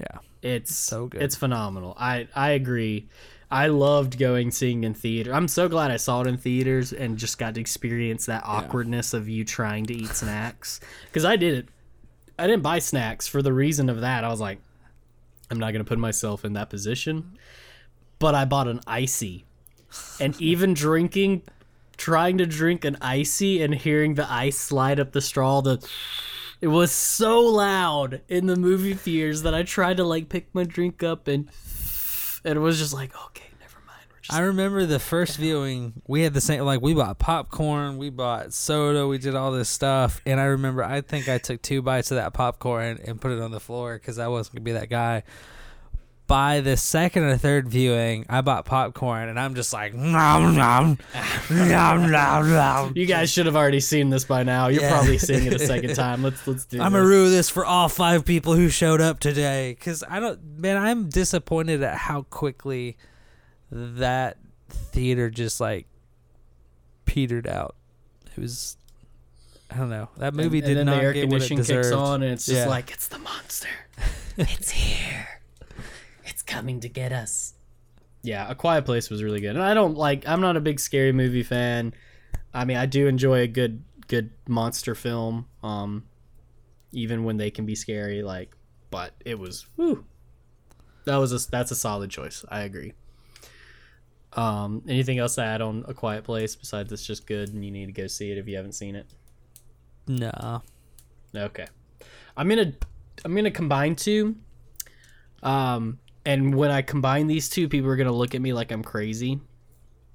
yeah, 0.00 0.18
It's 0.42 0.74
So 0.74 1.06
good. 1.06 1.22
It's 1.22 1.36
phenomenal. 1.36 1.94
I 1.98 2.26
I 2.34 2.50
agree. 2.50 3.06
I 3.48 3.68
loved 3.68 4.18
going 4.18 4.50
seeing 4.50 4.82
in 4.82 4.92
theater. 4.94 5.32
I'm 5.32 5.46
so 5.46 5.68
glad 5.68 5.92
I 5.92 5.98
saw 5.98 6.20
it 6.22 6.26
in 6.26 6.36
theaters 6.36 6.92
and 6.92 7.16
just 7.16 7.38
got 7.38 7.54
to 7.54 7.60
experience 7.60 8.26
that 8.26 8.42
awkwardness 8.44 9.14
of 9.14 9.28
you 9.28 9.44
trying 9.44 9.86
to 9.86 9.94
eat 9.94 10.08
snacks 10.08 10.80
because 11.06 11.24
I 11.24 11.36
did 11.36 11.58
it. 11.58 11.68
I 12.38 12.48
didn't 12.48 12.62
buy 12.64 12.80
snacks 12.80 13.28
for 13.28 13.42
the 13.42 13.52
reason 13.52 13.88
of 13.88 14.00
that. 14.00 14.24
I 14.24 14.28
was 14.30 14.40
like, 14.40 14.58
I'm 15.50 15.60
not 15.60 15.70
gonna 15.72 15.84
put 15.84 15.98
myself 15.98 16.44
in 16.44 16.54
that 16.54 16.70
position. 16.70 17.38
But 18.18 18.34
I 18.34 18.46
bought 18.46 18.66
an 18.66 18.80
icy, 18.86 19.44
and 20.20 20.40
even 20.40 20.74
drinking, 20.74 21.42
trying 21.96 22.38
to 22.38 22.46
drink 22.46 22.84
an 22.84 22.96
icy 23.00 23.62
and 23.62 23.74
hearing 23.74 24.14
the 24.14 24.30
ice 24.30 24.58
slide 24.58 25.00
up 25.00 25.12
the 25.12 25.20
straw, 25.20 25.60
the 25.60 25.86
it 26.60 26.68
was 26.68 26.90
so 26.90 27.40
loud 27.40 28.22
in 28.28 28.46
the 28.46 28.56
movie 28.56 28.94
theaters 28.94 29.42
that 29.42 29.54
I 29.54 29.62
tried 29.62 29.98
to 29.98 30.04
like 30.04 30.28
pick 30.28 30.54
my 30.54 30.64
drink 30.64 31.02
up 31.02 31.28
and 31.28 31.48
and 32.44 32.56
it 32.56 32.60
was 32.60 32.78
just 32.78 32.94
like, 32.94 33.14
okay, 33.26 33.48
never 33.60 33.78
mind. 33.86 34.06
I 34.30 34.40
remember 34.40 34.86
the 34.86 34.98
first 34.98 35.36
viewing. 35.36 36.00
We 36.06 36.22
had 36.22 36.32
the 36.32 36.40
same 36.40 36.64
like 36.64 36.80
we 36.80 36.94
bought 36.94 37.18
popcorn, 37.18 37.98
we 37.98 38.08
bought 38.08 38.54
soda, 38.54 39.06
we 39.06 39.18
did 39.18 39.34
all 39.34 39.52
this 39.52 39.68
stuff, 39.68 40.20
and 40.24 40.40
I 40.40 40.44
remember 40.44 40.82
I 40.82 41.02
think 41.02 41.28
I 41.28 41.38
took 41.38 41.60
two 41.60 41.82
bites 41.82 42.10
of 42.10 42.16
that 42.16 42.32
popcorn 42.32 43.00
and 43.04 43.20
put 43.20 43.32
it 43.32 43.40
on 43.40 43.50
the 43.50 43.60
floor 43.60 43.94
because 43.94 44.18
I 44.18 44.28
wasn't 44.28 44.56
gonna 44.56 44.64
be 44.64 44.72
that 44.72 44.88
guy. 44.88 45.24
By 46.26 46.60
the 46.60 46.76
second 46.76 47.22
or 47.22 47.36
third 47.36 47.68
viewing, 47.68 48.26
I 48.28 48.40
bought 48.40 48.64
popcorn 48.64 49.28
and 49.28 49.38
I'm 49.38 49.54
just 49.54 49.72
like 49.72 49.94
nom 49.94 50.56
nom 50.56 50.98
nom 51.48 52.10
nom 52.10 52.50
nom. 52.50 52.92
you 52.96 53.06
guys 53.06 53.30
should 53.30 53.46
have 53.46 53.54
already 53.54 53.78
seen 53.78 54.10
this 54.10 54.24
by 54.24 54.42
now. 54.42 54.66
You're 54.66 54.82
Yeah. 54.82 54.90
probably 54.90 55.18
seeing 55.18 55.46
it 55.46 55.54
a 55.54 55.58
second 55.60 55.94
time. 55.94 56.24
Let's 56.24 56.44
let's 56.48 56.64
do 56.64 56.78
I'm 56.80 56.92
this. 56.92 56.98
gonna 56.98 57.08
rue 57.08 57.30
this 57.30 57.48
for 57.48 57.64
all 57.64 57.88
five 57.88 58.24
people 58.24 58.54
who 58.54 58.68
showed 58.68 59.00
up 59.00 59.20
today. 59.20 59.76
Cause 59.80 60.02
I 60.08 60.18
don't, 60.18 60.58
man, 60.58 60.76
I'm 60.78 61.08
disappointed 61.08 61.84
at 61.84 61.96
how 61.96 62.22
quickly 62.22 62.96
that 63.70 64.36
theater 64.68 65.30
just 65.30 65.60
like 65.60 65.86
petered 67.04 67.46
out. 67.46 67.76
It 68.36 68.40
was, 68.40 68.76
I 69.70 69.76
don't 69.76 69.90
know, 69.90 70.08
that 70.16 70.34
movie 70.34 70.58
and, 70.58 70.66
did 70.66 70.76
and 70.76 70.88
then 70.88 70.94
not 70.94 71.00
the 71.00 71.02
air 71.06 71.12
get 71.12 71.28
what 71.28 71.40
it 71.42 71.46
conditioning 71.48 71.82
kicks 71.82 71.92
on 71.92 72.22
and 72.24 72.32
it's 72.32 72.46
just 72.46 72.58
Yeah. 72.62 72.66
like 72.66 72.90
it's 72.90 73.06
the 73.06 73.18
monster. 73.20 73.68
it's 74.36 74.70
here. 74.70 75.28
It's 76.26 76.42
coming 76.42 76.80
to 76.80 76.88
get 76.88 77.12
us. 77.12 77.54
Yeah, 78.22 78.50
A 78.50 78.54
Quiet 78.54 78.84
Place 78.84 79.08
was 79.08 79.22
really 79.22 79.40
good. 79.40 79.54
And 79.54 79.62
I 79.62 79.72
don't 79.74 79.96
like 79.96 80.26
I'm 80.28 80.40
not 80.40 80.56
a 80.56 80.60
big 80.60 80.80
scary 80.80 81.12
movie 81.12 81.42
fan. 81.44 81.94
I 82.52 82.64
mean, 82.64 82.76
I 82.76 82.86
do 82.86 83.06
enjoy 83.06 83.40
a 83.40 83.46
good 83.46 83.82
good 84.08 84.30
monster 84.48 84.94
film 84.94 85.46
um 85.64 86.04
even 86.92 87.24
when 87.24 87.36
they 87.36 87.50
can 87.50 87.66
be 87.66 87.74
scary 87.74 88.22
like 88.22 88.54
but 88.90 89.12
it 89.24 89.36
was 89.38 89.66
whew. 89.76 90.04
That 91.04 91.16
was 91.16 91.32
a 91.32 91.50
that's 91.50 91.70
a 91.70 91.76
solid 91.76 92.10
choice. 92.10 92.44
I 92.48 92.60
agree. 92.60 92.92
Um 94.32 94.82
anything 94.88 95.18
else 95.18 95.36
to 95.36 95.42
add 95.42 95.60
on 95.62 95.84
A 95.88 95.94
Quiet 95.94 96.24
Place 96.24 96.56
besides 96.56 96.92
it's 96.92 97.06
just 97.06 97.26
good 97.26 97.52
and 97.54 97.64
you 97.64 97.70
need 97.70 97.86
to 97.86 97.92
go 97.92 98.06
see 98.06 98.30
it 98.30 98.38
if 98.38 98.46
you 98.48 98.56
haven't 98.56 98.72
seen 98.72 98.96
it? 98.96 99.06
Nah, 100.08 100.60
Okay. 101.34 101.66
I'm 102.36 102.48
gonna 102.48 102.72
I'm 103.24 103.34
gonna 103.34 103.50
combine 103.50 103.96
two. 103.96 104.36
Um 105.42 105.98
and 106.26 106.56
when 106.56 106.72
I 106.72 106.82
combine 106.82 107.28
these 107.28 107.48
two, 107.48 107.68
people 107.68 107.88
are 107.88 107.96
gonna 107.96 108.12
look 108.12 108.34
at 108.34 108.42
me 108.42 108.52
like 108.52 108.72
I'm 108.72 108.82
crazy. 108.82 109.40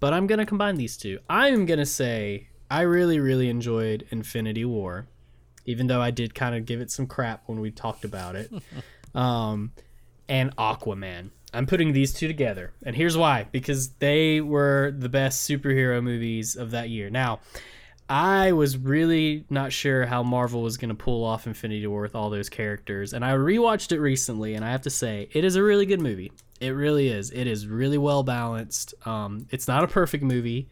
But 0.01 0.13
I'm 0.13 0.27
gonna 0.27 0.45
combine 0.45 0.75
these 0.75 0.97
two. 0.97 1.19
I'm 1.29 1.65
gonna 1.65 1.85
say 1.85 2.49
I 2.69 2.81
really, 2.81 3.19
really 3.19 3.49
enjoyed 3.49 4.05
Infinity 4.11 4.65
War. 4.65 5.07
Even 5.65 5.87
though 5.87 6.01
I 6.01 6.11
did 6.11 6.35
kind 6.35 6.55
of 6.55 6.65
give 6.65 6.81
it 6.81 6.91
some 6.91 7.07
crap 7.07 7.43
when 7.45 7.61
we 7.61 7.71
talked 7.71 8.03
about 8.03 8.35
it. 8.35 8.51
um 9.15 9.71
and 10.27 10.55
Aquaman. 10.57 11.29
I'm 11.53 11.65
putting 11.65 11.93
these 11.93 12.13
two 12.13 12.27
together. 12.27 12.73
And 12.83 12.95
here's 12.95 13.17
why. 13.17 13.47
Because 13.51 13.89
they 13.99 14.41
were 14.41 14.93
the 14.97 15.09
best 15.09 15.49
superhero 15.49 16.01
movies 16.03 16.55
of 16.55 16.71
that 16.71 16.89
year. 16.89 17.09
Now, 17.09 17.39
I 18.11 18.51
was 18.51 18.77
really 18.77 19.45
not 19.49 19.71
sure 19.71 20.05
how 20.05 20.21
Marvel 20.21 20.61
was 20.61 20.75
going 20.75 20.89
to 20.89 20.95
pull 20.95 21.23
off 21.23 21.47
Infinity 21.47 21.87
War 21.87 22.01
with 22.01 22.13
all 22.13 22.29
those 22.29 22.49
characters, 22.49 23.13
and 23.13 23.23
I 23.23 23.31
rewatched 23.31 23.93
it 23.93 24.01
recently, 24.01 24.53
and 24.55 24.65
I 24.65 24.71
have 24.71 24.81
to 24.81 24.89
say 24.89 25.29
it 25.31 25.45
is 25.45 25.55
a 25.55 25.63
really 25.63 25.85
good 25.85 26.01
movie. 26.01 26.33
It 26.59 26.71
really 26.71 27.07
is. 27.07 27.31
It 27.31 27.47
is 27.47 27.67
really 27.67 27.97
well 27.97 28.23
balanced. 28.23 28.95
Um, 29.05 29.47
it's 29.49 29.65
not 29.65 29.85
a 29.85 29.87
perfect 29.87 30.25
movie, 30.25 30.67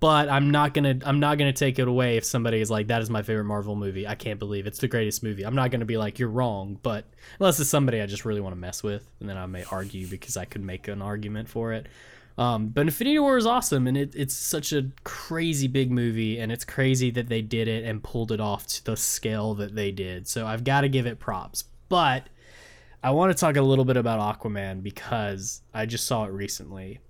but 0.00 0.28
I'm 0.28 0.50
not 0.50 0.74
gonna 0.74 0.98
I'm 1.04 1.20
not 1.20 1.38
gonna 1.38 1.52
take 1.52 1.78
it 1.78 1.86
away 1.86 2.16
if 2.16 2.24
somebody 2.24 2.60
is 2.60 2.68
like 2.68 2.88
that 2.88 3.00
is 3.00 3.08
my 3.08 3.22
favorite 3.22 3.44
Marvel 3.44 3.76
movie. 3.76 4.04
I 4.08 4.16
can't 4.16 4.40
believe 4.40 4.66
it's 4.66 4.80
the 4.80 4.88
greatest 4.88 5.22
movie. 5.22 5.46
I'm 5.46 5.54
not 5.54 5.70
gonna 5.70 5.84
be 5.84 5.98
like 5.98 6.18
you're 6.18 6.30
wrong, 6.30 6.80
but 6.82 7.04
unless 7.38 7.60
it's 7.60 7.70
somebody 7.70 8.00
I 8.00 8.06
just 8.06 8.24
really 8.24 8.40
want 8.40 8.56
to 8.56 8.60
mess 8.60 8.82
with, 8.82 9.08
and 9.20 9.28
then 9.28 9.36
I 9.36 9.46
may 9.46 9.62
argue 9.70 10.08
because 10.08 10.36
I 10.36 10.46
could 10.46 10.64
make 10.64 10.88
an 10.88 11.00
argument 11.00 11.48
for 11.48 11.72
it. 11.74 11.86
Um, 12.38 12.68
but 12.68 12.82
Infinity 12.82 13.18
War 13.18 13.36
is 13.36 13.46
awesome, 13.46 13.88
and 13.88 13.96
it, 13.96 14.14
it's 14.14 14.34
such 14.34 14.72
a 14.72 14.90
crazy 15.02 15.66
big 15.66 15.90
movie, 15.90 16.38
and 16.38 16.52
it's 16.52 16.64
crazy 16.64 17.10
that 17.10 17.28
they 17.28 17.42
did 17.42 17.66
it 17.66 17.84
and 17.84 18.00
pulled 18.00 18.30
it 18.30 18.40
off 18.40 18.64
to 18.68 18.84
the 18.84 18.96
scale 18.96 19.54
that 19.54 19.74
they 19.74 19.90
did. 19.90 20.28
So 20.28 20.46
I've 20.46 20.62
got 20.62 20.82
to 20.82 20.88
give 20.88 21.04
it 21.04 21.18
props. 21.18 21.64
But 21.88 22.28
I 23.02 23.10
want 23.10 23.36
to 23.36 23.40
talk 23.40 23.56
a 23.56 23.62
little 23.62 23.84
bit 23.84 23.96
about 23.96 24.40
Aquaman 24.40 24.84
because 24.84 25.62
I 25.74 25.84
just 25.86 26.06
saw 26.06 26.26
it 26.26 26.30
recently, 26.30 27.00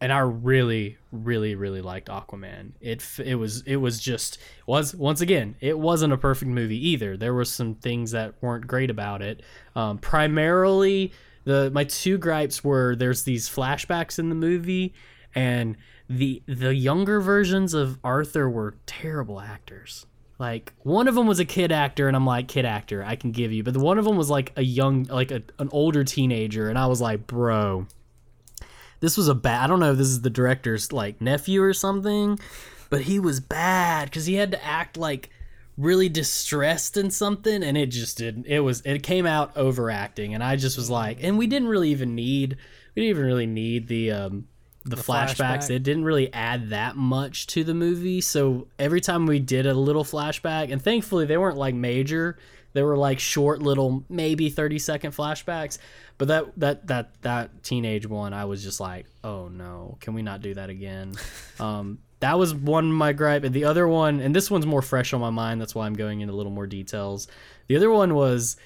and 0.00 0.12
I 0.12 0.20
really, 0.20 0.98
really, 1.10 1.56
really 1.56 1.80
liked 1.80 2.08
Aquaman. 2.08 2.72
It 2.80 3.04
it 3.18 3.34
was 3.34 3.62
it 3.62 3.76
was 3.76 3.98
just 3.98 4.38
was 4.66 4.94
once 4.94 5.20
again 5.20 5.56
it 5.60 5.76
wasn't 5.76 6.12
a 6.12 6.18
perfect 6.18 6.50
movie 6.50 6.90
either. 6.90 7.16
There 7.16 7.34
were 7.34 7.44
some 7.44 7.74
things 7.74 8.12
that 8.12 8.34
weren't 8.40 8.68
great 8.68 8.90
about 8.90 9.20
it. 9.20 9.42
Um, 9.74 9.98
primarily, 9.98 11.12
the 11.46 11.70
my 11.70 11.84
two 11.84 12.18
gripes 12.18 12.62
were 12.62 12.94
there's 12.94 13.22
these 13.22 13.48
flashbacks 13.48 14.18
in 14.18 14.28
the 14.28 14.34
movie, 14.34 14.92
and 15.34 15.76
the 16.10 16.42
the 16.46 16.74
younger 16.74 17.20
versions 17.20 17.72
of 17.72 17.98
Arthur 18.04 18.50
were 18.50 18.74
terrible 18.84 19.40
actors. 19.40 20.06
Like 20.38 20.74
one 20.82 21.08
of 21.08 21.14
them 21.14 21.26
was 21.26 21.38
a 21.38 21.44
kid 21.46 21.72
actor, 21.72 22.08
and 22.08 22.16
I'm 22.16 22.26
like, 22.26 22.48
kid 22.48 22.66
actor, 22.66 23.02
I 23.02 23.16
can 23.16 23.30
give 23.30 23.52
you. 23.52 23.62
But 23.62 23.74
the 23.74 23.80
one 23.80 23.96
of 23.96 24.04
them 24.04 24.16
was 24.16 24.28
like 24.28 24.52
a 24.56 24.62
young, 24.62 25.04
like 25.04 25.30
a, 25.30 25.42
an 25.58 25.68
older 25.70 26.04
teenager, 26.04 26.68
and 26.68 26.76
I 26.76 26.86
was 26.86 27.00
like, 27.00 27.26
bro, 27.28 27.86
this 28.98 29.16
was 29.16 29.28
a 29.28 29.34
bad. 29.34 29.64
I 29.64 29.66
don't 29.68 29.80
know 29.80 29.92
if 29.92 29.98
this 29.98 30.08
is 30.08 30.22
the 30.22 30.30
director's 30.30 30.92
like 30.92 31.20
nephew 31.20 31.62
or 31.62 31.72
something, 31.72 32.40
but 32.90 33.02
he 33.02 33.20
was 33.20 33.38
bad 33.38 34.06
because 34.06 34.26
he 34.26 34.34
had 34.34 34.50
to 34.50 34.64
act 34.64 34.96
like 34.96 35.30
really 35.76 36.08
distressed 36.08 36.96
in 36.96 37.10
something, 37.10 37.62
and 37.62 37.76
it 37.76 37.86
just 37.86 38.18
didn't. 38.18 38.46
It 38.46 38.60
was 38.60 38.82
it 38.84 39.02
came 39.02 39.26
out 39.26 39.56
overacting, 39.56 40.34
and 40.34 40.42
I 40.42 40.56
just 40.56 40.76
was 40.76 40.90
like, 40.90 41.22
and 41.22 41.38
we 41.38 41.46
didn't 41.46 41.68
really 41.68 41.90
even 41.90 42.14
need 42.14 42.56
we 42.94 43.02
didn't 43.02 43.10
even 43.10 43.24
really 43.26 43.46
need 43.46 43.88
the 43.88 44.12
um 44.12 44.48
the, 44.84 44.96
flashbacks. 44.96 45.36
flashback. 45.36 45.70
It 45.70 45.82
didn't 45.82 46.04
really 46.04 46.32
add 46.32 46.70
that 46.70 46.96
much 46.96 47.48
to 47.48 47.64
the 47.64 47.74
movie. 47.74 48.20
So 48.20 48.68
every 48.78 49.00
time 49.00 49.26
we 49.26 49.40
did 49.40 49.66
a 49.66 49.74
little 49.74 50.04
flashback, 50.04 50.72
and 50.72 50.80
thankfully 50.80 51.26
they 51.26 51.36
weren't 51.36 51.58
like 51.58 51.74
major. 51.74 52.38
They 52.72 52.82
were 52.82 52.96
like 52.96 53.18
short 53.18 53.62
little 53.62 54.04
maybe 54.08 54.50
30 54.50 54.78
second 54.78 55.12
flashbacks. 55.12 55.78
But 56.18 56.28
that 56.28 56.58
that 56.58 56.86
that 56.86 57.22
that 57.22 57.62
teenage 57.62 58.06
one, 58.06 58.32
I 58.32 58.44
was 58.44 58.62
just 58.62 58.80
like, 58.80 59.06
"Oh 59.24 59.48
no, 59.48 59.98
can 60.00 60.14
we 60.14 60.22
not 60.22 60.40
do 60.40 60.54
that 60.54 60.70
again?" 60.70 61.14
um 61.60 61.98
that 62.20 62.38
was 62.38 62.54
one 62.54 62.92
my 62.92 63.12
gripe. 63.12 63.44
And 63.44 63.54
the 63.54 63.64
other 63.64 63.86
one, 63.86 64.20
and 64.20 64.34
this 64.34 64.50
one's 64.50 64.66
more 64.66 64.82
fresh 64.82 65.12
on 65.12 65.20
my 65.20 65.30
mind, 65.30 65.60
that's 65.60 65.74
why 65.74 65.86
I'm 65.86 65.94
going 65.94 66.20
into 66.20 66.32
a 66.32 66.36
little 66.36 66.52
more 66.52 66.66
details. 66.66 67.28
The 67.68 67.76
other 67.76 67.90
one 67.90 68.14
was 68.14 68.56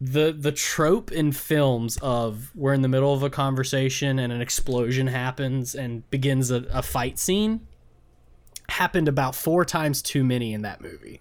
the 0.00 0.32
the 0.32 0.52
trope 0.52 1.12
in 1.12 1.32
films 1.32 1.96
of 2.02 2.50
we're 2.54 2.74
in 2.74 2.82
the 2.82 2.88
middle 2.88 3.14
of 3.14 3.22
a 3.22 3.30
conversation 3.30 4.18
and 4.18 4.32
an 4.32 4.40
explosion 4.42 5.06
happens 5.06 5.74
and 5.74 6.08
begins 6.10 6.50
a, 6.50 6.64
a 6.72 6.82
fight 6.82 7.18
scene 7.18 7.66
happened 8.68 9.08
about 9.08 9.34
four 9.34 9.64
times 9.64 10.02
too 10.02 10.24
many 10.24 10.52
in 10.52 10.62
that 10.62 10.80
movie 10.80 11.20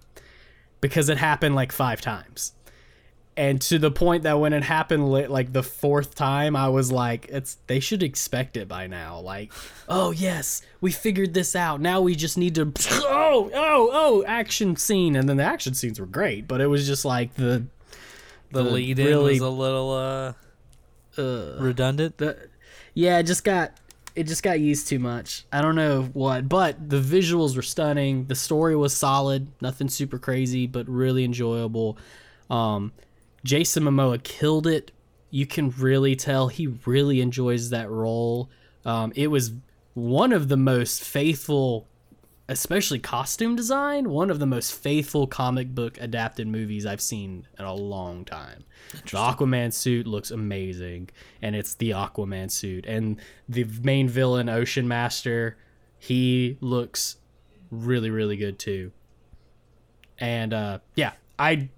because 0.81 1.07
it 1.07 1.17
happened 1.17 1.53
like 1.53 1.71
five 1.71 2.01
times 2.01 2.53
and 3.35 3.59
to 3.61 3.79
the 3.79 3.89
point 3.89 4.23
that 4.23 4.39
when 4.39 4.53
it 4.53 4.63
happened 4.63 5.11
li- 5.11 5.27
like 5.27 5.51
the 5.53 5.63
fourth 5.63 6.13
time 6.13 6.55
i 6.55 6.67
was 6.69 6.91
like 6.91 7.25
it's 7.29 7.57
they 7.67 7.79
should 7.79 8.03
expect 8.03 8.55
it 8.57 8.67
by 8.67 8.85
now. 8.87 9.19
Like 9.19 9.51
oh 9.89 10.11
yes 10.11 10.61
we 10.81 10.91
figured 10.91 11.33
this 11.33 11.55
out. 11.55 11.81
Now 11.81 12.01
we 12.01 12.15
just 12.15 12.37
need 12.37 12.55
to 12.55 12.71
oh 12.91 13.49
oh 13.53 13.89
oh 13.91 14.23
action 14.27 14.75
scene. 14.75 15.15
And 15.15 15.27
then 15.27 15.37
the 15.37 15.43
action 15.43 15.73
scenes 15.73 15.99
were 15.99 16.05
great 16.05 16.47
but 16.47 16.61
it 16.61 16.67
was 16.67 16.85
just 16.85 17.05
like 17.05 17.33
the 17.35 17.65
The, 18.51 18.61
lead 18.63 18.99
in 18.99 19.07
really 19.07 19.33
was 19.33 19.41
a 19.41 19.49
little 19.49 19.91
uh, 19.91 20.33
uh, 21.21 21.55
redundant. 21.59 22.17
the 22.17 22.37
yeah 22.93 23.17
it 23.17 23.23
just 23.23 23.43
got 23.43 23.71
it 24.15 24.25
just 24.27 24.43
got 24.43 24.59
used 24.59 24.87
too 24.87 24.99
much. 24.99 25.45
I 25.51 25.61
don't 25.63 25.75
know 25.75 26.03
what 26.13 26.47
but 26.47 26.87
the 26.89 26.99
visuals 27.01 27.55
were 27.55 27.63
stunning. 27.63 28.25
The 28.27 28.35
story 28.35 28.75
was 28.75 28.95
solid 28.95 29.47
nothing 29.59 29.89
super 29.89 30.19
crazy 30.19 30.67
but 30.67 30.87
really 30.87 31.23
enjoyable. 31.23 31.97
Um 32.49 32.91
jason 33.43 33.83
momoa 33.83 34.21
killed 34.23 34.67
it. 34.67 34.91
You 35.29 35.45
can 35.47 35.71
really 35.71 36.15
tell 36.15 36.47
he 36.47 36.67
really 36.85 37.21
enjoys 37.21 37.69
that 37.69 37.89
role. 37.89 38.49
Um 38.85 39.13
it 39.15 39.27
was 39.27 39.53
one 39.93 40.33
of 40.33 40.47
the 40.49 40.57
most 40.57 41.03
faithful 41.03 41.87
especially 42.49 42.99
costume 42.99 43.55
design 43.55 44.09
one 44.09 44.29
of 44.29 44.37
the 44.37 44.45
most 44.45 44.73
faithful 44.73 45.25
comic 45.25 45.73
book 45.73 45.97
adapted 46.01 46.45
movies 46.45 46.85
i've 46.85 46.99
seen 46.99 47.47
in 47.57 47.65
a 47.65 47.73
long 47.73 48.25
time. 48.25 48.63
The 48.91 49.17
aquaman 49.17 49.71
suit 49.71 50.05
looks 50.07 50.29
amazing 50.29 51.09
and 51.41 51.55
it's 51.55 51.75
the 51.75 51.91
aquaman 51.91 52.51
suit. 52.51 52.85
And 52.85 53.19
the 53.47 53.65
main 53.81 54.09
villain 54.09 54.49
ocean 54.49 54.87
master 54.87 55.57
he 55.97 56.57
looks 56.59 57.17
really 57.71 58.09
really 58.09 58.35
good 58.35 58.59
too. 58.59 58.91
And 60.19 60.53
uh 60.53 60.79
yeah 60.95 61.13
i 61.39 61.69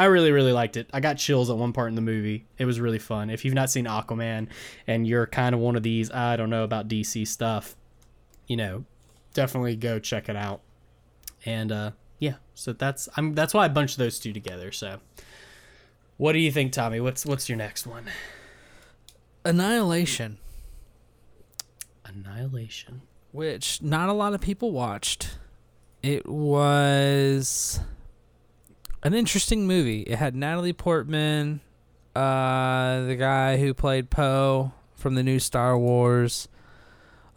i 0.00 0.04
really 0.06 0.32
really 0.32 0.52
liked 0.52 0.76
it. 0.76 0.88
I 0.92 1.00
got 1.00 1.18
chills 1.18 1.50
at 1.50 1.56
one 1.56 1.72
part 1.72 1.88
in 1.88 1.94
the 1.94 2.00
movie. 2.00 2.46
It 2.58 2.64
was 2.64 2.80
really 2.80 2.98
fun. 2.98 3.30
If 3.30 3.44
you've 3.44 3.54
not 3.54 3.70
seen 3.70 3.84
aquaman 3.84 4.48
and 4.86 5.06
you're 5.06 5.26
kind 5.26 5.54
of 5.54 5.60
one 5.60 5.76
of 5.76 5.82
these 5.82 6.10
i 6.10 6.36
don't 6.36 6.50
know 6.50 6.64
about 6.64 6.88
dc 6.88 7.26
stuff 7.28 7.76
you 8.46 8.56
know 8.56 8.84
definitely 9.34 9.76
go 9.76 9.98
check 9.98 10.28
it 10.28 10.36
out. 10.36 10.60
And 11.44 11.72
uh 11.72 11.90
yeah 12.18 12.34
so 12.54 12.72
that's 12.72 13.08
i'm 13.16 13.34
that's 13.34 13.54
why 13.54 13.64
i 13.64 13.68
bunched 13.68 13.96
those 13.96 14.18
two 14.18 14.32
together 14.32 14.72
so. 14.72 15.00
What 16.20 16.32
do 16.32 16.38
you 16.38 16.52
think 16.52 16.72
tommy? 16.72 17.00
What's 17.00 17.24
what's 17.24 17.48
your 17.48 17.56
next 17.56 17.86
one? 17.86 18.04
Annihilation, 19.42 20.36
annihilation. 22.04 23.00
Which 23.32 23.80
not 23.80 24.10
a 24.10 24.12
lot 24.12 24.34
of 24.34 24.42
people 24.42 24.70
watched. 24.70 25.38
It 26.02 26.26
was 26.28 27.80
an 29.02 29.14
interesting 29.14 29.66
movie. 29.66 30.02
It 30.02 30.16
had 30.16 30.34
Natalie 30.34 30.72
Portman, 30.72 31.60
uh, 32.14 33.02
the 33.04 33.16
guy 33.18 33.56
who 33.56 33.72
played 33.74 34.10
Poe 34.10 34.72
from 34.94 35.14
the 35.14 35.22
new 35.22 35.38
Star 35.38 35.78
Wars. 35.78 36.48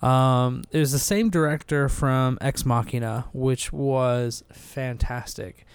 Um, 0.02 0.64
it 0.72 0.80
was 0.80 0.92
the 0.92 1.00
same 1.00 1.30
director 1.30 1.88
from 1.88 2.38
Ex 2.42 2.66
Machina, 2.66 3.26
which 3.34 3.72
was 3.72 4.44
fantastic. 4.52 5.66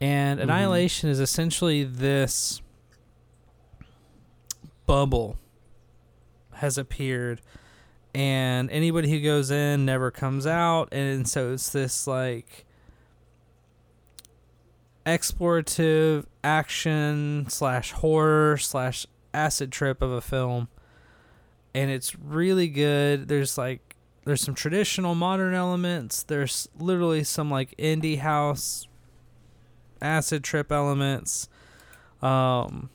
And 0.00 0.40
Annihilation 0.40 1.10
is 1.10 1.20
essentially 1.20 1.84
this 1.84 2.60
bubble 4.86 5.36
has 6.54 6.78
appeared 6.78 7.40
and 8.14 8.70
anybody 8.70 9.10
who 9.10 9.20
goes 9.20 9.50
in 9.50 9.84
never 9.84 10.10
comes 10.10 10.46
out 10.46 10.88
and 10.92 11.28
so 11.28 11.52
it's 11.52 11.68
this 11.70 12.06
like 12.06 12.65
explorative 15.06 16.26
action 16.42 17.46
slash 17.48 17.92
horror 17.92 18.56
slash 18.56 19.06
acid 19.32 19.70
trip 19.70 20.02
of 20.02 20.10
a 20.10 20.20
film. 20.20 20.68
And 21.74 21.90
it's 21.90 22.16
really 22.18 22.68
good. 22.68 23.28
There's 23.28 23.56
like 23.56 23.94
there's 24.24 24.40
some 24.40 24.54
traditional 24.54 25.14
modern 25.14 25.54
elements. 25.54 26.24
There's 26.24 26.68
literally 26.78 27.22
some 27.22 27.50
like 27.50 27.74
indie 27.76 28.18
house 28.18 28.88
acid 30.02 30.42
trip 30.42 30.72
elements. 30.72 31.48
Um 32.20 32.90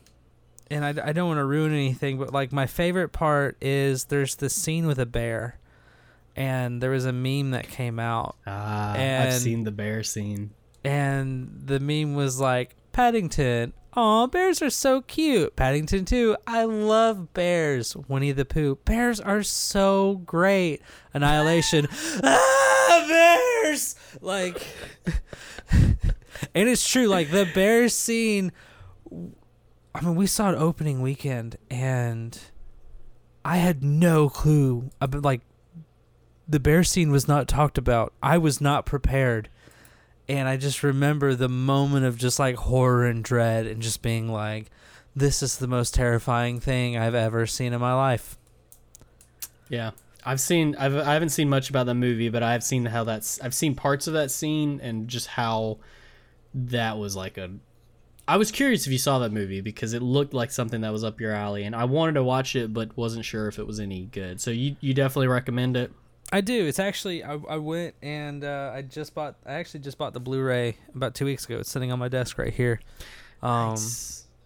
and 0.70 0.86
I, 0.86 1.10
I 1.10 1.12
don't 1.12 1.28
want 1.28 1.38
to 1.40 1.46
ruin 1.46 1.74
anything, 1.74 2.18
but 2.18 2.34
like 2.34 2.52
my 2.52 2.66
favorite 2.66 3.10
part 3.10 3.58
is 3.62 4.06
there's 4.06 4.36
this 4.36 4.54
scene 4.54 4.88
with 4.88 5.00
a 5.00 5.06
bear, 5.06 5.60
and 6.34 6.82
there 6.82 6.92
was 6.92 7.06
a 7.06 7.12
meme 7.12 7.52
that 7.52 7.68
came 7.68 8.00
out, 8.00 8.38
ah 8.48 8.94
i've 8.94 9.34
seen 9.34 9.66
the 9.66 9.72
bear 9.72 10.02
scene 10.02 10.52
and 10.84 11.62
the 11.66 11.80
meme 11.80 12.16
was 12.16 12.40
like 12.40 12.76
Paddington, 12.92 13.74
oh 13.94 14.28
bears 14.28 14.62
are 14.62 14.70
so 14.70 15.02
cute. 15.02 15.56
Paddington 15.56 16.06
too, 16.06 16.36
I 16.46 16.64
love 16.64 17.34
bears. 17.34 17.96
Winnie 17.96 18.32
the 18.32 18.46
Pooh, 18.46 18.76
bears 18.86 19.20
are 19.20 19.44
so 19.44 20.22
great. 20.26 20.82
Annihilation, 21.14 21.88
ah 22.24 23.06
bears, 23.08 23.96
like, 24.22 24.66
and 25.72 26.70
it's 26.70 26.88
true. 26.88 27.08
Like 27.08 27.32
the 27.32 27.50
bear 27.54 27.90
scene. 27.90 28.52
I 29.94 30.02
mean, 30.02 30.16
we 30.16 30.26
saw 30.26 30.52
it 30.52 30.56
opening 30.56 31.02
weekend, 31.02 31.58
and 31.70 32.38
I 33.44 33.58
had 33.58 33.84
no 33.84 34.30
clue 34.30 34.90
about 35.02 35.24
like 35.24 35.42
the 36.48 36.60
bear 36.60 36.84
scene 36.84 37.12
was 37.12 37.28
not 37.28 37.48
talked 37.48 37.78
about. 37.78 38.14
I 38.22 38.38
was 38.38 38.62
not 38.62 38.86
prepared, 38.86 39.50
and 40.32 40.48
I 40.48 40.56
just 40.56 40.82
remember 40.82 41.36
the 41.36 41.50
moment 41.50 42.06
of 42.06 42.18
just 42.18 42.40
like 42.40 42.56
horror 42.56 43.06
and 43.06 43.22
dread, 43.22 43.68
and 43.68 43.82
just 43.82 44.02
being 44.02 44.32
like, 44.32 44.72
"This 45.14 45.44
is 45.44 45.58
the 45.58 45.68
most 45.68 45.94
terrifying 45.94 46.62
thing 46.62 46.98
I've 46.98 47.16
ever 47.16 47.46
seen 47.46 47.74
in 47.74 47.82
my 47.82 47.94
life." 47.94 48.38
Yeah, 49.68 49.92
I've 50.26 50.40
seen. 50.40 50.76
I've 50.80 50.96
I 50.96 51.14
haven't 51.14 51.30
seen 51.30 51.50
much 51.50 51.70
about 51.70 51.86
the 51.86 51.94
movie, 51.94 52.30
but 52.30 52.44
I've 52.44 52.64
seen 52.64 52.86
how 52.86 53.04
that's. 53.04 53.42
I've 53.42 53.54
seen 53.54 53.76
parts 53.76 54.08
of 54.08 54.14
that 54.14 54.32
scene 54.32 54.80
and 54.82 55.10
just 55.10 55.28
how 55.28 55.80
that 56.54 56.98
was 56.98 57.16
like 57.16 57.38
a. 57.38 57.52
I 58.26 58.38
was 58.38 58.52
curious 58.52 58.88
if 58.88 58.94
you 58.94 59.00
saw 59.00 59.20
that 59.20 59.34
movie 59.34 59.60
because 59.60 59.94
it 59.94 60.02
looked 60.02 60.34
like 60.34 60.52
something 60.52 60.80
that 60.82 60.94
was 60.94 61.04
up 61.04 61.20
your 61.20 61.34
alley, 61.34 61.64
and 61.64 61.76
I 61.76 61.84
wanted 61.84 62.14
to 62.14 62.24
watch 62.24 62.56
it, 62.56 62.74
but 62.74 62.96
wasn't 62.96 63.26
sure 63.26 63.50
if 63.50 63.60
it 63.60 63.68
was 63.68 63.82
any 63.82 64.06
good. 64.06 64.40
So 64.40 64.50
you 64.52 64.78
you 64.80 64.94
definitely 64.94 65.28
recommend 65.28 65.76
it. 65.76 65.92
I 66.32 66.42
do. 66.42 66.66
It's 66.66 66.80
actually 66.80 67.24
I, 67.24 67.34
I 67.50 67.58
went 67.58 67.96
and 68.02 68.44
uh, 68.44 68.72
I 68.74 68.82
just 68.84 69.14
bought. 69.14 69.36
I 69.46 69.54
actually 69.54 69.82
just 69.82 69.98
bought 69.98 70.14
the 70.14 70.20
Blu-ray 70.20 70.78
about 70.96 71.14
two 71.16 71.26
weeks 71.26 71.46
ago. 71.46 71.60
It's 71.60 71.70
sitting 71.70 71.92
on 71.92 72.00
my 72.00 72.08
desk 72.08 72.38
right 72.38 72.54
here. 72.54 72.80
Um, 73.42 73.76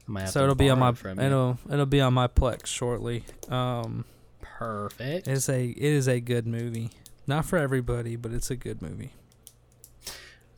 Nice. 0.08 0.34
So 0.34 0.44
it'll 0.44 0.56
be 0.56 0.70
on 0.70 0.80
my 0.80 0.94
it'll 1.20 1.58
it'll 1.72 1.86
be 1.86 2.02
on 2.02 2.14
my 2.14 2.28
Plex 2.28 2.68
shortly. 2.68 3.24
Um, 3.50 4.06
perfect. 4.42 5.28
it's 5.28 5.50
a 5.50 5.66
it 5.66 5.78
is 5.78 6.08
a 6.08 6.20
good 6.20 6.46
movie. 6.46 6.92
Not 7.28 7.46
for 7.46 7.58
everybody, 7.58 8.16
but 8.16 8.32
it's 8.32 8.52
a 8.52 8.56
good 8.56 8.82
movie. 8.82 9.12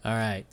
All 0.03 0.13
right. 0.13 0.45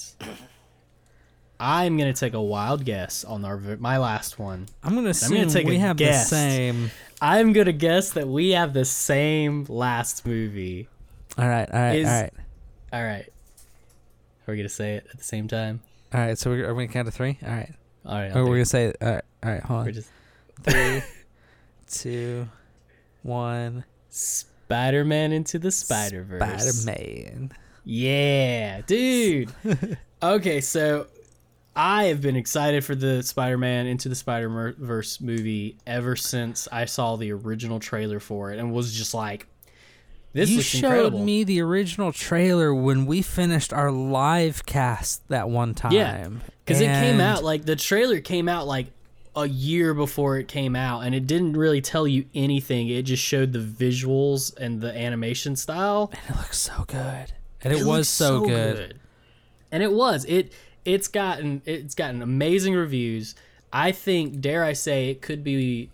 I'm 1.60 1.97
gonna 1.97 2.12
take 2.12 2.35
a 2.35 2.43
wild 2.43 2.85
guess 2.85 3.24
on 3.24 3.44
our 3.44 3.56
my 3.78 3.98
last 3.98 4.39
one. 4.39 4.66
I'm 4.82 4.94
gonna 4.94 5.10
assume 5.10 5.36
gonna 5.39 5.51
take 5.51 5.66
we 5.66 5.76
a 5.76 5.81
have 5.81 5.97
guess. 5.97 6.28
the 6.31 6.36
same. 6.36 6.90
I'm 7.22 7.52
gonna 7.52 7.72
guess 7.72 8.10
that 8.12 8.26
we 8.28 8.51
have 8.51 8.72
the 8.74 8.85
same 8.85 9.64
last 9.68 10.26
movie. 10.26 10.89
All 11.39 11.48
right, 11.48 11.68
all 11.70 11.81
right, 11.81 11.97
Is- 11.98 12.06
all 12.09 12.12
right, 12.22 12.32
All 12.93 13.02
right. 13.05 13.28
Are 14.47 14.51
we 14.52 14.56
gonna 14.56 14.68
say 14.68 14.94
it 14.97 15.06
at 15.10 15.16
the 15.18 15.24
same 15.24 15.48
time? 15.48 15.81
all 16.12 16.20
right. 16.20 16.36
So 16.39 16.51
we're, 16.51 16.68
are 16.68 16.74
we 16.74 16.85
gonna 16.85 16.93
count 16.93 17.06
to 17.06 17.12
three? 17.12 17.39
All 17.43 17.51
right. 17.51 17.72
All 18.05 18.14
right. 18.18 18.31
Or 18.36 18.44
we're 18.44 18.51
we 18.51 18.56
gonna 18.59 18.64
say 18.66 18.86
it. 18.86 18.97
All 19.01 19.09
right. 19.12 19.24
All 19.43 19.51
right. 19.52 19.62
Hold 19.62 19.81
We're 19.85 19.89
on. 19.89 19.93
just 19.94 20.10
Three, 20.62 21.02
two, 21.90 22.48
one. 23.22 23.85
Spider-Man 24.10 25.32
into 25.32 25.59
the 25.59 25.70
Spider-Verse. 25.70 26.82
Spider-Man. 26.82 27.52
Yeah, 27.85 28.81
dude. 28.86 29.51
okay, 30.22 30.60
so 30.60 31.06
I 31.76 32.05
have 32.05 32.20
been 32.20 32.36
excited 32.36 32.84
for 32.84 32.94
the 32.94 33.22
Spider-Man 33.22 33.86
into 33.86 34.09
the 34.09 34.14
Spider-Verse 34.14 35.20
movie 35.20 35.76
ever 35.86 36.14
since 36.16 36.68
I 36.70 36.84
saw 36.84 37.16
the 37.16 37.32
original 37.32 37.80
trailer 37.80 38.20
for 38.20 38.52
it 38.52 38.59
and 38.59 38.72
was 38.72 38.92
just 38.94 39.12
like 39.14 39.46
this 40.32 40.51
you 40.51 40.62
showed 40.62 40.84
incredible. 40.86 41.24
me 41.24 41.44
the 41.44 41.60
original 41.60 42.12
trailer 42.12 42.74
when 42.74 43.06
we 43.06 43.22
finished 43.22 43.72
our 43.72 43.90
live 43.90 44.66
cast 44.66 45.26
that 45.28 45.48
one 45.48 45.74
time. 45.74 45.92
Yeah, 45.92 46.28
Cuz 46.66 46.80
it 46.80 46.86
came 46.86 47.20
out 47.20 47.44
like 47.44 47.64
the 47.64 47.76
trailer 47.76 48.20
came 48.20 48.48
out 48.48 48.66
like 48.66 48.86
a 49.36 49.46
year 49.48 49.94
before 49.94 50.38
it 50.38 50.46
came 50.46 50.76
out 50.76 51.01
and 51.01 51.12
it 51.14 51.26
didn't 51.26 51.55
really 51.56 51.80
tell 51.80 52.06
you 52.06 52.24
anything. 52.34 52.88
It 52.88 53.02
just 53.02 53.22
showed 53.22 53.52
the 53.52 53.59
visuals 53.59 54.56
and 54.56 54.80
the 54.80 54.96
animation 54.96 55.56
style. 55.56 56.10
and 56.12 56.36
it 56.36 56.38
looks 56.38 56.59
so 56.59 56.84
good. 56.86 57.32
And 57.62 57.72
it, 57.72 57.80
It 57.80 57.86
was 57.86 57.86
looks 57.86 58.09
so, 58.09 58.44
good. 58.46 59.01
and 59.72 59.82
it 59.82 59.92
was 59.92 60.24
it 60.26 60.52
it's 60.85 61.09
gotten 61.09 61.62
it's 61.65 61.94
gotten 61.94 62.20
amazing 62.23 62.74
reviews 62.74 63.35
i 63.73 63.90
think 63.93 64.40
dare 64.40 64.62
i 64.65 64.73
say 64.73 65.11
it 65.11 65.23
could 65.23 65.43
be 65.43 65.90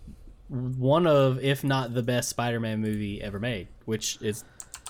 one 0.49 1.07
of 1.07 1.39
if 1.43 1.62
not 1.62 1.95
the 1.95 2.03
best 2.03 2.29
spider-man 2.29 2.81
movie 2.81 3.23
ever 3.23 3.39
made 3.39 3.69
which 3.85 4.19
is 4.21 4.45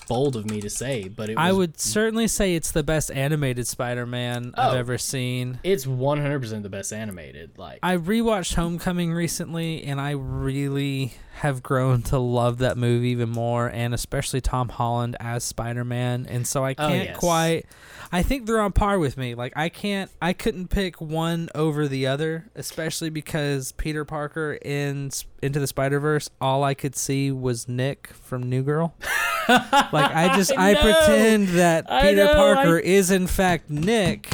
bold 0.07 0.35
of 0.35 0.49
me 0.49 0.59
to 0.59 0.69
say, 0.69 1.07
but 1.07 1.29
it 1.29 1.37
was, 1.37 1.41
I 1.47 1.53
would 1.53 1.79
certainly 1.79 2.27
say 2.27 2.55
it's 2.55 2.71
the 2.71 2.83
best 2.83 3.11
animated 3.11 3.65
Spider-Man 3.65 4.53
I've 4.57 4.73
Oh. 4.73 4.77
ever 4.77 4.97
seen. 4.97 5.59
It's 5.63 5.85
100% 5.85 6.63
the 6.63 6.69
best 6.69 6.91
animated. 6.91 7.51
Like 7.57 7.79
I 7.81 7.95
rewatched 7.95 8.55
Homecoming 8.55 9.13
recently, 9.13 9.83
and 9.83 10.01
I 10.01 10.11
really 10.11 11.13
have 11.35 11.63
grown 11.63 12.01
to 12.03 12.17
love 12.19 12.57
that 12.57 12.77
movie 12.77 13.09
even 13.09 13.29
more, 13.29 13.67
and 13.69 13.93
especially 13.93 14.41
Tom 14.41 14.67
Holland 14.69 15.15
as 15.21 15.45
Spider 15.45 15.85
Man. 15.85 16.25
And 16.27 16.45
so 16.45 16.65
I 16.65 16.71
Oh, 16.77 16.89
can't 16.89 17.09
yes. 17.09 17.17
quite. 17.17 17.65
I 18.13 18.23
think 18.23 18.45
they're 18.45 18.59
on 18.59 18.73
par 18.73 18.99
with 18.99 19.15
me. 19.17 19.35
Like 19.35 19.53
I 19.55 19.69
can't. 19.69 20.11
I 20.21 20.33
couldn't 20.33 20.67
pick 20.67 20.99
one 20.99 21.49
over 21.55 21.87
the 21.87 22.07
other, 22.07 22.49
especially 22.55 23.09
because 23.09 23.71
Peter 23.73 24.03
Parker 24.03 24.57
in 24.61 25.11
Into 25.41 25.59
the 25.59 25.67
Spider 25.67 25.99
Verse, 25.99 26.29
all 26.41 26.63
I 26.63 26.73
could 26.73 26.95
see 26.95 27.31
was 27.31 27.67
Nick 27.69 28.07
from 28.07 28.43
New 28.49 28.63
Girl. 28.63 28.93
like 29.49 29.93
I 30.13 30.33
just 30.35 30.51
I, 30.57 30.73
know. 30.73 30.81
pretend 30.81 31.47
that 31.49 31.89
I 31.91 32.09
Peter 32.09 32.25
know, 32.25 32.33
Parker 32.33 32.77
I- 32.77 32.81
is 32.81 33.11
in 33.11 33.27
fact 33.27 33.69
Nick, 33.69 34.29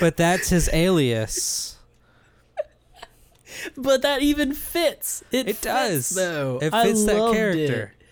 but 0.00 0.16
that's 0.16 0.48
his 0.48 0.70
alias. 0.72 1.76
but 3.76 4.02
that 4.02 4.22
even 4.22 4.54
fits. 4.54 5.22
It, 5.30 5.40
It 5.40 5.56
fits, 5.56 5.60
does. 5.60 6.08
though. 6.10 6.58
It 6.62 6.72
I 6.72 6.84
fits 6.86 7.04
that 7.04 7.32
character. 7.32 7.92
it. 7.98 8.06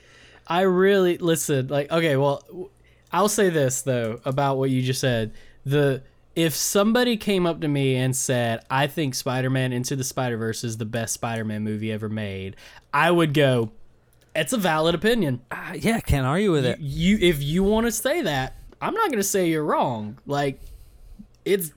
I 0.46 0.62
really 0.62 1.18
listen. 1.18 1.68
Like, 1.68 1.90
okay, 1.90 2.16
well, 2.16 2.42
I'll 3.12 3.28
say 3.28 3.50
this 3.50 3.82
though 3.82 4.20
about 4.24 4.58
what 4.58 4.70
you 4.70 4.82
just 4.82 5.00
said. 5.00 5.32
The 5.64 6.02
if 6.34 6.54
somebody 6.54 7.16
came 7.16 7.46
up 7.46 7.60
to 7.62 7.68
me 7.68 7.96
and 7.96 8.14
said, 8.14 8.60
"I 8.70 8.86
think 8.86 9.14
Spider-Man 9.14 9.72
Into 9.72 9.96
the 9.96 10.04
Spider-Verse 10.04 10.62
is 10.62 10.76
the 10.76 10.84
best 10.84 11.14
Spider-Man 11.14 11.64
movie 11.64 11.90
ever 11.90 12.08
made," 12.08 12.56
I 12.94 13.10
would 13.10 13.34
go, 13.34 13.72
"It's 14.36 14.52
a 14.52 14.56
valid 14.56 14.94
opinion." 14.94 15.40
Uh, 15.50 15.74
yeah, 15.78 16.00
can't 16.00 16.26
argue 16.26 16.52
with 16.52 16.64
it. 16.64 16.78
You, 16.78 17.18
if 17.20 17.42
you 17.42 17.64
want 17.64 17.86
to 17.86 17.92
say 17.92 18.22
that, 18.22 18.54
I'm 18.80 18.94
not 18.94 19.08
going 19.08 19.18
to 19.18 19.24
say 19.24 19.48
you're 19.48 19.64
wrong. 19.64 20.18
Like, 20.26 20.60
it's. 21.44 21.72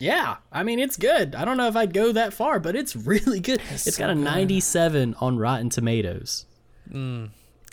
Yeah, 0.00 0.36
I 0.52 0.62
mean 0.62 0.78
it's 0.78 0.96
good. 0.96 1.34
I 1.34 1.44
don't 1.44 1.56
know 1.56 1.66
if 1.66 1.74
I'd 1.74 1.92
go 1.92 2.12
that 2.12 2.32
far, 2.32 2.60
but 2.60 2.76
it's 2.76 2.94
really 3.12 3.40
good. 3.40 3.60
it's 3.70 3.94
so 3.94 3.98
got 3.98 4.10
a 4.10 4.14
good. 4.14 4.22
97 4.22 5.16
on 5.18 5.38
Rotten 5.38 5.70
Tomatoes 5.70 6.46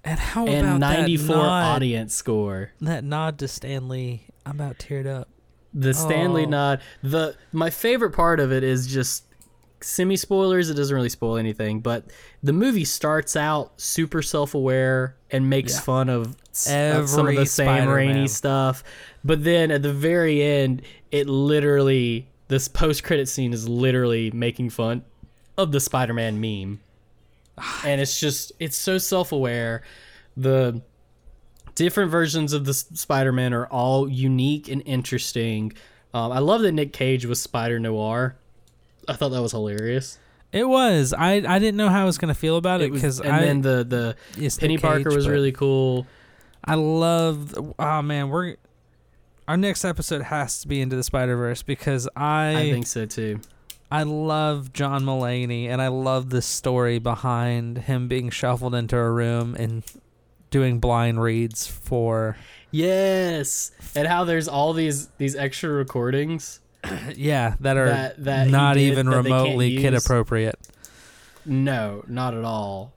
And 0.05 0.19
how 0.19 0.45
and 0.45 0.65
about 0.67 0.79
94 0.79 1.27
that 1.35 1.41
nod, 1.41 1.75
audience 1.75 2.13
score. 2.15 2.71
that 2.81 3.03
nod 3.03 3.39
to 3.39 3.47
Stan 3.47 3.89
Lee? 3.89 4.27
I'm 4.45 4.55
about 4.59 4.77
teared 4.77 5.07
up. 5.07 5.29
The 5.73 5.93
Stan 5.93 6.33
Lee 6.33 6.45
Oh. 6.45 6.49
nod. 6.49 6.81
The 7.03 7.35
my 7.51 7.69
favorite 7.69 8.11
part 8.11 8.39
of 8.39 8.51
it 8.51 8.63
is 8.63 8.87
just 8.87 9.23
semi 9.81 10.15
spoilers. 10.15 10.69
It 10.69 10.75
doesn't 10.75 10.95
really 10.95 11.09
spoil 11.09 11.37
anything, 11.37 11.79
but 11.81 12.05
the 12.43 12.53
movie 12.53 12.85
starts 12.85 13.35
out 13.35 13.73
super 13.81 14.21
self 14.21 14.53
aware 14.53 15.15
and 15.31 15.49
makes 15.49 15.73
Yeah. 15.73 15.79
fun 15.81 16.09
of, 16.09 16.27
of 16.69 17.09
some 17.09 17.27
of 17.27 17.35
the 17.35 17.45
Sam 17.45 17.65
Spider-Man. 17.65 18.15
Raimi 18.15 18.29
stuff. 18.29 18.83
But 19.23 19.43
then 19.43 19.71
at 19.71 19.81
the 19.81 19.91
very 19.93 20.41
end, 20.43 20.83
it 21.11 21.27
literally 21.27 22.27
this 22.47 22.67
post 22.67 23.03
credit 23.03 23.27
scene 23.27 23.51
is 23.53 23.67
literally 23.67 24.29
making 24.31 24.69
fun 24.69 25.03
of 25.57 25.71
the 25.71 25.79
Spider 25.79 26.13
Man 26.13 26.39
meme, 26.39 26.79
and 27.85 28.01
it's 28.01 28.19
just 28.19 28.51
it's 28.59 28.77
so 28.77 28.97
self 28.97 29.31
aware. 29.31 29.83
The 30.37 30.81
different 31.75 32.11
versions 32.11 32.53
of 32.53 32.65
the 32.65 32.73
Spider-Man 32.73 33.53
are 33.53 33.67
all 33.67 34.09
unique 34.09 34.67
and 34.69 34.81
interesting. 34.85 35.73
Um, 36.13 36.31
I 36.31 36.39
love 36.39 36.61
that 36.61 36.71
Nick 36.71 36.93
Cage 36.93 37.25
was 37.25 37.41
Spider 37.41 37.79
Noir. 37.79 38.37
I 39.07 39.13
thought 39.13 39.29
that 39.29 39.41
was 39.41 39.51
hilarious. 39.51 40.17
It 40.51 40.67
was. 40.67 41.13
I 41.13 41.33
I 41.33 41.59
didn't 41.59 41.75
know 41.75 41.89
how 41.89 42.01
I 42.01 42.05
was 42.05 42.17
gonna 42.17 42.33
feel 42.33 42.55
about 42.57 42.81
it 42.81 42.91
because 42.93 43.19
and 43.19 43.33
I 43.33 43.41
then 43.41 43.61
the 43.61 43.83
the 43.83 44.49
Penny 44.57 44.75
Nick 44.75 44.81
Parker 44.81 45.09
Cage, 45.09 45.15
was 45.15 45.27
really 45.27 45.51
cool. 45.51 46.07
I 46.63 46.75
love. 46.75 47.73
Oh 47.77 48.01
man, 48.01 48.29
we're 48.29 48.55
our 49.47 49.57
next 49.57 49.83
episode 49.83 50.21
has 50.21 50.61
to 50.61 50.67
be 50.67 50.81
into 50.81 50.95
the 50.95 51.03
Spider 51.03 51.35
Verse 51.35 51.61
because 51.61 52.07
I 52.15 52.55
I 52.55 52.71
think 52.71 52.87
so 52.87 53.05
too. 53.05 53.41
I 53.95 54.03
love 54.03 54.73
John 54.73 55.03
Mulaney 55.03 55.67
and 55.67 55.81
I 55.81 55.87
love 55.87 56.29
the 56.29 56.41
story 56.41 56.99
behind 56.99 57.77
him 57.79 58.07
being 58.07 58.29
shuffled 58.29 58.75
into 58.75 58.97
a 58.97 59.09
room 59.09 59.55
and 59.57 59.83
doing 60.49 60.79
blind 60.79 61.21
reads 61.21 61.65
for 61.67 62.37
Yes, 62.71 63.71
and 63.95 64.07
how 64.07 64.25
there's 64.25 64.47
all 64.47 64.73
these 64.73 65.07
these 65.17 65.35
extra 65.35 65.69
recordings. 65.69 66.59
yeah 67.15 67.55
that 67.61 67.77
are 67.77 67.89
That- 67.89 68.23
that 68.25 68.47
not 68.49 68.73
did 68.73 68.81
even 68.91 69.09
that 69.09 69.15
remotely 69.23 69.77
kid 69.77 69.93
appropriate. 69.93 70.59
No, 71.45 72.03
not 72.07 72.33
at 72.33 72.43
all. 72.43 72.93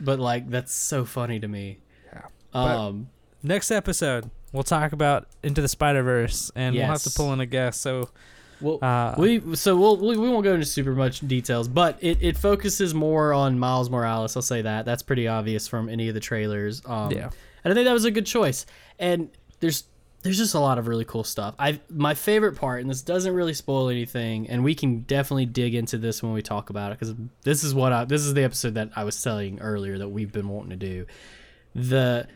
But 0.00 0.18
like 0.18 0.48
that's 0.50 0.74
so 0.74 1.04
funny 1.04 1.38
to 1.40 1.48
me. 1.48 1.78
Yeah. 2.12 2.22
But- 2.52 2.58
Um, 2.76 3.08
Next 3.42 3.70
episode, 3.70 4.30
we'll 4.52 4.62
talk 4.64 4.92
about 4.92 5.26
Into 5.42 5.62
the 5.62 5.68
Spider 5.68 6.02
Verse, 6.02 6.50
and 6.54 6.74
we'll 6.76 6.84
have 6.86 7.02
to 7.04 7.10
pull 7.10 7.32
in 7.32 7.40
a 7.40 7.46
guest. 7.46 7.80
So, 7.80 8.10
well, 8.60 8.78
uh, 8.82 9.14
we 9.18 9.54
so 9.56 9.76
we'll, 9.76 9.96
we 9.96 10.16
we 10.16 10.28
won't 10.28 10.44
go 10.44 10.54
into 10.54 10.66
super 10.66 10.92
much 10.94 11.20
details, 11.20 11.68
but 11.68 11.98
it, 12.00 12.18
it 12.22 12.36
focuses 12.36 12.94
more 12.94 13.32
on 13.32 13.58
Miles 13.58 13.88
Morales. 13.90 14.36
I'll 14.36 14.42
say 14.42 14.62
that 14.62 14.84
that's 14.84 15.02
pretty 15.02 15.26
obvious 15.28 15.66
from 15.68 15.88
any 15.88 16.08
of 16.08 16.14
the 16.14 16.20
trailers. 16.20 16.82
Um, 16.86 17.10
Yeah. 17.12 17.30
and 17.64 17.72
I 17.72 17.74
think 17.74 17.86
that 17.86 17.92
was 17.92 18.04
a 18.04 18.10
good 18.10 18.26
choice. 18.26 18.66
And 18.98 19.30
there's 19.60 19.84
there's 20.22 20.36
just 20.36 20.54
a 20.54 20.60
lot 20.60 20.76
of 20.78 20.86
really 20.86 21.06
cool 21.06 21.24
stuff. 21.24 21.54
I 21.58 21.80
my 21.88 22.12
favorite 22.14 22.56
part, 22.56 22.82
and 22.82 22.90
this 22.90 23.00
doesn't 23.00 23.32
really 23.32 23.54
spoil 23.54 23.88
anything, 23.88 24.48
and 24.50 24.62
we 24.62 24.74
can 24.74 25.00
definitely 25.00 25.46
dig 25.46 25.74
into 25.74 25.96
this 25.96 26.22
when 26.22 26.32
we 26.34 26.42
talk 26.42 26.68
about 26.68 26.92
it 26.92 26.98
because 26.98 27.14
this 27.42 27.64
is 27.64 27.74
what 27.74 27.92
I 27.92 28.04
this 28.04 28.20
is 28.22 28.34
the 28.34 28.44
episode 28.44 28.74
that 28.74 28.90
I 28.94 29.04
was 29.04 29.22
telling 29.22 29.60
earlier 29.60 29.96
that 29.96 30.08
we've 30.10 30.30
been 30.30 30.48
wanting 30.50 30.70
to 30.70 30.76
do. 30.76 31.06
The 31.74 32.26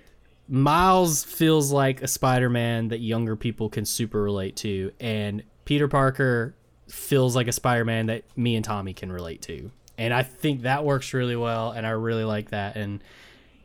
Miles 0.49 1.25
feels 1.25 1.73
like 1.73 2.03
a 2.03 2.09
Spider-Man 2.09 2.89
that 2.89 3.01
younger 3.01 3.35
people 3.37 3.69
can 3.69 3.85
super 3.85 4.23
relate 4.23 4.57
to, 4.57 4.93
and 5.01 5.43
Peter 5.65 5.89
Parker 5.89 6.55
feels 6.89 7.35
like 7.35 7.49
a 7.49 7.53
Spider-Man 7.53 8.07
that 8.07 8.25
me 8.37 8.57
and 8.57 8.65
Tommy 8.65 8.93
can 8.93 9.11
relate 9.11 9.43
to. 9.43 9.71
And 9.97 10.13
I 10.13 10.23
think 10.23 10.63
that 10.63 10.85
works 10.85 11.15
really 11.15 11.37
well, 11.37 11.71
and 11.71 11.87
I 11.87 11.91
really 11.91 12.25
like 12.25 12.51
that. 12.51 12.77
And 12.77 13.03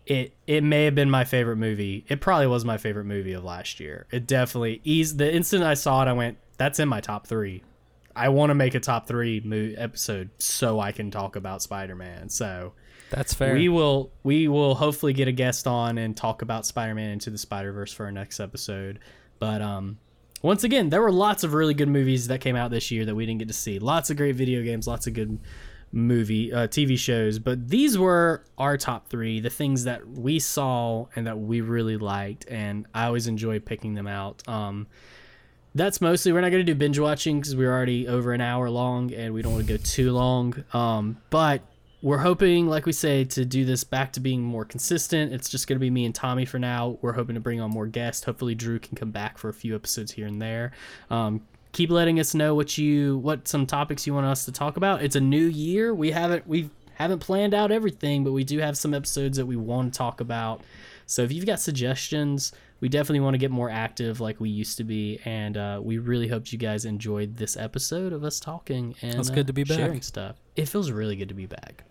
it 0.05 0.33
it 0.47 0.63
may 0.63 0.85
have 0.85 0.95
been 0.95 1.09
my 1.09 1.23
favorite 1.23 1.57
movie. 1.57 2.05
It 2.07 2.21
probably 2.21 2.47
was 2.47 2.65
my 2.65 2.77
favorite 2.77 3.05
movie 3.05 3.33
of 3.33 3.43
last 3.43 3.79
year. 3.79 4.07
It 4.11 4.27
definitely 4.27 4.81
eased 4.83 5.17
the 5.17 5.33
instant 5.33 5.63
I 5.63 5.73
saw 5.75 6.01
it. 6.03 6.07
I 6.07 6.13
went, 6.13 6.37
"That's 6.57 6.79
in 6.79 6.87
my 6.87 6.99
top 6.99 7.27
three. 7.27 7.63
I 8.15 8.29
want 8.29 8.49
to 8.49 8.55
make 8.55 8.75
a 8.75 8.79
top 8.79 9.07
three 9.07 9.39
mo- 9.43 9.73
episode 9.77 10.29
so 10.39 10.79
I 10.79 10.91
can 10.91 11.09
talk 11.11 11.35
about 11.35 11.61
Spider-Man." 11.61 12.29
So 12.29 12.73
that's 13.09 13.33
fair. 13.33 13.53
we 13.53 13.69
will 13.69 14.11
we 14.23 14.47
will 14.47 14.75
hopefully 14.75 15.13
get 15.13 15.27
a 15.27 15.31
guest 15.31 15.67
on 15.67 15.97
and 15.97 16.15
talk 16.15 16.41
about 16.41 16.65
Spider-Man 16.65 17.11
into 17.11 17.29
the 17.29 17.37
Spider-Verse 17.37 17.93
for 17.93 18.05
our 18.05 18.11
next 18.11 18.39
episode. 18.39 18.99
But 19.39 19.61
um 19.61 19.97
once 20.41 20.63
again, 20.63 20.89
there 20.89 21.01
were 21.01 21.11
lots 21.11 21.43
of 21.43 21.53
really 21.53 21.73
good 21.73 21.89
movies 21.89 22.27
that 22.27 22.39
came 22.39 22.55
out 22.55 22.71
this 22.71 22.91
year 22.91 23.05
that 23.05 23.15
we 23.15 23.25
didn't 23.25 23.39
get 23.39 23.47
to 23.47 23.53
see. 23.53 23.79
Lots 23.79 24.09
of 24.09 24.17
great 24.17 24.35
video 24.35 24.63
games, 24.63 24.87
lots 24.87 25.07
of 25.07 25.13
good 25.13 25.39
movie 25.91 26.53
uh, 26.53 26.67
TV 26.67 26.97
shows, 26.97 27.39
but 27.39 27.67
these 27.69 27.97
were 27.97 28.43
our 28.57 28.77
top 28.77 29.07
3, 29.09 29.39
the 29.39 29.49
things 29.49 29.85
that 29.85 30.07
we 30.07 30.39
saw 30.39 31.07
and 31.15 31.25
that 31.25 31.39
we 31.39 31.61
really 31.61 31.97
liked 31.97 32.45
and 32.47 32.85
I 32.93 33.05
always 33.05 33.27
enjoy 33.27 33.59
picking 33.59 33.95
them 33.95 34.07
out. 34.07 34.47
Um 34.47 34.87
that's 35.75 36.01
mostly 36.01 36.31
we're 36.31 36.41
not 36.41 36.49
going 36.49 36.65
to 36.65 36.71
do 36.71 36.75
binge 36.75 36.97
watching 36.97 37.39
because 37.39 37.55
we're 37.55 37.71
already 37.71 38.07
over 38.07 38.33
an 38.33 38.41
hour 38.41 38.69
long 38.69 39.13
and 39.13 39.33
we 39.33 39.41
don't 39.41 39.53
want 39.53 39.67
to 39.67 39.77
go 39.77 39.81
too 39.83 40.11
long 40.11 40.63
um, 40.73 41.17
but 41.29 41.61
we're 42.01 42.19
hoping 42.19 42.67
like 42.67 42.85
we 42.85 42.93
say 42.93 43.25
to 43.25 43.43
do 43.43 43.65
this 43.65 43.83
back 43.83 44.13
to 44.13 44.19
being 44.19 44.41
more 44.41 44.63
consistent. 44.63 45.33
It's 45.33 45.49
just 45.49 45.67
going 45.67 45.75
to 45.75 45.79
be 45.79 45.89
me 45.89 46.05
and 46.05 46.15
tommy 46.15 46.45
for 46.45 46.57
now. 46.57 46.97
We're 47.01 47.13
hoping 47.13 47.35
to 47.35 47.41
bring 47.41 47.59
on 47.59 47.71
more 47.71 47.87
guests. 47.87 48.23
Hopefully 48.23 48.55
drew 48.55 48.79
can 48.79 48.95
come 48.95 49.11
back 49.11 49.37
for 49.37 49.49
a 49.49 49.53
few 49.53 49.75
episodes 49.75 50.11
here 50.11 50.27
and 50.27 50.41
there. 50.41 50.71
Um, 51.09 51.41
keep 51.71 51.89
letting 51.89 52.19
us 52.19 52.33
know 52.33 52.55
what 52.55 52.77
you 52.77 53.17
what 53.17 53.47
some 53.47 53.65
topics 53.65 54.07
you 54.07 54.13
want 54.13 54.25
us 54.25 54.45
to 54.45 54.51
talk 54.51 54.77
about. 54.77 55.03
It's 55.03 55.17
a 55.17 55.21
new 55.21 55.45
year. 55.45 55.93
We 55.93 56.11
haven't 56.11 56.47
we 56.47 56.69
haven't 56.95 57.19
planned 57.19 57.53
out 57.53 57.71
everything 57.71 58.23
but 58.23 58.31
we 58.31 58.43
do 58.43 58.59
have 58.59 58.77
some 58.77 58.93
episodes 58.93 59.37
that 59.37 59.45
we 59.45 59.57
want 59.57 59.93
to 59.93 59.97
talk 59.97 60.21
about. 60.21 60.61
So 61.05 61.23
if 61.23 61.33
you've 61.33 61.45
got 61.45 61.59
suggestions, 61.59 62.53
we 62.81 62.89
definitely 62.89 63.19
want 63.21 63.33
to 63.33 63.37
get 63.39 63.51
more 63.51 63.69
active 63.69 64.19
like 64.19 64.39
we 64.39 64.49
used 64.49 64.77
to 64.77 64.83
be, 64.83 65.19
and 65.25 65.57
uh, 65.57 65.79
we 65.83 65.97
really 65.97 66.27
hoped 66.27 66.51
you 66.51 66.57
guys 66.57 66.85
enjoyed 66.85 67.37
this 67.37 67.57
episode 67.57 68.13
of 68.13 68.23
us 68.23 68.39
talking 68.39 68.95
and 69.01 69.19
It's 69.19 69.29
uh, 69.29 69.33
good 69.33 69.47
to 69.47 69.53
be 69.53 69.63
back. 69.63 69.77
sharing 69.77 70.01
stuff. 70.01 70.37
It 70.55 70.67
feels 70.67 70.91
really 70.91 71.15
good 71.15 71.29
to 71.29 71.35
be 71.35 71.45
back. 71.45 71.83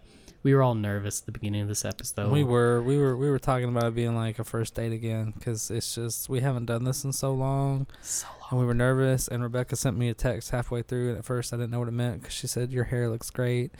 We 0.44 0.54
were 0.54 0.62
all 0.62 0.76
nervous 0.76 1.20
at 1.20 1.26
the 1.26 1.32
beginning 1.32 1.62
of 1.62 1.68
this 1.68 1.84
episode. 1.84 2.30
we 2.30 2.44
were 2.44 2.80
we 2.80 2.96
were 2.96 3.16
we 3.16 3.28
were 3.28 3.40
talking 3.40 3.68
about 3.68 3.86
it 3.86 3.94
being 3.96 4.14
like 4.14 4.38
a 4.38 4.44
first 4.44 4.72
date 4.76 4.92
again 4.92 5.32
because 5.36 5.68
it's 5.70 5.96
just 5.96 6.28
we 6.28 6.40
haven't 6.40 6.66
done 6.66 6.84
this 6.84 7.02
in 7.04 7.12
so 7.12 7.32
long, 7.34 7.88
so 8.02 8.28
long. 8.40 8.48
and 8.52 8.60
we 8.60 8.64
were 8.64 8.72
nervous. 8.72 9.26
And 9.26 9.42
Rebecca 9.42 9.74
sent 9.74 9.98
me 9.98 10.08
a 10.08 10.14
text 10.14 10.50
halfway 10.50 10.82
through, 10.82 11.08
and 11.10 11.18
at 11.18 11.24
first 11.24 11.52
I 11.52 11.56
didn't 11.56 11.72
know 11.72 11.80
what 11.80 11.88
it 11.88 11.92
meant 11.92 12.20
because 12.20 12.34
she 12.34 12.46
said 12.46 12.70
your 12.72 12.84
hair 12.84 13.10
looks 13.10 13.30
great, 13.30 13.72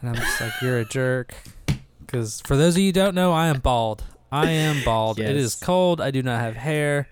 and 0.00 0.08
I'm 0.08 0.16
just 0.16 0.40
like 0.40 0.52
you're 0.62 0.78
a 0.78 0.84
jerk. 0.86 1.34
Because 2.00 2.40
for 2.40 2.56
those 2.56 2.76
of 2.76 2.78
you 2.80 2.86
who 2.88 2.92
don't 2.92 3.14
know, 3.14 3.32
I 3.32 3.48
am 3.48 3.58
bald. 3.60 4.04
I 4.36 4.50
am 4.50 4.84
bald. 4.84 5.18
It 5.18 5.34
is 5.34 5.54
cold. 5.54 6.00
I 6.00 6.10
do 6.10 6.22
not 6.22 6.40
have 6.40 6.56
hair. 6.56 7.08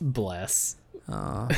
Bless. 0.00 0.76
Uh, 1.08 1.48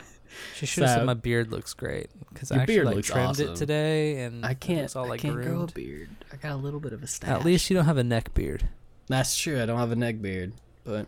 she 0.54 0.66
should 0.66 0.82
have 0.82 0.98
said 0.98 1.06
my 1.06 1.14
beard 1.14 1.52
looks 1.52 1.72
great 1.72 2.08
because 2.32 2.50
I 2.50 2.56
actually 2.56 2.74
beard 2.74 2.86
like 2.86 3.04
trimmed 3.04 3.28
awesome. 3.28 3.50
it 3.50 3.56
today, 3.56 4.22
and 4.22 4.44
I 4.44 4.54
can't. 4.54 4.94
all, 4.96 5.06
like, 5.06 5.20
I 5.20 5.22
can't 5.22 5.40
grow 5.40 5.62
a 5.62 5.66
beard. 5.68 6.10
I 6.32 6.36
got 6.36 6.50
a 6.50 6.56
little 6.56 6.80
bit 6.80 6.92
of 6.92 7.04
a 7.04 7.06
stash. 7.06 7.30
At 7.30 7.44
least 7.44 7.70
you 7.70 7.76
don't 7.76 7.84
have 7.84 7.96
a 7.96 8.04
neck 8.04 8.34
beard. 8.34 8.68
that's 9.06 9.38
true. 9.38 9.62
I 9.62 9.66
don't 9.66 9.78
have 9.78 9.92
a 9.92 9.96
neck 9.96 10.20
beard. 10.20 10.54
But 10.82 11.06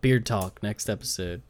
beard 0.00 0.24
talk 0.24 0.62
next 0.62 0.88
episode. 0.88 1.42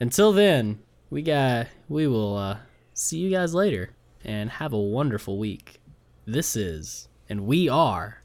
Until 0.00 0.32
then, 0.32 0.78
we 1.10 1.20
got 1.20 1.66
we 1.88 2.06
will 2.06 2.34
uh, 2.34 2.58
see 2.94 3.18
you 3.18 3.30
guys 3.30 3.54
later 3.54 3.90
and 4.24 4.48
have 4.48 4.72
a 4.72 4.80
wonderful 4.80 5.38
week. 5.38 5.80
This 6.24 6.56
is 6.56 7.08
and 7.28 7.46
we 7.46 7.68
are 7.68 8.22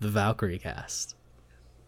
the 0.00 0.08
Valkyrie 0.08 0.58
cast. 0.58 1.14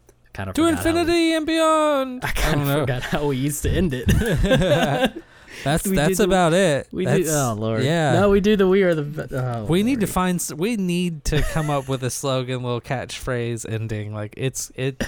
I 0.08 0.28
kind 0.32 0.48
of 0.50 0.54
To 0.56 0.66
infinity 0.66 1.34
and 1.34 1.46
beyond. 1.46 2.24
I 2.24 2.28
kind 2.28 2.62
of 2.62 2.68
forgot 2.80 3.02
how 3.02 3.26
we 3.26 3.36
used 3.36 3.62
to 3.64 3.70
end 3.70 3.92
it. 3.94 4.06
That's 5.64 5.84
We 5.86 5.94
that's 5.94 6.16
the- 6.18 6.24
about 6.24 6.54
it. 6.54 6.88
we 6.92 7.04
that's, 7.04 7.24
do. 7.24 7.30
Oh 7.30 7.54
lord. 7.56 7.82
Yeah. 7.84 8.14
No, 8.14 8.30
we 8.30 8.40
do 8.40 8.56
the 8.56 8.66
we 8.66 8.82
are 8.82 8.94
the. 8.94 9.28
Oh, 9.60 9.64
we 9.66 9.82
need 9.82 10.00
to 10.00 10.06
find. 10.06 10.42
We 10.56 10.76
need 10.76 11.24
to 11.26 11.42
come 11.42 11.68
up 11.68 11.88
with 11.88 12.02
a 12.02 12.10
slogan, 12.10 12.62
little 12.62 12.80
catchphrase 12.80 13.70
ending. 13.70 14.14
Like 14.14 14.32
it's 14.38 14.72
it. 14.76 15.04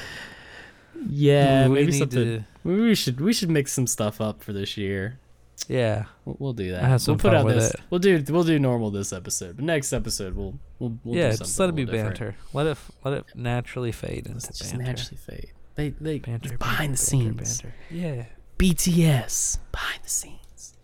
Yeah, 1.09 1.69
we 1.69 1.75
maybe 1.75 1.93
need 1.93 1.99
something. 1.99 2.25
to. 2.25 2.45
Maybe 2.63 2.81
we 2.83 2.95
should 2.95 3.21
we 3.21 3.33
should 3.33 3.51
mix 3.51 3.73
some 3.73 3.87
stuff 3.87 4.21
up 4.21 4.43
for 4.43 4.53
this 4.53 4.77
year. 4.77 5.19
Yeah. 5.67 6.05
We'll, 6.27 6.37
we'll 6.39 6.53
do 6.53 6.71
that. 6.73 6.85
I 6.85 6.89
have 6.89 7.01
some 7.01 7.13
we'll 7.15 7.21
put 7.21 7.35
out 7.35 7.47
this. 7.49 7.71
it. 7.73 7.81
We'll 7.91 7.99
do 8.01 8.23
we'll 8.29 8.45
do 8.45 8.59
normal 8.59 8.91
this 8.91 9.13
episode, 9.15 9.57
but 9.57 9.65
next 9.65 9.93
episode 9.95 10.35
we'll 10.37 10.59
We'll, 10.85 10.99
we'll 11.03 11.17
yeah, 11.17 11.31
just 11.31 11.59
let 11.59 11.71
it 11.71 11.75
be 11.75 11.87
banter. 11.87 12.37
Let 12.53 12.67
it 12.67 12.77
let 13.05 13.15
it 13.15 13.25
naturally 13.35 13.91
fade 13.91 14.27
into 14.27 14.47
just 14.49 14.71
banter. 14.73 14.85
naturally 14.85 15.17
fade. 15.17 15.53
They 15.77 15.89
they 15.91 16.19
banter, 16.19 16.59
behind 16.59 16.93
the 16.93 16.99
scenes. 16.99 17.63
Banter, 17.63 17.75
yeah. 17.91 18.27
BTS 18.59 19.61
behind 19.73 20.03
the 20.03 20.11
scenes. 20.11 20.77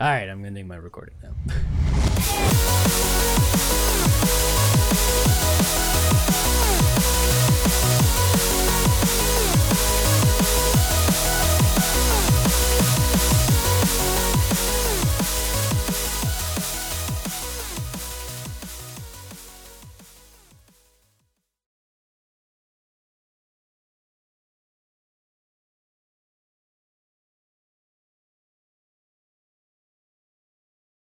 All 0.00 0.06
right, 0.06 0.28
I'm 0.28 0.44
ending 0.44 0.68
my 0.68 0.76
recording 0.76 1.16
now. 1.20 1.34